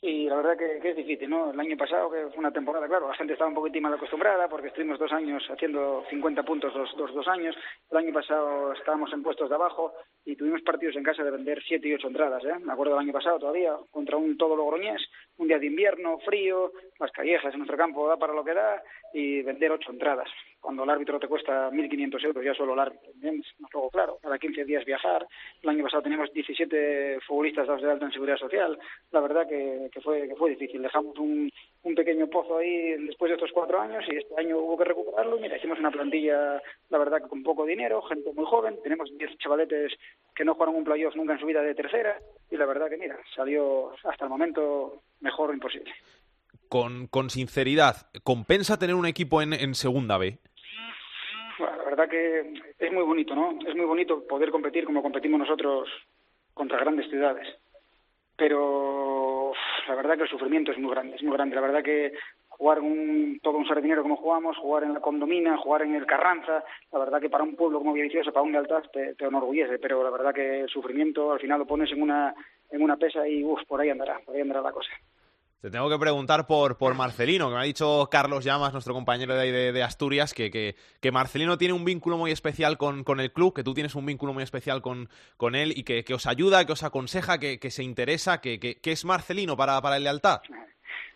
Sí, 0.00 0.28
la 0.28 0.36
verdad 0.36 0.56
que, 0.56 0.78
que 0.80 0.90
es 0.90 0.96
difícil, 0.96 1.28
¿no? 1.28 1.50
El 1.50 1.58
año 1.58 1.76
pasado, 1.76 2.08
que 2.08 2.28
fue 2.28 2.38
una 2.38 2.52
temporada, 2.52 2.86
claro, 2.86 3.08
la 3.08 3.16
gente 3.16 3.32
estaba 3.32 3.48
un 3.48 3.56
poquitín 3.56 3.82
mal 3.82 3.94
acostumbrada 3.94 4.48
porque 4.48 4.68
estuvimos 4.68 4.96
dos 4.96 5.10
años 5.12 5.42
haciendo 5.50 6.04
50 6.08 6.44
puntos 6.44 6.72
los, 6.72 6.96
los 6.96 7.12
dos 7.12 7.26
años. 7.26 7.56
El 7.90 7.98
año 7.98 8.12
pasado 8.12 8.72
estábamos 8.74 9.12
en 9.12 9.24
puestos 9.24 9.48
de 9.48 9.56
abajo 9.56 9.92
y 10.24 10.36
tuvimos 10.36 10.62
partidos 10.62 10.94
en 10.94 11.02
casa 11.02 11.24
de 11.24 11.32
vender 11.32 11.60
siete 11.66 11.88
y 11.88 11.94
ocho 11.94 12.06
entradas, 12.06 12.44
¿eh? 12.44 12.60
Me 12.60 12.72
acuerdo 12.72 12.92
del 12.92 13.02
año 13.02 13.12
pasado 13.12 13.40
todavía, 13.40 13.76
contra 13.90 14.16
un 14.16 14.36
todo 14.36 14.54
logroñés, 14.54 15.02
un 15.36 15.48
día 15.48 15.58
de 15.58 15.66
invierno, 15.66 16.18
frío, 16.20 16.70
las 17.00 17.10
callejas 17.10 17.52
en 17.52 17.58
nuestro 17.58 17.76
campo 17.76 18.06
da 18.06 18.16
para 18.16 18.34
lo 18.34 18.44
que 18.44 18.54
da 18.54 18.80
y 19.12 19.42
vender 19.42 19.72
ocho 19.72 19.90
entradas. 19.90 20.28
Cuando 20.60 20.84
el 20.84 20.90
árbitro 20.90 21.18
te 21.18 21.28
cuesta 21.28 21.70
1.500 21.70 22.24
euros 22.24 22.44
ya 22.44 22.54
solo 22.54 22.74
el 22.74 22.80
árbitro, 22.80 23.12
¿entiendes? 23.12 23.46
Luego, 23.72 23.90
claro, 23.90 24.18
cada 24.20 24.38
15 24.38 24.64
días 24.64 24.84
viajar. 24.84 25.26
El 25.62 25.70
año 25.70 25.84
pasado 25.84 26.02
teníamos 26.02 26.32
17 26.32 27.20
futbolistas 27.26 27.66
dados 27.66 27.82
de 27.82 27.90
alta 27.90 28.06
en 28.06 28.12
Seguridad 28.12 28.36
Social. 28.36 28.78
La 29.12 29.20
verdad 29.20 29.48
que, 29.48 29.88
que 29.92 30.00
fue 30.00 30.28
que 30.28 30.36
fue 30.36 30.50
difícil. 30.50 30.82
Dejamos 30.82 31.16
un, 31.18 31.50
un 31.82 31.94
pequeño 31.94 32.26
pozo 32.28 32.58
ahí 32.58 32.94
después 33.06 33.30
de 33.30 33.36
estos 33.36 33.52
cuatro 33.52 33.80
años 33.80 34.04
y 34.08 34.16
este 34.16 34.34
año 34.38 34.58
hubo 34.58 34.76
que 34.76 34.84
recuperarlo. 34.84 35.38
Mira, 35.38 35.56
hicimos 35.56 35.78
una 35.78 35.90
plantilla, 35.90 36.60
la 36.90 36.98
verdad 36.98 37.22
que 37.22 37.28
con 37.28 37.42
poco 37.42 37.64
dinero, 37.64 38.02
gente 38.02 38.32
muy 38.32 38.44
joven. 38.46 38.78
Tenemos 38.82 39.10
10 39.16 39.38
chavaletes 39.38 39.92
que 40.34 40.44
no 40.44 40.54
jugaron 40.54 40.76
un 40.76 40.84
playoff 40.84 41.14
nunca 41.16 41.34
en 41.34 41.40
su 41.40 41.46
vida 41.46 41.62
de 41.62 41.74
tercera 41.74 42.18
y 42.50 42.56
la 42.56 42.66
verdad 42.66 42.88
que, 42.88 42.96
mira, 42.96 43.18
salió 43.34 43.92
hasta 44.04 44.24
el 44.24 44.30
momento 44.30 45.02
mejor 45.20 45.52
imposible. 45.52 45.92
Con, 46.68 47.06
con 47.06 47.30
sinceridad, 47.30 48.10
¿compensa 48.24 48.78
tener 48.78 48.94
un 48.94 49.06
equipo 49.06 49.40
en, 49.40 49.52
en 49.54 49.74
Segunda 49.74 50.18
B? 50.18 50.38
La 51.58 51.84
verdad 51.84 52.08
que 52.08 52.52
es 52.78 52.92
muy 52.92 53.02
bonito, 53.02 53.34
¿no? 53.34 53.58
Es 53.66 53.74
muy 53.74 53.86
bonito 53.86 54.26
poder 54.26 54.50
competir 54.50 54.84
como 54.84 55.02
competimos 55.02 55.40
nosotros 55.40 55.88
contra 56.54 56.78
grandes 56.78 57.08
ciudades. 57.08 57.48
Pero 58.36 59.52
la 59.88 59.94
verdad 59.94 60.16
que 60.16 60.22
el 60.24 60.28
sufrimiento 60.28 60.70
es 60.70 60.78
muy 60.78 60.90
grande, 60.90 61.16
es 61.16 61.22
muy 61.22 61.32
grande. 61.32 61.56
La 61.56 61.62
verdad 61.62 61.82
que 61.82 62.12
jugar 62.48 62.80
un, 62.80 63.40
todo 63.42 63.56
un 63.56 63.66
sardinero 63.66 64.02
como 64.02 64.16
jugamos, 64.16 64.56
jugar 64.58 64.84
en 64.84 64.94
la 64.94 65.00
Condomina, 65.00 65.56
jugar 65.56 65.82
en 65.82 65.94
el 65.94 66.06
Carranza, 66.06 66.62
la 66.92 66.98
verdad 66.98 67.20
que 67.20 67.30
para 67.30 67.44
un 67.44 67.56
pueblo 67.56 67.78
como 67.78 67.94
Villaviciosa, 67.94 68.30
para 68.30 68.44
un 68.44 68.52
lealtad, 68.52 68.82
te, 68.92 69.14
te 69.14 69.24
enorgullece. 69.24 69.78
Pero 69.78 70.04
la 70.04 70.10
verdad 70.10 70.34
que 70.34 70.60
el 70.60 70.68
sufrimiento 70.68 71.32
al 71.32 71.40
final 71.40 71.60
lo 71.60 71.66
pones 71.66 71.90
en 71.90 72.02
una, 72.02 72.34
en 72.70 72.82
una 72.82 72.96
pesa 72.96 73.26
y 73.26 73.42
uf, 73.42 73.60
por 73.66 73.80
ahí 73.80 73.90
andará, 73.90 74.20
por 74.24 74.34
ahí 74.34 74.42
andará 74.42 74.60
la 74.60 74.72
cosa. 74.72 74.90
Te 75.60 75.70
tengo 75.70 75.90
que 75.90 75.98
preguntar 75.98 76.46
por, 76.46 76.78
por 76.78 76.94
Marcelino, 76.94 77.48
que 77.48 77.54
me 77.56 77.60
ha 77.60 77.64
dicho 77.64 78.08
Carlos 78.08 78.44
Llamas, 78.44 78.72
nuestro 78.72 78.94
compañero 78.94 79.34
de, 79.34 79.50
de, 79.50 79.72
de 79.72 79.82
Asturias, 79.82 80.32
que, 80.32 80.52
que, 80.52 80.76
que, 81.00 81.10
Marcelino 81.10 81.58
tiene 81.58 81.74
un 81.74 81.84
vínculo 81.84 82.16
muy 82.16 82.30
especial 82.30 82.78
con, 82.78 83.02
con, 83.02 83.18
el 83.18 83.32
club, 83.32 83.52
que 83.52 83.64
tú 83.64 83.74
tienes 83.74 83.96
un 83.96 84.06
vínculo 84.06 84.32
muy 84.32 84.44
especial 84.44 84.82
con, 84.82 85.08
con 85.36 85.56
él 85.56 85.72
y 85.74 85.82
que, 85.82 86.04
que, 86.04 86.14
os 86.14 86.28
ayuda, 86.28 86.64
que 86.64 86.74
os 86.74 86.84
aconseja, 86.84 87.40
que, 87.40 87.58
se 87.70 87.82
interesa, 87.82 88.40
que, 88.40 88.78
es 88.80 89.04
Marcelino 89.04 89.56
para, 89.56 89.80
para 89.82 89.96
el 89.96 90.04
lealtad. 90.04 90.42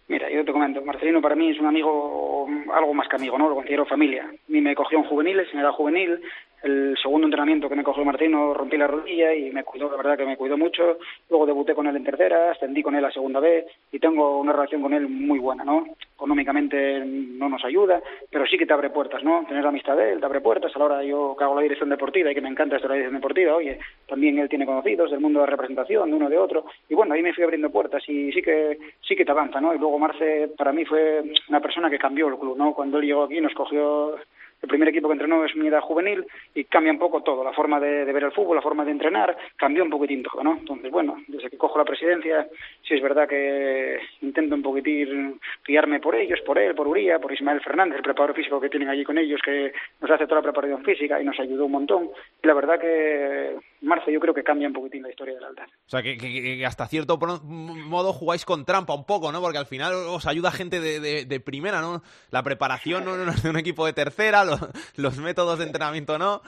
Mira, 0.08 0.28
yo 0.28 0.44
te 0.44 0.50
comento, 0.50 0.82
Marcelino 0.82 1.22
para 1.22 1.36
mí 1.36 1.50
es 1.50 1.60
un 1.60 1.66
amigo, 1.66 2.48
algo 2.74 2.94
más 2.94 3.08
que 3.08 3.14
amigo, 3.14 3.38
¿no? 3.38 3.48
Lo 3.48 3.54
considero 3.54 3.86
familia. 3.86 4.24
A 4.24 4.34
mí 4.48 4.60
me 4.60 4.74
cogió 4.74 4.98
en 4.98 5.04
juveniles, 5.04 5.46
en 5.52 5.60
edad 5.60 5.70
juvenil, 5.70 6.20
el 6.62 6.96
segundo 7.02 7.26
entrenamiento 7.26 7.68
que 7.68 7.74
me 7.74 7.82
cogió 7.82 8.04
Martino 8.04 8.54
rompí 8.54 8.76
la 8.76 8.86
rodilla 8.86 9.34
y 9.34 9.50
me 9.50 9.64
cuidó, 9.64 9.90
la 9.90 9.96
verdad 9.96 10.16
que 10.16 10.24
me 10.24 10.36
cuidó 10.36 10.56
mucho. 10.56 10.98
Luego 11.28 11.46
debuté 11.46 11.74
con 11.74 11.86
él 11.86 11.96
en 11.96 12.04
tercera, 12.04 12.52
ascendí 12.52 12.82
con 12.82 12.94
él 12.94 13.04
a 13.04 13.10
segunda 13.10 13.40
vez 13.40 13.66
y 13.90 13.98
tengo 13.98 14.38
una 14.38 14.52
relación 14.52 14.80
con 14.80 14.92
él 14.92 15.08
muy 15.08 15.38
buena, 15.38 15.64
¿no? 15.64 15.84
Económicamente 16.14 17.04
no 17.04 17.48
nos 17.48 17.64
ayuda, 17.64 18.00
pero 18.30 18.46
sí 18.46 18.56
que 18.56 18.66
te 18.66 18.72
abre 18.72 18.90
puertas, 18.90 19.24
¿no? 19.24 19.44
Tener 19.48 19.62
la 19.62 19.70
amistad 19.70 19.96
de 19.96 20.12
él 20.12 20.20
te 20.20 20.26
abre 20.26 20.40
puertas. 20.40 20.74
A 20.74 20.78
la 20.78 20.84
hora 20.84 21.02
yo 21.02 21.34
que 21.36 21.44
hago 21.44 21.56
la 21.56 21.62
dirección 21.62 21.88
deportiva 21.88 22.30
y 22.30 22.34
que 22.34 22.40
me 22.40 22.48
encanta 22.48 22.76
esto 22.76 22.86
de 22.86 22.94
la 22.94 22.94
dirección 22.94 23.20
deportiva, 23.20 23.56
oye, 23.56 23.78
también 24.06 24.38
él 24.38 24.48
tiene 24.48 24.66
conocidos 24.66 25.10
del 25.10 25.20
mundo 25.20 25.40
de 25.40 25.46
la 25.46 25.50
representación, 25.50 26.10
de 26.10 26.16
uno 26.16 26.28
de 26.28 26.38
otro. 26.38 26.66
Y 26.88 26.94
bueno, 26.94 27.14
ahí 27.14 27.22
me 27.22 27.34
fui 27.34 27.42
abriendo 27.42 27.70
puertas 27.70 28.08
y 28.08 28.30
sí 28.32 28.40
que 28.40 28.78
sí 29.00 29.16
que 29.16 29.24
te 29.24 29.32
avanza, 29.32 29.60
¿no? 29.60 29.74
Y 29.74 29.78
luego 29.78 29.98
Marce 29.98 30.48
para 30.56 30.72
mí 30.72 30.84
fue 30.84 31.22
una 31.48 31.60
persona 31.60 31.90
que 31.90 31.98
cambió 31.98 32.28
el 32.28 32.38
club, 32.38 32.56
¿no? 32.56 32.72
Cuando 32.72 32.98
él 32.98 33.06
llegó 33.06 33.24
aquí 33.24 33.40
nos 33.40 33.54
cogió 33.54 34.16
el 34.62 34.68
primer 34.68 34.88
equipo 34.88 35.08
que 35.08 35.14
entrenó 35.14 35.44
es 35.44 35.54
mi 35.56 35.66
edad 35.66 35.80
juvenil 35.80 36.24
y 36.54 36.64
cambia 36.64 36.92
un 36.92 36.98
poco 36.98 37.22
todo, 37.22 37.42
la 37.42 37.52
forma 37.52 37.80
de, 37.80 38.04
ver 38.04 38.24
el 38.24 38.32
fútbol, 38.32 38.56
la 38.56 38.62
forma 38.62 38.84
de 38.84 38.92
entrenar, 38.92 39.36
cambió 39.56 39.82
un 39.82 39.90
poquitín 39.90 40.22
todo, 40.22 40.42
¿no? 40.42 40.56
Entonces, 40.58 40.90
bueno, 40.90 41.16
desde 41.26 41.50
que 41.50 41.58
cojo 41.58 41.78
la 41.78 41.84
presidencia, 41.84 42.46
sí 42.82 42.94
es 42.94 43.02
verdad 43.02 43.28
que 43.28 43.98
intento 44.20 44.54
un 44.54 44.62
poquitín 44.62 45.40
guiarme 45.66 46.00
por 46.00 46.14
ellos, 46.14 46.40
por 46.42 46.58
él, 46.58 46.74
por 46.74 46.86
Uría, 46.86 47.18
por 47.18 47.32
Ismael 47.32 47.60
Fernández, 47.60 47.96
el 47.96 48.02
preparador 48.02 48.36
físico 48.36 48.60
que 48.60 48.70
tienen 48.70 48.88
allí 48.88 49.04
con 49.04 49.18
ellos, 49.18 49.40
que 49.44 49.72
nos 50.00 50.10
hace 50.10 50.26
toda 50.26 50.40
la 50.40 50.44
preparación 50.44 50.84
física 50.84 51.20
y 51.20 51.24
nos 51.24 51.38
ayudó 51.40 51.66
un 51.66 51.72
montón. 51.72 52.10
Y 52.42 52.46
la 52.46 52.54
verdad 52.54 52.78
que 52.78 53.56
Marce 53.82 54.12
yo 54.12 54.20
creo 54.20 54.32
que 54.32 54.44
cambia 54.44 54.68
un 54.68 54.74
poquitín 54.74 55.02
la 55.02 55.10
historia 55.10 55.34
del 55.34 55.44
altar. 55.44 55.68
O 55.68 55.90
sea, 55.90 56.02
que, 56.02 56.16
que, 56.16 56.30
que 56.30 56.66
hasta 56.66 56.86
cierto 56.86 57.18
modo 57.18 58.12
jugáis 58.12 58.44
con 58.44 58.64
trampa 58.64 58.94
un 58.94 59.04
poco, 59.04 59.32
¿no? 59.32 59.40
Porque 59.40 59.58
al 59.58 59.66
final 59.66 59.92
os 59.92 60.26
ayuda 60.26 60.50
gente 60.52 60.80
de, 60.80 61.00
de, 61.00 61.24
de 61.24 61.40
primera, 61.40 61.80
¿no? 61.80 62.02
La 62.30 62.42
preparación 62.42 63.04
no, 63.04 63.16
no 63.16 63.30
es 63.30 63.42
de 63.42 63.50
un 63.50 63.58
equipo 63.58 63.84
de 63.84 63.92
tercera, 63.92 64.44
los 64.96 65.18
métodos 65.18 65.58
de 65.58 65.64
entrenamiento 65.66 66.18
no. 66.18 66.42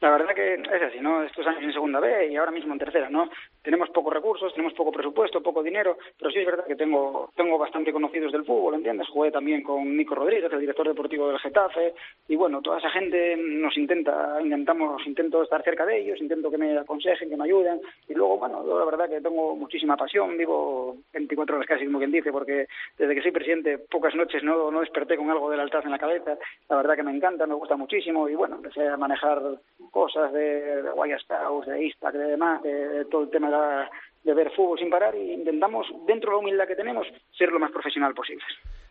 La 0.00 0.10
verdad 0.10 0.34
que 0.34 0.54
es 0.54 0.82
así, 0.82 1.00
¿no? 1.00 1.22
Estos 1.22 1.46
años 1.46 1.62
en 1.62 1.72
segunda 1.72 2.00
B 2.00 2.28
y 2.30 2.36
ahora 2.36 2.52
mismo 2.52 2.72
en 2.72 2.78
tercera, 2.78 3.08
¿no? 3.10 3.28
Tenemos 3.62 3.90
pocos 3.90 4.12
recursos, 4.12 4.52
tenemos 4.52 4.72
poco 4.74 4.92
presupuesto, 4.92 5.42
poco 5.42 5.62
dinero, 5.62 5.98
pero 6.18 6.30
sí 6.30 6.38
es 6.38 6.46
verdad 6.46 6.66
que 6.66 6.76
tengo, 6.76 7.30
tengo 7.34 7.58
bastante 7.58 7.92
conocidos 7.92 8.32
del 8.32 8.44
fútbol, 8.44 8.74
¿entiendes? 8.74 9.08
Jugué 9.08 9.30
también 9.30 9.62
con 9.62 9.96
Nico 9.96 10.14
Rodríguez, 10.14 10.52
el 10.52 10.60
director 10.60 10.86
deportivo 10.86 11.28
del 11.28 11.38
Getafe, 11.38 11.94
y 12.28 12.36
bueno, 12.36 12.62
toda 12.62 12.78
esa 12.78 12.90
gente 12.90 13.36
nos 13.36 13.76
intenta, 13.76 14.38
intentamos, 14.40 15.06
intento 15.06 15.42
estar 15.42 15.62
cerca 15.62 15.84
de 15.84 15.98
ellos, 16.00 16.20
intento 16.20 16.50
que 16.50 16.58
me 16.58 16.78
aconsejen, 16.78 17.28
que 17.28 17.36
me 17.36 17.44
ayuden, 17.44 17.80
y 18.08 18.14
luego, 18.14 18.38
bueno, 18.38 18.64
la 18.64 18.84
verdad 18.84 19.08
que 19.08 19.20
tengo 19.20 19.56
muchísima 19.56 19.96
pasión, 19.96 20.36
vivo 20.36 20.96
24 21.12 21.56
horas 21.56 21.68
casi, 21.68 21.84
como 21.86 21.98
quien 21.98 22.12
dice, 22.12 22.32
porque 22.32 22.66
desde 22.96 23.14
que 23.14 23.22
soy 23.22 23.32
presidente, 23.32 23.78
pocas 23.78 24.14
noches 24.14 24.42
no, 24.42 24.70
no 24.70 24.80
desperté 24.80 25.16
con 25.16 25.30
algo 25.30 25.50
del 25.50 25.60
altar 25.60 25.84
en 25.84 25.90
la 25.90 25.98
cabeza, 25.98 26.38
la 26.68 26.76
verdad 26.76 26.96
que 26.96 27.02
me 27.02 27.14
encanta, 27.14 27.46
me 27.46 27.54
gusta 27.54 27.76
muchísimo, 27.76 28.28
y 28.28 28.34
bueno, 28.34 28.56
empecé 28.56 28.86
a 28.86 28.96
manejar 28.96 29.42
cosas 29.90 30.32
de, 30.32 30.82
de 30.82 30.90
Guaya 30.90 31.18
Scouts, 31.18 31.66
de 31.66 31.84
Instac, 31.84 32.14
de 32.14 32.24
demás, 32.24 32.62
de, 32.62 33.04
todo 33.06 33.22
el 33.22 33.30
tema 33.30 33.47
de, 33.50 34.34
ver 34.34 34.50
fútbol 34.54 34.78
sin 34.78 34.90
parar 34.90 35.14
y 35.14 35.32
intentamos, 35.32 35.86
dentro 36.06 36.30
de 36.30 36.36
la 36.36 36.40
humildad 36.40 36.66
que 36.66 36.76
tenemos, 36.76 37.06
ser 37.36 37.50
lo 37.50 37.58
más 37.58 37.70
profesional 37.70 38.14
posible. 38.14 38.44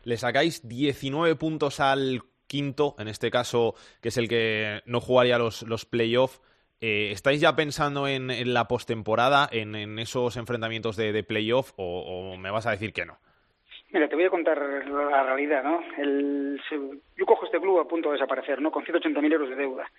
Le 0.04 0.18
sacáis 0.18 0.68
19 0.68 1.36
puntos 1.36 1.80
al 1.80 2.22
quinto, 2.48 2.96
en 2.98 3.08
este 3.08 3.30
caso, 3.30 3.76
que 4.02 4.10
es 4.10 4.18
el 4.18 4.28
que 4.28 4.82
no 4.86 5.00
jugaría 5.00 5.38
los, 5.38 5.64
los 5.64 5.86
playoffs. 5.86 6.42
Eh, 6.80 7.12
¿Estáis 7.12 7.42
ya 7.42 7.56
pensando 7.56 8.08
en, 8.08 8.30
en 8.32 8.54
la 8.54 8.68
postemporada, 8.68 9.48
en, 9.52 9.76
en 9.76 10.00
esos 10.00 10.38
enfrentamientos 10.38 10.96
de, 10.96 11.12
de 11.12 11.24
playoff, 11.24 11.74
o, 11.76 12.34
o 12.34 12.38
me 12.38 12.52
vas 12.52 12.68
a 12.68 12.72
decir 12.72 12.94
que 12.94 13.06
no? 13.06 13.18
Mira, 13.92 14.10
te 14.10 14.16
voy 14.16 14.26
a 14.26 14.30
contar 14.30 14.58
la 14.58 15.24
realidad, 15.24 15.64
¿no? 15.64 15.82
El, 15.98 16.60
yo 17.16 17.26
cojo 17.26 17.46
este 17.46 17.60
club 17.60 17.80
a 17.80 17.88
punto 17.88 18.10
de 18.10 18.14
desaparecer, 18.16 18.62
¿no? 18.62 18.70
Con 18.70 18.84
180.000 18.84 19.34
euros 19.34 19.50
de 19.50 19.56
deuda 19.56 19.90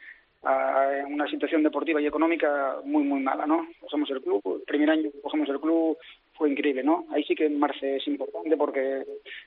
en 0.43 1.13
una 1.13 1.29
situación 1.29 1.63
deportiva 1.63 2.01
y 2.01 2.07
económica 2.07 2.77
muy, 2.85 3.03
muy 3.03 3.21
mala, 3.21 3.47
¿no? 3.47 3.67
Cogemos 3.81 4.11
el 4.11 4.23
club, 4.23 4.43
el 4.61 4.63
primer 4.63 4.91
año 4.91 5.11
que 5.11 5.21
cogemos 5.21 5.49
el 5.49 5.61
club 5.61 5.99
fue 6.35 6.51
increíble, 6.51 6.85
¿no? 6.85 7.07
Ahí 7.11 7.25
sí 7.25 7.35
que 7.35 7.49
Marce 7.49 7.97
es 7.97 8.07
importante 8.07 8.57
porque 8.57 9.05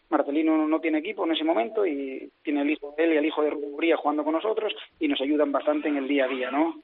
Marcelino 0.09 0.67
no 0.67 0.81
tiene 0.81 0.97
equipo 0.97 1.25
en 1.25 1.31
ese 1.31 1.45
momento 1.45 1.85
y 1.85 2.29
tiene 2.43 2.61
el 2.61 2.69
hijo 2.71 2.93
de 2.97 3.05
él 3.05 3.13
y 3.13 3.17
el 3.17 3.25
hijo 3.25 3.41
de 3.41 3.51
Rubría 3.51 3.95
jugando 3.95 4.23
con 4.23 4.33
nosotros 4.33 4.73
y 4.99 5.07
nos 5.07 5.21
ayudan 5.21 5.51
bastante 5.51 5.87
en 5.87 5.97
el 5.97 6.07
día 6.07 6.25
a 6.25 6.27
día, 6.27 6.51
¿no? 6.51 6.75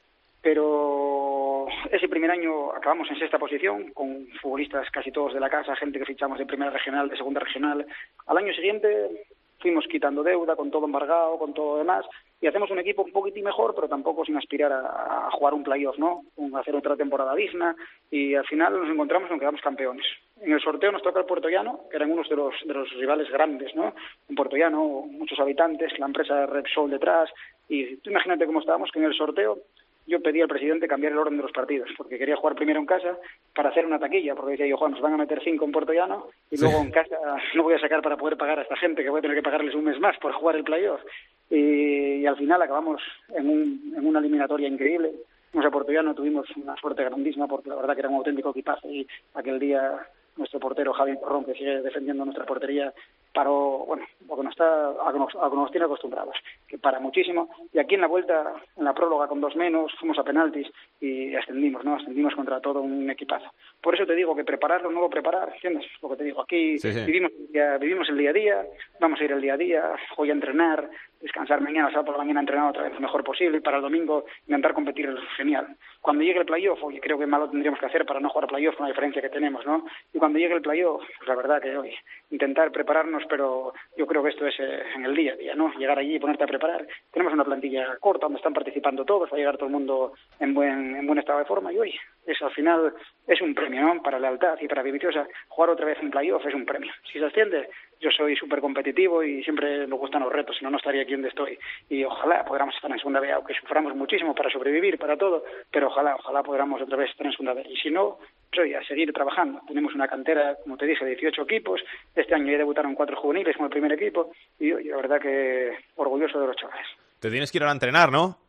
Pero 0.42 1.68
ese 1.92 2.08
primer 2.08 2.32
año 2.32 2.72
acabamos 2.72 3.10
en 3.12 3.20
sexta 3.20 3.38
posición, 3.38 3.92
con 3.92 4.28
futbolistas 4.42 4.90
casi 4.92 5.12
todos 5.12 5.34
de 5.34 5.42
la 5.42 5.50
casa, 5.50 5.76
gente 5.76 6.00
que 6.00 6.06
fichamos 6.06 6.38
de 6.38 6.46
primera 6.46 6.72
regional, 6.72 7.10
de 7.10 7.18
segunda 7.18 7.42
regional. 7.42 7.86
Al 8.28 8.38
año 8.38 8.54
siguiente 8.54 9.26
fuimos 9.60 9.86
quitando 9.88 10.24
deuda, 10.24 10.56
con 10.56 10.72
todo 10.72 10.86
embargado, 10.86 11.38
con 11.38 11.54
todo 11.54 11.78
demás, 11.78 12.06
y 12.40 12.48
hacemos 12.48 12.70
un 12.70 12.80
equipo 12.80 13.04
un 13.04 13.12
poquitín 13.12 13.44
mejor, 13.44 13.74
pero 13.74 13.88
tampoco 13.88 14.24
sin 14.24 14.38
aspirar 14.38 14.72
a, 14.72 15.30
jugar 15.32 15.54
un 15.54 15.64
playoff, 15.64 15.98
¿no? 15.98 16.24
A 16.54 16.60
hacer 16.60 16.76
otra 16.76 16.96
temporada 16.96 17.34
digna, 17.36 17.76
y 18.12 18.36
al 18.36 18.46
final 18.46 18.80
nos 18.80 18.90
encontramos 18.90 19.28
con 19.28 19.38
que 19.38 19.42
quedamos 19.42 19.62
campeones. 19.62 20.06
En 20.42 20.52
el 20.52 20.62
sorteo 20.62 20.92
nos 20.92 21.02
toca 21.02 21.20
el 21.20 21.26
Puerto 21.26 21.50
Llano, 21.50 21.82
que 21.90 21.98
eran 21.98 22.12
unos 22.12 22.30
de 22.30 22.36
los, 22.36 22.54
de 22.66 22.74
los 22.74 22.90
rivales 22.92 23.30
grandes, 23.30 23.76
¿no? 23.76 23.94
Un 24.30 24.36
Puerto 24.36 24.56
Llano, 24.56 25.06
muchos 25.10 25.40
habitantes, 25.40 25.98
la 25.98 26.06
empresa 26.06 26.46
Repsol 26.46 26.92
detrás, 26.92 27.30
y 27.68 27.98
tú 27.98 28.12
imagínate 28.12 28.46
cómo 28.46 28.60
estábamos, 28.60 28.92
que 28.92 29.00
en 29.00 29.06
el 29.06 29.14
sorteo 29.14 29.60
yo 30.08 30.22
pedí 30.22 30.42
al 30.42 30.48
presidente 30.48 30.88
cambiar 30.88 31.12
el 31.12 31.20
orden 31.20 31.38
de 31.38 31.44
los 31.44 31.52
partidos, 31.52 31.90
porque 31.98 32.18
quería 32.18 32.38
jugar 32.38 32.56
primero 32.56 32.80
en 32.80 32.86
casa 32.86 33.18
para 33.54 33.70
hacer 33.70 33.86
una 33.86 34.00
taquilla, 34.00 34.34
porque 34.36 34.52
decía 34.52 34.68
yo, 34.68 34.78
Juan, 34.78 34.94
nos 34.94 35.02
van 35.02 35.14
a 35.14 35.18
meter 35.18 35.42
cinco 35.44 35.66
en 35.66 35.72
Puerto 35.72 35.94
Llano 35.94 36.28
y 36.50 36.58
sí. 36.58 36.64
luego 36.64 36.82
en 36.82 36.92
casa 36.92 37.18
no 37.56 37.64
voy 37.64 37.76
a 37.76 37.80
sacar 37.80 38.02
para 38.02 38.18
poder 38.18 38.38
pagar 38.38 38.60
a 38.60 38.64
esta 38.64 38.78
gente, 38.78 39.04
que 39.04 39.10
voy 39.10 39.20
a 39.20 39.22
tener 39.22 39.38
que 39.38 39.44
pagarles 39.44 39.76
un 39.76 39.84
mes 39.84 40.00
más 40.00 40.18
por 40.18 40.32
jugar 40.34 40.56
el 40.56 40.64
playoff. 40.64 41.02
Y, 41.50 42.16
y 42.16 42.26
al 42.26 42.38
final 42.38 42.62
acabamos 42.62 43.02
en, 43.36 43.50
un, 43.50 43.94
en 43.96 44.06
una 44.06 44.20
eliminatoria 44.20 44.68
increíble. 44.68 45.12
Fuimos 45.52 45.68
a 45.68 45.72
Puerto 45.72 45.92
Llano, 45.92 46.14
tuvimos 46.14 46.48
una 46.58 46.76
suerte 46.76 47.04
grandísima, 47.04 47.48
porque 47.48 47.70
la 47.70 47.76
verdad 47.76 47.94
que 47.94 48.02
era 48.02 48.10
un 48.10 48.16
auténtico 48.16 48.52
equipazo 48.52 48.90
y 48.90 49.08
aquel 49.34 49.60
día 49.60 50.08
nuestro 50.38 50.60
portero 50.60 50.94
Javi 50.94 51.16
Porrón, 51.16 51.46
que 51.46 51.54
sigue 51.54 51.82
defendiendo 51.82 52.24
nuestra 52.24 52.46
portería, 52.46 52.94
paró, 53.38 53.86
bueno, 53.86 54.04
lo 54.28 54.36
que 54.36 54.44
nos 54.44 54.52
está, 54.52 54.90
a 54.90 55.14
que 55.14 55.20
nos, 55.20 55.36
a 55.36 55.48
que 55.48 55.56
nos 55.56 55.70
tiene 55.70 55.86
acostumbrados, 55.86 56.36
que 56.68 56.80
para 56.80 57.00
muchísimo. 57.00 57.50
Y 57.72 57.78
aquí 57.78 57.94
en 57.94 58.02
la 58.02 58.08
vuelta, 58.08 58.56
en 58.76 58.84
la 58.84 58.96
próloga 58.96 59.28
con 59.28 59.40
dos 59.40 59.56
menos, 59.56 59.94
fuimos 60.00 60.18
a 60.18 60.24
penaltis 60.24 60.68
y 61.00 61.36
ascendimos, 61.36 61.86
¿no? 61.86 61.98
Ascendimos 61.98 62.34
contra 62.34 62.60
todo 62.60 62.82
un 62.82 63.08
equipazo. 63.12 63.52
Por 63.80 63.94
eso 63.94 64.08
te 64.08 64.16
digo 64.16 64.36
que 64.36 64.44
prepararlo, 64.44 64.90
no 64.90 65.02
lo 65.02 65.10
preparar, 65.10 65.52
¿entiendes? 65.54 65.86
Lo 66.02 66.10
que 66.10 66.16
te 66.16 66.24
digo, 66.24 66.42
aquí 66.42 66.80
sí, 66.80 66.92
sí. 66.92 67.06
Vivimos, 67.06 67.32
vivimos 67.80 68.10
el 68.10 68.18
día 68.18 68.32
a 68.32 68.34
día, 68.34 68.66
vamos 69.00 69.22
a 69.22 69.24
ir 69.24 69.32
el 69.32 69.42
día 69.42 69.54
a 69.54 69.58
día, 69.58 69.96
hoy 70.16 70.32
a 70.32 70.34
entrenar, 70.34 70.90
descansar 71.22 71.62
mañana, 71.62 71.90
sábado 71.90 72.06
por 72.06 72.16
la 72.16 72.24
mañana, 72.24 72.42
entrenar 72.42 72.70
otra 72.70 72.84
vez 72.84 72.94
lo 72.94 73.00
mejor 73.00 73.24
posible 73.24 73.58
y 73.58 73.62
para 73.62 73.78
el 73.78 73.84
domingo 73.84 74.26
intentar 74.48 74.74
competir 74.74 75.16
genial. 75.36 75.76
Cuando 76.02 76.24
llegue 76.24 76.40
el 76.40 76.46
playoff, 76.46 76.84
oye, 76.84 77.00
creo 77.00 77.18
que 77.18 77.26
malo 77.26 77.50
tendríamos 77.50 77.80
que 77.80 77.86
hacer 77.86 78.06
para 78.06 78.20
no 78.20 78.30
jugar 78.30 78.48
playoff 78.48 78.76
con 78.76 78.86
la 78.86 78.92
diferencia 78.92 79.22
que 79.22 79.30
tenemos, 79.30 79.66
¿no? 79.66 79.86
Y 80.14 80.20
cuando 80.20 80.40
llegue 80.40 80.56
el 80.56 80.62
playoff, 80.62 81.04
pues 81.18 81.28
la 81.28 81.36
verdad 81.36 81.62
que 81.62 81.78
hoy 81.78 81.94
intentar 82.30 82.72
prepararnos, 82.72 83.24
pero 83.30 83.74
yo 83.98 84.06
creo 84.08 84.24
que 84.24 84.30
esto 84.30 84.46
es 84.46 84.60
eh, 84.60 84.84
en 84.96 85.06
el 85.06 85.16
día 85.16 85.34
a 85.34 85.36
día, 85.36 85.56
¿no? 85.56 85.74
Llegar 85.78 86.00
allí 86.00 86.16
y 86.16 86.20
ponerte 86.20 86.44
a 86.44 86.48
preparar. 86.48 86.88
Tenemos 87.12 87.34
una 87.34 87.46
plantilla 87.46 87.98
corta 88.00 88.26
donde 88.26 88.38
están 88.38 88.54
participando 88.54 89.06
todos, 89.06 89.30
va 89.32 89.36
a 89.36 89.40
llegar 89.40 89.58
todo 89.58 89.68
el 89.68 89.74
mundo 89.74 90.14
en 90.40 90.54
buen, 90.54 90.96
en 90.96 91.08
buen 91.08 91.20
estado 91.20 91.40
de 91.40 91.46
forma 91.46 91.74
y 91.74 91.80
hoy, 91.80 92.00
eso 92.28 92.46
al 92.46 92.54
final 92.54 92.94
es 93.26 93.42
un 93.42 93.56
premio, 93.56 93.82
¿no? 93.82 94.02
Para 94.04 94.20
lealtad 94.20 94.58
y 94.62 94.68
para 94.68 94.84
Viviciosa, 94.84 95.26
jugar 95.48 95.72
otra 95.72 95.86
vez 95.86 95.98
en 96.02 96.12
playoff 96.12 96.46
es 96.46 96.54
un 96.54 96.66
premio. 96.66 96.92
Si 97.12 97.20
se 97.20 97.26
asciende, 97.26 97.70
yo 98.02 98.12
soy 98.12 98.36
súper 98.36 98.60
competitivo 98.60 99.24
y 99.24 99.44
siempre 99.44 99.88
me 99.88 99.96
gustan 99.96 100.22
los 100.22 100.32
retos, 100.32 100.58
si 100.58 100.64
no, 100.64 100.70
no 100.70 100.78
estaría 100.78 101.04
aquí 101.04 101.14
donde 101.14 101.30
estoy. 101.30 101.58
Y 101.90 102.04
ojalá 102.04 102.44
podamos 102.44 102.76
estar 102.76 102.92
en 102.92 103.00
segunda 103.00 103.22
B, 103.22 103.32
aunque 103.32 103.54
suframos 103.54 103.96
muchísimo 103.96 104.36
para 104.36 104.50
sobrevivir, 104.50 104.98
para 105.00 105.18
todo, 105.18 105.44
pero 105.72 105.88
ojalá, 105.88 106.16
ojalá 106.16 106.44
podamos 106.44 106.82
otra 106.82 106.98
vez 106.98 107.10
estar 107.10 107.26
en 107.26 107.32
segunda 107.32 107.54
B. 107.54 107.66
Y 107.70 107.78
si 107.78 107.90
no, 107.90 108.20
soy 108.54 108.74
a 108.74 108.84
seguir 108.84 109.12
trabajando. 109.14 109.62
Tenemos 109.68 109.96
una 109.96 110.08
cantera, 110.08 110.56
como 110.62 110.78
te 110.78 110.86
dije, 110.86 111.06
de 111.06 111.16
18 111.16 111.42
equipos. 111.44 111.82
Este 112.14 112.36
año 112.36 112.52
ya 112.52 112.58
debutaron 112.58 112.94
cuatro 112.94 113.16
juveniles 113.16 113.56
como 113.56 113.68
el 113.68 113.72
primer 113.72 113.94
equipo. 113.94 114.32
Y 114.60 114.70
yo, 114.70 114.80
la 114.80 114.98
verdad 114.98 115.22
que 115.22 115.72
orgulloso 115.96 116.40
de 116.40 116.48
los 116.48 116.56
chavales. 116.56 116.88
Te 117.20 117.32
tienes 117.32 117.52
que 117.52 117.58
ir 117.58 117.64
a 117.64 117.72
entrenar, 117.72 118.12
¿no? 118.12 118.47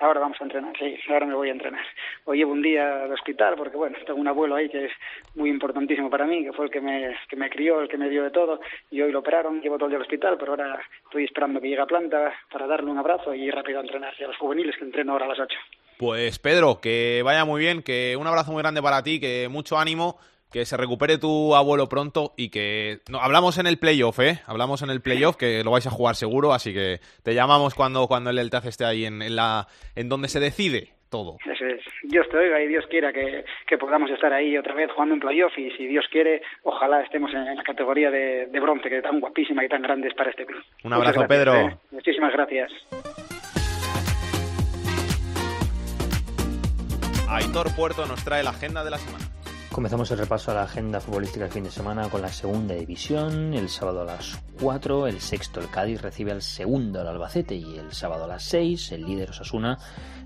Ahora 0.00 0.20
vamos 0.20 0.40
a 0.40 0.44
entrenar, 0.44 0.72
sí, 0.78 0.96
ahora 1.08 1.26
me 1.26 1.34
voy 1.34 1.48
a 1.48 1.52
entrenar. 1.52 1.84
Hoy 2.24 2.38
llevo 2.38 2.52
un 2.52 2.62
día 2.62 3.02
al 3.02 3.12
hospital 3.12 3.54
porque, 3.56 3.76
bueno, 3.76 3.96
tengo 4.06 4.20
un 4.20 4.28
abuelo 4.28 4.54
ahí 4.54 4.68
que 4.68 4.84
es 4.84 4.92
muy 5.34 5.50
importantísimo 5.50 6.08
para 6.08 6.24
mí, 6.24 6.44
que 6.44 6.52
fue 6.52 6.66
el 6.66 6.70
que 6.70 6.80
me, 6.80 7.16
que 7.28 7.34
me 7.34 7.50
crió, 7.50 7.80
el 7.80 7.88
que 7.88 7.98
me 7.98 8.08
dio 8.08 8.22
de 8.22 8.30
todo, 8.30 8.60
y 8.92 9.00
hoy 9.00 9.10
lo 9.10 9.18
operaron, 9.18 9.60
llevo 9.60 9.76
todo 9.76 9.86
el 9.86 9.90
día 9.90 9.96
al 9.96 10.02
hospital, 10.02 10.36
pero 10.38 10.52
ahora 10.52 10.80
estoy 11.04 11.24
esperando 11.24 11.60
que 11.60 11.68
llegue 11.68 11.82
a 11.82 11.86
planta 11.86 12.32
para 12.52 12.68
darle 12.68 12.90
un 12.90 12.98
abrazo 12.98 13.34
y 13.34 13.50
rápido 13.50 13.78
a 13.78 13.82
entrenar, 13.82 14.14
y 14.18 14.24
a 14.24 14.28
los 14.28 14.36
juveniles 14.36 14.76
que 14.76 14.84
entreno 14.84 15.12
ahora 15.12 15.24
a 15.24 15.28
las 15.28 15.40
8. 15.40 15.58
Pues 15.98 16.38
Pedro, 16.38 16.80
que 16.80 17.22
vaya 17.24 17.44
muy 17.44 17.60
bien, 17.60 17.82
que 17.82 18.16
un 18.16 18.26
abrazo 18.28 18.52
muy 18.52 18.62
grande 18.62 18.80
para 18.80 19.02
ti, 19.02 19.18
que 19.18 19.48
mucho 19.50 19.78
ánimo 19.78 20.20
que 20.50 20.64
se 20.64 20.76
recupere 20.76 21.18
tu 21.18 21.54
abuelo 21.54 21.88
pronto 21.88 22.32
y 22.36 22.50
que... 22.50 23.00
No, 23.10 23.20
hablamos 23.20 23.58
en 23.58 23.66
el 23.66 23.78
playoff, 23.78 24.18
¿eh? 24.20 24.40
Hablamos 24.46 24.82
en 24.82 24.90
el 24.90 25.00
playoff, 25.00 25.36
que 25.36 25.62
lo 25.62 25.70
vais 25.70 25.86
a 25.86 25.90
jugar 25.90 26.16
seguro, 26.16 26.52
así 26.52 26.72
que 26.72 27.00
te 27.22 27.34
llamamos 27.34 27.74
cuando, 27.74 28.06
cuando 28.06 28.30
el 28.30 28.38
Eltaz 28.38 28.66
esté 28.66 28.84
ahí 28.84 29.04
en, 29.04 29.22
en, 29.22 29.36
la, 29.36 29.68
en 29.94 30.08
donde 30.08 30.28
se 30.28 30.40
decide 30.40 30.94
todo. 31.10 31.36
Eso 31.44 31.66
es. 31.66 31.80
Dios 32.04 32.26
te 32.30 32.38
oiga 32.38 32.60
y 32.62 32.68
Dios 32.68 32.86
quiera 32.88 33.12
que, 33.12 33.44
que 33.66 33.76
podamos 33.76 34.10
estar 34.10 34.32
ahí 34.32 34.56
otra 34.56 34.74
vez 34.74 34.90
jugando 34.92 35.14
en 35.14 35.20
playoff 35.20 35.52
y 35.58 35.70
si 35.72 35.86
Dios 35.86 36.06
quiere, 36.10 36.42
ojalá 36.62 37.02
estemos 37.02 37.32
en, 37.34 37.54
la 37.54 37.62
categoría 37.62 38.10
de, 38.10 38.46
de, 38.46 38.60
bronce, 38.60 38.88
que 38.88 39.02
tan 39.02 39.20
guapísima 39.20 39.64
y 39.64 39.68
tan 39.68 39.82
grande 39.82 40.08
es 40.08 40.14
para 40.14 40.30
este 40.30 40.46
club. 40.46 40.62
Un 40.84 40.92
abrazo, 40.94 41.20
gracias, 41.20 41.28
Pedro. 41.28 41.54
¿eh? 41.54 41.76
Muchísimas 41.90 42.32
gracias. 42.32 42.72
Aitor 47.28 47.74
Puerto 47.76 48.06
nos 48.06 48.24
trae 48.24 48.42
la 48.42 48.50
agenda 48.50 48.82
de 48.82 48.90
la 48.90 48.98
semana. 48.98 49.37
Comenzamos 49.72 50.10
el 50.10 50.18
repaso 50.18 50.50
a 50.50 50.54
la 50.54 50.62
agenda 50.62 51.00
futbolística 51.00 51.44
del 51.44 51.52
fin 51.52 51.64
de 51.64 51.70
semana 51.70 52.08
con 52.08 52.22
la 52.22 52.32
segunda 52.32 52.74
división. 52.74 53.54
El 53.54 53.68
sábado 53.68 54.02
a 54.02 54.04
las 54.04 54.38
4, 54.60 55.06
el 55.06 55.20
sexto, 55.20 55.60
el 55.60 55.70
Cádiz, 55.70 56.00
recibe 56.00 56.32
al 56.32 56.42
segundo, 56.42 57.00
el 57.00 57.06
Albacete, 57.06 57.54
y 57.54 57.76
el 57.76 57.92
sábado 57.92 58.24
a 58.24 58.28
las 58.28 58.42
6, 58.44 58.92
el 58.92 59.06
líder 59.06 59.30
Osasuna 59.30 59.78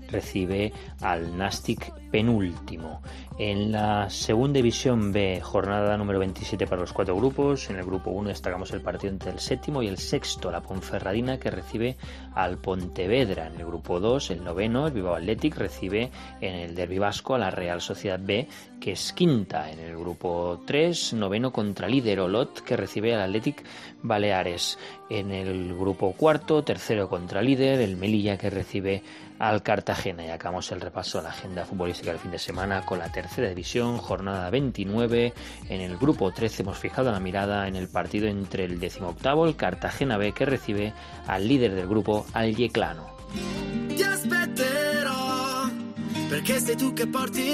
recibe 0.09 0.71
al 1.01 1.37
Nastic 1.37 1.91
penúltimo. 2.13 3.01
En 3.39 3.71
la 3.71 4.07
segunda 4.11 4.57
división 4.57 5.11
B, 5.11 5.41
jornada 5.41 5.97
número 5.97 6.19
27 6.19 6.67
para 6.67 6.81
los 6.81 6.93
cuatro 6.93 7.15
grupos. 7.15 7.71
En 7.71 7.77
el 7.77 7.85
grupo 7.85 8.11
1 8.11 8.29
destacamos 8.29 8.69
el 8.71 8.81
partido 8.81 9.11
entre 9.11 9.31
el 9.31 9.39
séptimo 9.39 9.81
y 9.81 9.87
el 9.87 9.97
sexto, 9.97 10.51
la 10.51 10.61
Ponferradina, 10.61 11.39
que 11.39 11.49
recibe 11.49 11.97
al 12.35 12.59
Pontevedra. 12.59 13.47
En 13.47 13.59
el 13.59 13.65
grupo 13.65 13.99
2, 13.99 14.29
el 14.29 14.43
noveno, 14.43 14.85
el 14.85 14.93
Bilbao 14.93 15.15
Athletic, 15.15 15.57
recibe 15.57 16.11
en 16.39 16.53
el 16.53 16.75
Derby 16.75 16.99
Vasco 16.99 17.33
a 17.33 17.39
la 17.39 17.49
Real 17.49 17.81
Sociedad 17.81 18.19
B, 18.21 18.47
que 18.79 18.91
es 18.91 19.11
quinta. 19.13 19.71
En 19.71 19.79
el 19.79 19.97
grupo 19.97 20.61
3, 20.67 21.13
noveno 21.13 21.51
contra 21.51 21.87
líder 21.87 22.19
Olot, 22.19 22.61
que 22.61 22.77
recibe 22.77 23.15
al 23.15 23.21
Athletic 23.21 23.63
Baleares. 24.03 24.77
En 25.09 25.31
el 25.31 25.75
grupo 25.75 26.13
cuarto, 26.13 26.63
tercero 26.63 27.09
contra 27.09 27.41
líder, 27.41 27.81
el 27.81 27.97
Melilla, 27.97 28.37
que 28.37 28.51
recibe 28.51 29.01
al 29.49 29.63
Cartagena. 29.63 30.25
Y 30.25 30.29
acabamos 30.29 30.71
el 30.71 30.81
repaso 30.81 31.19
a 31.19 31.23
la 31.23 31.29
agenda 31.29 31.65
futbolística 31.65 32.11
del 32.11 32.19
fin 32.19 32.31
de 32.31 32.39
semana 32.39 32.85
con 32.85 32.99
la 32.99 33.11
tercera 33.11 33.49
división, 33.49 33.97
jornada 33.97 34.49
29. 34.49 35.33
En 35.69 35.81
el 35.81 35.97
grupo 35.97 36.31
13 36.31 36.63
hemos 36.63 36.77
fijado 36.77 37.11
la 37.11 37.19
mirada 37.19 37.67
en 37.67 37.75
el 37.75 37.87
partido 37.87 38.27
entre 38.27 38.65
el 38.65 38.79
decimoctavo, 38.79 39.45
el 39.45 39.55
Cartagena 39.55 40.17
B, 40.17 40.31
que 40.31 40.45
recibe 40.45 40.93
al 41.27 41.47
líder 41.47 41.75
del 41.75 41.87
grupo, 41.87 42.25
al 42.33 42.55
Yeclano. 42.55 43.13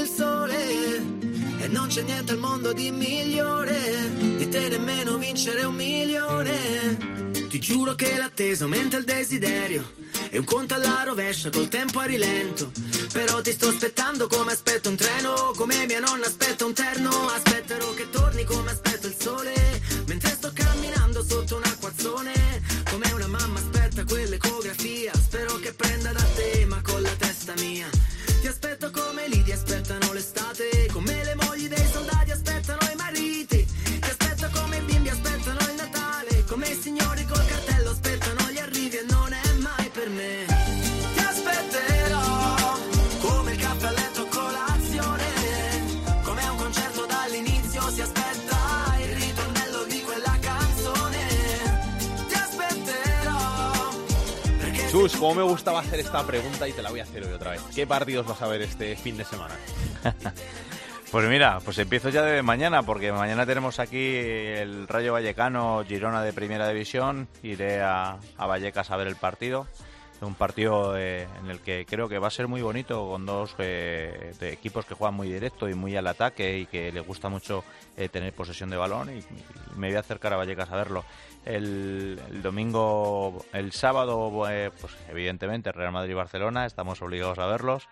Sole 0.05 0.53
e 0.53 1.67
al 1.67 1.77
un. 6.27 7.38
Ti 7.49 7.57
giuro 7.59 7.95
che 7.95 8.15
l'attesa 8.15 8.65
aumenta 8.65 8.97
il 8.97 9.05
desiderio 9.05 9.93
e 10.29 10.37
un 10.37 10.45
conto 10.45 10.75
alla 10.75 11.01
rovescia 11.03 11.49
col 11.49 11.67
tempo 11.67 11.97
a 11.97 12.05
rilento. 12.05 12.71
Però 13.11 13.41
ti 13.41 13.51
sto 13.53 13.69
aspettando 13.69 14.27
come 14.27 14.51
aspetto 14.51 14.87
un 14.87 14.95
treno, 14.95 15.53
come 15.55 15.87
mia 15.87 15.99
nonna 15.99 16.27
aspetta 16.27 16.65
un 16.65 16.73
terno. 16.73 17.09
Aspetterò 17.09 17.91
che 17.95 18.07
torni 18.11 18.43
come 18.43 18.69
aspetto 18.69 18.88
perché 55.09 55.17
Chus, 55.17 55.19
cómo 55.19 55.35
me 55.35 55.43
gustaba 55.43 55.79
hacer 55.79 55.99
esta 55.99 56.25
pregunta 56.25 56.67
y 56.67 56.73
te 56.73 56.81
la 56.81 56.89
voy 56.89 56.99
a 56.99 57.03
hacer 57.03 57.23
hoy 57.23 57.33
otra 57.33 57.51
vez. 57.51 57.61
¿Qué 57.75 57.87
partidos 57.87 58.25
vas 58.27 58.41
a 58.41 58.47
ver 58.47 58.61
este 58.61 58.95
fin 58.95 59.17
de 59.17 59.25
semana? 59.25 59.55
Pues 61.11 61.27
mira, 61.27 61.57
pues 61.65 61.79
empiezo 61.79 62.09
ya 62.09 62.21
de 62.21 62.43
mañana, 62.43 62.83
porque 62.83 63.11
mañana 63.11 63.43
tenemos 63.43 63.79
aquí 63.79 64.15
el 64.15 64.87
Rayo 64.87 65.13
Vallecano 65.13 65.83
Girona 65.83 66.21
de 66.21 66.33
Primera 66.33 66.67
División. 66.67 67.27
Iré 67.41 67.81
a, 67.81 68.19
a 68.37 68.45
Vallecas 68.45 68.91
a 68.91 68.95
ver 68.95 69.07
el 69.07 69.15
partido. 69.15 69.65
Un 70.21 70.35
partido 70.35 70.95
eh, 70.95 71.27
en 71.41 71.49
el 71.49 71.61
que 71.61 71.87
creo 71.87 72.07
que 72.07 72.19
va 72.19 72.27
a 72.27 72.29
ser 72.29 72.47
muy 72.47 72.61
bonito, 72.61 73.09
con 73.09 73.25
dos 73.25 73.55
eh, 73.57 74.33
de 74.39 74.53
equipos 74.53 74.85
que 74.85 74.93
juegan 74.93 75.15
muy 75.15 75.31
directo 75.31 75.67
y 75.67 75.73
muy 75.73 75.95
al 75.95 76.05
ataque 76.05 76.59
y 76.59 76.65
que 76.67 76.91
les 76.91 77.03
gusta 77.03 77.27
mucho 77.27 77.63
eh, 77.97 78.07
tener 78.09 78.31
posesión 78.33 78.69
de 78.69 78.77
balón. 78.77 79.09
Y, 79.09 79.17
y 79.17 79.25
me 79.77 79.87
voy 79.87 79.95
a 79.95 80.01
acercar 80.01 80.33
a 80.33 80.37
Vallecas 80.37 80.69
a 80.69 80.75
verlo. 80.75 81.03
El, 81.45 82.21
el 82.29 82.41
domingo, 82.41 83.43
el 83.53 83.71
sábado, 83.71 84.47
eh, 84.49 84.71
pues 84.79 84.95
evidentemente 85.09 85.71
Real 85.71 85.91
Madrid-Barcelona, 85.91 86.65
estamos 86.65 87.01
obligados 87.01 87.39
a 87.39 87.47
verlos. 87.47 87.87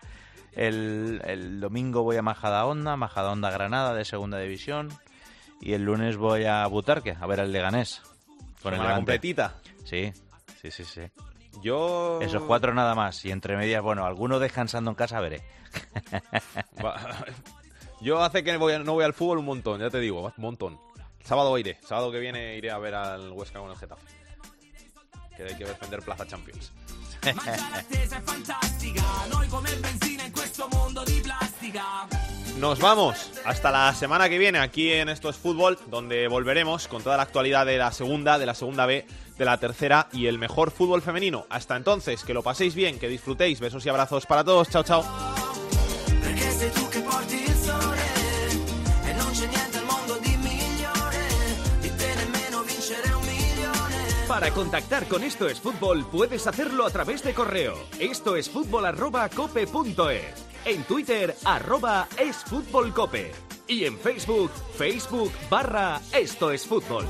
El, 0.54 1.20
el 1.24 1.60
domingo 1.60 2.02
voy 2.02 2.16
a 2.16 2.22
Majadahonda, 2.22 2.96
Majadahonda 2.96 3.50
Granada 3.50 3.94
de 3.94 4.04
segunda 4.04 4.38
división. 4.38 4.88
Y 5.60 5.72
el 5.72 5.82
lunes 5.84 6.16
voy 6.16 6.44
a 6.44 6.64
Butarque 6.66 7.16
a 7.20 7.26
ver 7.26 7.40
al 7.40 7.50
Leganés. 7.52 8.00
Con 8.62 8.74
el 8.74 8.80
completita. 8.94 9.54
Sí, 9.84 10.12
sí, 10.62 10.70
sí, 10.70 10.84
sí. 10.84 11.02
Yo. 11.62 12.20
Esos 12.20 12.42
cuatro 12.44 12.72
nada 12.74 12.94
más. 12.94 13.24
Y 13.24 13.30
entre 13.32 13.56
medias, 13.56 13.82
bueno, 13.82 14.04
alguno 14.06 14.38
descansando 14.38 14.90
en 14.90 14.94
casa 14.94 15.18
veré. 15.20 15.42
Yo 18.00 18.22
hace 18.22 18.44
que 18.44 18.56
voy 18.56 18.74
a- 18.74 18.78
no 18.78 18.92
voy 18.94 19.04
al 19.04 19.12
fútbol 19.14 19.38
un 19.38 19.46
montón, 19.46 19.80
ya 19.80 19.90
te 19.90 19.98
digo, 19.98 20.22
un 20.26 20.32
montón. 20.36 20.78
Sábado 21.24 21.56
iré, 21.58 21.78
sábado 21.86 22.10
que 22.10 22.18
viene 22.18 22.56
iré 22.56 22.70
a 22.70 22.78
ver 22.78 22.94
al 22.94 23.32
Huesca 23.32 23.58
con 23.58 23.70
el 23.70 23.76
Getafe. 23.76 24.06
Que 25.36 25.44
hay 25.44 25.54
que 25.54 25.64
defender 25.64 26.02
Plaza 26.02 26.26
Champions. 26.26 26.72
Nos 32.58 32.80
vamos 32.80 33.30
hasta 33.44 33.70
la 33.70 33.94
semana 33.94 34.28
que 34.28 34.38
viene 34.38 34.58
aquí 34.58 34.92
en 34.92 35.08
Esto 35.08 35.28
es 35.28 35.36
Fútbol, 35.36 35.78
donde 35.86 36.26
volveremos 36.26 36.88
con 36.88 37.02
toda 37.02 37.16
la 37.16 37.22
actualidad 37.22 37.66
de 37.66 37.78
la 37.78 37.92
segunda, 37.92 38.38
de 38.38 38.46
la 38.46 38.54
segunda 38.54 38.86
B, 38.86 39.06
de 39.36 39.44
la 39.44 39.58
tercera 39.58 40.08
y 40.12 40.26
el 40.26 40.38
mejor 40.38 40.70
fútbol 40.70 41.02
femenino. 41.02 41.46
Hasta 41.50 41.76
entonces, 41.76 42.24
que 42.24 42.34
lo 42.34 42.42
paséis 42.42 42.74
bien, 42.74 42.98
que 42.98 43.08
disfrutéis. 43.08 43.60
Besos 43.60 43.86
y 43.86 43.88
abrazos 43.88 44.26
para 44.26 44.42
todos. 44.42 44.68
Chao, 44.70 44.82
chao. 44.82 45.04
Para 54.28 54.50
contactar 54.50 55.08
con 55.08 55.24
Esto 55.24 55.48
es 55.48 55.58
Fútbol 55.58 56.06
puedes 56.10 56.46
hacerlo 56.46 56.84
a 56.84 56.90
través 56.90 57.24
de 57.24 57.32
correo. 57.32 57.74
Esto 57.98 58.36
es 58.36 58.50
fútbol 58.50 58.84
arroba 58.84 59.30
cope 59.30 59.66
en 60.64 60.84
Twitter 60.84 61.34
arroba 61.44 62.06
es 62.18 62.36
fútbol 62.44 62.92
cope. 62.92 63.32
Y 63.66 63.84
en 63.84 63.98
Facebook, 63.98 64.50
Facebook 64.76 65.32
barra 65.48 66.00
Esto 66.12 66.50
es 66.50 66.66
Fútbol. 66.66 67.06